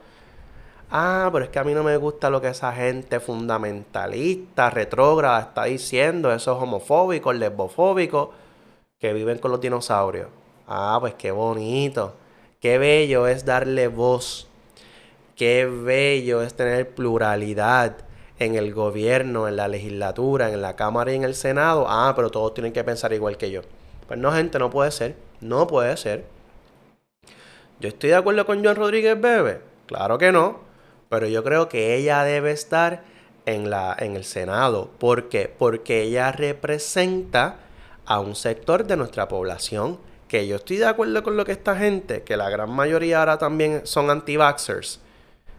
Ah, 0.92 1.30
pero 1.32 1.46
es 1.46 1.52
que 1.52 1.60
a 1.60 1.64
mí 1.64 1.74
no 1.74 1.84
me 1.84 1.96
gusta 1.98 2.32
lo 2.32 2.42
que 2.42 2.48
esa 2.48 2.74
gente 2.74 3.20
fundamentalista, 3.20 4.72
retrógrada 4.72 5.40
está 5.40 5.66
diciendo, 5.66 6.34
esos 6.34 6.62
homofóbicos, 6.62 7.36
lesbofóbicos, 7.36 8.30
que 8.98 9.14
viven 9.14 9.38
con 9.38 9.52
los 9.52 9.62
dinosaurios. 9.62 10.28
Ah, 10.68 10.98
pues 11.00 11.14
qué 11.14 11.30
bonito. 11.32 12.16
Qué 12.60 12.80
bello 12.80 13.28
es 13.28 13.46
darle 13.46 13.88
voz. 13.88 14.48
Qué 15.36 15.66
bello 15.66 16.42
es 16.42 16.56
tener 16.56 16.90
pluralidad 16.90 18.09
en 18.40 18.56
el 18.56 18.74
gobierno, 18.74 19.48
en 19.48 19.58
la 19.58 19.68
legislatura, 19.68 20.52
en 20.52 20.62
la 20.62 20.76
Cámara 20.76 21.12
y 21.12 21.16
en 21.16 21.26
el 21.26 21.36
Senado. 21.36 21.86
Ah, 21.88 22.14
pero 22.16 22.32
todos 22.32 22.54
tienen 22.54 22.74
que 22.74 22.84
pensar 22.84 23.14
igual 23.14 23.38
que 23.38 23.52
yo. 23.52 23.62
Pues 24.08 24.20
no, 24.20 24.32
gente, 24.32 24.58
no 24.58 24.70
puede 24.70 24.92
ser. 24.92 25.16
No 25.42 25.68
puede 25.68 25.96
ser. 25.98 26.26
¿Yo 27.80 27.90
estoy 27.90 28.10
de 28.10 28.16
acuerdo 28.16 28.46
con 28.46 28.64
John 28.64 28.76
Rodríguez 28.76 29.20
Bebe? 29.20 29.62
Claro 29.86 30.18
que 30.18 30.32
no. 30.32 30.62
Pero 31.10 31.28
yo 31.28 31.44
creo 31.44 31.70
que 31.70 31.96
ella 31.96 32.24
debe 32.24 32.52
estar 32.52 33.04
en, 33.46 33.70
la, 33.70 33.96
en 34.00 34.16
el 34.16 34.24
Senado. 34.24 34.90
¿Por 34.98 35.30
qué? 35.30 35.54
Porque 35.56 36.04
ella 36.04 36.32
representa 36.32 37.58
a 38.06 38.20
un 38.20 38.36
sector 38.36 38.86
de 38.86 38.98
nuestra 38.98 39.28
población 39.28 40.00
que 40.28 40.48
yo 40.48 40.58
estoy 40.58 40.78
de 40.78 40.86
acuerdo 40.86 41.24
con 41.24 41.36
lo 41.36 41.44
que 41.44 41.52
esta 41.52 41.76
gente, 41.76 42.24
que 42.24 42.38
la 42.38 42.50
gran 42.50 42.70
mayoría 42.70 43.20
ahora 43.20 43.38
también 43.38 43.82
son 43.86 44.10
anti-vaxxers. 44.10 45.00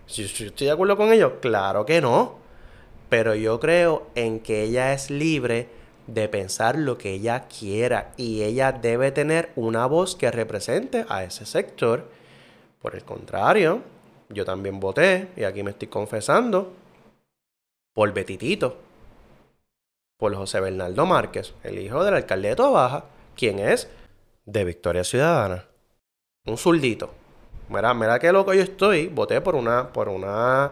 Si 0.07 0.23
estoy 0.23 0.67
de 0.67 0.71
acuerdo 0.73 0.97
con 0.97 1.13
ellos, 1.13 1.33
claro 1.41 1.85
que 1.85 2.01
no. 2.01 2.40
Pero 3.11 3.35
yo 3.35 3.61
creo 3.61 4.07
en 4.15 4.41
que 4.41 4.63
ella 4.63 4.95
es 4.95 5.11
libre 5.11 5.69
de 6.07 6.29
pensar 6.29 6.79
lo 6.79 6.97
que 6.97 7.11
ella 7.11 7.47
quiera 7.47 8.13
y 8.17 8.43
ella 8.43 8.73
debe 8.73 9.13
tener 9.13 9.51
una 9.57 9.87
voz 9.87 10.17
que 10.17 10.31
represente 10.31 11.05
a 11.09 11.25
ese 11.25 11.45
sector. 11.45 12.05
Por 12.81 12.95
el 12.95 13.05
contrario, 13.05 13.83
yo 14.29 14.45
también 14.45 14.81
voté, 14.81 15.29
y 15.37 15.45
aquí 15.45 15.63
me 15.63 15.73
estoy 15.73 15.89
confesando, 15.89 16.73
por 17.93 18.13
Betitito, 18.15 18.77
por 20.17 20.35
José 20.35 20.61
Bernardo 20.61 21.05
Márquez, 21.05 21.53
el 21.65 21.79
hijo 21.79 22.05
del 22.05 22.15
alcalde 22.15 22.51
de 22.51 22.57
Tobaja, 22.57 23.05
quien 23.37 23.59
es 23.59 23.89
de 24.45 24.65
Victoria 24.65 25.05
Ciudadana. 25.05 25.65
Un 26.47 26.57
zurdito. 26.57 27.11
Mira, 27.69 27.93
mira 27.95 28.19
qué 28.19 28.33
loco 28.33 28.55
yo 28.55 28.63
estoy. 28.63 29.09
Voté 29.09 29.41
por 29.41 29.55
una, 29.55 29.93
por 29.93 30.09
una 30.09 30.71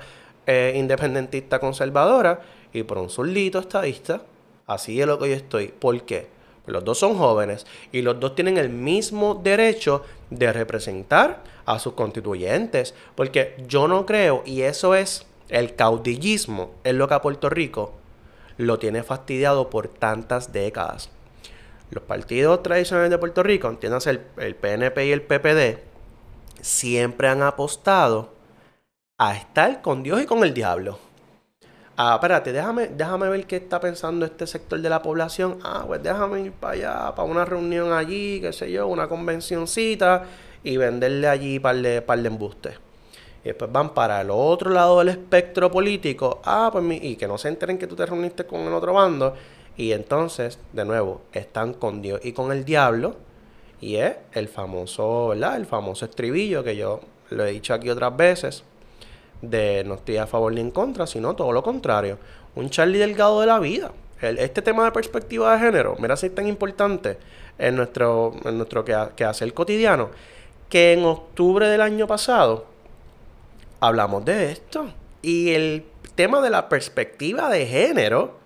independentista 0.74 1.58
conservadora 1.58 2.40
y 2.72 2.82
por 2.82 2.98
un 2.98 3.10
zurdito 3.10 3.58
estadista. 3.58 4.22
Así 4.66 5.00
es 5.00 5.06
lo 5.06 5.18
que 5.18 5.30
yo 5.30 5.34
estoy. 5.34 5.68
¿Por 5.68 6.02
qué? 6.02 6.28
Pues 6.64 6.72
los 6.72 6.84
dos 6.84 6.98
son 6.98 7.16
jóvenes 7.16 7.66
y 7.92 8.02
los 8.02 8.20
dos 8.20 8.34
tienen 8.34 8.58
el 8.58 8.68
mismo 8.68 9.34
derecho 9.34 10.02
de 10.30 10.52
representar 10.52 11.42
a 11.64 11.78
sus 11.78 11.94
constituyentes. 11.94 12.94
Porque 13.14 13.56
yo 13.66 13.88
no 13.88 14.06
creo, 14.06 14.42
y 14.44 14.62
eso 14.62 14.94
es 14.94 15.26
el 15.48 15.74
caudillismo, 15.74 16.72
es 16.84 16.94
lo 16.94 17.08
que 17.08 17.14
a 17.14 17.22
Puerto 17.22 17.48
Rico 17.48 17.94
lo 18.58 18.78
tiene 18.78 19.02
fastidiado 19.02 19.70
por 19.70 19.88
tantas 19.88 20.52
décadas. 20.52 21.10
Los 21.90 22.04
partidos 22.04 22.62
tradicionales 22.62 23.10
de 23.10 23.18
Puerto 23.18 23.42
Rico, 23.42 23.68
entiéndase 23.68 24.10
el, 24.10 24.20
el 24.36 24.54
PNP 24.54 25.06
y 25.06 25.12
el 25.12 25.22
PPD, 25.22 25.78
siempre 26.60 27.28
han 27.28 27.42
apostado 27.42 28.37
a 29.18 29.34
estar 29.34 29.82
con 29.82 30.04
Dios 30.04 30.22
y 30.22 30.26
con 30.26 30.44
el 30.44 30.54
diablo. 30.54 30.98
Ah, 31.96 32.14
espérate, 32.14 32.52
déjame, 32.52 32.86
déjame 32.86 33.28
ver 33.28 33.44
qué 33.46 33.56
está 33.56 33.80
pensando 33.80 34.24
este 34.24 34.46
sector 34.46 34.80
de 34.80 34.88
la 34.88 35.02
población. 35.02 35.58
Ah, 35.64 35.82
pues 35.84 36.00
déjame 36.00 36.42
ir 36.42 36.52
para 36.52 36.74
allá, 36.74 37.14
para 37.16 37.28
una 37.28 37.44
reunión 37.44 37.92
allí, 37.92 38.40
qué 38.40 38.52
sé 38.52 38.70
yo, 38.70 38.86
una 38.86 39.08
convencioncita 39.08 40.24
y 40.62 40.76
venderle 40.76 41.26
allí 41.26 41.58
par 41.58 41.76
de, 41.76 42.00
par 42.00 42.20
de. 42.20 42.30
Y 42.30 43.44
después 43.44 43.72
van 43.72 43.92
para 43.94 44.20
el 44.20 44.30
otro 44.30 44.70
lado 44.70 45.00
del 45.00 45.08
espectro 45.08 45.68
político. 45.68 46.40
Ah, 46.44 46.68
pues 46.70 46.84
y 47.02 47.16
que 47.16 47.26
no 47.26 47.36
se 47.36 47.48
enteren 47.48 47.76
que 47.76 47.88
tú 47.88 47.96
te 47.96 48.06
reuniste 48.06 48.46
con 48.46 48.60
el 48.60 48.72
otro 48.72 48.92
bando 48.92 49.34
y 49.76 49.92
entonces, 49.92 50.60
de 50.72 50.84
nuevo, 50.84 51.22
están 51.32 51.74
con 51.74 52.02
Dios 52.02 52.20
y 52.22 52.32
con 52.32 52.52
el 52.52 52.64
diablo. 52.64 53.16
Y 53.80 53.96
es 53.96 54.16
el 54.32 54.46
famoso, 54.46 55.28
¿verdad? 55.28 55.56
El 55.56 55.66
famoso 55.66 56.04
estribillo 56.04 56.62
que 56.62 56.76
yo 56.76 57.00
lo 57.30 57.44
he 57.44 57.50
dicho 57.50 57.74
aquí 57.74 57.90
otras 57.90 58.16
veces. 58.16 58.64
De 59.42 59.84
no 59.84 59.94
estoy 59.94 60.16
a 60.16 60.26
favor 60.26 60.52
ni 60.52 60.60
en 60.60 60.70
contra, 60.70 61.06
sino 61.06 61.34
todo 61.34 61.52
lo 61.52 61.62
contrario. 61.62 62.18
Un 62.54 62.70
Charlie 62.70 62.98
Delgado 62.98 63.40
de 63.40 63.46
la 63.46 63.58
vida. 63.58 63.92
este 64.20 64.62
tema 64.62 64.84
de 64.84 64.92
perspectiva 64.92 65.52
de 65.52 65.60
género, 65.60 65.96
mira 66.00 66.16
si 66.16 66.26
es 66.26 66.34
tan 66.34 66.48
importante 66.48 67.18
en 67.58 67.76
nuestro, 67.76 68.34
en 68.44 68.56
nuestro 68.56 68.84
que, 68.84 68.96
que 69.14 69.24
hace 69.24 69.44
el 69.44 69.54
cotidiano, 69.54 70.10
que 70.68 70.92
en 70.92 71.04
octubre 71.04 71.68
del 71.68 71.80
año 71.80 72.06
pasado 72.06 72.66
hablamos 73.80 74.24
de 74.24 74.52
esto. 74.52 74.86
Y 75.22 75.50
el 75.50 75.84
tema 76.14 76.40
de 76.40 76.50
la 76.50 76.68
perspectiva 76.68 77.48
de 77.48 77.66
género 77.66 78.38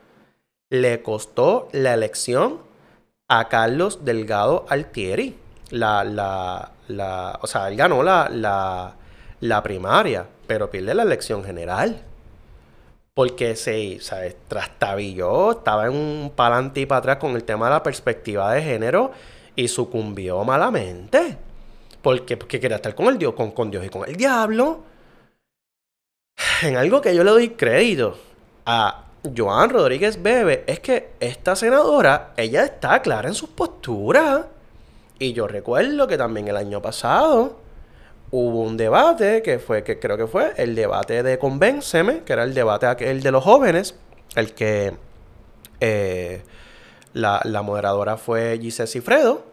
le 0.70 1.02
costó 1.02 1.69
la 1.73 1.94
elección 1.94 2.60
a 3.28 3.48
Carlos 3.48 4.05
Delgado 4.05 4.66
Altieri. 4.69 5.36
La, 5.70 6.05
la, 6.05 6.73
la, 6.89 7.39
o 7.40 7.47
sea, 7.47 7.69
él 7.69 7.77
ganó 7.77 8.02
la, 8.02 8.28
la, 8.31 8.94
la 9.40 9.62
primaria, 9.62 10.27
pero 10.47 10.70
pierde 10.70 10.94
la 10.94 11.02
elección 11.02 11.44
general. 11.44 12.02
Porque 13.14 13.56
se, 13.56 14.01
se 14.01 14.36
trastabilló, 14.48 15.52
estaba 15.52 15.86
en 15.86 15.93
un 15.93 16.32
palante 16.35 16.81
y 16.81 16.86
para 16.86 17.01
atrás 17.01 17.16
con 17.19 17.36
el 17.36 17.44
tema 17.44 17.66
de 17.66 17.73
la 17.73 17.82
perspectiva 17.82 18.52
de 18.55 18.62
género 18.62 19.10
y 19.55 19.69
sucumbió 19.69 20.43
malamente. 20.44 21.36
Porque, 22.01 22.36
porque 22.36 22.59
quería 22.59 22.77
estar 22.77 22.94
con, 22.94 23.06
el 23.06 23.19
Dios, 23.19 23.35
con, 23.35 23.51
con 23.51 23.70
Dios 23.70 23.85
y 23.85 23.89
con 23.90 24.09
el 24.09 24.16
diablo. 24.16 24.81
En 26.62 26.77
algo 26.77 27.01
que 27.01 27.14
yo 27.14 27.23
le 27.23 27.31
doy 27.31 27.51
crédito 27.51 28.16
a 28.64 29.05
Joan 29.36 29.70
Rodríguez 29.70 30.20
Bebe 30.20 30.64
es 30.66 30.81
que 30.81 31.10
esta 31.20 31.55
senadora, 31.55 32.32
ella 32.36 32.64
está 32.64 33.01
clara 33.02 33.28
en 33.28 33.35
sus 33.35 33.51
posturas. 33.51 34.47
Y 35.19 35.32
yo 35.32 35.47
recuerdo 35.47 36.09
que 36.09 36.19
también 36.19 36.48
el 36.48 36.56
año 36.56 36.82
pasado 36.82 37.61
hubo 38.32 38.62
un 38.62 38.76
debate 38.76 39.42
que 39.42 39.60
fue, 39.60 39.84
que 39.84 40.00
creo 40.00 40.16
que 40.16 40.26
fue 40.26 40.54
el 40.56 40.74
debate 40.74 41.22
de 41.22 41.38
Convénceme, 41.38 42.22
que 42.24 42.32
era 42.32 42.42
el 42.42 42.54
debate 42.54 42.86
aquel 42.86 43.22
de 43.22 43.30
los 43.30 43.44
jóvenes, 43.44 43.94
el 44.34 44.54
que 44.54 44.94
eh, 45.80 46.42
la, 47.12 47.62
moderadora 47.62 48.16
fue 48.16 48.59
Giselle 48.60 48.88
Cifredo. 48.88 49.52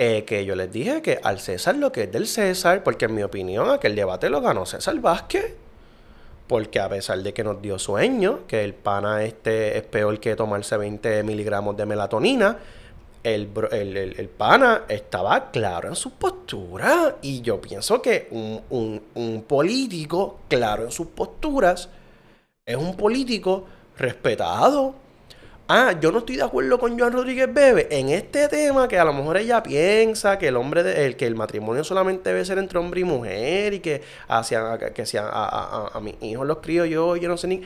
Eh, 0.00 0.24
que 0.24 0.44
yo 0.44 0.54
les 0.54 0.70
dije 0.70 1.02
que 1.02 1.18
al 1.24 1.40
César 1.40 1.74
lo 1.74 1.90
que 1.90 2.04
es 2.04 2.12
del 2.12 2.28
César, 2.28 2.84
porque 2.84 3.06
en 3.06 3.16
mi 3.16 3.24
opinión 3.24 3.68
aquel 3.68 3.96
debate 3.96 4.30
lo 4.30 4.40
ganó 4.40 4.64
César 4.64 4.96
Vázquez 5.00 5.56
porque 6.48 6.80
a 6.80 6.88
pesar 6.88 7.18
de 7.22 7.34
que 7.34 7.44
nos 7.44 7.60
dio 7.60 7.78
sueño, 7.78 8.46
que 8.48 8.64
el 8.64 8.74
pana 8.74 9.22
este 9.22 9.76
es 9.76 9.82
peor 9.84 10.18
que 10.18 10.34
tomarse 10.34 10.76
20 10.76 11.22
miligramos 11.22 11.76
de 11.76 11.84
melatonina, 11.84 12.56
el, 13.34 14.14
el, 14.18 14.28
pana 14.28 14.84
estaba 14.88 15.50
claro 15.50 15.88
en 15.88 15.96
su 15.96 16.12
postura. 16.12 17.16
Y 17.22 17.40
yo 17.40 17.60
pienso 17.60 18.00
que 18.02 18.28
un, 18.30 19.02
un 19.14 19.42
político 19.42 20.40
claro 20.48 20.84
en 20.84 20.90
sus 20.90 21.08
posturas 21.08 21.88
es 22.64 22.76
un 22.76 22.96
político 22.96 23.64
respetado, 23.96 24.94
ah, 25.68 25.94
yo 26.00 26.12
no 26.12 26.18
estoy 26.18 26.36
de 26.36 26.42
acuerdo 26.42 26.78
con 26.78 26.98
Joan 26.98 27.12
Rodríguez 27.12 27.52
Bebe 27.52 27.88
en 27.90 28.08
este 28.08 28.48
tema 28.48 28.88
que 28.88 28.98
a 28.98 29.04
lo 29.04 29.12
mejor 29.12 29.36
ella 29.36 29.62
piensa 29.62 30.38
que 30.38 30.48
el 30.48 30.56
hombre 30.56 31.04
el, 31.04 31.16
que 31.16 31.26
el 31.26 31.34
matrimonio 31.34 31.84
solamente 31.84 32.30
debe 32.30 32.44
ser 32.44 32.58
entre 32.58 32.78
hombre 32.78 33.00
y 33.00 33.04
mujer 33.04 33.74
y 33.74 33.80
que 33.80 34.02
hacia 34.28 34.78
que 34.94 35.06
sea 35.06 35.28
a, 35.28 35.86
a, 35.86 35.88
a, 35.94 36.00
mis 36.00 36.14
hijos 36.22 36.46
los 36.46 36.58
crío 36.58 36.84
yo, 36.84 37.16
yo 37.16 37.28
no 37.28 37.36
sé 37.36 37.48
ni 37.48 37.62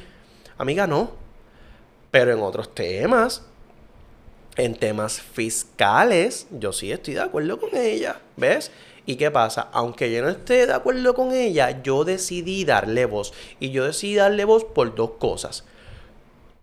amiga 0.59 0.87
no. 0.87 1.11
Pero 2.11 2.33
en 2.33 2.41
otros 2.41 2.75
temas 2.75 3.43
En 4.57 4.75
temas 4.75 5.21
fiscales, 5.21 6.47
yo 6.51 6.73
sí 6.73 6.93
estoy 6.93 7.15
de 7.15 7.23
acuerdo 7.23 7.59
con 7.59 7.75
ella, 7.75 8.21
¿ves? 8.37 8.71
¿Y 9.07 9.17
qué 9.17 9.31
pasa? 9.31 9.69
Aunque 9.73 10.13
yo 10.13 10.23
no 10.23 10.29
esté 10.29 10.67
de 10.67 10.75
acuerdo 10.75 11.15
con 11.15 11.33
ella, 11.33 11.83
yo 11.83 12.05
decidí 12.05 12.65
darle 12.65 13.07
voz. 13.07 13.33
Y 13.59 13.71
yo 13.71 13.87
decidí 13.87 14.17
darle 14.17 14.45
voz 14.45 14.65
por 14.65 14.95
dos 14.95 15.13
cosas. 15.19 15.65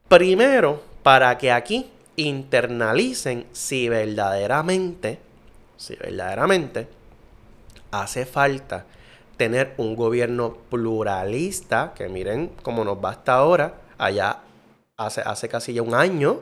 Primero, 0.07 0.81
para 1.03 1.37
que 1.37 1.51
aquí 1.51 1.89
internalicen 2.15 3.45
si 3.51 3.89
verdaderamente, 3.89 5.19
si 5.77 5.95
verdaderamente 5.95 6.87
hace 7.91 8.25
falta 8.25 8.85
tener 9.35 9.73
un 9.77 9.95
gobierno 9.95 10.57
pluralista, 10.69 11.93
que 11.95 12.07
miren 12.07 12.51
cómo 12.61 12.83
nos 12.83 13.03
va 13.03 13.11
hasta 13.11 13.35
ahora, 13.35 13.81
allá 13.97 14.41
hace, 14.97 15.21
hace 15.21 15.49
casi 15.49 15.73
ya 15.73 15.81
un 15.81 15.95
año 15.95 16.41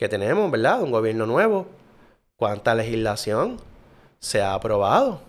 que 0.00 0.08
tenemos, 0.08 0.50
¿verdad? 0.50 0.80
Un 0.80 0.90
gobierno 0.90 1.26
nuevo. 1.26 1.66
¿Cuánta 2.36 2.74
legislación 2.74 3.60
se 4.18 4.40
ha 4.40 4.54
aprobado? 4.54 5.20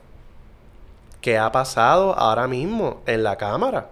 ¿Qué 1.19 1.38
ha 1.38 1.52
pasado 1.52 2.18
ahora 2.18 2.48
mismo 2.48 3.02
en 3.06 3.22
la 3.22 3.35
Cámara? 3.35 3.89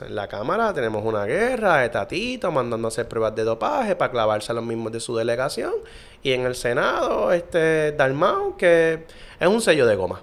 en 0.00 0.14
la 0.14 0.28
Cámara 0.28 0.72
tenemos 0.72 1.04
una 1.04 1.26
guerra 1.26 1.78
de 1.78 1.90
Tatito 1.90 2.50
mandando 2.50 2.86
a 2.86 2.88
hacer 2.88 3.08
pruebas 3.08 3.34
de 3.34 3.44
dopaje 3.44 3.94
para 3.94 4.10
clavarse 4.10 4.50
a 4.52 4.54
los 4.54 4.64
mismos 4.64 4.90
de 4.90 5.00
su 5.00 5.14
delegación. 5.14 5.74
Y 6.22 6.32
en 6.32 6.46
el 6.46 6.54
Senado, 6.54 7.30
este 7.30 7.92
Dalmau, 7.92 8.56
que 8.56 9.04
es 9.38 9.46
un 9.46 9.60
sello 9.60 9.84
de 9.86 9.96
goma. 9.96 10.22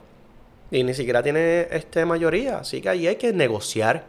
Y 0.71 0.83
ni 0.83 0.95
siquiera 0.95 1.21
tiene 1.21 1.67
este 1.69 2.03
mayoría. 2.05 2.57
Así 2.57 2.81
que 2.81 2.89
ahí 2.89 3.05
hay 3.05 3.17
que 3.17 3.31
negociar 3.31 4.05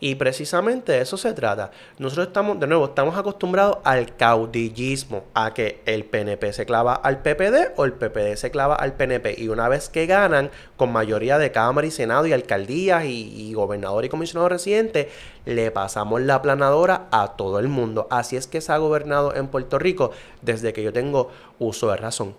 y 0.00 0.14
precisamente 0.14 0.92
de 0.92 1.02
eso 1.02 1.18
se 1.18 1.34
trata. 1.34 1.70
Nosotros 1.98 2.28
estamos, 2.28 2.58
de 2.58 2.66
nuevo, 2.66 2.86
estamos 2.86 3.16
acostumbrados 3.18 3.78
al 3.84 4.16
caudillismo, 4.16 5.24
a 5.34 5.52
que 5.52 5.82
el 5.84 6.06
PNP 6.06 6.54
se 6.54 6.64
clava 6.64 6.94
al 6.94 7.20
PPD 7.20 7.72
o 7.76 7.84
el 7.84 7.92
PPD 7.92 8.36
se 8.36 8.50
clava 8.50 8.76
al 8.76 8.94
PNP. 8.94 9.34
Y 9.36 9.48
una 9.48 9.68
vez 9.68 9.90
que 9.90 10.06
ganan 10.06 10.50
con 10.78 10.90
mayoría 10.90 11.36
de 11.36 11.52
Cámara 11.52 11.86
y 11.86 11.90
Senado 11.90 12.26
y 12.26 12.32
alcaldías 12.32 13.04
y, 13.04 13.52
gobernador 13.52 14.06
y 14.06 14.08
comisionado 14.08 14.48
residente, 14.48 15.10
le 15.44 15.70
pasamos 15.70 16.22
la 16.22 16.40
planadora 16.40 17.08
a 17.10 17.36
todo 17.36 17.58
el 17.58 17.68
mundo. 17.68 18.08
Así 18.10 18.36
es 18.36 18.46
que 18.46 18.62
se 18.62 18.72
ha 18.72 18.78
gobernado 18.78 19.34
en 19.34 19.48
Puerto 19.48 19.78
Rico 19.78 20.12
desde 20.40 20.72
que 20.72 20.82
yo 20.82 20.94
tengo 20.94 21.30
uso 21.58 21.90
de 21.90 21.98
razón. 21.98 22.34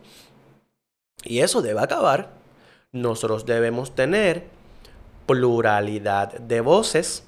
Y 1.24 1.42
eso 1.42 1.62
debe 1.62 1.82
acabar. 1.82 2.32
Nosotros 2.92 3.46
debemos 3.46 3.94
tener 3.94 4.46
pluralidad 5.28 6.34
de 6.40 6.62
voces 6.62 7.24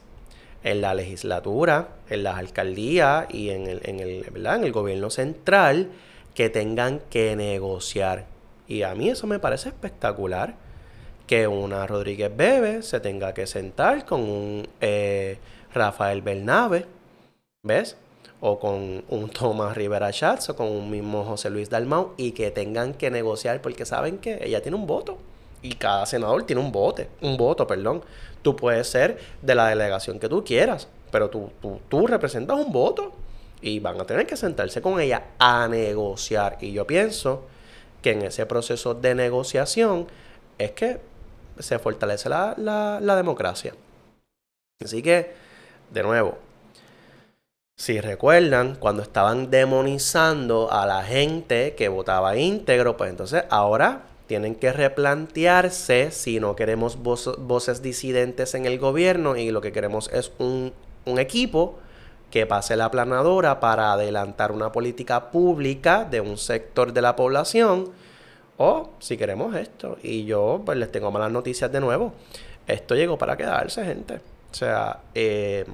en 0.64 0.82
la 0.82 0.94
legislatura, 0.94 1.90
en 2.10 2.24
las 2.24 2.38
alcaldías 2.38 3.28
y 3.30 3.50
en 3.50 3.68
el, 3.68 3.82
en 3.84 4.00
el, 4.00 4.26
en 4.34 4.64
el 4.64 4.72
gobierno 4.72 5.10
central 5.10 5.90
que 6.34 6.50
tengan 6.50 7.02
que 7.10 7.36
negociar. 7.36 8.26
Y 8.68 8.84
a 8.84 8.96
mí 8.96 9.10
eso 9.10 9.28
me 9.28 9.40
parece 9.40 9.70
espectacular. 9.70 10.56
Que 11.28 11.48
una 11.48 11.88
Rodríguez 11.88 12.36
Bebe 12.36 12.82
se 12.82 13.00
tenga 13.00 13.34
que 13.34 13.48
sentar 13.48 14.06
con 14.06 14.22
un 14.22 14.68
eh, 14.82 15.38
Rafael 15.74 16.22
Bernabe, 16.22 16.86
¿ves? 17.64 17.96
O 18.42 18.60
con 18.60 19.06
un 19.08 19.30
Tomás 19.30 19.76
Rivera 19.78 20.12
Schatz 20.12 20.50
o 20.50 20.56
con 20.56 20.68
un 20.68 20.90
mismo 20.90 21.24
José 21.24 21.50
Luis 21.50 21.70
Dalmau 21.70 22.14
y 22.18 22.34
que 22.34 22.52
tengan 22.52 22.94
que 22.94 23.10
negociar 23.10 23.62
porque 23.62 23.86
saben 23.86 24.18
que 24.18 24.40
ella 24.46 24.62
tiene 24.62 24.76
un 24.76 24.86
voto 24.86 25.18
y 25.64 25.76
cada 25.76 26.06
senador 26.06 26.44
tiene 26.44 26.62
un 26.62 26.72
voto, 26.72 27.04
un 27.22 27.38
voto, 27.38 27.66
perdón. 27.66 28.04
Tú 28.44 28.56
puedes 28.56 28.88
ser 28.88 29.18
de 29.42 29.56
la 29.56 29.70
delegación 29.70 30.20
que 30.20 30.30
tú 30.30 30.44
quieras, 30.44 30.88
pero 31.12 31.30
tú, 31.30 31.50
tú, 31.90 32.06
representas 32.06 32.58
un 32.60 32.72
voto 32.72 33.14
y 33.62 33.80
van 33.80 34.00
a 34.00 34.06
tener 34.06 34.28
que 34.28 34.38
sentarse 34.38 34.82
con 34.82 35.00
ella 35.00 35.24
a 35.40 35.68
negociar. 35.68 36.58
Y 36.62 36.72
yo 36.72 36.86
pienso 36.86 37.48
que 38.04 38.12
en 38.12 38.22
ese 38.22 38.46
proceso 38.46 38.94
de 38.94 39.16
negociación 39.16 40.08
es 40.60 40.72
que 40.72 41.00
se 41.58 41.80
fortalece 41.80 42.30
la, 42.30 42.56
la 42.58 43.16
democracia. 43.16 43.74
Así 44.84 45.02
que, 45.02 45.34
de 45.92 46.04
nuevo, 46.04 46.38
si 47.76 48.00
recuerdan, 48.00 48.76
cuando 48.76 49.02
estaban 49.02 49.50
demonizando 49.50 50.72
a 50.72 50.86
la 50.86 51.04
gente 51.04 51.74
que 51.76 51.88
votaba 51.88 52.38
íntegro, 52.38 52.98
pues 52.98 53.10
entonces 53.10 53.46
ahora 53.50 54.04
tienen 54.28 54.56
que 54.56 54.72
replantearse 54.72 56.12
si 56.12 56.40
no 56.40 56.56
queremos 56.56 56.98
voces 57.02 57.82
disidentes 57.82 58.56
en 58.56 58.66
el 58.66 58.80
gobierno 58.80 59.36
y 59.36 59.52
lo 59.52 59.62
que 59.62 59.72
queremos 59.72 60.10
es 60.14 60.32
un, 60.38 60.74
equipo 61.06 61.78
que 62.32 62.46
pase 62.46 62.76
la 62.78 62.90
planadora 62.90 63.60
para 63.60 63.94
adelantar 63.94 64.52
una 64.52 64.72
política 64.72 65.32
pública 65.32 66.06
de 66.06 66.22
un 66.22 66.38
sector 66.38 66.94
de 66.94 67.02
la 67.02 67.16
población 67.16 67.92
o 68.58 68.92
si 69.00 69.18
queremos 69.18 69.56
esto. 69.56 69.98
Y 70.02 70.26
yo 70.26 70.62
pues 70.66 70.78
les 70.78 70.92
tengo 70.92 71.12
malas 71.12 71.32
noticias 71.32 71.72
de 71.72 71.82
nuevo. 71.82 72.14
Esto 72.66 72.96
llegó 72.96 73.18
para 73.18 73.36
quedarse, 73.36 73.84
gente. 73.84 74.16
O 74.52 74.56
sea, 74.56 75.02
eh, 75.14 75.66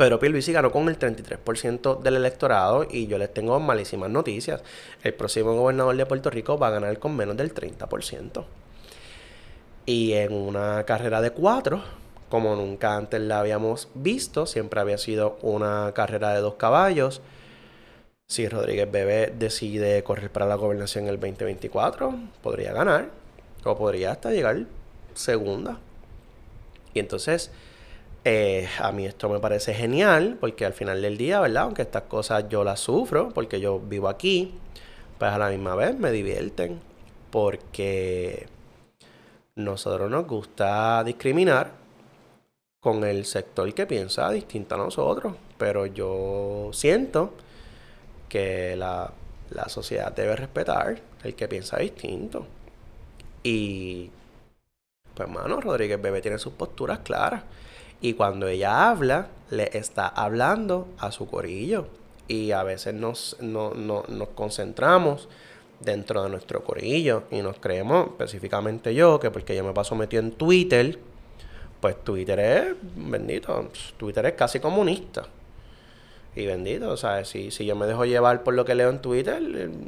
Pedro 0.00 0.18
Pierluisi 0.18 0.54
ganó 0.54 0.72
con 0.72 0.88
el 0.88 0.98
33% 0.98 2.00
del 2.00 2.16
electorado 2.16 2.86
y 2.90 3.06
yo 3.06 3.18
les 3.18 3.34
tengo 3.34 3.60
malísimas 3.60 4.08
noticias. 4.08 4.62
El 5.02 5.12
próximo 5.12 5.52
gobernador 5.52 5.94
de 5.94 6.06
Puerto 6.06 6.30
Rico 6.30 6.56
va 6.56 6.68
a 6.68 6.70
ganar 6.70 6.98
con 6.98 7.14
menos 7.14 7.36
del 7.36 7.52
30%. 7.52 8.46
Y 9.84 10.14
en 10.14 10.32
una 10.32 10.84
carrera 10.86 11.20
de 11.20 11.32
cuatro, 11.32 11.82
como 12.30 12.56
nunca 12.56 12.96
antes 12.96 13.20
la 13.20 13.40
habíamos 13.40 13.88
visto, 13.92 14.46
siempre 14.46 14.80
había 14.80 14.96
sido 14.96 15.38
una 15.42 15.92
carrera 15.92 16.32
de 16.32 16.40
dos 16.40 16.54
caballos. 16.54 17.20
Si 18.26 18.48
Rodríguez 18.48 18.90
Bebé 18.90 19.34
decide 19.38 20.02
correr 20.02 20.32
para 20.32 20.46
la 20.46 20.54
gobernación 20.54 21.08
el 21.08 21.20
2024, 21.20 22.14
podría 22.42 22.72
ganar 22.72 23.10
o 23.64 23.76
podría 23.76 24.12
hasta 24.12 24.30
llegar 24.30 24.64
segunda. 25.12 25.78
Y 26.94 27.00
entonces 27.00 27.50
eh, 28.24 28.68
a 28.78 28.92
mí 28.92 29.06
esto 29.06 29.28
me 29.28 29.40
parece 29.40 29.74
genial 29.74 30.36
porque 30.40 30.66
al 30.66 30.72
final 30.72 31.00
del 31.02 31.16
día, 31.16 31.40
¿verdad? 31.40 31.64
Aunque 31.64 31.82
estas 31.82 32.04
cosas 32.04 32.48
yo 32.48 32.64
las 32.64 32.80
sufro 32.80 33.30
porque 33.30 33.60
yo 33.60 33.80
vivo 33.80 34.08
aquí, 34.08 34.54
pues 35.18 35.32
a 35.32 35.38
la 35.38 35.48
misma 35.48 35.74
vez 35.74 35.98
me 35.98 36.10
divierten 36.10 36.80
porque 37.30 38.46
nosotros 39.54 40.10
nos 40.10 40.26
gusta 40.26 41.02
discriminar 41.04 41.72
con 42.80 43.04
el 43.04 43.24
sector 43.26 43.72
que 43.74 43.86
piensa 43.86 44.30
distinto 44.30 44.74
a 44.74 44.78
nosotros, 44.78 45.34
pero 45.58 45.86
yo 45.86 46.70
siento 46.72 47.34
que 48.28 48.74
la, 48.76 49.12
la 49.50 49.68
sociedad 49.68 50.12
debe 50.12 50.36
respetar 50.36 51.00
el 51.24 51.34
que 51.34 51.48
piensa 51.48 51.78
distinto. 51.78 52.46
Y 53.42 54.10
pues, 55.14 55.28
hermano, 55.28 55.60
Rodríguez 55.60 56.00
Bebé 56.00 56.20
tiene 56.22 56.38
sus 56.38 56.52
posturas 56.54 57.00
claras. 57.00 57.42
Y 58.00 58.14
cuando 58.14 58.48
ella 58.48 58.90
habla, 58.90 59.28
le 59.50 59.76
está 59.76 60.06
hablando 60.08 60.88
a 60.98 61.12
su 61.12 61.26
corillo. 61.26 61.86
Y 62.28 62.52
a 62.52 62.62
veces 62.62 62.94
nos, 62.94 63.36
no, 63.40 63.74
nos 63.74 64.28
concentramos 64.34 65.28
dentro 65.80 66.22
de 66.22 66.28
nuestro 66.28 66.62
corillo 66.62 67.24
y 67.30 67.42
nos 67.42 67.58
creemos, 67.58 68.08
específicamente 68.08 68.94
yo, 68.94 69.18
que 69.18 69.30
porque 69.30 69.56
yo 69.56 69.64
me 69.64 69.72
paso 69.72 69.94
metido 69.94 70.22
en 70.22 70.32
Twitter, 70.32 70.98
pues 71.80 72.02
Twitter 72.04 72.38
es, 72.38 72.76
bendito, 72.94 73.70
Twitter 73.96 74.26
es 74.26 74.32
casi 74.34 74.60
comunista. 74.60 75.26
Y 76.36 76.46
bendito, 76.46 76.90
o 76.90 76.96
sea, 76.96 77.24
si, 77.24 77.50
si 77.50 77.66
yo 77.66 77.74
me 77.74 77.86
dejo 77.86 78.04
llevar 78.04 78.44
por 78.44 78.54
lo 78.54 78.64
que 78.64 78.76
leo 78.76 78.90
en 78.90 79.00
Twitter, 79.00 79.42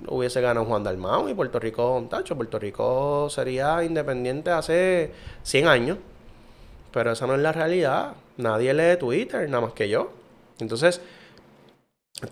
hubiese 0.08 0.40
ganado 0.40 0.66
Juan 0.66 0.82
Dalmau 0.82 1.28
y 1.28 1.34
Puerto 1.34 1.60
Rico, 1.60 1.94
un 1.96 2.08
tacho, 2.08 2.34
Puerto 2.34 2.58
Rico 2.58 3.28
sería 3.30 3.84
independiente 3.84 4.50
hace 4.50 5.12
100 5.44 5.68
años. 5.68 5.98
Pero 6.92 7.12
esa 7.12 7.26
no 7.26 7.34
es 7.34 7.40
la 7.40 7.52
realidad. 7.52 8.14
Nadie 8.36 8.74
lee 8.74 8.96
Twitter, 8.98 9.48
nada 9.48 9.62
más 9.62 9.72
que 9.72 9.88
yo. 9.88 10.12
Entonces, 10.58 11.00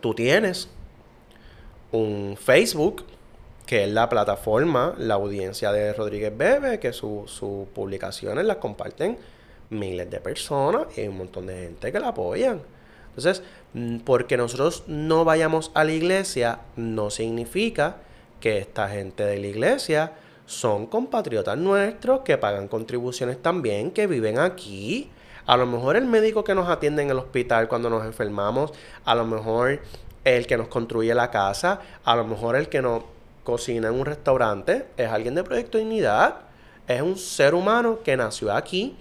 tú 0.01 0.15
tienes 0.15 0.69
un 1.93 2.37
Facebook, 2.41 3.05
que 3.67 3.85
es 3.85 3.91
la 3.91 4.09
plataforma, 4.09 4.95
la 4.99 5.15
audiencia 5.15 5.73
de 5.73 5.93
Rodríguez 5.93 6.37
Bebe, 6.37 6.79
que 6.79 6.93
sus 6.93 7.41
publicaciones 7.75 8.45
las 8.45 8.57
comparten 8.57 9.19
miles 9.71 10.11
de 10.11 10.21
personas 10.21 10.87
y 10.99 11.07
un 11.07 11.19
montón 11.19 11.47
de 11.47 11.55
gente 11.55 11.93
que 11.93 12.01
la 12.01 12.09
apoyan. 12.09 12.61
Entonces, 13.11 13.43
mm, 13.75 13.99
porque 13.99 14.37
nosotros 14.37 14.85
no 14.87 15.25
vayamos 15.25 15.71
a 15.75 15.85
la 15.85 15.93
iglesia, 15.93 16.61
no 16.77 17.11
significa 17.11 17.97
que 18.41 18.59
esta 18.59 18.89
gente 18.89 19.25
de 19.25 19.39
la 19.39 19.47
iglesia 19.47 20.13
son 20.51 20.87
compatriotas 20.87 21.57
nuestros 21.57 22.21
que 22.21 22.37
pagan 22.37 22.67
contribuciones 22.67 23.41
también, 23.41 23.93
que 23.93 24.09
viven 24.09 24.41
aquí. 24.41 25.09
A 25.47 25.57
lo 25.57 25.65
mejor 25.65 25.95
el 25.95 26.07
médico 26.07 26.43
que 26.43 26.57
nos 26.57 26.69
atiende 26.69 27.03
en 27.03 27.11
el 27.11 27.19
hospital 27.19 27.69
cuando 27.69 27.89
nos 27.89 28.05
enfermamos, 28.05 28.73
a 29.05 29.15
lo 29.15 29.25
mejor 29.25 29.81
el 30.25 30.49
que 30.49 30.57
nos 30.57 30.67
construye 30.67 31.15
la 31.15 31.31
casa, 31.31 31.81
a 32.05 32.17
lo 32.17 32.25
mejor 32.25 32.57
el 32.57 32.69
que 32.69 32.83
nos 32.83 33.05
cocina 33.45 33.89
en 33.89 33.95
un 33.95 34.07
restaurante, 34.07 34.87
es 34.97 35.09
alguien 35.09 35.37
de 35.37 35.45
Proyecto 35.45 35.79
Dignidad, 35.79 36.41
es 36.89 37.01
un 37.01 37.17
ser 37.17 37.55
humano 37.55 38.01
que 38.03 38.17
nació 38.17 38.53
aquí 38.53 38.97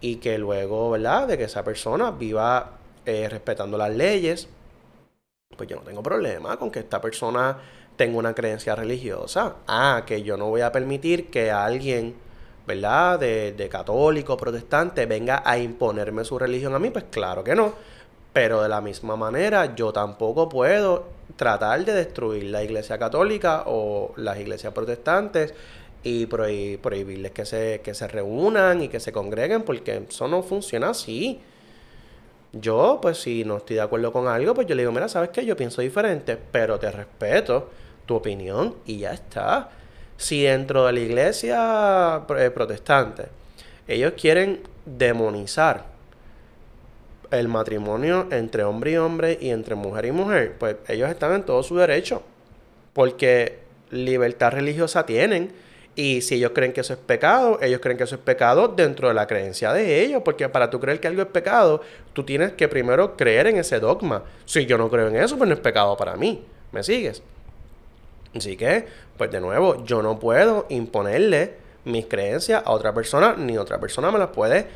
y 0.00 0.16
que 0.16 0.36
luego, 0.36 0.90
¿verdad? 0.90 1.28
De 1.28 1.38
que 1.38 1.44
esa 1.44 1.62
persona 1.62 2.10
viva 2.10 2.72
eh, 3.06 3.28
respetando 3.30 3.78
las 3.78 3.94
leyes 3.94 4.48
pues 5.56 5.68
yo 5.68 5.76
no 5.76 5.82
tengo 5.82 6.02
problema 6.02 6.56
con 6.56 6.70
que 6.70 6.78
esta 6.78 7.00
persona 7.00 7.58
tenga 7.98 8.16
una 8.16 8.32
creencia 8.32 8.74
religiosa. 8.74 9.56
Ah, 9.66 10.04
que 10.06 10.22
yo 10.22 10.38
no 10.38 10.46
voy 10.48 10.62
a 10.62 10.72
permitir 10.72 11.28
que 11.30 11.50
alguien, 11.50 12.14
¿verdad? 12.66 13.18
De, 13.18 13.52
de 13.52 13.68
católico, 13.68 14.36
protestante, 14.38 15.04
venga 15.04 15.42
a 15.44 15.58
imponerme 15.58 16.24
su 16.24 16.38
religión 16.38 16.74
a 16.74 16.78
mí, 16.78 16.90
pues 16.90 17.06
claro 17.10 17.44
que 17.44 17.54
no. 17.54 17.74
Pero 18.32 18.62
de 18.62 18.68
la 18.68 18.80
misma 18.80 19.16
manera, 19.16 19.74
yo 19.74 19.92
tampoco 19.92 20.48
puedo 20.48 21.06
tratar 21.36 21.84
de 21.84 21.92
destruir 21.92 22.44
la 22.44 22.62
iglesia 22.62 22.98
católica 22.98 23.64
o 23.66 24.12
las 24.16 24.38
iglesias 24.38 24.72
protestantes 24.72 25.52
y 26.04 26.26
prohibirles 26.26 27.32
que 27.32 27.44
se, 27.44 27.80
que 27.82 27.94
se 27.94 28.06
reúnan 28.06 28.80
y 28.80 28.88
que 28.88 29.00
se 29.00 29.10
congreguen, 29.10 29.62
porque 29.62 30.04
eso 30.08 30.28
no 30.28 30.42
funciona 30.44 30.90
así. 30.90 31.40
Yo, 32.52 33.00
pues 33.02 33.18
si 33.18 33.44
no 33.44 33.56
estoy 33.56 33.76
de 33.76 33.82
acuerdo 33.82 34.12
con 34.12 34.28
algo, 34.28 34.54
pues 34.54 34.68
yo 34.68 34.76
le 34.76 34.82
digo, 34.82 34.92
mira, 34.92 35.08
¿sabes 35.08 35.30
qué? 35.30 35.44
Yo 35.44 35.56
pienso 35.56 35.82
diferente, 35.82 36.38
pero 36.52 36.78
te 36.78 36.90
respeto 36.92 37.68
tu 38.08 38.16
opinión 38.16 38.74
y 38.86 38.98
ya 38.98 39.12
está. 39.12 39.70
Si 40.16 40.42
dentro 40.42 40.86
de 40.86 40.92
la 40.94 41.00
iglesia 41.00 42.22
eh, 42.36 42.50
protestante 42.50 43.26
ellos 43.86 44.14
quieren 44.20 44.62
demonizar 44.84 45.84
el 47.30 47.46
matrimonio 47.46 48.26
entre 48.30 48.64
hombre 48.64 48.92
y 48.92 48.96
hombre 48.96 49.38
y 49.40 49.50
entre 49.50 49.74
mujer 49.74 50.06
y 50.06 50.12
mujer, 50.12 50.54
pues 50.58 50.76
ellos 50.88 51.08
están 51.10 51.34
en 51.34 51.42
todo 51.42 51.62
su 51.62 51.76
derecho. 51.76 52.22
Porque 52.94 53.58
libertad 53.90 54.52
religiosa 54.52 55.06
tienen. 55.06 55.52
Y 55.94 56.22
si 56.22 56.36
ellos 56.36 56.52
creen 56.54 56.72
que 56.72 56.80
eso 56.80 56.92
es 56.92 56.98
pecado, 56.98 57.58
ellos 57.60 57.80
creen 57.80 57.98
que 57.98 58.04
eso 58.04 58.14
es 58.14 58.20
pecado 58.20 58.68
dentro 58.68 59.08
de 59.08 59.14
la 59.14 59.26
creencia 59.26 59.72
de 59.72 60.02
ellos. 60.02 60.22
Porque 60.24 60.48
para 60.48 60.70
tú 60.70 60.80
creer 60.80 61.00
que 61.00 61.08
algo 61.08 61.22
es 61.22 61.28
pecado, 61.28 61.82
tú 62.12 62.24
tienes 62.24 62.52
que 62.52 62.68
primero 62.68 63.16
creer 63.16 63.48
en 63.48 63.56
ese 63.56 63.78
dogma. 63.80 64.22
Si 64.44 64.64
yo 64.64 64.78
no 64.78 64.88
creo 64.88 65.08
en 65.08 65.16
eso, 65.16 65.36
pues 65.36 65.48
no 65.48 65.54
es 65.54 65.60
pecado 65.60 65.96
para 65.96 66.16
mí. 66.16 66.44
¿Me 66.72 66.82
sigues? 66.82 67.22
Así 68.34 68.56
que, 68.56 68.86
pues 69.16 69.30
de 69.30 69.40
nuevo, 69.40 69.84
yo 69.84 70.02
no 70.02 70.18
puedo 70.18 70.66
imponerle 70.68 71.56
mis 71.84 72.06
creencias 72.06 72.62
a 72.64 72.70
otra 72.70 72.92
persona, 72.92 73.34
ni 73.36 73.56
otra 73.56 73.78
persona 73.78 74.10
me 74.10 74.18
las 74.18 74.28
puede 74.28 74.66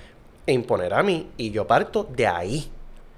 imponer 0.46 0.94
a 0.94 1.02
mí 1.02 1.30
y 1.36 1.50
yo 1.50 1.66
parto 1.66 2.04
de 2.04 2.26
ahí. 2.26 2.70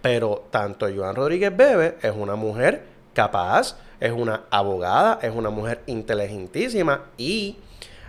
Pero 0.03 0.45
tanto 0.51 0.87
Joan 0.95 1.15
Rodríguez 1.15 1.57
Bebe 1.57 1.97
es 2.03 2.13
una 2.15 2.35
mujer 2.35 2.83
capaz, 3.15 3.77
es 4.01 4.13
una 4.13 4.43
abogada, 4.51 5.19
es 5.23 5.35
una 5.35 5.51
mujer 5.51 5.83
inteligentísima 5.87 7.07
y 7.17 7.57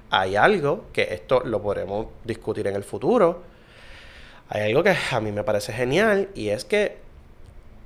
hay 0.10 0.35
algo 0.35 0.85
que 0.91 1.14
esto 1.14 1.41
lo 1.45 1.61
podremos 1.61 2.07
discutir 2.23 2.68
en 2.68 2.76
el 2.76 2.84
futuro. 2.84 3.43
Hay 4.49 4.64
algo 4.64 4.84
que 4.84 4.95
a 5.11 5.19
mí 5.22 5.31
me 5.31 5.43
parece 5.43 5.72
genial 5.72 6.30
y 6.35 6.49
es 6.49 6.65
que 6.65 6.97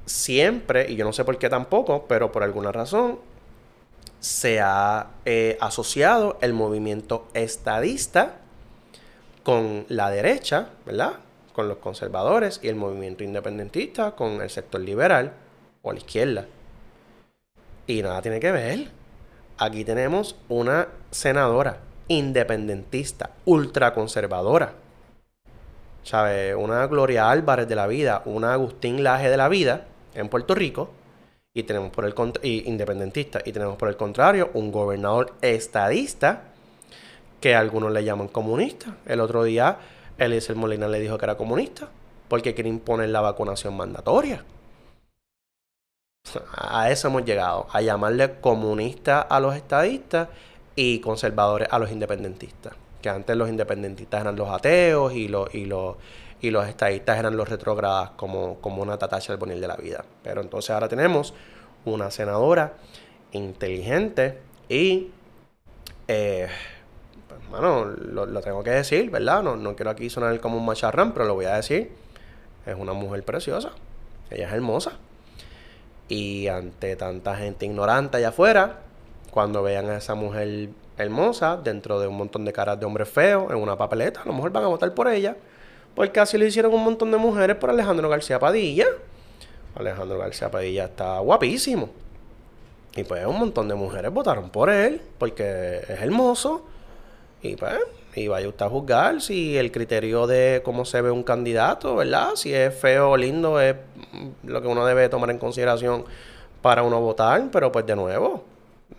siempre, 0.06 0.90
y 0.90 0.96
yo 0.96 1.06
no 1.06 1.14
sé 1.14 1.24
por 1.24 1.38
qué 1.38 1.50
tampoco, 1.50 2.06
pero 2.08 2.32
por 2.32 2.44
alguna 2.44 2.72
razón, 2.72 3.20
se 4.20 4.60
ha 4.60 5.12
eh, 5.26 5.58
asociado 5.62 6.38
el 6.42 6.54
movimiento 6.54 7.28
estadista 7.34 8.38
con 9.44 9.86
la 9.88 10.10
derecha, 10.10 10.70
¿verdad? 10.86 11.14
Con 11.54 11.68
los 11.68 11.78
conservadores 11.78 12.60
y 12.62 12.68
el 12.68 12.76
movimiento 12.76 13.24
independentista 13.24 14.12
con 14.12 14.42
el 14.42 14.50
sector 14.50 14.82
liberal 14.82 15.34
o 15.82 15.92
la 15.94 16.00
izquierda. 16.00 16.46
Y 17.88 18.02
nada 18.02 18.22
tiene 18.22 18.40
que 18.40 18.52
ver. 18.52 18.88
Aquí 19.58 19.84
tenemos 19.84 20.36
una 20.48 20.88
senadora 21.12 21.80
independentista, 22.08 23.32
ultraconservadora. 23.46 24.74
¿Sabe? 26.04 26.56
Una 26.56 26.86
Gloria 26.88 27.30
Álvarez 27.30 27.68
de 27.68 27.76
la 27.76 27.88
vida, 27.88 28.22
una 28.26 28.54
Agustín 28.54 29.04
Laje 29.04 29.30
de 29.30 29.38
la 29.38 29.50
vida 29.50 29.86
en 30.14 30.30
Puerto 30.30 30.56
Rico. 30.56 30.92
Y 31.60 31.64
tenemos 31.64 31.92
por 31.92 32.06
el 32.06 32.14
independentista. 32.42 33.42
Y 33.44 33.52
tenemos 33.52 33.76
por 33.78 33.90
el 33.90 33.98
contrario 33.98 34.50
un 34.54 34.72
gobernador 34.72 35.34
estadista 35.42 36.44
que 37.42 37.56
algunos 37.56 37.92
le 37.92 38.04
llaman 38.04 38.28
comunista. 38.28 38.98
El 39.06 39.20
otro 39.20 39.44
día 39.44 39.78
Eliezer 40.18 40.56
Molina 40.56 40.88
le 40.88 41.00
dijo 41.00 41.18
que 41.18 41.26
era 41.26 41.36
comunista 41.36 41.90
porque 42.30 42.54
quiere 42.54 42.70
imponer 42.70 43.10
la 43.10 43.22
vacunación 43.22 43.76
mandatoria. 43.76 44.46
A 46.54 46.92
eso 46.92 47.08
hemos 47.08 47.26
llegado, 47.26 47.68
a 47.72 47.82
llamarle 47.82 48.40
comunista 48.40 49.22
a 49.22 49.40
los 49.40 49.56
estadistas 49.56 50.30
y 50.76 51.00
conservadores 51.00 51.68
a 51.72 51.80
los 51.80 51.92
independentistas. 51.92 52.74
Que 53.02 53.10
antes 53.10 53.36
los 53.36 53.50
independentistas 53.50 54.22
eran 54.22 54.36
los 54.36 54.50
ateos 54.50 55.14
y 55.14 55.26
y 55.54 55.66
los, 55.66 55.96
y 56.42 56.52
los 56.52 56.68
estadistas 56.68 57.20
eran 57.20 57.36
los 57.36 57.50
retrógradas 57.50 58.12
como, 58.12 58.60
como 58.62 58.82
una 58.82 58.98
del 58.98 59.38
bonil 59.38 59.60
de 59.60 59.68
la 59.68 59.76
vida. 59.76 60.06
Pero 60.24 60.42
entonces 60.42 60.72
ahora 60.72 60.88
tenemos 60.88 61.34
una 61.86 62.12
senadora 62.12 62.74
inteligente 63.32 64.40
y 64.68 65.12
eh, 66.08 66.48
bueno, 67.50 67.86
lo, 67.86 68.42
tengo 68.42 68.64
que 68.64 68.72
decir, 68.72 69.10
¿verdad? 69.10 69.44
No, 69.44 69.56
no 69.56 69.76
quiero 69.76 69.92
aquí 69.92 70.10
sonar 70.10 70.40
como 70.40 70.58
un 70.58 70.66
macharrán, 70.66 71.14
pero 71.14 71.26
lo 71.26 71.36
voy 71.36 71.46
a 71.46 71.56
decir. 71.56 71.92
Es 72.66 72.76
una 72.76 72.94
mujer 72.94 73.24
preciosa. 73.24 73.72
Ella 74.30 74.48
es 74.48 74.54
hermosa. 74.54 74.94
Y 76.08 76.48
ante 76.48 76.96
tanta 76.96 77.36
gente 77.36 77.66
ignorante 77.66 78.18
allá 78.18 78.30
afuera, 78.30 78.80
cuando 79.32 79.64
vean 79.64 79.90
a 79.90 79.98
esa 79.98 80.16
mujer 80.16 80.70
hermosa 80.98 81.58
dentro 81.58 82.00
de 82.00 82.08
un 82.08 82.18
montón 82.18 82.46
de 82.46 82.54
caras 82.54 82.80
de 82.80 82.86
hombres 82.86 83.10
feos 83.10 83.52
en 83.52 83.58
una 83.58 83.78
papeleta, 83.78 84.22
a 84.22 84.26
lo 84.26 84.34
mejor 84.34 84.52
van 84.52 84.64
a 84.64 84.68
votar 84.68 84.94
por 84.94 85.08
ella. 85.08 85.36
Porque 86.00 86.22
así 86.22 86.38
lo 86.38 86.46
hicieron 86.46 86.74
un 86.74 86.82
montón 86.82 87.12
de 87.12 87.18
mujeres 87.18 87.58
por 87.58 87.70
Alejandro 87.70 88.08
García 88.08 88.40
Padilla. 88.40 88.86
Alejandro 89.76 90.18
García 90.18 90.50
Padilla 90.50 90.86
está 90.86 91.20
guapísimo. 91.20 91.90
Y 92.96 93.04
pues 93.04 93.26
un 93.26 93.38
montón 93.38 93.68
de 93.68 93.76
mujeres 93.76 94.10
votaron 94.10 94.50
por 94.50 94.70
él 94.70 95.02
porque 95.18 95.82
es 95.90 96.00
hermoso 96.00 96.66
y 97.42 97.58
pues, 97.58 97.82
y 98.16 98.30
vaya 98.30 98.48
usted 98.48 98.66
a 98.66 98.70
juzgar 98.70 99.20
si 99.20 99.58
el 99.58 99.74
criterio 99.74 100.26
de 100.26 100.62
cómo 100.64 100.86
se 100.86 101.02
ve 101.02 101.12
un 101.12 101.24
candidato, 101.24 101.98
¿verdad? 101.98 102.30
Si 102.36 102.54
es 102.54 102.74
feo 102.74 103.10
o 103.10 103.18
lindo 103.18 103.60
es 103.60 103.76
lo 104.44 104.62
que 104.62 104.70
uno 104.70 104.86
debe 104.86 105.10
tomar 105.10 105.32
en 105.32 105.38
consideración 105.38 106.06
para 106.62 106.82
uno 106.82 107.02
votar, 107.02 107.50
pero 107.52 107.74
pues 107.74 107.86
de 107.86 107.98
nuevo, 107.98 108.46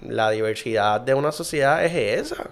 la 0.06 0.28
diversidad 0.28 1.00
de 1.00 1.14
una 1.14 1.32
sociedad 1.32 1.82
es 1.82 1.94
esa. 2.30 2.50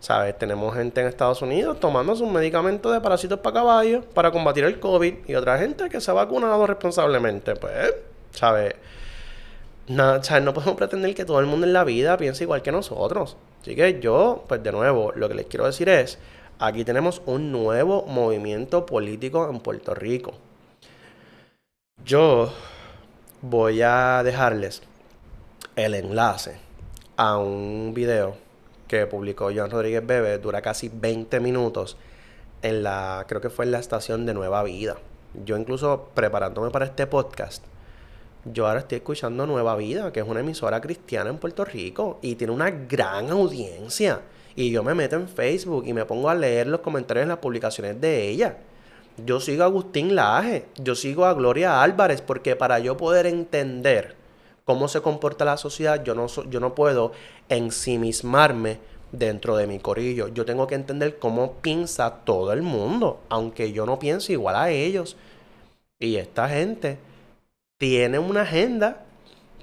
¿Sabes? 0.00 0.38
Tenemos 0.38 0.74
gente 0.74 1.00
en 1.00 1.06
Estados 1.06 1.40
Unidos 1.40 1.80
tomando 1.80 2.14
sus 2.14 2.30
medicamentos 2.30 2.92
de 2.92 3.00
parásitos 3.00 3.38
para 3.38 3.54
caballos 3.54 4.04
para 4.06 4.30
combatir 4.30 4.64
el 4.64 4.78
COVID 4.78 5.14
y 5.26 5.34
otra 5.34 5.58
gente 5.58 5.88
que 5.88 6.00
se 6.00 6.10
ha 6.10 6.14
vacunado 6.14 6.66
responsablemente. 6.66 7.56
Pues, 7.56 7.94
¿sabes? 8.32 8.74
No, 9.88 10.22
¿sabes? 10.22 10.44
no 10.44 10.52
podemos 10.52 10.76
pretender 10.76 11.14
que 11.14 11.24
todo 11.24 11.40
el 11.40 11.46
mundo 11.46 11.66
en 11.66 11.72
la 11.72 11.84
vida 11.84 12.16
piense 12.16 12.44
igual 12.44 12.62
que 12.62 12.72
nosotros. 12.72 13.36
Así 13.62 13.74
que 13.74 13.98
yo, 14.00 14.44
pues 14.46 14.62
de 14.62 14.72
nuevo, 14.72 15.12
lo 15.14 15.28
que 15.28 15.34
les 15.34 15.46
quiero 15.46 15.64
decir 15.64 15.88
es, 15.88 16.18
aquí 16.58 16.84
tenemos 16.84 17.22
un 17.24 17.50
nuevo 17.50 18.04
movimiento 18.06 18.84
político 18.84 19.48
en 19.48 19.60
Puerto 19.60 19.94
Rico. 19.94 20.34
Yo 22.04 22.52
voy 23.40 23.80
a 23.82 24.22
dejarles 24.22 24.82
el 25.76 25.94
enlace 25.94 26.58
a 27.16 27.38
un 27.38 27.92
video 27.94 28.43
que 28.88 29.06
publicó 29.06 29.50
Joan 29.54 29.70
Rodríguez 29.70 30.06
Bebe, 30.06 30.38
dura 30.38 30.62
casi 30.62 30.90
20 30.92 31.40
minutos 31.40 31.96
en 32.62 32.82
la, 32.82 33.24
creo 33.28 33.40
que 33.40 33.50
fue 33.50 33.64
en 33.64 33.72
la 33.72 33.78
estación 33.78 34.26
de 34.26 34.34
Nueva 34.34 34.62
Vida. 34.62 34.96
Yo 35.44 35.56
incluso 35.56 36.08
preparándome 36.14 36.70
para 36.70 36.84
este 36.84 37.06
podcast, 37.06 37.64
yo 38.44 38.66
ahora 38.66 38.80
estoy 38.80 38.96
escuchando 38.96 39.46
Nueva 39.46 39.74
Vida, 39.76 40.12
que 40.12 40.20
es 40.20 40.26
una 40.28 40.40
emisora 40.40 40.80
cristiana 40.80 41.30
en 41.30 41.38
Puerto 41.38 41.64
Rico 41.64 42.18
y 42.22 42.34
tiene 42.34 42.52
una 42.52 42.70
gran 42.70 43.30
audiencia. 43.30 44.20
Y 44.54 44.70
yo 44.70 44.84
me 44.84 44.94
meto 44.94 45.16
en 45.16 45.28
Facebook 45.28 45.84
y 45.86 45.92
me 45.92 46.04
pongo 46.04 46.28
a 46.28 46.34
leer 46.34 46.66
los 46.66 46.80
comentarios 46.80 47.22
en 47.24 47.30
las 47.30 47.38
publicaciones 47.38 48.00
de 48.00 48.28
ella. 48.28 48.58
Yo 49.24 49.40
sigo 49.40 49.62
a 49.62 49.66
Agustín 49.66 50.14
Laje, 50.14 50.66
yo 50.76 50.94
sigo 50.94 51.24
a 51.24 51.34
Gloria 51.34 51.82
Álvarez, 51.82 52.20
porque 52.20 52.54
para 52.54 52.78
yo 52.80 52.96
poder 52.96 53.26
entender 53.26 54.14
cómo 54.64 54.88
se 54.88 55.00
comporta 55.00 55.44
la 55.44 55.56
sociedad, 55.56 56.02
yo 56.02 56.14
no, 56.14 56.26
yo 56.26 56.60
no 56.60 56.74
puedo 56.74 57.12
ensimismarme 57.48 58.78
dentro 59.12 59.56
de 59.56 59.66
mi 59.66 59.78
corillo. 59.78 60.28
Yo 60.28 60.44
tengo 60.44 60.66
que 60.66 60.74
entender 60.74 61.18
cómo 61.18 61.54
piensa 61.54 62.24
todo 62.24 62.52
el 62.52 62.62
mundo, 62.62 63.20
aunque 63.28 63.72
yo 63.72 63.86
no 63.86 63.98
piense 63.98 64.32
igual 64.32 64.56
a 64.56 64.70
ellos. 64.70 65.16
Y 65.98 66.16
esta 66.16 66.48
gente 66.48 66.98
tiene 67.78 68.18
una 68.18 68.42
agenda, 68.42 69.04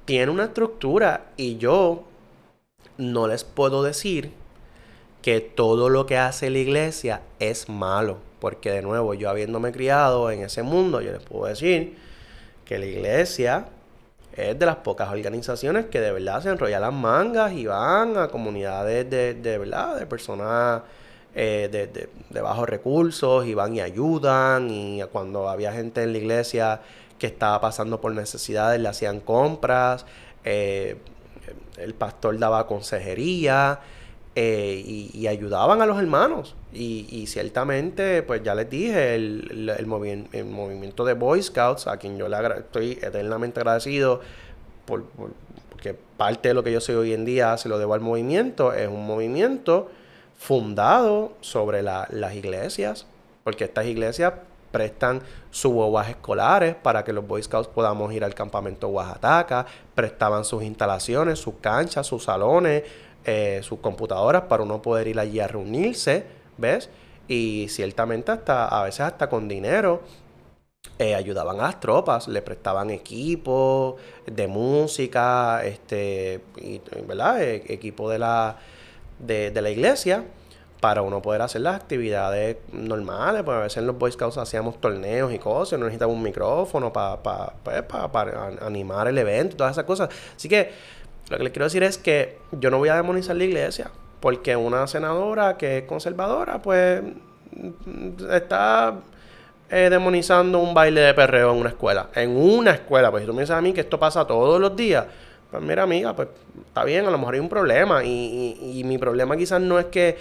tiene 0.06 0.32
una 0.32 0.46
estructura 0.46 1.32
y 1.38 1.58
yo 1.58 2.04
no 2.98 3.28
les 3.28 3.44
puedo 3.44 3.84
decir 3.84 4.32
que 5.22 5.40
todo 5.40 5.90
lo 5.90 6.06
que 6.06 6.18
hace 6.18 6.50
la 6.50 6.60
iglesia 6.60 7.22
es 7.40 7.70
malo. 7.70 8.18
Porque 8.40 8.72
de 8.72 8.82
nuevo, 8.82 9.14
yo 9.14 9.30
habiéndome 9.30 9.72
criado 9.72 10.32
en 10.32 10.44
ese 10.44 10.64
mundo, 10.64 11.02
yo 11.02 11.12
les 11.12 11.22
puedo 11.22 11.46
decir 11.46 11.96
que 12.66 12.80
la 12.80 12.86
iglesia 12.86 13.68
es 14.34 14.58
de 14.58 14.66
las 14.66 14.78
pocas 14.78 15.10
organizaciones 15.10 15.88
que 15.88 16.00
de 16.00 16.12
verdad 16.12 16.42
se 16.42 16.50
enrollan 16.50 16.82
las 16.82 16.94
mangas 16.94 17.52
y 17.54 17.66
van 17.66 18.18
a 18.18 18.30
comunidades 18.30 19.10
de, 19.10 19.34
de 19.34 19.58
verdad, 19.58 20.00
de 20.00 20.06
personas 20.06 20.82
eh, 21.36 21.70
de, 21.72 22.10
de, 22.30 22.42
bajos 22.42 22.68
recursos 22.68 23.46
y 23.46 23.54
van 23.54 23.76
y 23.76 23.82
ayudan. 23.82 24.70
Y 24.70 25.02
cuando 25.12 25.50
había 25.50 25.74
gente 25.74 26.04
en 26.04 26.14
la 26.14 26.18
iglesia 26.18 26.82
que 27.20 27.28
estaba 27.28 27.60
pasando 27.62 28.02
por 28.02 28.14
necesidades 28.14 28.80
le 28.80 28.88
hacían 28.88 29.20
compras, 29.20 30.06
eh, 30.44 30.98
el 31.78 31.94
pastor 31.94 32.38
daba 32.40 32.68
consejería 32.68 33.80
eh, 34.36 34.82
y, 34.86 35.28
ayudaban 35.28 35.82
a 35.82 35.86
los 35.86 36.00
hermanos. 36.00 36.56
Y, 36.74 37.26
ciertamente, 37.28 38.24
pues 38.24 38.44
ya 38.44 38.56
les 38.56 38.70
dije, 38.70 39.16
el, 39.16 39.74
el, 39.78 39.86
movimiento 39.86 41.04
de 41.04 41.14
Boy 41.14 41.44
Scouts, 41.44 41.88
a 41.88 41.98
quien 41.98 42.18
yo 42.18 42.30
le 42.30 42.38
estoy 42.58 42.92
eternamente 43.02 43.60
agradecido 43.60 44.22
por, 44.86 45.04
porque 45.70 45.96
parte 46.18 46.50
de 46.50 46.54
lo 46.54 46.64
que 46.64 46.72
yo 46.72 46.80
soy 46.80 46.96
hoy 46.96 47.14
en 47.14 47.26
día 47.26 47.58
se 47.58 47.68
lo 47.68 47.78
debo 47.78 47.94
al 47.94 48.02
movimiento, 48.02 48.72
es 48.74 48.88
un 48.88 49.06
movimiento 49.06 49.90
fundado 50.38 51.34
sobre 51.42 51.82
las 51.82 52.36
iglesias, 52.36 53.06
porque 53.44 53.66
estas 53.66 53.86
iglesias 53.86 54.34
prestan 54.72 55.22
sus 55.50 55.74
bobas 55.74 56.10
escolares 56.10 56.76
para 56.76 57.04
que 57.04 57.14
los 57.14 57.28
Boy 57.28 57.44
Scouts 57.44 57.68
podamos 57.68 58.14
ir 58.14 58.24
al 58.24 58.34
campamento 58.34 58.88
Oaxaca, 58.88 59.66
prestaban 59.94 60.46
sus 60.46 60.64
instalaciones, 60.64 61.40
sus 61.40 61.56
canchas, 61.62 62.08
sus 62.08 62.24
salones, 62.24 62.84
eh, 63.26 63.62
sus 63.64 63.80
computadoras 63.80 64.44
para 64.44 64.64
uno 64.64 64.82
poder 64.82 65.08
ir 65.08 65.20
allí 65.20 65.40
a 65.40 65.48
reunirse, 65.48 66.26
¿ves? 66.58 66.90
Y 67.28 67.68
ciertamente 67.70 68.32
hasta, 68.32 68.68
a 68.68 68.84
veces 68.84 69.02
hasta 69.02 69.30
con 69.30 69.48
dinero, 69.48 70.02
eh, 70.98 71.16
ayudaban 71.16 71.60
a 71.60 71.64
las 71.64 71.80
tropas, 71.80 72.28
le 72.28 72.42
prestaban 72.42 72.90
equipo 72.90 73.98
de 74.26 74.48
música, 74.48 75.64
este, 75.64 76.42
y, 76.58 76.82
¿verdad? 77.08 77.42
E, 77.42 77.74
equipo 77.74 78.10
de 78.10 78.20
la, 78.20 78.58
de, 79.20 79.52
la 79.62 79.70
iglesia 79.70 80.26
para 80.80 81.04
uno 81.04 81.22
poder 81.22 81.44
hacer 81.44 81.62
las 81.62 81.76
actividades 81.76 82.58
normales, 82.72 83.44
pues 83.44 83.56
a 83.56 83.62
veces 83.62 83.78
en 83.78 83.88
los 83.88 83.98
Boy 83.98 84.12
Scouts 84.12 84.38
hacíamos 84.38 84.82
torneos 84.82 85.32
y 85.34 85.40
cosas, 85.40 85.80
no 85.80 85.86
necesitaba 85.86 86.12
un 86.12 86.24
micrófono 86.24 86.92
para 86.92 87.18
pues, 87.64 87.84
para 87.84 88.48
animar 88.62 89.08
el 89.08 89.18
evento 89.18 89.58
todas 89.58 89.74
esas 89.74 89.86
cosas. 89.86 90.10
Así 90.36 90.50
que 90.50 90.72
lo 91.32 91.38
que 91.38 91.44
les 91.44 91.54
quiero 91.54 91.66
decir 91.66 91.84
es 91.84 91.98
que 91.98 92.38
yo 92.52 92.70
no 92.70 92.78
voy 92.78 92.90
a 92.90 92.96
demonizar 92.96 93.36
la 93.36 93.44
iglesia, 93.44 93.90
porque 94.20 94.56
una 94.56 94.86
senadora 94.88 95.58
que 95.58 95.80
es 95.80 95.84
conservadora, 95.86 96.62
pues 96.62 97.02
está 98.32 98.96
eh, 99.70 99.90
demonizando 99.90 100.60
un 100.60 100.74
baile 100.74 101.02
de 101.02 101.14
perreo 101.14 101.54
en 101.54 101.60
una 101.60 101.70
escuela. 101.70 102.10
En 102.14 102.36
una 102.36 102.72
escuela, 102.72 103.10
pues 103.10 103.22
si 103.22 103.28
tú 103.28 103.34
me 103.34 103.42
dices 103.42 103.56
a 103.56 103.62
mí 103.62 103.74
que 103.74 103.82
esto 103.82 104.00
pasa 104.00 104.28
todos 104.28 104.60
los 104.60 104.76
días, 104.76 105.06
pues 105.50 105.64
mira 105.64 105.84
amiga, 105.84 106.16
pues 106.16 106.30
está 106.66 106.84
bien, 106.84 107.06
a 107.06 107.10
lo 107.10 107.18
mejor 107.18 107.34
hay 107.34 107.40
un 107.40 107.50
problema. 107.50 108.04
Y, 108.04 108.82
mi 108.86 108.98
problema 108.98 109.38
quizás 109.38 109.62
no 109.62 109.80
es 109.80 109.86
que 109.86 110.18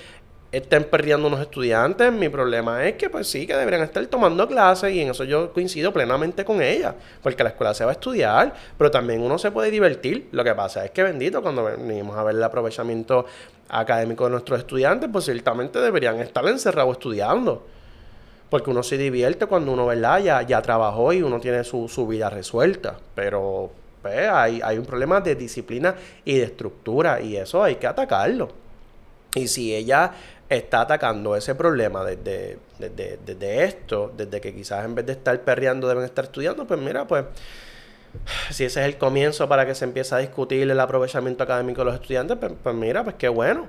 estén 0.52 0.84
perdiendo 0.84 1.28
unos 1.28 1.40
estudiantes, 1.40 2.12
mi 2.12 2.28
problema 2.28 2.84
es 2.84 2.94
que 2.94 3.08
pues 3.08 3.28
sí, 3.28 3.46
que 3.46 3.54
deberían 3.54 3.82
estar 3.82 4.04
tomando 4.06 4.48
clases 4.48 4.92
y 4.92 5.00
en 5.00 5.10
eso 5.10 5.24
yo 5.24 5.52
coincido 5.52 5.92
plenamente 5.92 6.44
con 6.44 6.60
ella, 6.60 6.94
porque 7.22 7.44
la 7.44 7.50
escuela 7.50 7.72
se 7.72 7.84
va 7.84 7.90
a 7.90 7.94
estudiar, 7.94 8.54
pero 8.76 8.90
también 8.90 9.22
uno 9.22 9.38
se 9.38 9.50
puede 9.52 9.70
divertir. 9.70 10.28
Lo 10.32 10.42
que 10.42 10.54
pasa 10.54 10.84
es 10.84 10.90
que 10.90 11.02
bendito, 11.04 11.40
cuando 11.40 11.64
venimos 11.64 12.16
a 12.16 12.24
ver 12.24 12.34
el 12.34 12.42
aprovechamiento 12.42 13.26
académico 13.68 14.24
de 14.24 14.30
nuestros 14.30 14.58
estudiantes, 14.58 15.08
pues 15.12 15.24
ciertamente 15.24 15.78
deberían 15.80 16.18
estar 16.18 16.44
encerrados 16.46 16.92
estudiando. 16.92 17.64
Porque 18.48 18.70
uno 18.70 18.82
se 18.82 18.98
divierte 18.98 19.46
cuando 19.46 19.70
uno, 19.70 19.86
¿verdad? 19.86 20.18
Ya, 20.18 20.42
ya 20.42 20.60
trabajó 20.60 21.12
y 21.12 21.22
uno 21.22 21.38
tiene 21.38 21.62
su, 21.62 22.06
vida 22.08 22.28
resuelta. 22.28 22.96
Pero 23.14 23.70
pues, 24.02 24.28
hay, 24.28 24.60
hay 24.60 24.76
un 24.76 24.84
problema 24.84 25.20
de 25.20 25.36
disciplina 25.36 25.94
y 26.24 26.38
de 26.38 26.44
estructura 26.44 27.20
y 27.20 27.36
eso 27.36 27.62
hay 27.62 27.76
que 27.76 27.86
atacarlo. 27.86 28.48
Y 29.36 29.46
si 29.46 29.72
ella 29.72 30.12
está 30.50 30.80
atacando 30.80 31.36
ese 31.36 31.54
problema 31.54 32.04
desde, 32.04 32.58
desde, 32.78 33.64
esto, 33.64 34.12
desde 34.16 34.40
que 34.40 34.52
quizás 34.52 34.84
en 34.84 34.96
vez 34.96 35.06
de 35.06 35.12
estar 35.12 35.40
perreando 35.42 35.88
deben 35.88 36.04
estar 36.04 36.24
estudiando, 36.24 36.66
pues 36.66 36.80
mira, 36.80 37.06
pues 37.06 37.24
si 38.50 38.64
ese 38.64 38.80
es 38.80 38.86
el 38.86 38.98
comienzo 38.98 39.48
para 39.48 39.64
que 39.64 39.76
se 39.76 39.84
empiece 39.84 40.12
a 40.14 40.18
discutir 40.18 40.68
el 40.68 40.80
aprovechamiento 40.80 41.44
académico 41.44 41.82
de 41.82 41.84
los 41.86 41.94
estudiantes, 41.94 42.36
pues, 42.38 42.52
pues 42.62 42.74
mira, 42.74 43.04
pues 43.04 43.14
qué 43.16 43.28
bueno. 43.28 43.68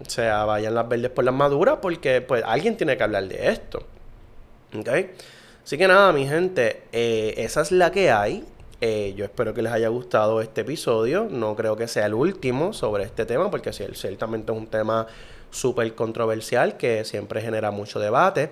O 0.00 0.08
sea, 0.08 0.44
vayan 0.44 0.74
las 0.74 0.88
verdes 0.88 1.10
por 1.10 1.24
las 1.24 1.34
maduras 1.34 1.78
porque 1.82 2.22
pues 2.22 2.42
alguien 2.46 2.76
tiene 2.76 2.96
que 2.96 3.02
hablar 3.02 3.24
de 3.24 3.48
esto. 3.48 3.84
¿Ok? 4.78 4.88
Así 5.64 5.76
que 5.76 5.86
nada, 5.88 6.12
mi 6.12 6.26
gente, 6.26 6.84
eh, 6.92 7.34
esa 7.38 7.60
es 7.60 7.72
la 7.72 7.90
que 7.90 8.10
hay. 8.10 8.44
Eh, 8.80 9.14
yo 9.16 9.24
espero 9.24 9.52
que 9.52 9.62
les 9.62 9.72
haya 9.72 9.88
gustado 9.88 10.40
este 10.40 10.62
episodio. 10.62 11.26
No 11.28 11.54
creo 11.56 11.76
que 11.76 11.88
sea 11.88 12.06
el 12.06 12.14
último 12.14 12.72
sobre 12.72 13.04
este 13.04 13.26
tema 13.26 13.50
porque 13.50 13.72
ciertamente 13.72 14.52
es 14.52 14.58
un 14.58 14.66
tema 14.66 15.06
súper 15.52 15.94
controversial 15.94 16.76
que 16.76 17.04
siempre 17.04 17.40
genera 17.40 17.70
mucho 17.70 18.00
debate. 18.00 18.50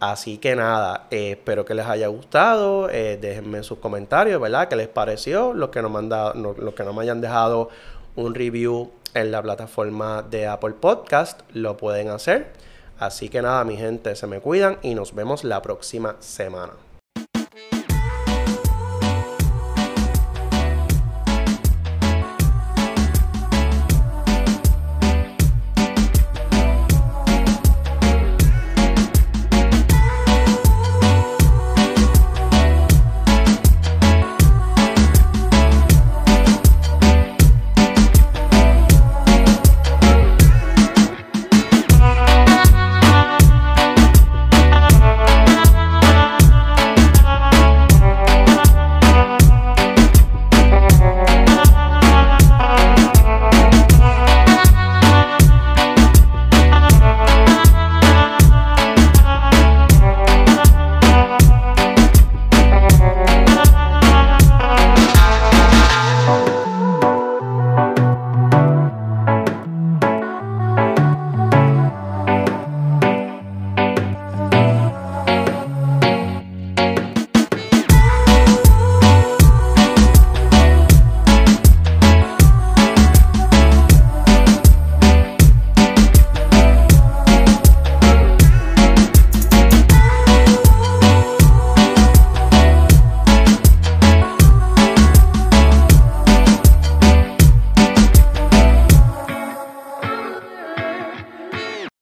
Así 0.00 0.38
que 0.38 0.56
nada, 0.56 1.06
eh, 1.12 1.32
espero 1.32 1.64
que 1.64 1.74
les 1.74 1.86
haya 1.86 2.08
gustado. 2.08 2.88
déjenme 2.88 3.62
sus 3.62 3.78
comentarios, 3.78 4.40
¿verdad? 4.40 4.66
¿Qué 4.66 4.74
les 4.74 4.88
pareció? 4.88 5.54
Los 5.54 5.70
que 5.70 5.82
no 5.82 5.88
me, 5.90 6.02
los 6.02 6.74
que 6.74 6.82
no 6.82 6.92
me 6.92 7.02
hayan 7.02 7.20
dejado 7.20 7.68
un 8.16 8.34
review 8.34 8.90
en 9.14 9.30
la 9.30 9.42
plataforma 9.42 10.22
de 10.22 10.46
Apple 10.46 10.74
Podcast, 10.80 11.42
lo 11.52 11.76
pueden 11.76 12.08
hacer. 12.08 12.52
Así 12.98 13.28
que 13.28 13.42
nada, 13.42 13.64
mi 13.64 13.76
gente, 13.76 14.14
se 14.16 14.26
me 14.26 14.40
cuidan 14.40 14.78
y 14.82 14.94
nos 14.94 15.14
vemos 15.14 15.44
la 15.44 15.62
próxima 15.62 16.16
semana. 16.20 16.89